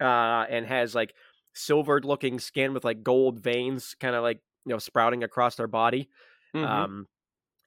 uh, 0.00 0.44
and 0.48 0.66
has 0.66 0.94
like 0.94 1.14
silvered 1.54 2.04
looking 2.04 2.38
skin 2.38 2.72
with 2.72 2.84
like 2.84 3.02
gold 3.02 3.40
veins 3.40 3.94
kind 4.00 4.14
of 4.14 4.22
like 4.22 4.40
you 4.64 4.72
know 4.72 4.78
sprouting 4.78 5.22
across 5.24 5.56
their 5.56 5.66
body. 5.66 6.08
Mhm. 6.54 6.64
Um, 6.66 7.06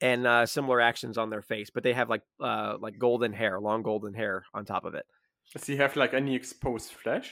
and 0.02 0.26
uh, 0.26 0.44
similar 0.44 0.80
actions 0.80 1.16
on 1.16 1.30
their 1.30 1.40
face, 1.42 1.70
but 1.70 1.82
they 1.82 1.92
have 1.94 2.10
like 2.10 2.22
uh, 2.40 2.76
like 2.78 2.98
golden 2.98 3.32
hair, 3.32 3.58
long 3.60 3.82
golden 3.82 4.12
hair 4.12 4.44
on 4.52 4.64
top 4.64 4.84
of 4.84 4.94
it. 4.94 5.06
Does 5.54 5.64
he 5.66 5.76
have 5.76 5.96
like 5.96 6.12
any 6.12 6.34
exposed 6.34 6.90
flesh? 6.92 7.30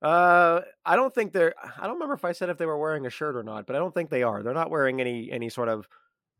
Uh, 0.00 0.62
I 0.84 0.96
don't 0.96 1.14
think 1.14 1.32
they're. 1.32 1.54
I 1.62 1.82
don't 1.84 1.94
remember 1.94 2.14
if 2.14 2.24
I 2.24 2.32
said 2.32 2.48
if 2.48 2.58
they 2.58 2.66
were 2.66 2.78
wearing 2.78 3.06
a 3.06 3.10
shirt 3.10 3.36
or 3.36 3.42
not, 3.42 3.66
but 3.66 3.76
I 3.76 3.78
don't 3.78 3.94
think 3.94 4.10
they 4.10 4.22
are. 4.22 4.42
They're 4.42 4.54
not 4.54 4.70
wearing 4.70 5.00
any 5.00 5.30
any 5.30 5.48
sort 5.48 5.68
of 5.68 5.86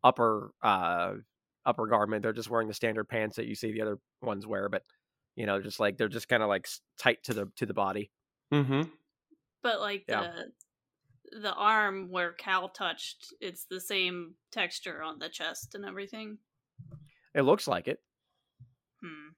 upper 0.02 0.52
uh 0.62 1.14
upper 1.64 1.86
garment. 1.86 2.22
They're 2.22 2.32
just 2.32 2.50
wearing 2.50 2.66
the 2.68 2.74
standard 2.74 3.04
pants 3.04 3.36
that 3.36 3.46
you 3.46 3.54
see 3.54 3.72
the 3.72 3.82
other 3.82 3.98
ones 4.20 4.46
wear. 4.46 4.68
But 4.68 4.82
you 5.36 5.46
know, 5.46 5.60
just 5.60 5.78
like 5.78 5.96
they're 5.96 6.08
just 6.08 6.28
kind 6.28 6.42
of 6.42 6.48
like 6.48 6.68
tight 6.98 7.22
to 7.24 7.34
the 7.34 7.46
to 7.56 7.66
the 7.66 7.74
body. 7.74 8.10
Mm-hmm. 8.52 8.82
But 9.62 9.80
like 9.80 10.04
Yeah. 10.08 10.22
the 10.22 10.52
the 11.40 11.52
arm 11.54 12.10
where 12.10 12.32
Kal 12.32 12.68
touched, 12.68 13.32
it's 13.40 13.64
the 13.64 13.80
same 13.80 14.34
texture 14.50 15.02
on 15.02 15.18
the 15.18 15.28
chest 15.28 15.74
and 15.74 15.84
everything. 15.84 16.38
It 17.34 17.42
looks 17.42 17.66
like 17.66 17.88
it, 17.88 18.00
Hmm. 19.02 19.30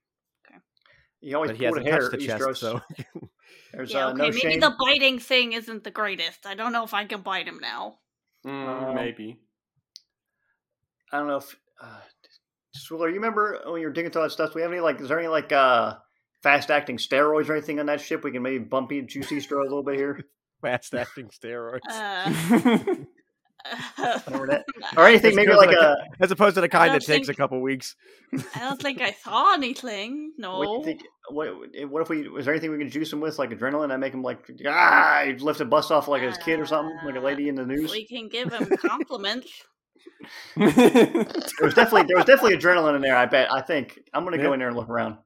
You 1.21 1.37
always 1.37 1.53
but 1.53 1.57
he 1.59 1.65
hasn't 1.65 1.87
hair, 1.87 2.01
touched 2.11 2.21
the 2.21 2.27
chest. 2.27 2.43
Istros. 2.43 2.57
So 2.59 2.81
There's 3.73 3.91
Yeah, 3.93 4.09
uh, 4.09 4.11
okay, 4.11 4.19
no 4.19 4.25
maybe 4.25 4.41
shame. 4.41 4.61
the 4.61 4.77
biting 4.79 5.19
thing 5.19 5.53
isn't 5.55 5.83
the 5.83 5.91
greatest. 5.91 6.45
I 6.45 6.55
don't 6.55 6.71
know 6.73 6.85
if 6.85 6.93
I 6.93 7.07
can 7.07 7.23
bite 7.23 7.47
him 7.49 7.59
now. 7.63 7.95
Mm, 8.45 8.89
Um, 8.91 8.95
maybe. 8.95 9.41
I 11.13 11.19
don't 11.19 11.29
know 11.29 11.37
if. 11.39 11.57
Uh, 11.81 12.01
Swiller, 12.77 13.09
you 13.09 13.15
remember 13.15 13.59
when 13.67 13.81
you 13.81 13.87
were 13.87 13.93
digging 13.93 14.11
through 14.11 14.21
all 14.23 14.27
that 14.29 14.33
stuff? 14.33 14.51
Do 14.51 14.57
we 14.57 14.63
have 14.63 14.71
any 14.73 14.81
like? 14.83 15.01
Is 15.01 15.09
there 15.09 15.19
any 15.19 15.29
like 15.29 15.51
uh 15.53 15.95
fast 16.43 16.71
acting 16.71 16.99
steroids 16.99 17.49
or 17.49 17.53
anything 17.57 17.81
on 17.81 17.87
that 17.87 18.01
ship? 18.03 18.23
We 18.25 18.33
can 18.33 18.43
maybe 18.43 18.59
bump 18.59 18.93
you 18.93 19.01
juicy 19.07 19.41
straw 19.41 19.63
a 19.63 19.65
little 19.65 19.83
bit 19.85 19.95
here. 19.97 20.25
fast 20.65 20.95
acting 20.95 21.29
steroids, 21.29 21.81
Uh, 21.89 22.95
Or, 24.31 24.47
that, 24.47 24.65
or 24.99 25.07
anything 25.07 25.31
As 25.31 25.37
maybe 25.37 25.51
opposed 25.53 25.67
like 25.69 25.77
to 25.77 25.81
a. 25.93 25.97
as 26.21 26.31
opposed 26.31 26.55
to 26.57 26.61
the 26.61 26.69
kind 26.69 26.93
don't 26.93 27.01
that 27.01 27.07
takes 27.07 27.29
a 27.29 27.35
couple 27.35 27.63
weeks. 27.63 27.97
I 28.55 28.59
don't 28.59 28.81
think 28.81 29.01
I 29.01 29.13
saw 29.25 29.55
anything. 29.55 30.33
No. 30.37 30.59
What 30.59 30.69
you 30.81 30.85
think? 30.85 31.01
What, 31.31 31.49
what 31.89 32.03
if 32.03 32.11
we? 32.11 32.29
Was 32.29 32.45
there 32.45 32.53
anything 32.53 32.73
we 32.73 32.77
could 32.79 32.93
juice 32.93 33.11
him 33.11 33.21
with, 33.21 33.39
like 33.39 33.51
adrenaline? 33.51 33.91
I 33.91 33.97
make 33.97 34.13
him 34.13 34.23
like 34.23 34.51
ah, 34.69 35.23
he'd 35.25 35.41
lift 35.41 35.61
a 35.63 35.65
bus 35.65 35.91
off 35.91 36.09
like 36.09 36.21
his 36.21 36.37
kid 36.37 36.61
or 36.61 36.67
something, 36.67 36.95
like 37.07 37.17
a 37.17 37.21
lady 37.21 37.49
in 37.49 37.55
the 37.55 37.65
news. 37.65 37.91
We 37.91 38.07
can 38.07 38.29
give 38.29 38.53
him 38.53 38.69
compliments. 38.77 39.51
There 40.57 40.67
was 41.63 41.73
definitely 41.75 42.03
there 42.07 42.17
was 42.17 42.27
definitely 42.27 42.59
adrenaline 42.59 42.97
in 42.97 43.01
there. 43.01 43.17
I 43.17 43.25
bet. 43.25 43.51
I 43.51 43.63
think 43.63 43.99
I'm 44.13 44.25
gonna 44.25 44.37
go 44.37 44.53
in 44.53 44.59
there 44.59 44.69
and 44.69 44.77
look 44.77 44.91
around. 44.91 45.17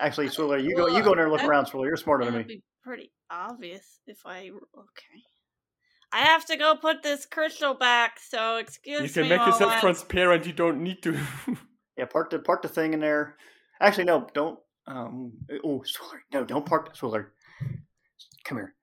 Actually, 0.00 0.28
Swiller, 0.28 0.58
you 0.62 0.76
go. 0.76 0.86
You 0.88 1.02
go 1.02 1.12
in 1.12 1.16
there 1.18 1.24
and 1.26 1.32
look 1.32 1.40
That- 1.40 1.48
around, 1.50 1.66
Swiller. 1.66 1.86
You're 1.86 1.96
smarter 1.96 2.24
than 2.24 2.34
me. 2.34 2.42
be 2.44 2.62
pretty 2.82 3.10
obvious 3.30 4.00
if 4.06 4.18
I. 4.24 4.50
Okay. 4.76 5.22
I 6.12 6.20
have 6.20 6.46
to 6.46 6.56
go 6.56 6.74
put 6.76 7.02
this 7.02 7.26
crystal 7.26 7.74
back, 7.74 8.18
so 8.18 8.56
excuse 8.56 9.00
me. 9.00 9.06
you 9.06 9.12
can 9.12 9.22
me. 9.24 9.28
make 9.30 9.46
yourself 9.46 9.72
I- 9.72 9.80
transparent. 9.80 10.46
You 10.46 10.52
don't 10.52 10.82
need 10.82 11.02
to. 11.02 11.18
Yeah, 11.98 12.04
park 12.04 12.30
the 12.30 12.38
park 12.38 12.62
the 12.62 12.68
thing 12.68 12.94
in 12.94 13.00
there. 13.00 13.34
Actually, 13.80 14.04
no, 14.04 14.28
don't. 14.32 14.60
Um. 14.86 15.32
Oh, 15.64 15.82
Swiller, 15.84 16.20
no, 16.32 16.44
don't 16.44 16.64
park 16.64 16.94
Swiller. 16.96 17.32
Come 18.44 18.58
here. 18.58 18.74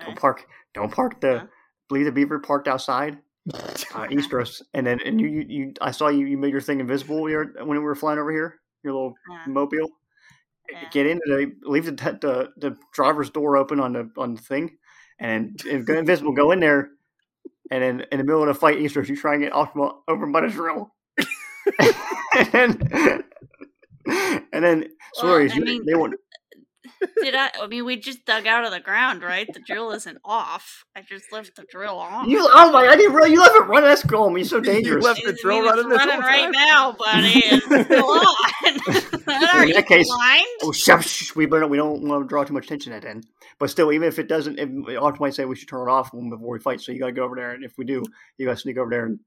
Don't 0.00 0.18
park. 0.18 0.46
Don't 0.72 0.90
park 0.90 1.14
Huh? 1.14 1.18
the. 1.20 1.48
Believe 1.90 2.06
the 2.06 2.12
beaver 2.12 2.38
parked 2.38 2.66
outside. 2.66 3.18
Uh, 3.52 3.58
Istros, 4.10 4.62
and 4.72 4.86
then 4.86 5.00
and 5.04 5.20
you, 5.20 5.26
you 5.28 5.44
you 5.48 5.72
I 5.82 5.90
saw 5.90 6.08
you 6.08 6.24
you 6.26 6.38
made 6.38 6.50
your 6.52 6.62
thing 6.62 6.80
invisible 6.80 7.26
here 7.26 7.52
when 7.58 7.68
we 7.68 7.78
were 7.78 7.94
flying 7.94 8.18
over 8.18 8.32
here. 8.32 8.58
Your 8.82 8.94
little 8.94 9.14
Yeah. 9.30 9.44
mobile. 9.52 9.90
Yeah. 10.70 10.88
Get 10.90 11.06
into 11.06 11.22
the 11.26 11.52
leave 11.68 11.84
the, 11.86 11.92
the 11.92 12.50
the 12.56 12.76
driver's 12.92 13.30
door 13.30 13.56
open 13.56 13.80
on 13.80 13.92
the 13.94 14.10
on 14.16 14.34
the 14.34 14.40
thing, 14.42 14.76
and 15.18 15.58
go 15.86 15.96
invisible. 15.96 16.32
Go 16.32 16.50
in 16.52 16.60
there, 16.60 16.90
and 17.70 17.82
then 17.82 18.06
in 18.12 18.18
the 18.18 18.24
middle 18.24 18.42
of 18.42 18.48
the 18.48 18.54
fight, 18.54 18.78
Istros, 18.78 19.08
you 19.08 19.16
try 19.16 19.34
and 19.34 19.42
get 19.42 19.52
Optima 19.54 19.92
over 20.08 20.26
by 20.26 20.42
the 20.42 20.48
drill, 20.48 20.94
and 21.78 22.46
then 22.52 23.24
and 24.52 24.64
then 24.64 24.80
Well, 24.80 24.88
sorry, 25.14 25.50
I 25.50 25.58
mean- 25.58 25.86
they 25.86 25.94
won't. 25.94 26.14
Did 27.22 27.34
I? 27.34 27.50
I 27.62 27.66
mean, 27.66 27.84
we 27.84 27.96
just 27.96 28.24
dug 28.24 28.46
out 28.46 28.64
of 28.64 28.70
the 28.72 28.80
ground, 28.80 29.22
right? 29.22 29.46
The 29.52 29.60
drill 29.60 29.92
isn't 29.92 30.18
off. 30.24 30.84
I 30.96 31.02
just 31.02 31.30
left 31.32 31.54
the 31.56 31.64
drill 31.70 31.96
on. 31.98 32.28
You, 32.28 32.40
oh 32.50 32.72
my! 32.72 32.86
I 32.86 32.96
didn't 32.96 33.14
really. 33.14 33.32
You 33.32 33.40
left 33.40 33.54
it 33.56 33.60
running. 33.66 33.88
That's 33.88 34.02
cool. 34.04 34.24
I 34.24 34.28
mean, 34.28 34.38
you're 34.38 34.44
so 34.46 34.60
dangerous. 34.60 35.02
You 35.04 35.08
left 35.08 35.22
the 35.24 35.30
I 35.32 35.36
drill 35.40 35.62
mean, 35.62 35.66
running 35.70 35.84
it's 35.86 35.88
this 35.90 35.98
running 35.98 36.14
whole 36.14 36.30
right 36.30 36.42
time? 36.42 36.52
now, 36.52 36.92
buddy. 36.98 37.42
It's 37.44 37.64
still 37.86 38.10
on. 39.60 39.64
In 39.68 39.74
that 39.74 39.86
case- 39.86 40.06
blind? 40.08 40.46
Oh, 40.62 40.72
shh, 40.72 40.90
shh, 41.06 41.36
we 41.36 41.46
better. 41.46 41.66
We 41.66 41.76
don't 41.76 42.02
want 42.02 42.24
to 42.24 42.28
draw 42.28 42.44
too 42.44 42.54
much 42.54 42.64
attention 42.64 42.92
at 42.92 43.04
end. 43.04 43.26
But 43.58 43.70
still, 43.70 43.92
even 43.92 44.08
if 44.08 44.18
it 44.18 44.28
doesn't, 44.28 44.58
if, 44.58 44.68
Arch 45.00 45.20
might 45.20 45.34
say 45.34 45.44
we 45.44 45.56
should 45.56 45.68
turn 45.68 45.88
it 45.88 45.90
off 45.90 46.10
before 46.12 46.48
we 46.52 46.58
fight. 46.60 46.80
So 46.80 46.92
you 46.92 46.98
got 46.98 47.06
to 47.06 47.12
go 47.12 47.24
over 47.24 47.36
there, 47.36 47.52
and 47.52 47.64
if 47.64 47.72
we 47.76 47.84
do, 47.84 48.02
you 48.38 48.46
got 48.46 48.54
to 48.54 48.60
sneak 48.60 48.78
over 48.78 48.90
there 48.90 49.04
and 49.06 49.18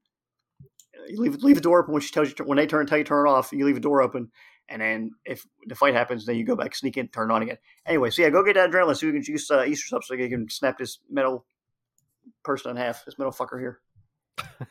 uh, 0.98 1.04
you 1.08 1.20
leave 1.22 1.36
leave 1.44 1.56
the 1.56 1.62
door 1.62 1.80
open 1.82 1.94
when 1.94 2.02
she 2.02 2.12
tells 2.12 2.30
you 2.30 2.46
when 2.46 2.58
they 2.58 2.66
turn 2.68 2.86
tell 2.88 2.98
you 2.98 3.04
turn 3.04 3.28
it 3.28 3.30
off. 3.30 3.52
You 3.52 3.66
leave 3.66 3.76
the 3.76 3.82
door 3.82 4.02
open, 4.02 4.32
and 4.70 4.82
then 4.82 5.12
if 5.26 5.46
the 5.68 5.76
fight 5.76 5.94
happens, 5.94 6.26
then 6.26 6.36
you 6.38 6.46
go 6.46 6.56
back, 6.56 6.76
sneak 6.76 6.98
in, 6.98 7.08
turn 7.10 7.30
it 7.30 7.34
on 7.34 7.42
again. 7.42 7.58
Anyway, 7.86 8.10
so 8.10 8.22
yeah, 8.22 8.30
go 8.30 8.44
get 8.44 8.56
that 8.56 8.70
adrenaline 8.72 8.96
so 8.98 9.06
you 9.08 9.14
can 9.14 9.24
juice 9.24 9.50
uh, 9.52 9.64
Easter 9.66 9.96
up 9.96 10.04
so 10.04 10.14
you 10.14 10.30
can 10.30 10.50
snap 10.50 10.78
this 10.78 11.00
metal 11.10 11.46
person 12.44 12.72
in 12.72 12.78
half. 12.78 13.04
This 13.06 13.18
metal 13.18 13.34
fucker 13.34 13.60
here. 13.60 13.80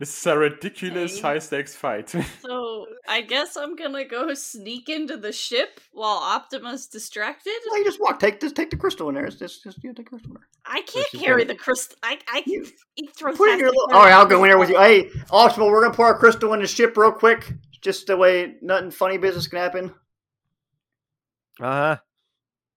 This 0.00 0.18
is 0.18 0.26
a 0.26 0.36
ridiculous 0.36 1.14
Hey. 1.16 1.22
high 1.22 1.38
stakes 1.38 1.76
fight. 1.76 2.12
So 2.40 2.86
I 3.06 3.20
guess 3.20 3.56
I'm 3.56 3.76
gonna 3.76 4.04
go 4.04 4.34
sneak 4.34 4.88
into 4.88 5.16
the 5.16 5.30
ship 5.32 5.80
while 5.92 6.16
Optima's 6.16 6.86
distracted. 6.88 7.52
Well, 7.70 7.78
you 7.78 7.84
just 7.84 8.00
walk. 8.00 8.18
Take 8.18 8.40
just 8.40 8.56
take 8.56 8.70
the 8.70 8.76
crystal 8.76 9.08
in 9.08 9.14
there. 9.14 9.24
It's 9.24 9.36
just 9.36 9.62
just 9.62 9.78
yeah, 9.84 9.92
take 9.92 10.06
the 10.06 10.10
crystal 10.10 10.30
in 10.32 10.34
there. 10.34 10.48
I 10.66 10.80
can't 10.82 11.08
carry 11.22 11.44
the 11.44 11.54
crystal. 11.54 11.96
I 12.02 12.18
I 12.32 12.40
can 12.40 12.52
You- 12.54 12.66
eat 12.96 13.14
through. 13.14 13.36
Put 13.36 13.50
it 13.50 13.52
in 13.54 13.58
your 13.60 13.68
little. 13.68 13.92
All 13.92 14.02
right, 14.02 14.12
I'll 14.12 14.26
go 14.26 14.42
in 14.42 14.50
there 14.50 14.58
with 14.58 14.68
you. 14.70 14.78
Hey, 14.78 15.10
Optima, 15.30 15.66
we're 15.66 15.82
gonna 15.84 15.94
pour 15.94 16.06
our 16.06 16.18
crystal 16.18 16.52
in 16.54 16.60
the 16.60 16.66
ship 16.66 16.96
real 16.96 17.12
quick, 17.12 17.52
just 17.84 18.06
the 18.08 18.16
way 18.16 18.56
nothing 18.62 18.90
funny 18.90 19.18
business 19.18 19.46
can 19.46 19.58
happen. 19.58 19.94
Uh 21.60 21.64
huh. 21.64 21.96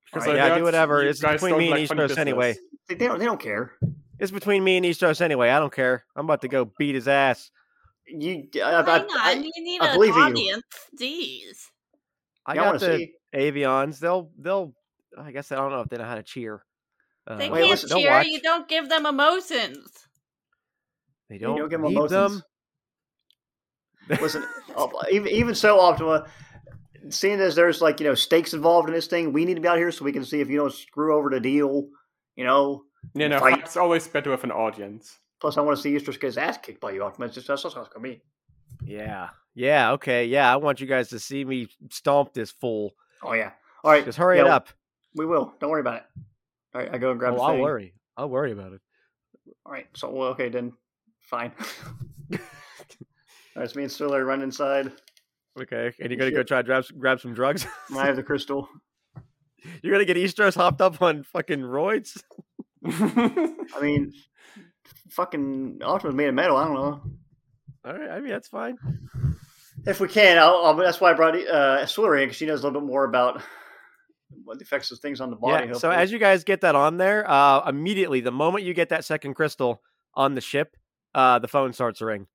Because 0.05 0.27
Alright, 0.27 0.41
I 0.41 0.47
yeah, 0.49 0.57
do 0.59 0.63
whatever. 0.63 1.01
It's 1.03 1.19
between 1.19 1.57
me 1.57 1.71
and 1.71 1.79
like 1.79 1.87
funny 1.87 2.01
Istros 2.01 2.17
anyway. 2.17 2.55
They, 2.87 2.95
they 2.95 3.07
don't. 3.07 3.17
They 3.19 3.25
don't 3.25 3.39
care. 3.41 3.73
It's 4.19 4.31
between 4.31 4.63
me 4.63 4.77
and 4.77 4.85
Istros 4.85 5.21
anyway. 5.21 5.49
I 5.49 5.59
don't 5.59 5.73
care. 5.73 6.05
I'm 6.15 6.25
about 6.25 6.41
to 6.41 6.47
go 6.47 6.71
beat 6.77 6.95
his 6.95 7.07
ass. 7.07 7.49
You, 8.07 8.47
I, 8.55 8.59
I, 8.59 8.83
Hang 8.83 9.01
on, 9.03 9.07
I, 9.19 9.31
you 9.33 9.51
need 9.63 9.81
I 9.81 9.87
an 9.87 9.93
believe 9.95 10.15
in 10.15 10.19
you. 10.19 10.23
audience. 10.23 10.63
Jeez. 10.99 11.57
I 12.45 12.53
yeah, 12.53 12.61
I 12.61 12.71
got 12.71 12.79
the 12.79 12.97
see. 12.97 13.13
Avions. 13.35 13.99
They'll 13.99 14.31
they'll. 14.37 14.73
I 15.17 15.31
guess 15.31 15.51
I 15.51 15.55
don't 15.55 15.71
know 15.71 15.81
if 15.81 15.89
they 15.89 15.97
know 15.97 16.05
how 16.05 16.15
to 16.15 16.23
cheer. 16.23 16.63
Uh, 17.27 17.35
They 17.35 17.49
Wait, 17.49 17.59
can't 17.59 17.71
listen- 17.71 17.89
they'll 17.89 17.99
cheer. 17.99 18.21
You 18.23 18.39
don't 18.41 18.67
give 18.69 18.87
them 18.87 19.05
emotions. 19.05 19.89
They 21.29 21.37
don't, 21.37 21.57
don't 21.57 21.69
give 21.69 21.81
them 21.81 21.89
need 21.89 21.97
emotions. 21.97 22.11
them. 22.11 22.43
Listen, 24.09 24.45
even 25.11 25.27
even 25.29 25.55
so, 25.55 25.79
Optima, 25.79 26.27
seeing 27.09 27.39
as 27.39 27.55
there's 27.55 27.81
like 27.81 27.99
you 27.99 28.05
know 28.05 28.15
stakes 28.15 28.53
involved 28.53 28.87
in 28.87 28.95
this 28.95 29.07
thing, 29.07 29.33
we 29.33 29.45
need 29.45 29.55
to 29.55 29.61
be 29.61 29.67
out 29.67 29.77
here 29.77 29.91
so 29.91 30.05
we 30.05 30.11
can 30.11 30.25
see 30.25 30.39
if 30.41 30.49
you 30.49 30.57
don't 30.57 30.73
screw 30.73 31.15
over 31.15 31.29
the 31.29 31.39
deal. 31.39 31.87
You 32.35 32.45
know. 32.45 32.83
You 33.13 33.29
know, 33.29 33.39
Fight. 33.39 33.59
it's 33.59 33.77
always 33.77 34.05
better 34.07 34.31
with 34.31 34.43
an 34.43 34.51
audience. 34.51 35.19
Plus, 35.39 35.57
I 35.57 35.61
want 35.61 35.77
to 35.77 35.81
see 35.81 35.95
Easter 35.95 36.11
get 36.11 36.23
his 36.23 36.37
ass 36.37 36.57
kicked 36.57 36.81
by 36.81 36.91
you, 36.91 37.03
Optima. 37.03 37.27
It's 37.27 37.35
just 37.35 37.47
that's 37.47 37.63
just 37.63 37.77
it's 37.77 37.87
gonna 37.89 38.03
be. 38.03 38.21
Yeah. 38.83 39.29
Yeah. 39.55 39.91
Okay. 39.93 40.25
Yeah. 40.25 40.51
I 40.51 40.57
want 40.57 40.81
you 40.81 40.87
guys 40.87 41.09
to 41.09 41.19
see 41.19 41.45
me 41.45 41.67
stomp 41.89 42.33
this 42.33 42.51
fool. 42.51 42.93
Oh 43.23 43.33
yeah. 43.33 43.51
All 43.83 43.91
right. 43.91 44.03
Just 44.03 44.17
hurry 44.17 44.37
yeah, 44.37 44.45
it 44.45 44.49
up. 44.49 44.69
We 45.15 45.25
will. 45.25 45.53
Don't 45.59 45.69
worry 45.69 45.81
about 45.81 45.97
it. 45.97 46.03
All 46.73 46.81
right. 46.81 46.93
I 46.93 46.97
go 46.97 47.11
and 47.11 47.19
grab 47.19 47.33
Oh, 47.33 47.37
the 47.37 47.43
I'll 47.43 47.57
worry. 47.59 47.93
I'll 48.17 48.29
worry 48.29 48.51
about 48.51 48.73
it. 48.73 48.81
All 49.65 49.71
right. 49.71 49.87
So 49.95 50.09
well, 50.09 50.29
okay 50.29 50.49
then. 50.49 50.73
Fine. 51.21 51.51
All 53.57 53.61
right. 53.61 53.65
It's 53.65 53.75
me 53.75 53.81
and 53.81 53.91
Stiller 53.91 54.23
run 54.23 54.43
inside. 54.43 54.91
Okay. 55.59 55.91
And 55.99 56.11
you're 56.11 56.19
gonna 56.19 56.29
go 56.29 56.43
try 56.43 56.61
to 56.61 56.63
grab 56.63 56.85
grab 56.99 57.19
some 57.19 57.33
drugs. 57.33 57.65
I 57.97 58.05
have 58.05 58.15
the 58.15 58.21
crystal. 58.21 58.69
you're 59.81 59.91
gonna 59.91 60.05
get 60.05 60.15
Istros 60.15 60.55
hopped 60.55 60.79
up 60.79 61.01
on 61.01 61.23
fucking 61.23 61.61
roids. 61.61 62.21
I 62.85 63.81
mean, 63.81 64.13
fucking 65.09 65.79
Optima's 65.81 66.13
made 66.13 66.27
of 66.27 66.35
metal. 66.35 66.55
I 66.55 66.65
don't 66.65 66.75
know. 66.75 67.01
All 67.83 67.97
right. 67.97 68.11
I 68.11 68.19
mean 68.19 68.29
that's 68.29 68.47
fine. 68.47 68.77
If 69.87 69.99
we 69.99 70.07
can, 70.07 70.37
I'll, 70.37 70.63
I'll, 70.63 70.75
that's 70.75 71.01
why 71.01 71.09
I 71.09 71.13
brought 71.15 71.35
uh, 71.35 71.83
Swiller 71.87 72.15
in 72.17 72.25
because 72.27 72.37
she 72.37 72.45
knows 72.45 72.59
a 72.61 72.67
little 72.67 72.79
bit 72.79 72.87
more 72.87 73.05
about 73.05 73.41
what 74.43 74.59
the 74.59 74.65
effects 74.65 74.91
of 74.91 74.99
things 74.99 75.19
on 75.19 75.31
the 75.31 75.35
body. 75.35 75.69
Yeah. 75.69 75.73
So 75.73 75.89
as 75.89 76.11
you 76.11 76.19
guys 76.19 76.43
get 76.43 76.61
that 76.61 76.75
on 76.75 76.97
there, 76.97 77.27
uh, 77.27 77.67
immediately 77.67 78.19
the 78.19 78.31
moment 78.31 78.65
you 78.65 78.75
get 78.75 78.89
that 78.89 79.03
second 79.03 79.33
crystal 79.33 79.81
on 80.13 80.35
the 80.35 80.41
ship, 80.41 80.75
uh, 81.15 81.39
the 81.39 81.47
phone 81.47 81.73
starts 81.73 81.99
to 81.99 82.05
ring. 82.05 82.27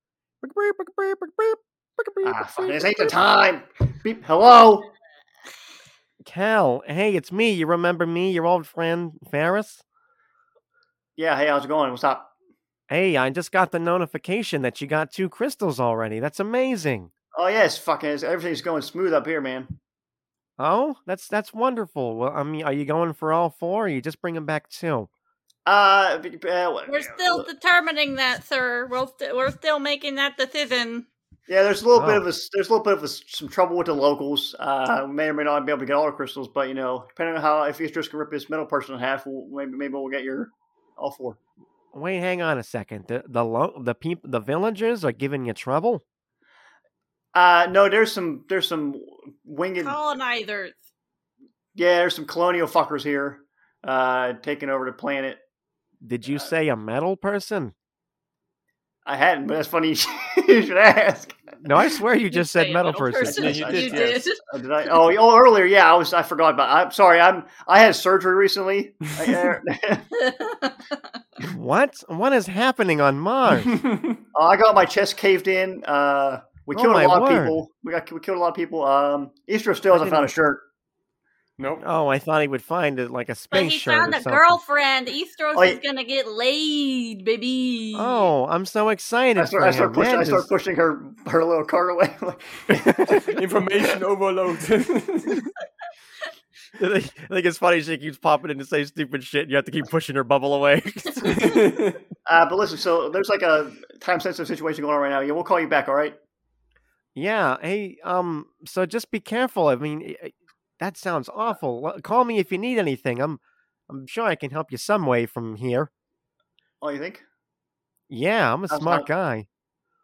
Ah, 2.27 2.53
this 2.59 2.85
ain't 2.85 2.97
the 2.97 3.07
time. 3.07 3.63
Beep. 4.03 4.25
Hello. 4.25 4.83
Kal, 6.25 6.83
hey, 6.87 7.15
it's 7.17 7.33
me. 7.33 7.51
You 7.53 7.67
remember 7.67 8.07
me, 8.07 8.31
your 8.31 8.47
old 8.47 8.67
friend 8.67 9.13
Ferris? 9.31 9.83
Yeah. 11.17 11.37
Hey, 11.37 11.49
how's 11.49 11.65
it 11.65 11.69
going? 11.69 11.91
What's 11.91 12.05
up? 12.05 12.29
Hey, 12.89 13.17
I 13.17 13.31
just 13.31 13.53
got 13.53 13.73
the 13.73 13.79
notification 13.79 14.63
that 14.63 14.81
you 14.81 14.87
got 14.87 15.13
two 15.13 15.29
crystals 15.29 15.81
already. 15.81 16.21
That's 16.21 16.41
amazing. 16.41 17.11
Oh 17.37 17.47
yes, 17.49 17.79
fucking 17.79 18.09
it's- 18.09 18.23
everything's 18.23 18.61
going 18.61 18.83
smooth 18.83 19.15
up 19.15 19.27
here, 19.27 19.41
man. 19.41 19.67
Oh, 20.59 20.97
that's 21.07 21.29
that's 21.29 21.55
wonderful. 21.55 22.17
Well, 22.17 22.33
I 22.35 22.43
mean, 22.43 22.65
are 22.65 22.73
you 22.73 22.85
going 22.85 23.15
for 23.15 23.33
all 23.33 23.51
four? 23.51 23.87
Or 23.87 23.89
you 23.89 24.03
just 24.03 24.21
bring 24.21 24.35
them 24.35 24.45
back 24.47 24.69
two? 24.69 25.09
Uh, 25.65 26.19
b- 26.19 26.31
b- 26.31 26.49
uh, 26.49 26.73
We're 26.89 27.03
still 27.03 27.45
determining 27.45 28.17
that, 28.17 28.45
sir. 28.45 28.87
We're, 28.91 29.07
st- 29.07 29.35
we're 29.37 29.51
still 29.53 29.79
making 29.79 30.17
that 30.17 30.37
decision. 30.37 31.07
Yeah, 31.49 31.63
there's 31.63 31.83
a 31.83 31.87
little 31.87 32.01
bit 32.07 32.15
Oh. 32.17 32.21
of 32.21 32.27
a 32.27 32.31
s- 32.31 32.49
there's 32.53 32.69
a 32.69 32.71
little 32.73 32.85
bit 32.85 32.95
of 32.95 33.03
a 33.03 33.05
s 33.05 33.23
some 33.29 33.49
trouble 33.49 33.77
with 33.77 33.87
the 33.87 33.95
locals. 33.95 34.55
Uh, 34.59 35.05
we 35.07 35.13
may 35.13 35.29
or 35.29 35.35
may 35.35 35.45
not 35.45 35.65
be 35.67 35.73
able 35.73 35.81
to 35.81 35.87
get 35.87 35.95
all 35.95 36.07
the 36.07 36.13
crystals, 36.13 36.49
but 36.49 36.69
you 36.69 36.75
know, 36.75 37.05
depending 37.09 37.37
on 37.37 37.43
how 37.43 37.63
if 37.65 37.81
Easter's 37.81 38.09
can 38.09 38.19
rip 38.19 38.31
this 38.31 38.49
middle 38.51 38.67
person 38.67 38.95
in 38.95 39.01
half, 39.01 39.25
we'll, 39.27 39.47
maybe 39.51 39.73
maybe 39.77 39.95
we'll 39.95 40.09
get 40.09 40.23
your 40.25 40.51
all 40.97 41.11
four. 41.13 41.39
Wait, 41.95 42.19
hang 42.21 42.43
on 42.43 42.59
a 42.59 42.63
second. 42.63 43.07
The 43.09 43.23
the 43.29 43.45
lo- 43.45 43.81
the 43.83 43.95
people 43.95 44.31
the 44.31 44.41
villagers 44.41 45.05
are 45.05 45.13
giving 45.13 45.45
you 45.45 45.53
trouble. 45.53 46.05
Uh, 47.35 47.67
no, 47.71 47.89
there's 47.89 48.13
some 48.13 48.45
there's 48.49 48.67
some 48.69 48.95
winged 49.45 49.85
Colonizers. 49.85 50.73
yeah, 51.75 51.97
there's 51.99 52.15
some 52.15 52.27
colonial 52.27 52.67
fuckers 52.69 53.03
here, 53.03 53.41
uh, 53.85 54.35
taking 54.43 54.71
over 54.71 54.85
the 54.87 54.93
planet. 54.93 55.39
Did 56.05 56.27
you 56.27 56.39
say 56.39 56.69
a 56.69 56.77
metal 56.77 57.17
person? 57.17 57.75
I 59.05 59.17
hadn't, 59.17 59.47
but 59.47 59.55
that's 59.55 59.69
funny. 59.69 59.89
you 60.49 60.63
should 60.63 60.77
ask. 60.77 61.35
No, 61.63 61.77
I 61.77 61.89
swear 61.89 62.15
you 62.15 62.25
You 62.25 62.31
just 62.31 62.53
said 62.53 62.73
metal 62.73 62.93
metal 62.93 63.13
person. 63.13 63.45
Yeah, 63.45 63.51
you 63.51 63.67
You 63.67 63.73
did, 63.73 63.93
yes. 63.93 64.25
did. 64.25 64.37
Oh, 64.55 64.59
did 64.59 64.73
I? 64.73 64.87
Oh, 64.87 65.11
oh, 65.17 65.37
earlier, 65.39 65.65
yeah, 65.65 65.91
I 65.91 65.95
was. 65.95 66.13
I 66.13 66.23
forgot 66.23 66.55
about. 66.55 66.69
I'm 66.69 66.93
sorry. 66.93 67.21
I'm. 67.21 67.45
I 67.67 67.81
had 67.81 67.95
surgery 67.97 68.35
recently. 68.35 68.95
What? 71.57 71.97
What 72.07 72.33
is 72.33 72.47
happening 72.47 73.01
on 73.01 73.19
Mars? 73.19 73.65
Uh, 73.67 74.45
I 74.45 74.57
got 74.57 74.75
my 74.75 74.85
chest 74.85 75.17
caved 75.17 75.49
in. 75.49 75.83
Uh, 75.85 76.41
we 76.67 76.77
Oh 76.77 76.83
killed 76.83 76.93
my 76.93 77.05
a 77.05 77.09
lot 77.09 77.23
of 77.23 77.29
people. 77.29 77.71
We 77.83 77.93
got 77.93 78.11
we 78.13 78.21
killed 78.21 78.39
a 78.39 78.41
lot 78.41 78.49
of 78.49 78.55
people. 78.55 78.85
Um, 78.85 79.31
Easter 79.49 79.75
still 79.75 79.93
I 79.93 79.97
hasn't 79.97 80.11
found 80.11 80.25
a 80.25 80.29
shirt. 80.29 80.61
Nope. 81.63 81.83
Oh, 81.87 82.09
I 82.09 82.19
thought 82.19 82.43
he 82.43 82.49
would 82.49 82.63
find 82.63 82.99
it 82.99 83.11
like 83.11 83.29
a 83.29 83.33
but 83.33 83.39
space 83.39 83.73
he 83.73 83.79
shirt 83.79 83.95
found 83.95 84.15
or 84.15 84.19
a 84.19 84.21
something. 84.23 84.39
girlfriend. 84.39 85.07
Istros 85.07 85.55
Oh, 85.57 85.63
is 85.63 85.79
gonna 85.79 86.05
get 86.05 86.27
laid, 86.29 87.25
baby. 87.25 87.95
Oh, 87.97 88.47
I'm 88.49 88.67
so 88.67 88.89
excited 88.89 89.41
I 89.41 89.45
start, 89.45 89.63
for 89.63 89.69
I 89.69 89.71
start 89.71 89.89
him. 89.91 89.95
pushing. 89.95 90.15
I 90.19 90.25
start 90.25 90.41
just- 90.41 90.49
pushing 90.51 90.75
her 90.77 91.03
her 91.27 91.45
little 91.45 91.65
cart 91.65 91.91
away. 91.91 92.15
Information 93.43 94.03
overload. 94.05 94.59
I 96.75 96.79
think, 97.01 97.13
I 97.31 97.35
think 97.35 97.47
it's 97.47 97.59
funny 97.59 97.83
she 97.83 97.99
keeps 97.99 98.17
popping 98.19 98.51
in 98.51 98.59
to 98.59 98.65
say 98.65 98.85
stupid 98.85 99.23
shit. 99.23 99.43
And 99.43 99.51
you 99.51 99.57
have 99.57 99.67
to 99.67 99.71
keep 99.71 99.87
pushing 99.89 100.17
her 100.17 100.25
bubble 100.25 100.55
away. 100.55 100.83
uh, 102.27 102.47
but 102.49 102.53
listen, 102.57 102.79
so 102.79 103.11
there's 103.11 103.29
like 103.29 103.43
a 103.43 103.71
time 104.01 104.21
sensitive 104.21 104.47
situation 104.49 104.83
going 104.83 104.95
on 104.95 105.01
right 105.03 105.11
now. 105.11 105.21
Yeah, 105.21 105.33
we'll 105.33 105.45
call 105.45 105.61
you 105.61 105.69
back. 105.69 105.89
All 105.89 105.95
right. 105.95 106.17
yeah. 107.15 107.57
Hey, 107.61 107.99
um. 108.05 108.47
So 108.67 108.87
just 108.87 109.11
be 109.11 109.21
careful. 109.21 109.69
I 109.69 109.77
mean, 109.77 110.03
i- 110.03 110.27
i- 110.27 110.33
that 110.83 110.97
sounds 110.97 111.29
awful. 111.33 111.93
Call 112.03 112.25
me 112.25 112.39
if 112.39 112.51
you 112.51 112.59
need 112.59 112.79
anything. 112.79 113.21
I'm, 113.21 113.39
I'm 113.89 114.07
sure 114.07 114.25
I 114.25 114.35
can 114.35 114.51
help 114.51 114.73
you 114.73 114.79
some 114.79 115.07
way 115.07 115.27
from 115.27 115.55
here. 115.57 115.91
Oh, 116.83 116.89
you 116.89 116.99
think? 116.99 117.23
Yeah, 118.09 118.53
I'm 118.53 118.65
a 118.65 118.69
How's 118.69 118.81
smart 118.81 119.07
that? 119.07 119.13
guy. 119.13 119.49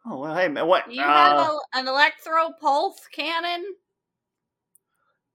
Oh 0.07 0.21
well, 0.21 0.35
hey 0.37 0.49
man, 0.49 0.67
what? 0.67 0.89
Do 0.89 0.95
you 0.95 1.03
have 1.03 1.37
Uh, 1.39 1.51
a, 1.75 1.79
an 1.81 1.89
electro 1.89 2.53
pulse 2.61 3.01
cannon? 3.13 3.65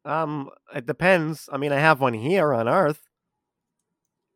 Um, 0.05 0.49
it 0.73 0.85
depends. 0.85 1.47
I 1.51 1.57
mean, 1.57 1.71
I 1.71 1.79
have 1.79 1.99
one 2.01 2.13
here 2.13 2.53
on 2.53 2.67
Earth. 2.67 3.01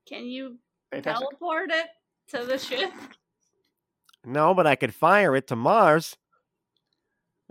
Can 0.08 0.26
you 0.26 0.60
fantastic. 0.92 1.28
teleport 1.30 1.72
it 1.72 1.88
to 2.30 2.46
the 2.46 2.58
ship? 2.58 2.92
No, 4.26 4.54
but 4.54 4.68
I 4.68 4.76
could 4.76 4.94
fire 4.94 5.36
it 5.36 5.48
to 5.48 5.56
Mars. 5.56 6.18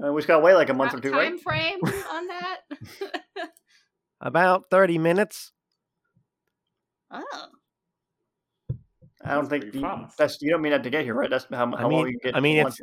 Uh, 0.02 0.12
we 0.12 0.20
just 0.20 0.28
gotta 0.28 0.42
wait 0.42 0.54
like 0.54 0.68
a 0.68 0.74
month 0.74 0.92
or 0.94 1.00
two, 1.00 1.10
right? 1.10 1.28
time 1.30 1.38
frame 1.38 1.78
on 2.10 2.26
that? 2.28 2.60
About 4.20 4.64
thirty 4.70 4.98
minutes. 4.98 5.52
oh. 7.10 7.22
I 9.24 9.34
don't 9.34 9.48
That's 9.48 9.64
think 9.64 9.74
you, 9.74 10.06
that's 10.16 10.40
you 10.40 10.50
don't 10.50 10.62
mean 10.62 10.70
that 10.72 10.84
to 10.84 10.90
get 10.90 11.02
here, 11.04 11.14
right? 11.14 11.28
That's 11.28 11.46
how, 11.50 11.66
how 11.66 11.76
I 11.76 11.88
mean- 11.88 11.98
long 11.98 12.08
you 12.08 12.18
get. 12.22 12.36
I 12.36 12.40
mean, 12.40 12.56
to 12.56 12.60
it's- 12.60 12.80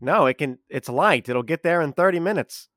No, 0.00 0.26
it 0.26 0.36
can. 0.38 0.58
It's 0.68 0.88
light. 0.88 1.28
It'll 1.28 1.42
get 1.42 1.62
there 1.62 1.80
in 1.80 1.92
thirty 1.92 2.20
minutes. 2.20 2.68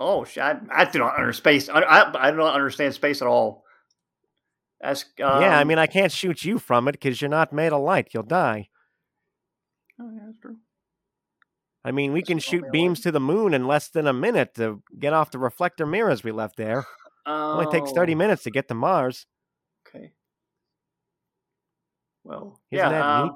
Oh, 0.00 0.24
shit! 0.24 0.42
I, 0.42 0.58
I 0.72 0.84
do 0.86 0.98
not 0.98 1.14
understand 1.16 1.62
space. 1.62 1.68
I, 1.68 1.80
I, 1.80 2.28
I 2.28 2.30
do 2.32 2.36
not 2.38 2.54
understand 2.54 2.94
space 2.94 3.22
at 3.22 3.28
all. 3.28 3.62
That's 4.80 5.04
um, 5.22 5.40
yeah, 5.42 5.56
I 5.56 5.62
mean, 5.62 5.78
I 5.78 5.86
can't 5.86 6.10
shoot 6.10 6.44
you 6.44 6.58
from 6.58 6.88
it 6.88 6.92
because 6.92 7.20
you're 7.22 7.30
not 7.30 7.52
made 7.52 7.72
of 7.72 7.80
light. 7.82 8.08
You'll 8.12 8.24
die. 8.24 8.68
oh, 10.00 10.10
yeah, 10.12 10.22
that's 10.26 10.40
true. 10.40 10.56
I 11.84 11.92
mean, 11.92 12.12
we 12.12 12.20
That's 12.20 12.28
can 12.28 12.38
shoot 12.40 12.62
made 12.62 12.68
of 12.68 12.72
beams 12.72 13.00
to 13.02 13.12
the 13.12 13.20
moon 13.20 13.54
in 13.54 13.68
less 13.68 13.88
than 13.88 14.08
a 14.08 14.12
minute 14.12 14.54
to 14.56 14.82
get 14.98 15.12
off 15.12 15.30
the 15.30 15.38
reflector 15.38 15.86
mirrors 15.86 16.24
we 16.24 16.32
left 16.32 16.56
there. 16.56 16.84
It 17.26 17.30
only 17.30 17.66
takes 17.66 17.92
30 17.92 18.14
Oh, 18.14 18.16
minutes 18.16 18.42
to 18.44 18.50
get 18.50 18.68
to 18.68 18.74
Mars. 18.74 19.26
Okay. 19.86 20.12
Well, 22.24 22.60
Isn't 22.70 22.78
yeah, 22.84 22.88
that 22.90 23.02
um, 23.02 23.28
neat? 23.28 23.34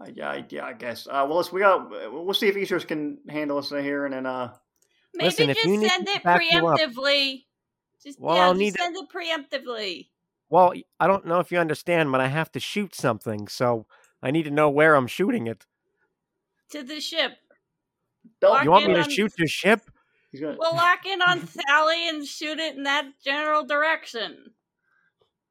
uh, 0.00 0.12
yeah, 0.14 0.30
I- 0.30 0.46
yeah, 0.48 0.64
I 0.66 0.72
guess. 0.72 1.06
Uh, 1.06 1.24
well, 1.28 1.36
let's, 1.36 1.52
we 1.52 1.60
got. 1.60 1.90
We'll 1.90 2.34
see 2.34 2.48
if 2.48 2.54
Istros 2.56 2.86
can 2.86 3.18
handle 3.28 3.58
us 3.58 3.70
here, 3.70 4.04
and 4.04 4.14
then 4.14 4.26
uh, 4.26 4.52
Maybe 5.14 5.26
Listen, 5.26 5.50
if 5.50 5.56
just 5.56 5.68
you 5.68 5.88
send 5.88 6.08
it 6.08 6.22
back 6.22 6.42
you 6.50 6.66
up- 6.66 6.78
preemptively. 6.80 7.44
Just 8.02 8.18
Well, 8.18 8.34
yeah, 8.36 8.42
I'll 8.44 8.52
just 8.54 8.58
need 8.60 8.74
to- 8.74 8.78
send 8.82 8.96
it 8.96 9.08
preemptively. 9.10 10.08
Well, 10.48 10.72
I 11.00 11.06
don't 11.06 11.26
know 11.26 11.38
if 11.40 11.50
you 11.50 11.58
understand, 11.58 12.12
but 12.12 12.20
I 12.20 12.28
have 12.28 12.50
to 12.52 12.60
shoot 12.60 12.94
something, 12.94 13.48
so 13.48 13.86
I 14.22 14.30
need 14.30 14.42
to 14.44 14.50
know 14.50 14.68
where 14.70 14.94
I'm 14.96 15.06
shooting 15.06 15.46
it. 15.46 15.64
To 16.72 16.82
the 16.82 17.00
ship. 17.00 17.32
don't. 18.40 18.64
You 18.64 18.70
want 18.70 18.86
me 18.86 18.94
to 18.94 19.04
shoot 19.08 19.32
your 19.38 19.48
ship? 19.48 19.80
He's 20.32 20.40
gonna. 20.40 20.56
We'll 20.58 20.74
lock 20.74 21.04
in 21.06 21.20
on 21.22 21.46
Sally 21.46 22.08
and 22.08 22.26
shoot 22.26 22.58
it 22.58 22.74
in 22.74 22.84
that 22.84 23.04
general 23.22 23.64
direction. 23.64 24.52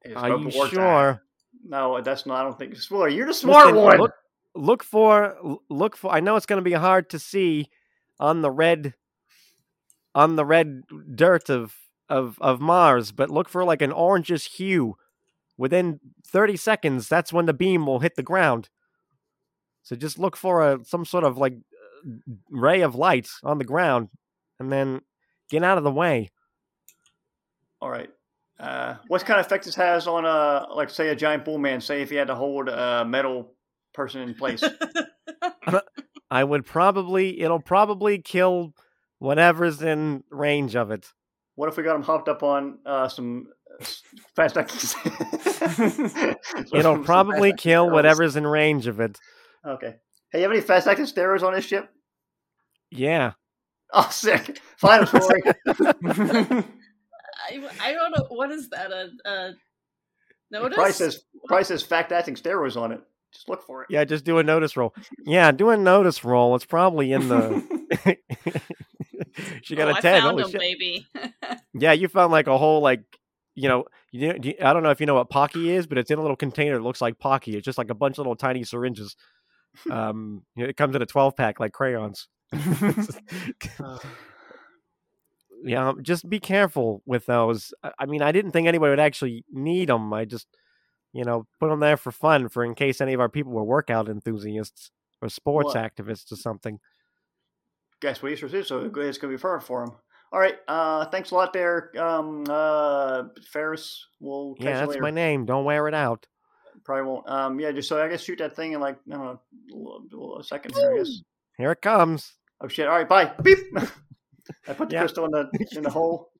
it's 0.02 0.16
Are 0.16 0.30
you 0.30 0.46
before 0.46 0.66
time. 0.66 0.74
sure? 0.74 1.24
No, 1.64 2.02
that's 2.02 2.26
not. 2.26 2.42
I 2.42 2.44
don't 2.44 2.58
think. 2.58 2.76
Spoiler, 2.76 3.08
you're 3.08 3.28
the 3.28 3.34
smart 3.34 3.68
Listen, 3.68 3.82
one. 3.84 3.98
Look, 4.00 4.14
look 4.56 4.84
for 4.84 5.60
look 5.70 5.96
for. 5.96 6.12
I 6.12 6.20
know 6.20 6.36
it's 6.36 6.48
going 6.48 6.64
to 6.64 6.70
be 6.70 6.74
hard 6.74 7.12
to 7.12 7.20
see 7.20 7.70
on 8.20 8.42
the 8.42 8.50
red 8.52 8.96
on 10.16 10.36
the 10.36 10.46
red 10.46 10.82
dirt 11.14 11.50
of 11.50 11.76
of 12.10 12.38
of 12.42 12.60
Mars, 12.60 13.12
but 13.12 13.30
look 13.30 13.50
for 13.50 13.64
like 13.64 13.82
an 13.82 13.92
orangish 13.92 14.56
hue. 14.56 14.96
Within 15.58 16.00
30 16.26 16.58
seconds, 16.58 17.08
that's 17.08 17.32
when 17.32 17.46
the 17.46 17.54
beam 17.54 17.86
will 17.86 18.00
hit 18.00 18.16
the 18.16 18.24
ground. 18.24 18.70
So 19.84 19.96
just 19.96 20.18
look 20.18 20.36
for 20.36 20.62
a 20.68 20.84
some 20.84 21.06
sort 21.06 21.24
of 21.24 21.38
like 21.38 21.54
uh, 21.54 22.10
ray 22.50 22.82
of 22.82 22.96
light 22.96 23.30
on 23.44 23.60
the 23.60 23.64
ground, 23.64 24.10
and 24.62 24.72
then 24.72 25.02
get 25.50 25.64
out 25.64 25.78
of 25.78 25.84
the 25.84 25.92
way. 25.92 26.30
All 27.82 27.90
right. 27.90 28.10
Uh, 28.60 28.96
what 29.08 29.26
kind 29.26 29.40
of 29.40 29.46
effect 29.46 29.66
this 29.66 29.76
has 29.76 30.08
on 30.08 30.24
a 30.24 30.68
like 30.74 30.90
say 30.90 31.10
a 31.10 31.16
giant 31.16 31.44
bull 31.44 31.58
man? 31.58 31.82
Say 31.82 32.04
if 32.04 32.12
he 32.12 32.16
had 32.16 32.28
to 32.28 32.36
hold 32.36 32.70
a 32.70 33.04
metal 33.04 33.54
person 33.94 34.22
in 34.22 34.36
place. 34.36 34.64
I 36.32 36.44
would 36.44 36.66
probably 36.66 37.42
it'll 37.42 37.60
probably 37.60 38.20
kill 38.20 38.74
whatever's 39.18 39.82
in 39.82 40.24
range 40.30 40.76
of 40.76 40.92
it. 40.92 41.08
what 41.56 41.70
if 41.70 41.78
we 41.78 41.84
got 41.84 41.96
him 41.96 42.04
hopped 42.04 42.30
up 42.30 42.44
on 42.44 42.80
uh, 42.86 43.08
some 43.10 43.48
uh, 43.80 43.86
fast 44.36 44.58
acting? 44.58 46.36
It'll 46.74 47.04
probably 47.04 47.54
kill 47.54 47.88
steroids. 47.88 47.92
whatever's 47.94 48.36
in 48.36 48.46
range 48.46 48.88
of 48.88 49.00
it. 49.00 49.18
Okay. 49.66 49.96
Hey, 50.32 50.40
you 50.40 50.44
have 50.44 50.52
any 50.52 50.62
fast 50.62 50.88
acting 50.88 51.06
steroids 51.06 51.44
on 51.44 51.54
this 51.54 51.66
ship? 51.66 51.90
Yeah. 52.92 53.34
Oh, 53.94 54.08
sick. 54.12 54.62
Fine, 54.78 55.02
I'm 55.02 55.08
sorry. 55.08 55.42
I, 55.74 56.64
I 57.82 57.92
don't 57.94 58.12
know 58.18 58.26
what 58.30 58.52
is 58.52 58.70
that 58.70 58.92
a, 58.92 59.10
a 59.30 59.54
notice? 60.52 60.76
Price 60.76 60.96
says 60.98 61.24
price 61.46 61.68
says 61.68 61.84
fact 61.84 62.12
acting 62.12 62.36
steroids 62.36 62.80
on 62.80 62.92
it. 62.92 63.02
Just 63.34 63.48
look 63.50 63.64
for 63.66 63.82
it. 63.84 63.88
Yeah, 63.90 64.04
just 64.04 64.26
do 64.26 64.38
a 64.40 64.44
notice 64.44 64.76
roll. 64.78 64.94
Yeah, 65.26 65.52
do 65.52 65.70
a 65.70 65.78
notice 65.78 66.24
roll. 66.24 66.56
It's 66.56 66.66
probably 66.66 67.12
in 67.14 67.28
the 67.30 68.18
She 69.64 69.76
got 69.76 69.88
oh, 69.88 69.92
a 69.92 69.96
I 69.96 70.02
10. 70.02 70.22
found 70.22 70.32
Holy 70.40 70.44
him, 70.44 70.50
shit. 70.52 70.60
baby. 70.60 71.08
Yeah, 71.74 71.94
you 71.94 72.10
found 72.10 72.34
like 72.34 72.48
a 72.48 72.58
whole 72.58 72.82
like 72.82 73.02
you 73.56 73.70
know, 73.70 73.86
you, 74.12 74.28
know- 74.34 74.40
you- 74.44 74.56
I 74.62 74.74
don't 74.74 74.84
know 74.84 74.90
if 74.92 75.00
you 75.00 75.06
know 75.06 75.16
what 75.16 75.30
Pocky 75.30 75.72
is, 75.72 75.88
but 75.88 75.98
it's 75.98 76.12
in 76.12 76.20
a 76.20 76.22
little 76.22 76.36
container 76.38 76.76
that 76.78 76.84
looks 76.84 77.00
like 77.02 77.18
Pocky. 77.18 77.56
It's 77.56 77.64
just 77.66 77.78
like 77.78 77.90
a 77.90 77.96
bunch 77.96 78.16
of 78.16 78.20
little 78.20 78.36
tiny 78.36 78.64
syringes. 78.64 79.16
Um, 79.90 80.44
it 80.58 80.76
comes 80.76 80.98
in 80.98 81.02
a 81.02 81.06
12 81.06 81.38
pack 81.38 81.62
like 81.62 81.72
crayons. 81.72 82.28
yeah, 85.64 85.90
um, 85.90 86.04
just 86.04 86.30
be 86.30 86.40
careful 86.40 87.02
with 87.06 87.26
those. 87.26 87.74
I- 88.00 88.06
mean, 88.06 88.22
I 88.22 88.32
didn't 88.32 88.52
think 88.52 88.68
anybody 88.68 88.90
would 88.90 89.00
actually 89.00 89.46
need 89.52 89.90
them. 89.90 90.12
I 90.14 90.26
just, 90.26 90.48
you 91.14 91.24
know, 91.24 91.48
put 91.60 91.70
them 91.70 91.80
there 91.80 91.98
for 91.98 92.12
fun, 92.12 92.50
for 92.50 92.64
in 92.64 92.76
case 92.76 93.02
any 93.02 93.14
of 93.14 93.20
our 93.20 93.30
people 93.30 93.52
were 93.52 93.64
workout 93.64 94.10
enthusiasts 94.10 94.92
or 95.22 95.30
sports 95.30 95.76
Well, 95.76 95.84
activists 95.84 96.32
or 96.32 96.36
something. 96.36 96.80
Guess 98.02 98.24
what 98.24 98.32
Easter 98.32 98.48
is, 98.48 98.68
so 98.68 98.92
it's 98.96 99.18
gonna 99.18 99.34
be 99.34 99.38
fur 99.38 99.60
for 99.60 99.86
them. 99.86 99.96
All 100.34 100.40
right. 100.40 100.58
Uh, 100.68 101.06
thanks 101.06 101.32
a 101.32 101.36
lot, 101.36 101.54
there, 101.54 101.92
um, 102.02 102.46
uh, 102.50 103.24
Ferris. 103.52 104.08
We'll 104.20 104.56
catch 104.56 104.66
Yeah, 104.66 104.86
that's 104.86 105.00
my 105.00 105.12
name. 105.12 105.46
Don't 105.46 105.66
wear 105.66 105.88
it 105.88 105.94
out. 105.94 106.26
Probably 106.84 107.06
won't. 107.06 107.30
Um, 107.30 107.60
yeah, 107.60 107.72
just 107.72 107.90
so 107.90 108.02
I 108.04 108.08
guess 108.08 108.22
shoot 108.22 108.40
that 108.40 108.56
thing 108.56 108.72
in 108.72 108.80
like 108.80 108.98
I 109.12 109.16
don't 109.16 109.40
know 109.72 110.38
a 110.40 110.44
second 110.44 110.74
here. 110.74 110.94
I 110.94 110.98
guess. 110.98 111.22
Here 111.58 111.72
it 111.72 111.82
comes. 111.82 112.34
Oh 112.64 112.68
shit! 112.68 112.88
All 112.88 112.96
right, 112.96 113.08
bye. 113.10 113.32
Beep. 113.42 113.58
I 114.68 114.74
put 114.74 114.90
the 114.90 114.96
Yeah. 114.96 115.00
crystal 115.02 115.26
in 115.26 115.32
the 115.32 115.50
in 115.76 115.84
the 115.84 115.90
hole. 115.98 116.32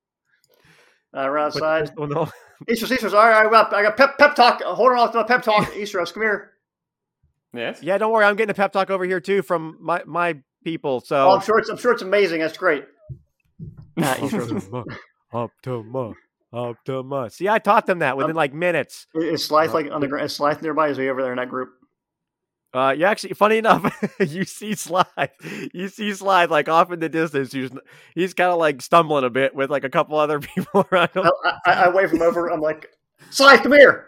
Uh, 1.14 1.28
we're 1.30 1.52
Put 1.52 1.60
the 1.60 1.66
outside. 1.66 1.80
crystal 1.86 2.04
in 2.04 2.10
the. 2.12 2.32
Easter, 2.72 2.86
Easter's. 2.94 3.14
All 3.14 3.28
right, 3.28 3.44
all 3.46 3.50
right. 3.52 3.74
I 3.74 3.84
got 3.84 3.98
pep 3.98 4.18
pep 4.18 4.36
talk. 4.36 4.62
Hold 4.62 4.92
on 4.92 4.98
off 5.00 5.12
to 5.14 5.18
my 5.20 5.24
pep 5.24 5.42
talk. 5.44 5.76
Easter, 5.76 6.04
come 6.06 6.22
here. 6.24 6.52
yes. 7.54 7.82
Yeah, 7.82 7.98
don't 7.98 8.12
worry. 8.12 8.26
I'm 8.26 8.36
getting 8.36 8.52
a 8.52 8.56
pep 8.56 8.72
talk 8.72 8.90
over 8.90 9.04
here 9.06 9.20
too 9.20 9.42
from 9.42 9.78
my 9.82 10.04
my 10.06 10.38
people. 10.64 11.00
So 11.02 11.16
Oh, 11.30 11.36
I'm 11.36 11.42
sure 11.42 11.58
it's 11.60 11.70
I'm 11.70 11.78
sure 11.78 11.92
it's 11.92 12.02
amazing. 12.04 12.40
That's 12.42 12.58
great. 12.58 12.86
Nah, 13.98 14.16
Easter. 14.24 14.42
Optima, 14.44 14.84
Optima, 15.34 16.14
Optima. 16.54 17.30
See, 17.30 17.50
I 17.50 17.60
taught 17.60 17.86
them 17.88 18.00
that 18.00 18.16
within 18.18 18.32
Um, 18.32 18.36
like 18.38 18.54
minutes. 18.54 19.08
Is 19.16 19.48
Slythe 19.48 19.74
like 19.74 19.92
on 19.92 20.02
the 20.02 20.08
ground? 20.08 20.26
Is 20.26 20.38
Slythe 20.38 20.62
nearby? 20.62 20.90
Is 20.90 20.98
he 20.98 21.10
over 21.10 21.22
there 21.22 21.32
in 21.34 21.38
that 21.38 21.50
group? 21.50 21.70
Uh, 22.74 22.96
you 22.98 23.06
actually, 23.06 23.34
funny 23.34 23.58
enough, 23.58 23.94
you 24.20 24.46
see 24.46 24.76
Slide, 24.76 25.30
you 25.74 25.90
see 25.90 26.14
Slide 26.14 26.50
like 26.50 26.70
off 26.70 26.92
in 26.92 27.00
the 27.00 27.10
distance. 27.10 27.52
He's 27.52 27.70
he's 28.16 28.34
kind 28.34 28.52
of 28.52 28.60
like 28.60 28.82
stumbling 28.82 29.26
a 29.26 29.30
bit 29.30 29.54
with 29.54 29.70
like 29.70 29.84
a 29.84 29.90
couple 29.90 30.18
other 30.18 30.40
people 30.56 30.88
around 30.92 31.10
him. 31.10 31.30
I, 31.46 31.58
I, 31.66 31.72
I 31.72 31.90
wave 31.90 32.12
him 32.12 32.22
over. 32.22 32.48
I'm 32.48 32.62
like, 32.62 32.90
Slythe, 33.30 33.64
come 33.64 33.74
here. 33.74 34.08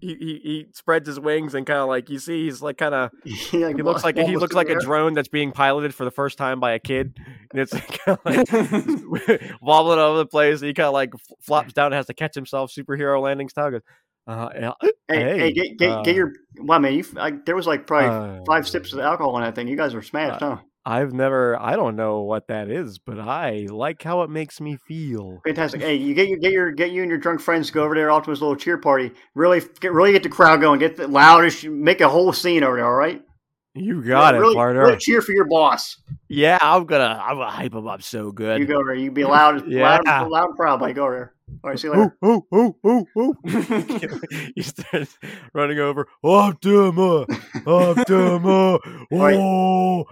He, 0.00 0.14
he 0.14 0.40
he 0.42 0.66
spreads 0.72 1.08
his 1.08 1.18
wings 1.18 1.54
and 1.54 1.66
kind 1.66 1.78
of 1.78 1.88
like 1.88 2.10
you 2.10 2.18
see 2.18 2.44
he's 2.44 2.60
like 2.60 2.76
kind 2.76 2.94
of 2.94 3.10
he, 3.24 3.34
he 3.34 3.82
looks 3.82 4.04
like 4.04 4.16
he 4.16 4.36
looks 4.36 4.54
like 4.54 4.68
a 4.68 4.78
drone 4.78 5.14
that's 5.14 5.28
being 5.28 5.52
piloted 5.52 5.94
for 5.94 6.04
the 6.04 6.10
first 6.10 6.38
time 6.38 6.60
by 6.60 6.72
a 6.72 6.78
kid, 6.78 7.18
and 7.50 7.60
it's 7.60 7.72
like 7.72 8.06
wobbling 9.60 9.98
all 9.98 10.10
over 10.10 10.18
the 10.18 10.26
place. 10.26 10.60
And 10.60 10.68
he 10.68 10.74
kind 10.74 10.86
of 10.86 10.92
like 10.92 11.12
flops 11.40 11.72
down 11.72 11.86
and 11.86 11.94
has 11.94 12.06
to 12.06 12.14
catch 12.14 12.34
himself, 12.34 12.70
superhero 12.72 13.20
landing 13.20 13.48
style. 13.48 13.70
Goes, 13.70 13.82
uh, 14.30 14.48
yeah, 14.54 14.72
Hey, 14.82 14.90
hey, 15.08 15.38
Hey, 15.38 15.52
get, 15.52 15.78
get, 15.78 15.90
uh, 15.90 16.02
get 16.02 16.14
your. 16.16 16.32
Wow, 16.58 16.78
man, 16.78 16.94
you, 16.94 17.04
I, 17.18 17.32
there 17.44 17.56
was 17.56 17.66
like 17.66 17.86
probably 17.86 18.08
uh, 18.08 18.44
five 18.46 18.68
sips 18.68 18.92
of 18.92 19.00
alcohol 19.00 19.36
in 19.38 19.42
that 19.42 19.54
thing. 19.54 19.68
You 19.68 19.76
guys 19.76 19.94
are 19.94 20.02
smashed, 20.02 20.40
huh? 20.40 20.58
I've 20.84 21.12
never, 21.12 21.60
I 21.60 21.76
don't 21.76 21.94
know 21.94 22.22
what 22.22 22.46
that 22.48 22.70
is, 22.70 22.98
but 22.98 23.20
I 23.20 23.66
like 23.70 24.02
how 24.02 24.22
it 24.22 24.30
makes 24.30 24.60
me 24.60 24.78
feel. 24.88 25.40
Fantastic. 25.44 25.82
Hey, 25.82 25.96
you 25.96 26.14
get 26.14 26.28
your 26.28 26.38
get 26.38 26.52
your 26.52 26.70
get 26.72 26.90
you 26.90 27.02
and 27.02 27.10
your 27.10 27.18
drunk 27.18 27.40
friends 27.40 27.66
to 27.68 27.72
go 27.72 27.84
over 27.84 27.94
there, 27.94 28.10
Optima's 28.10 28.40
little 28.40 28.56
cheer 28.56 28.78
party. 28.78 29.10
Really 29.34 29.60
get 29.80 29.92
really 29.92 30.12
get 30.12 30.22
the 30.22 30.28
crowd 30.28 30.60
going. 30.60 30.78
Get 30.78 30.96
the 30.96 31.08
loudest. 31.08 31.66
Make 31.66 32.00
a 32.00 32.08
whole 32.08 32.32
scene 32.32 32.62
over 32.62 32.76
there. 32.76 32.86
All 32.86 32.94
right. 32.94 33.22
You 33.74 34.02
got 34.02 34.34
really, 34.34 34.52
it, 34.52 34.56
partner. 34.56 34.80
Really 34.80 34.96
cheer 34.96 35.22
for 35.22 35.32
your 35.32 35.44
boss. 35.44 35.96
Yeah, 36.28 36.58
I'm 36.60 36.86
gonna, 36.86 37.22
I'm 37.24 37.36
gonna 37.36 37.50
hype 37.50 37.72
him 37.72 37.86
up 37.86 38.02
so 38.02 38.32
good. 38.32 38.58
You 38.58 38.66
go 38.66 38.84
there. 38.84 38.94
You 38.94 39.12
be 39.12 39.24
loud, 39.24 39.66
loud, 39.66 40.02
Yeah. 40.06 40.22
loud 40.22 40.46
and 40.48 40.56
proud. 40.56 40.80
Buddy. 40.80 40.92
Go 40.92 41.10
there. 41.10 41.34
All 41.62 41.70
right. 41.70 41.78
See 41.78 41.88
you 41.88 41.92
later. 41.94 42.16
Ooh, 42.24 42.44
ooh, 42.54 42.74
ooh, 42.86 43.06
ooh, 43.18 43.18
ooh. 43.18 43.34
he 44.54 44.62
starts 44.62 45.16
running 45.52 45.78
over. 45.78 46.06
Optima, 46.24 47.26
Optima. 47.66 48.78
right. 49.12 49.36
Oh, 49.36 50.04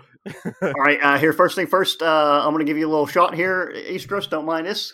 All 0.62 0.72
right. 0.76 0.98
Uh, 1.02 1.18
here, 1.18 1.32
first 1.32 1.56
thing 1.56 1.66
first. 1.66 2.02
Uh, 2.02 2.42
I'm 2.44 2.52
going 2.52 2.64
to 2.64 2.70
give 2.70 2.76
you 2.78 2.86
a 2.86 2.90
little 2.90 3.06
shot 3.06 3.34
here, 3.34 3.72
Istros. 3.74 4.28
Don't 4.28 4.44
mind 4.44 4.66
this. 4.66 4.92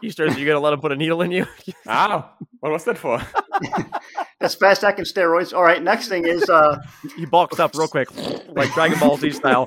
you 0.00 0.10
starts. 0.10 0.38
You 0.38 0.46
gonna 0.46 0.60
let 0.60 0.72
him 0.72 0.80
put 0.80 0.92
a 0.92 0.96
needle 0.96 1.22
in 1.22 1.32
you? 1.32 1.46
ah, 1.88 2.34
what 2.60 2.70
was 2.70 2.84
that 2.84 2.96
for? 2.98 3.20
That's 4.38 4.54
fast 4.54 4.84
acting 4.84 5.04
steroids. 5.04 5.52
All 5.52 5.62
right. 5.62 5.82
Next 5.82 6.08
thing 6.08 6.26
is. 6.26 6.48
Uh, 6.48 6.78
he 7.16 7.26
bulks 7.26 7.58
up 7.58 7.74
real 7.74 7.88
quick, 7.88 8.08
like 8.48 8.72
Dragon 8.74 8.98
Ball 8.98 9.16
Z 9.16 9.30
style. 9.32 9.66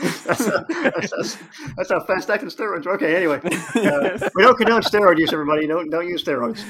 That's, 0.00 0.24
that's, 0.24 1.10
that's, 1.10 1.38
that's 1.76 1.90
how 1.90 2.00
fast 2.04 2.30
acting 2.30 2.48
steroids. 2.48 2.86
Okay. 2.86 3.16
Anyway, 3.16 3.40
uh, 3.44 4.28
we 4.34 4.42
don't 4.42 4.56
condone 4.56 4.82
steroid 4.82 5.18
use. 5.18 5.32
Everybody, 5.32 5.66
don't 5.66 5.90
don't 5.90 6.08
use 6.08 6.24
steroids. 6.24 6.62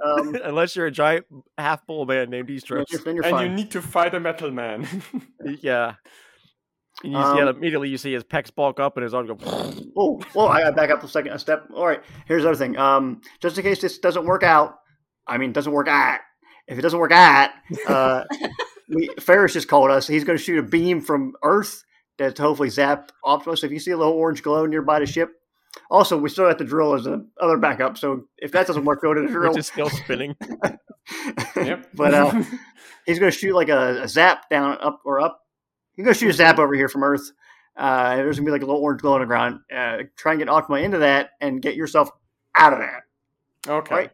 Um, 0.00 0.36
Unless 0.44 0.76
you're 0.76 0.86
a 0.86 0.90
giant 0.90 1.26
half 1.56 1.86
bull 1.86 2.04
man 2.06 2.30
named 2.30 2.48
then 2.48 2.56
Istros. 2.56 3.04
then 3.04 3.14
you're 3.16 3.24
and 3.24 3.32
fine. 3.32 3.50
you 3.50 3.56
need 3.56 3.70
to 3.72 3.82
fight 3.82 4.14
a 4.14 4.20
metal 4.20 4.50
man. 4.50 4.86
Yeah. 5.60 5.94
And 7.04 7.12
you 7.12 7.18
Um, 7.18 7.36
see, 7.36 7.56
immediately 7.56 7.88
you 7.88 7.96
see 7.96 8.12
his 8.12 8.24
pecs 8.24 8.52
bulk 8.52 8.80
up 8.80 8.96
and 8.96 9.04
his 9.04 9.14
arms 9.14 9.28
go. 9.28 9.38
Oh, 9.96 10.20
well, 10.34 10.48
I 10.48 10.62
got 10.62 10.70
to 10.70 10.76
back 10.76 10.90
up 10.90 11.02
a 11.04 11.08
second, 11.08 11.32
a 11.32 11.38
step. 11.38 11.68
All 11.72 11.86
right, 11.86 12.02
here's 12.26 12.42
the 12.42 12.48
other 12.48 12.58
thing. 12.58 12.76
Um, 12.76 13.20
just 13.40 13.56
in 13.56 13.62
case 13.62 13.80
this 13.80 13.98
doesn't 13.98 14.24
work 14.26 14.42
out, 14.42 14.74
I 15.26 15.38
mean, 15.38 15.52
doesn't 15.52 15.72
work 15.72 15.86
at. 15.88 16.22
If 16.66 16.76
it 16.78 16.82
doesn't 16.82 16.98
work 16.98 17.12
at, 17.12 17.52
uh, 17.86 18.24
we, 18.88 19.08
Ferris 19.20 19.52
just 19.52 19.68
called 19.68 19.90
us. 19.92 20.08
He's 20.08 20.24
going 20.24 20.36
to 20.36 20.42
shoot 20.42 20.58
a 20.58 20.62
beam 20.62 21.00
from 21.00 21.34
Earth 21.44 21.84
that 21.84 21.87
to 22.18 22.32
hopefully 22.36 22.68
zap 22.68 23.12
Optimus. 23.24 23.64
If 23.64 23.72
you 23.72 23.78
see 23.80 23.92
a 23.92 23.96
little 23.96 24.12
orange 24.12 24.42
glow 24.42 24.66
nearby 24.66 24.98
the 25.00 25.06
ship, 25.06 25.30
also 25.90 26.18
we 26.18 26.28
still 26.28 26.48
have 26.48 26.58
to 26.58 26.64
drill 26.64 26.94
as 26.94 27.06
a 27.06 27.24
other 27.40 27.56
backup. 27.56 27.98
So 27.98 28.24
if 28.38 28.52
that 28.52 28.66
doesn't 28.66 28.84
work, 28.84 29.02
go 29.02 29.14
to 29.14 29.22
the 29.22 29.28
drill. 29.28 29.50
Which 29.52 29.60
is 29.60 29.66
still 29.66 29.90
spinning. 29.90 30.36
Yep. 31.56 31.88
but 31.94 32.12
uh, 32.12 32.42
he's 33.06 33.18
going 33.18 33.32
to 33.32 33.38
shoot 33.38 33.54
like 33.54 33.70
a, 33.70 34.02
a 34.02 34.08
zap 34.08 34.50
down 34.50 34.76
up 34.82 35.00
or 35.06 35.22
up. 35.22 35.40
He's 35.94 36.04
going 36.04 36.12
to 36.12 36.20
shoot 36.20 36.28
a 36.28 36.34
zap 36.34 36.58
over 36.58 36.74
here 36.74 36.88
from 36.90 37.02
Earth. 37.02 37.32
Uh, 37.78 38.08
and 38.10 38.20
there's 38.20 38.36
going 38.36 38.44
to 38.44 38.48
be 38.48 38.52
like 38.52 38.62
a 38.62 38.66
little 38.66 38.82
orange 38.82 39.00
glow 39.00 39.14
on 39.14 39.20
the 39.20 39.26
ground. 39.26 39.60
Uh, 39.74 39.98
try 40.16 40.32
and 40.32 40.38
get 40.38 40.50
Optima 40.50 40.80
into 40.80 40.98
that 40.98 41.30
and 41.40 41.62
get 41.62 41.76
yourself 41.76 42.10
out 42.54 42.74
of 42.74 42.80
that. 42.80 43.02
okay. 43.66 43.94
Right. 43.94 44.10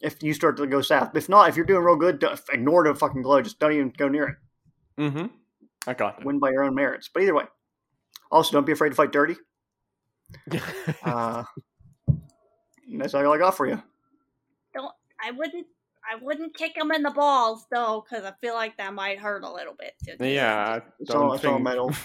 If 0.00 0.22
you 0.22 0.32
start 0.32 0.56
to 0.58 0.66
go 0.68 0.80
south, 0.80 1.16
if 1.16 1.28
not, 1.28 1.48
if 1.48 1.56
you're 1.56 1.66
doing 1.66 1.82
real 1.82 1.96
good, 1.96 2.24
ignore 2.52 2.84
the 2.84 2.94
fucking 2.94 3.22
glow. 3.22 3.42
Just 3.42 3.58
don't 3.58 3.72
even 3.72 3.92
go 3.96 4.06
near 4.06 4.28
it. 4.28 4.36
Mm-hmm. 5.02 5.26
I 5.88 5.94
got 5.94 6.18
it. 6.20 6.24
Win 6.26 6.38
by 6.38 6.50
your 6.50 6.62
own 6.64 6.74
merits. 6.74 7.08
But 7.12 7.22
either 7.22 7.34
way, 7.34 7.44
also 8.30 8.52
don't 8.52 8.66
be 8.66 8.72
afraid 8.72 8.90
to 8.90 8.94
fight 8.94 9.12
dirty. 9.12 9.36
Uh, 11.02 11.42
that's 12.98 13.14
all 13.14 13.32
I 13.32 13.38
got 13.38 13.56
for 13.56 13.66
you. 13.66 13.82
Don't. 14.74 14.92
I 15.22 15.30
wouldn't. 15.30 15.66
I 16.10 16.16
wouldn't 16.22 16.54
kick 16.56 16.76
him 16.76 16.90
in 16.90 17.02
the 17.02 17.10
balls 17.10 17.66
though, 17.70 18.04
because 18.08 18.24
I 18.24 18.32
feel 18.40 18.54
like 18.54 18.76
that 18.78 18.94
might 18.94 19.18
hurt 19.18 19.42
a 19.44 19.52
little 19.52 19.74
bit. 19.78 19.92
So 20.02 20.12
just- 20.12 20.22
Yeah. 20.24 20.80
I 20.80 20.82
It's 21.00 21.10
all, 21.10 21.28
don't 21.28 21.36
it's 21.36 21.44
all 21.44 21.58
metal. 21.58 21.92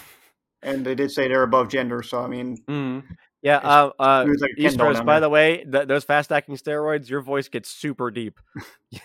And 0.62 0.84
they 0.84 0.94
did 0.94 1.10
say 1.10 1.28
they're 1.28 1.42
above 1.42 1.68
gender, 1.68 2.02
so 2.02 2.20
I 2.22 2.26
mean, 2.26 2.56
Mm. 2.68 3.02
yeah, 3.42 3.58
uh, 3.58 3.90
uh, 3.98 4.24
like 4.26 4.50
a 4.58 4.62
Ken 4.62 4.72
Istros, 4.72 5.04
by 5.04 5.20
the 5.20 5.28
way, 5.28 5.62
th- 5.70 5.86
those 5.86 6.04
fast 6.04 6.32
acting 6.32 6.56
steroids, 6.56 7.06
your 7.10 7.20
voice 7.20 7.48
gets 7.48 7.68
super 7.68 8.10
deep. 8.10 8.40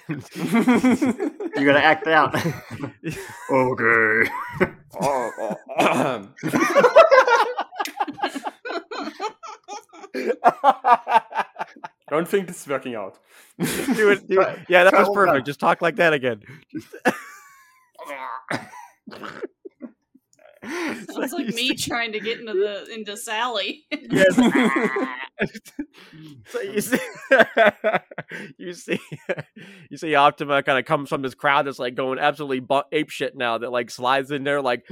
you 1.55 1.65
got 1.65 1.73
to 1.73 1.83
act 1.83 2.07
it 2.07 2.13
out. 2.13 2.35
okay. 3.51 4.31
Oh, 5.01 5.55
oh, 5.79 6.27
don't 12.09 12.27
think 12.27 12.47
this 12.47 12.61
is 12.61 12.67
working 12.67 12.95
out. 12.95 13.19
do 13.59 14.09
it, 14.11 14.27
do 14.27 14.41
it. 14.41 14.59
Yeah, 14.67 14.83
that 14.83 14.91
try 14.91 14.99
was 14.99 15.09
one 15.09 15.15
more 15.15 15.25
time. 15.25 15.33
perfect. 15.35 15.47
Just 15.47 15.59
talk 15.59 15.81
like 15.81 15.95
that 15.97 16.13
again. 16.13 16.41
Sounds 20.69 21.33
like 21.33 21.47
me 21.47 21.75
trying 21.75 22.11
to 22.11 22.19
get 22.19 22.39
into 22.39 22.53
the 22.53 22.93
into 22.93 23.17
Sally. 23.17 23.85
Yes. 23.91 24.35
so 26.45 26.61
you 26.61 26.75
um, 26.75 26.81
see, 26.81 26.99
you 28.57 28.73
see, 28.73 28.99
you 29.89 29.97
see, 29.97 30.15
Optima 30.15 30.63
kind 30.63 30.77
of 30.77 30.85
comes 30.85 31.09
from 31.09 31.21
this 31.21 31.35
crowd 31.35 31.65
that's 31.65 31.79
like 31.79 31.95
going 31.95 32.19
absolutely 32.19 32.59
bu- 32.59 32.81
ape 32.91 33.09
shit 33.09 33.35
now. 33.35 33.57
That 33.57 33.71
like 33.71 33.89
slides 33.89 34.31
in 34.31 34.43
there, 34.43 34.61
like 34.61 34.85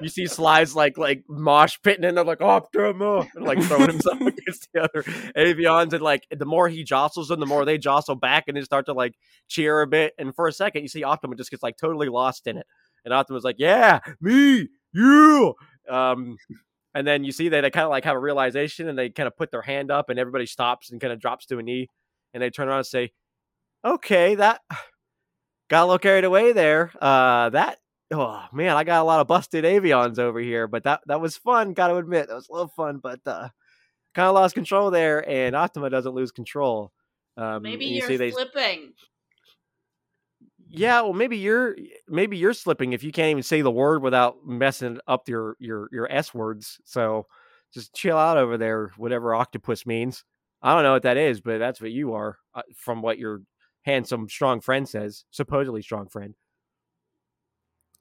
you 0.00 0.08
see 0.08 0.26
slides 0.26 0.74
like 0.74 0.98
like 0.98 1.24
mosh 1.28 1.78
pitting 1.82 2.04
in 2.04 2.14
there, 2.14 2.24
like 2.24 2.40
Optima, 2.40 3.26
and 3.34 3.44
like 3.44 3.62
throwing 3.62 3.90
himself 3.90 4.20
against 4.20 4.68
the 4.72 4.82
other 4.82 5.02
avions, 5.36 5.92
and 5.92 6.02
like 6.02 6.26
the 6.30 6.46
more 6.46 6.68
he 6.68 6.84
jostles 6.84 7.28
them, 7.28 7.40
the 7.40 7.46
more 7.46 7.64
they 7.64 7.78
jostle 7.78 8.16
back, 8.16 8.44
and 8.48 8.56
they 8.56 8.62
start 8.62 8.86
to 8.86 8.92
like 8.92 9.14
cheer 9.48 9.80
a 9.80 9.86
bit. 9.86 10.14
And 10.18 10.34
for 10.34 10.48
a 10.48 10.52
second, 10.52 10.82
you 10.82 10.88
see 10.88 11.02
Optima 11.02 11.36
just 11.36 11.50
gets 11.50 11.62
like 11.62 11.76
totally 11.76 12.08
lost 12.08 12.46
in 12.46 12.58
it, 12.58 12.66
and 13.04 13.14
Optima's 13.14 13.44
like, 13.44 13.56
"Yeah, 13.58 14.00
me, 14.20 14.68
you." 14.94 15.54
Um, 15.88 16.38
and 16.94 17.06
then 17.06 17.24
you 17.24 17.32
see 17.32 17.48
that 17.48 17.62
they 17.62 17.70
kind 17.70 17.84
of 17.84 17.90
like 17.90 18.04
have 18.04 18.16
a 18.16 18.20
realization 18.20 18.88
and 18.88 18.96
they 18.96 19.10
kind 19.10 19.26
of 19.26 19.36
put 19.36 19.50
their 19.50 19.62
hand 19.62 19.90
up 19.90 20.10
and 20.10 20.18
everybody 20.18 20.46
stops 20.46 20.90
and 20.90 21.00
kind 21.00 21.12
of 21.12 21.20
drops 21.20 21.46
to 21.46 21.58
a 21.58 21.62
knee 21.62 21.88
and 22.32 22.42
they 22.42 22.50
turn 22.50 22.68
around 22.68 22.78
and 22.78 22.86
say, 22.86 23.12
okay, 23.84 24.36
that 24.36 24.60
got 25.68 25.82
a 25.82 25.86
little 25.86 25.98
carried 25.98 26.24
away 26.24 26.52
there. 26.52 26.92
Uh, 27.00 27.50
that, 27.50 27.78
oh 28.12 28.44
man, 28.52 28.76
I 28.76 28.84
got 28.84 29.02
a 29.02 29.04
lot 29.04 29.20
of 29.20 29.26
busted 29.26 29.64
avions 29.64 30.20
over 30.20 30.38
here, 30.38 30.68
but 30.68 30.84
that, 30.84 31.00
that 31.06 31.20
was 31.20 31.36
fun. 31.36 31.72
Got 31.72 31.88
to 31.88 31.96
admit, 31.96 32.28
that 32.28 32.34
was 32.34 32.48
a 32.48 32.52
little 32.52 32.68
fun, 32.68 33.00
but, 33.02 33.20
uh, 33.26 33.48
kind 34.14 34.28
of 34.28 34.34
lost 34.34 34.54
control 34.54 34.92
there 34.92 35.28
and 35.28 35.56
Optima 35.56 35.90
doesn't 35.90 36.14
lose 36.14 36.30
control. 36.30 36.92
Um, 37.36 37.62
Maybe 37.62 37.86
you 37.86 37.96
you're 37.96 38.06
see 38.06 38.16
they, 38.16 38.30
slipping. 38.30 38.92
Yeah, 40.76 41.02
well, 41.02 41.12
maybe 41.12 41.36
you're 41.38 41.76
maybe 42.08 42.36
you're 42.36 42.52
slipping 42.52 42.92
if 42.92 43.02
you 43.04 43.12
can't 43.12 43.30
even 43.30 43.42
say 43.42 43.62
the 43.62 43.70
word 43.70 44.02
without 44.02 44.44
messing 44.44 44.98
up 45.06 45.28
your 45.28 45.56
your 45.60 45.88
your 45.92 46.10
s 46.10 46.34
words. 46.34 46.80
So 46.84 47.26
just 47.72 47.94
chill 47.94 48.16
out 48.16 48.36
over 48.36 48.58
there, 48.58 48.90
whatever 48.96 49.34
octopus 49.34 49.86
means. 49.86 50.24
I 50.62 50.74
don't 50.74 50.82
know 50.82 50.92
what 50.92 51.02
that 51.02 51.16
is, 51.16 51.40
but 51.40 51.58
that's 51.58 51.80
what 51.80 51.90
you 51.90 52.14
are, 52.14 52.38
uh, 52.54 52.62
from 52.76 53.02
what 53.02 53.18
your 53.18 53.42
handsome, 53.82 54.28
strong 54.28 54.60
friend 54.60 54.88
says. 54.88 55.24
Supposedly 55.30 55.82
strong 55.82 56.08
friend. 56.08 56.34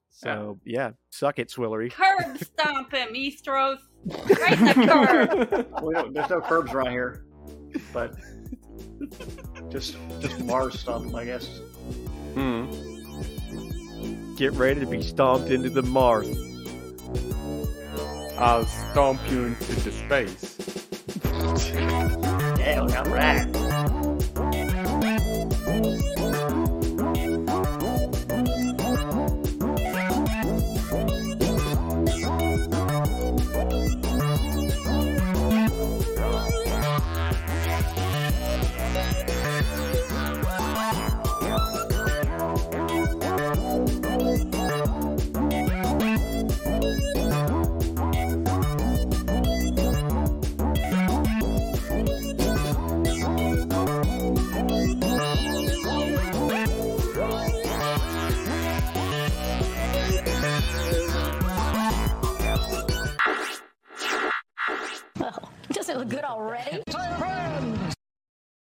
So 0.09 0.59
yeah, 0.65 0.91
suck 1.09 1.39
it, 1.39 1.49
Swillary. 1.49 1.91
Curb 1.91 2.37
stomp 2.37 2.93
him, 2.93 3.09
Istros. 3.13 3.79
Right 4.05 4.59
in 4.59 4.65
the 4.65 5.67
curb. 5.67 5.83
We 5.83 5.93
don't, 5.93 6.13
there's 6.13 6.29
no 6.29 6.41
curbs 6.41 6.71
around 6.71 6.91
here, 6.91 7.25
but 7.91 8.15
just 9.69 9.97
just 10.19 10.39
Mars 10.39 10.79
stuff, 10.79 11.13
I 11.13 11.25
guess. 11.25 11.59
Hmm. 12.33 12.65
Get 14.35 14.53
ready 14.53 14.79
to 14.79 14.85
be 14.85 15.01
stomped 15.01 15.49
into 15.49 15.69
the 15.69 15.83
Mars. 15.83 16.29
I'll 18.37 18.65
stomp 18.65 19.19
you 19.29 19.45
into 19.45 19.75
the 19.75 19.91
space. 19.91 20.49
Yeah, 22.63 22.79
all 22.79 23.05
right. 23.11 23.62
Already? 66.43 66.82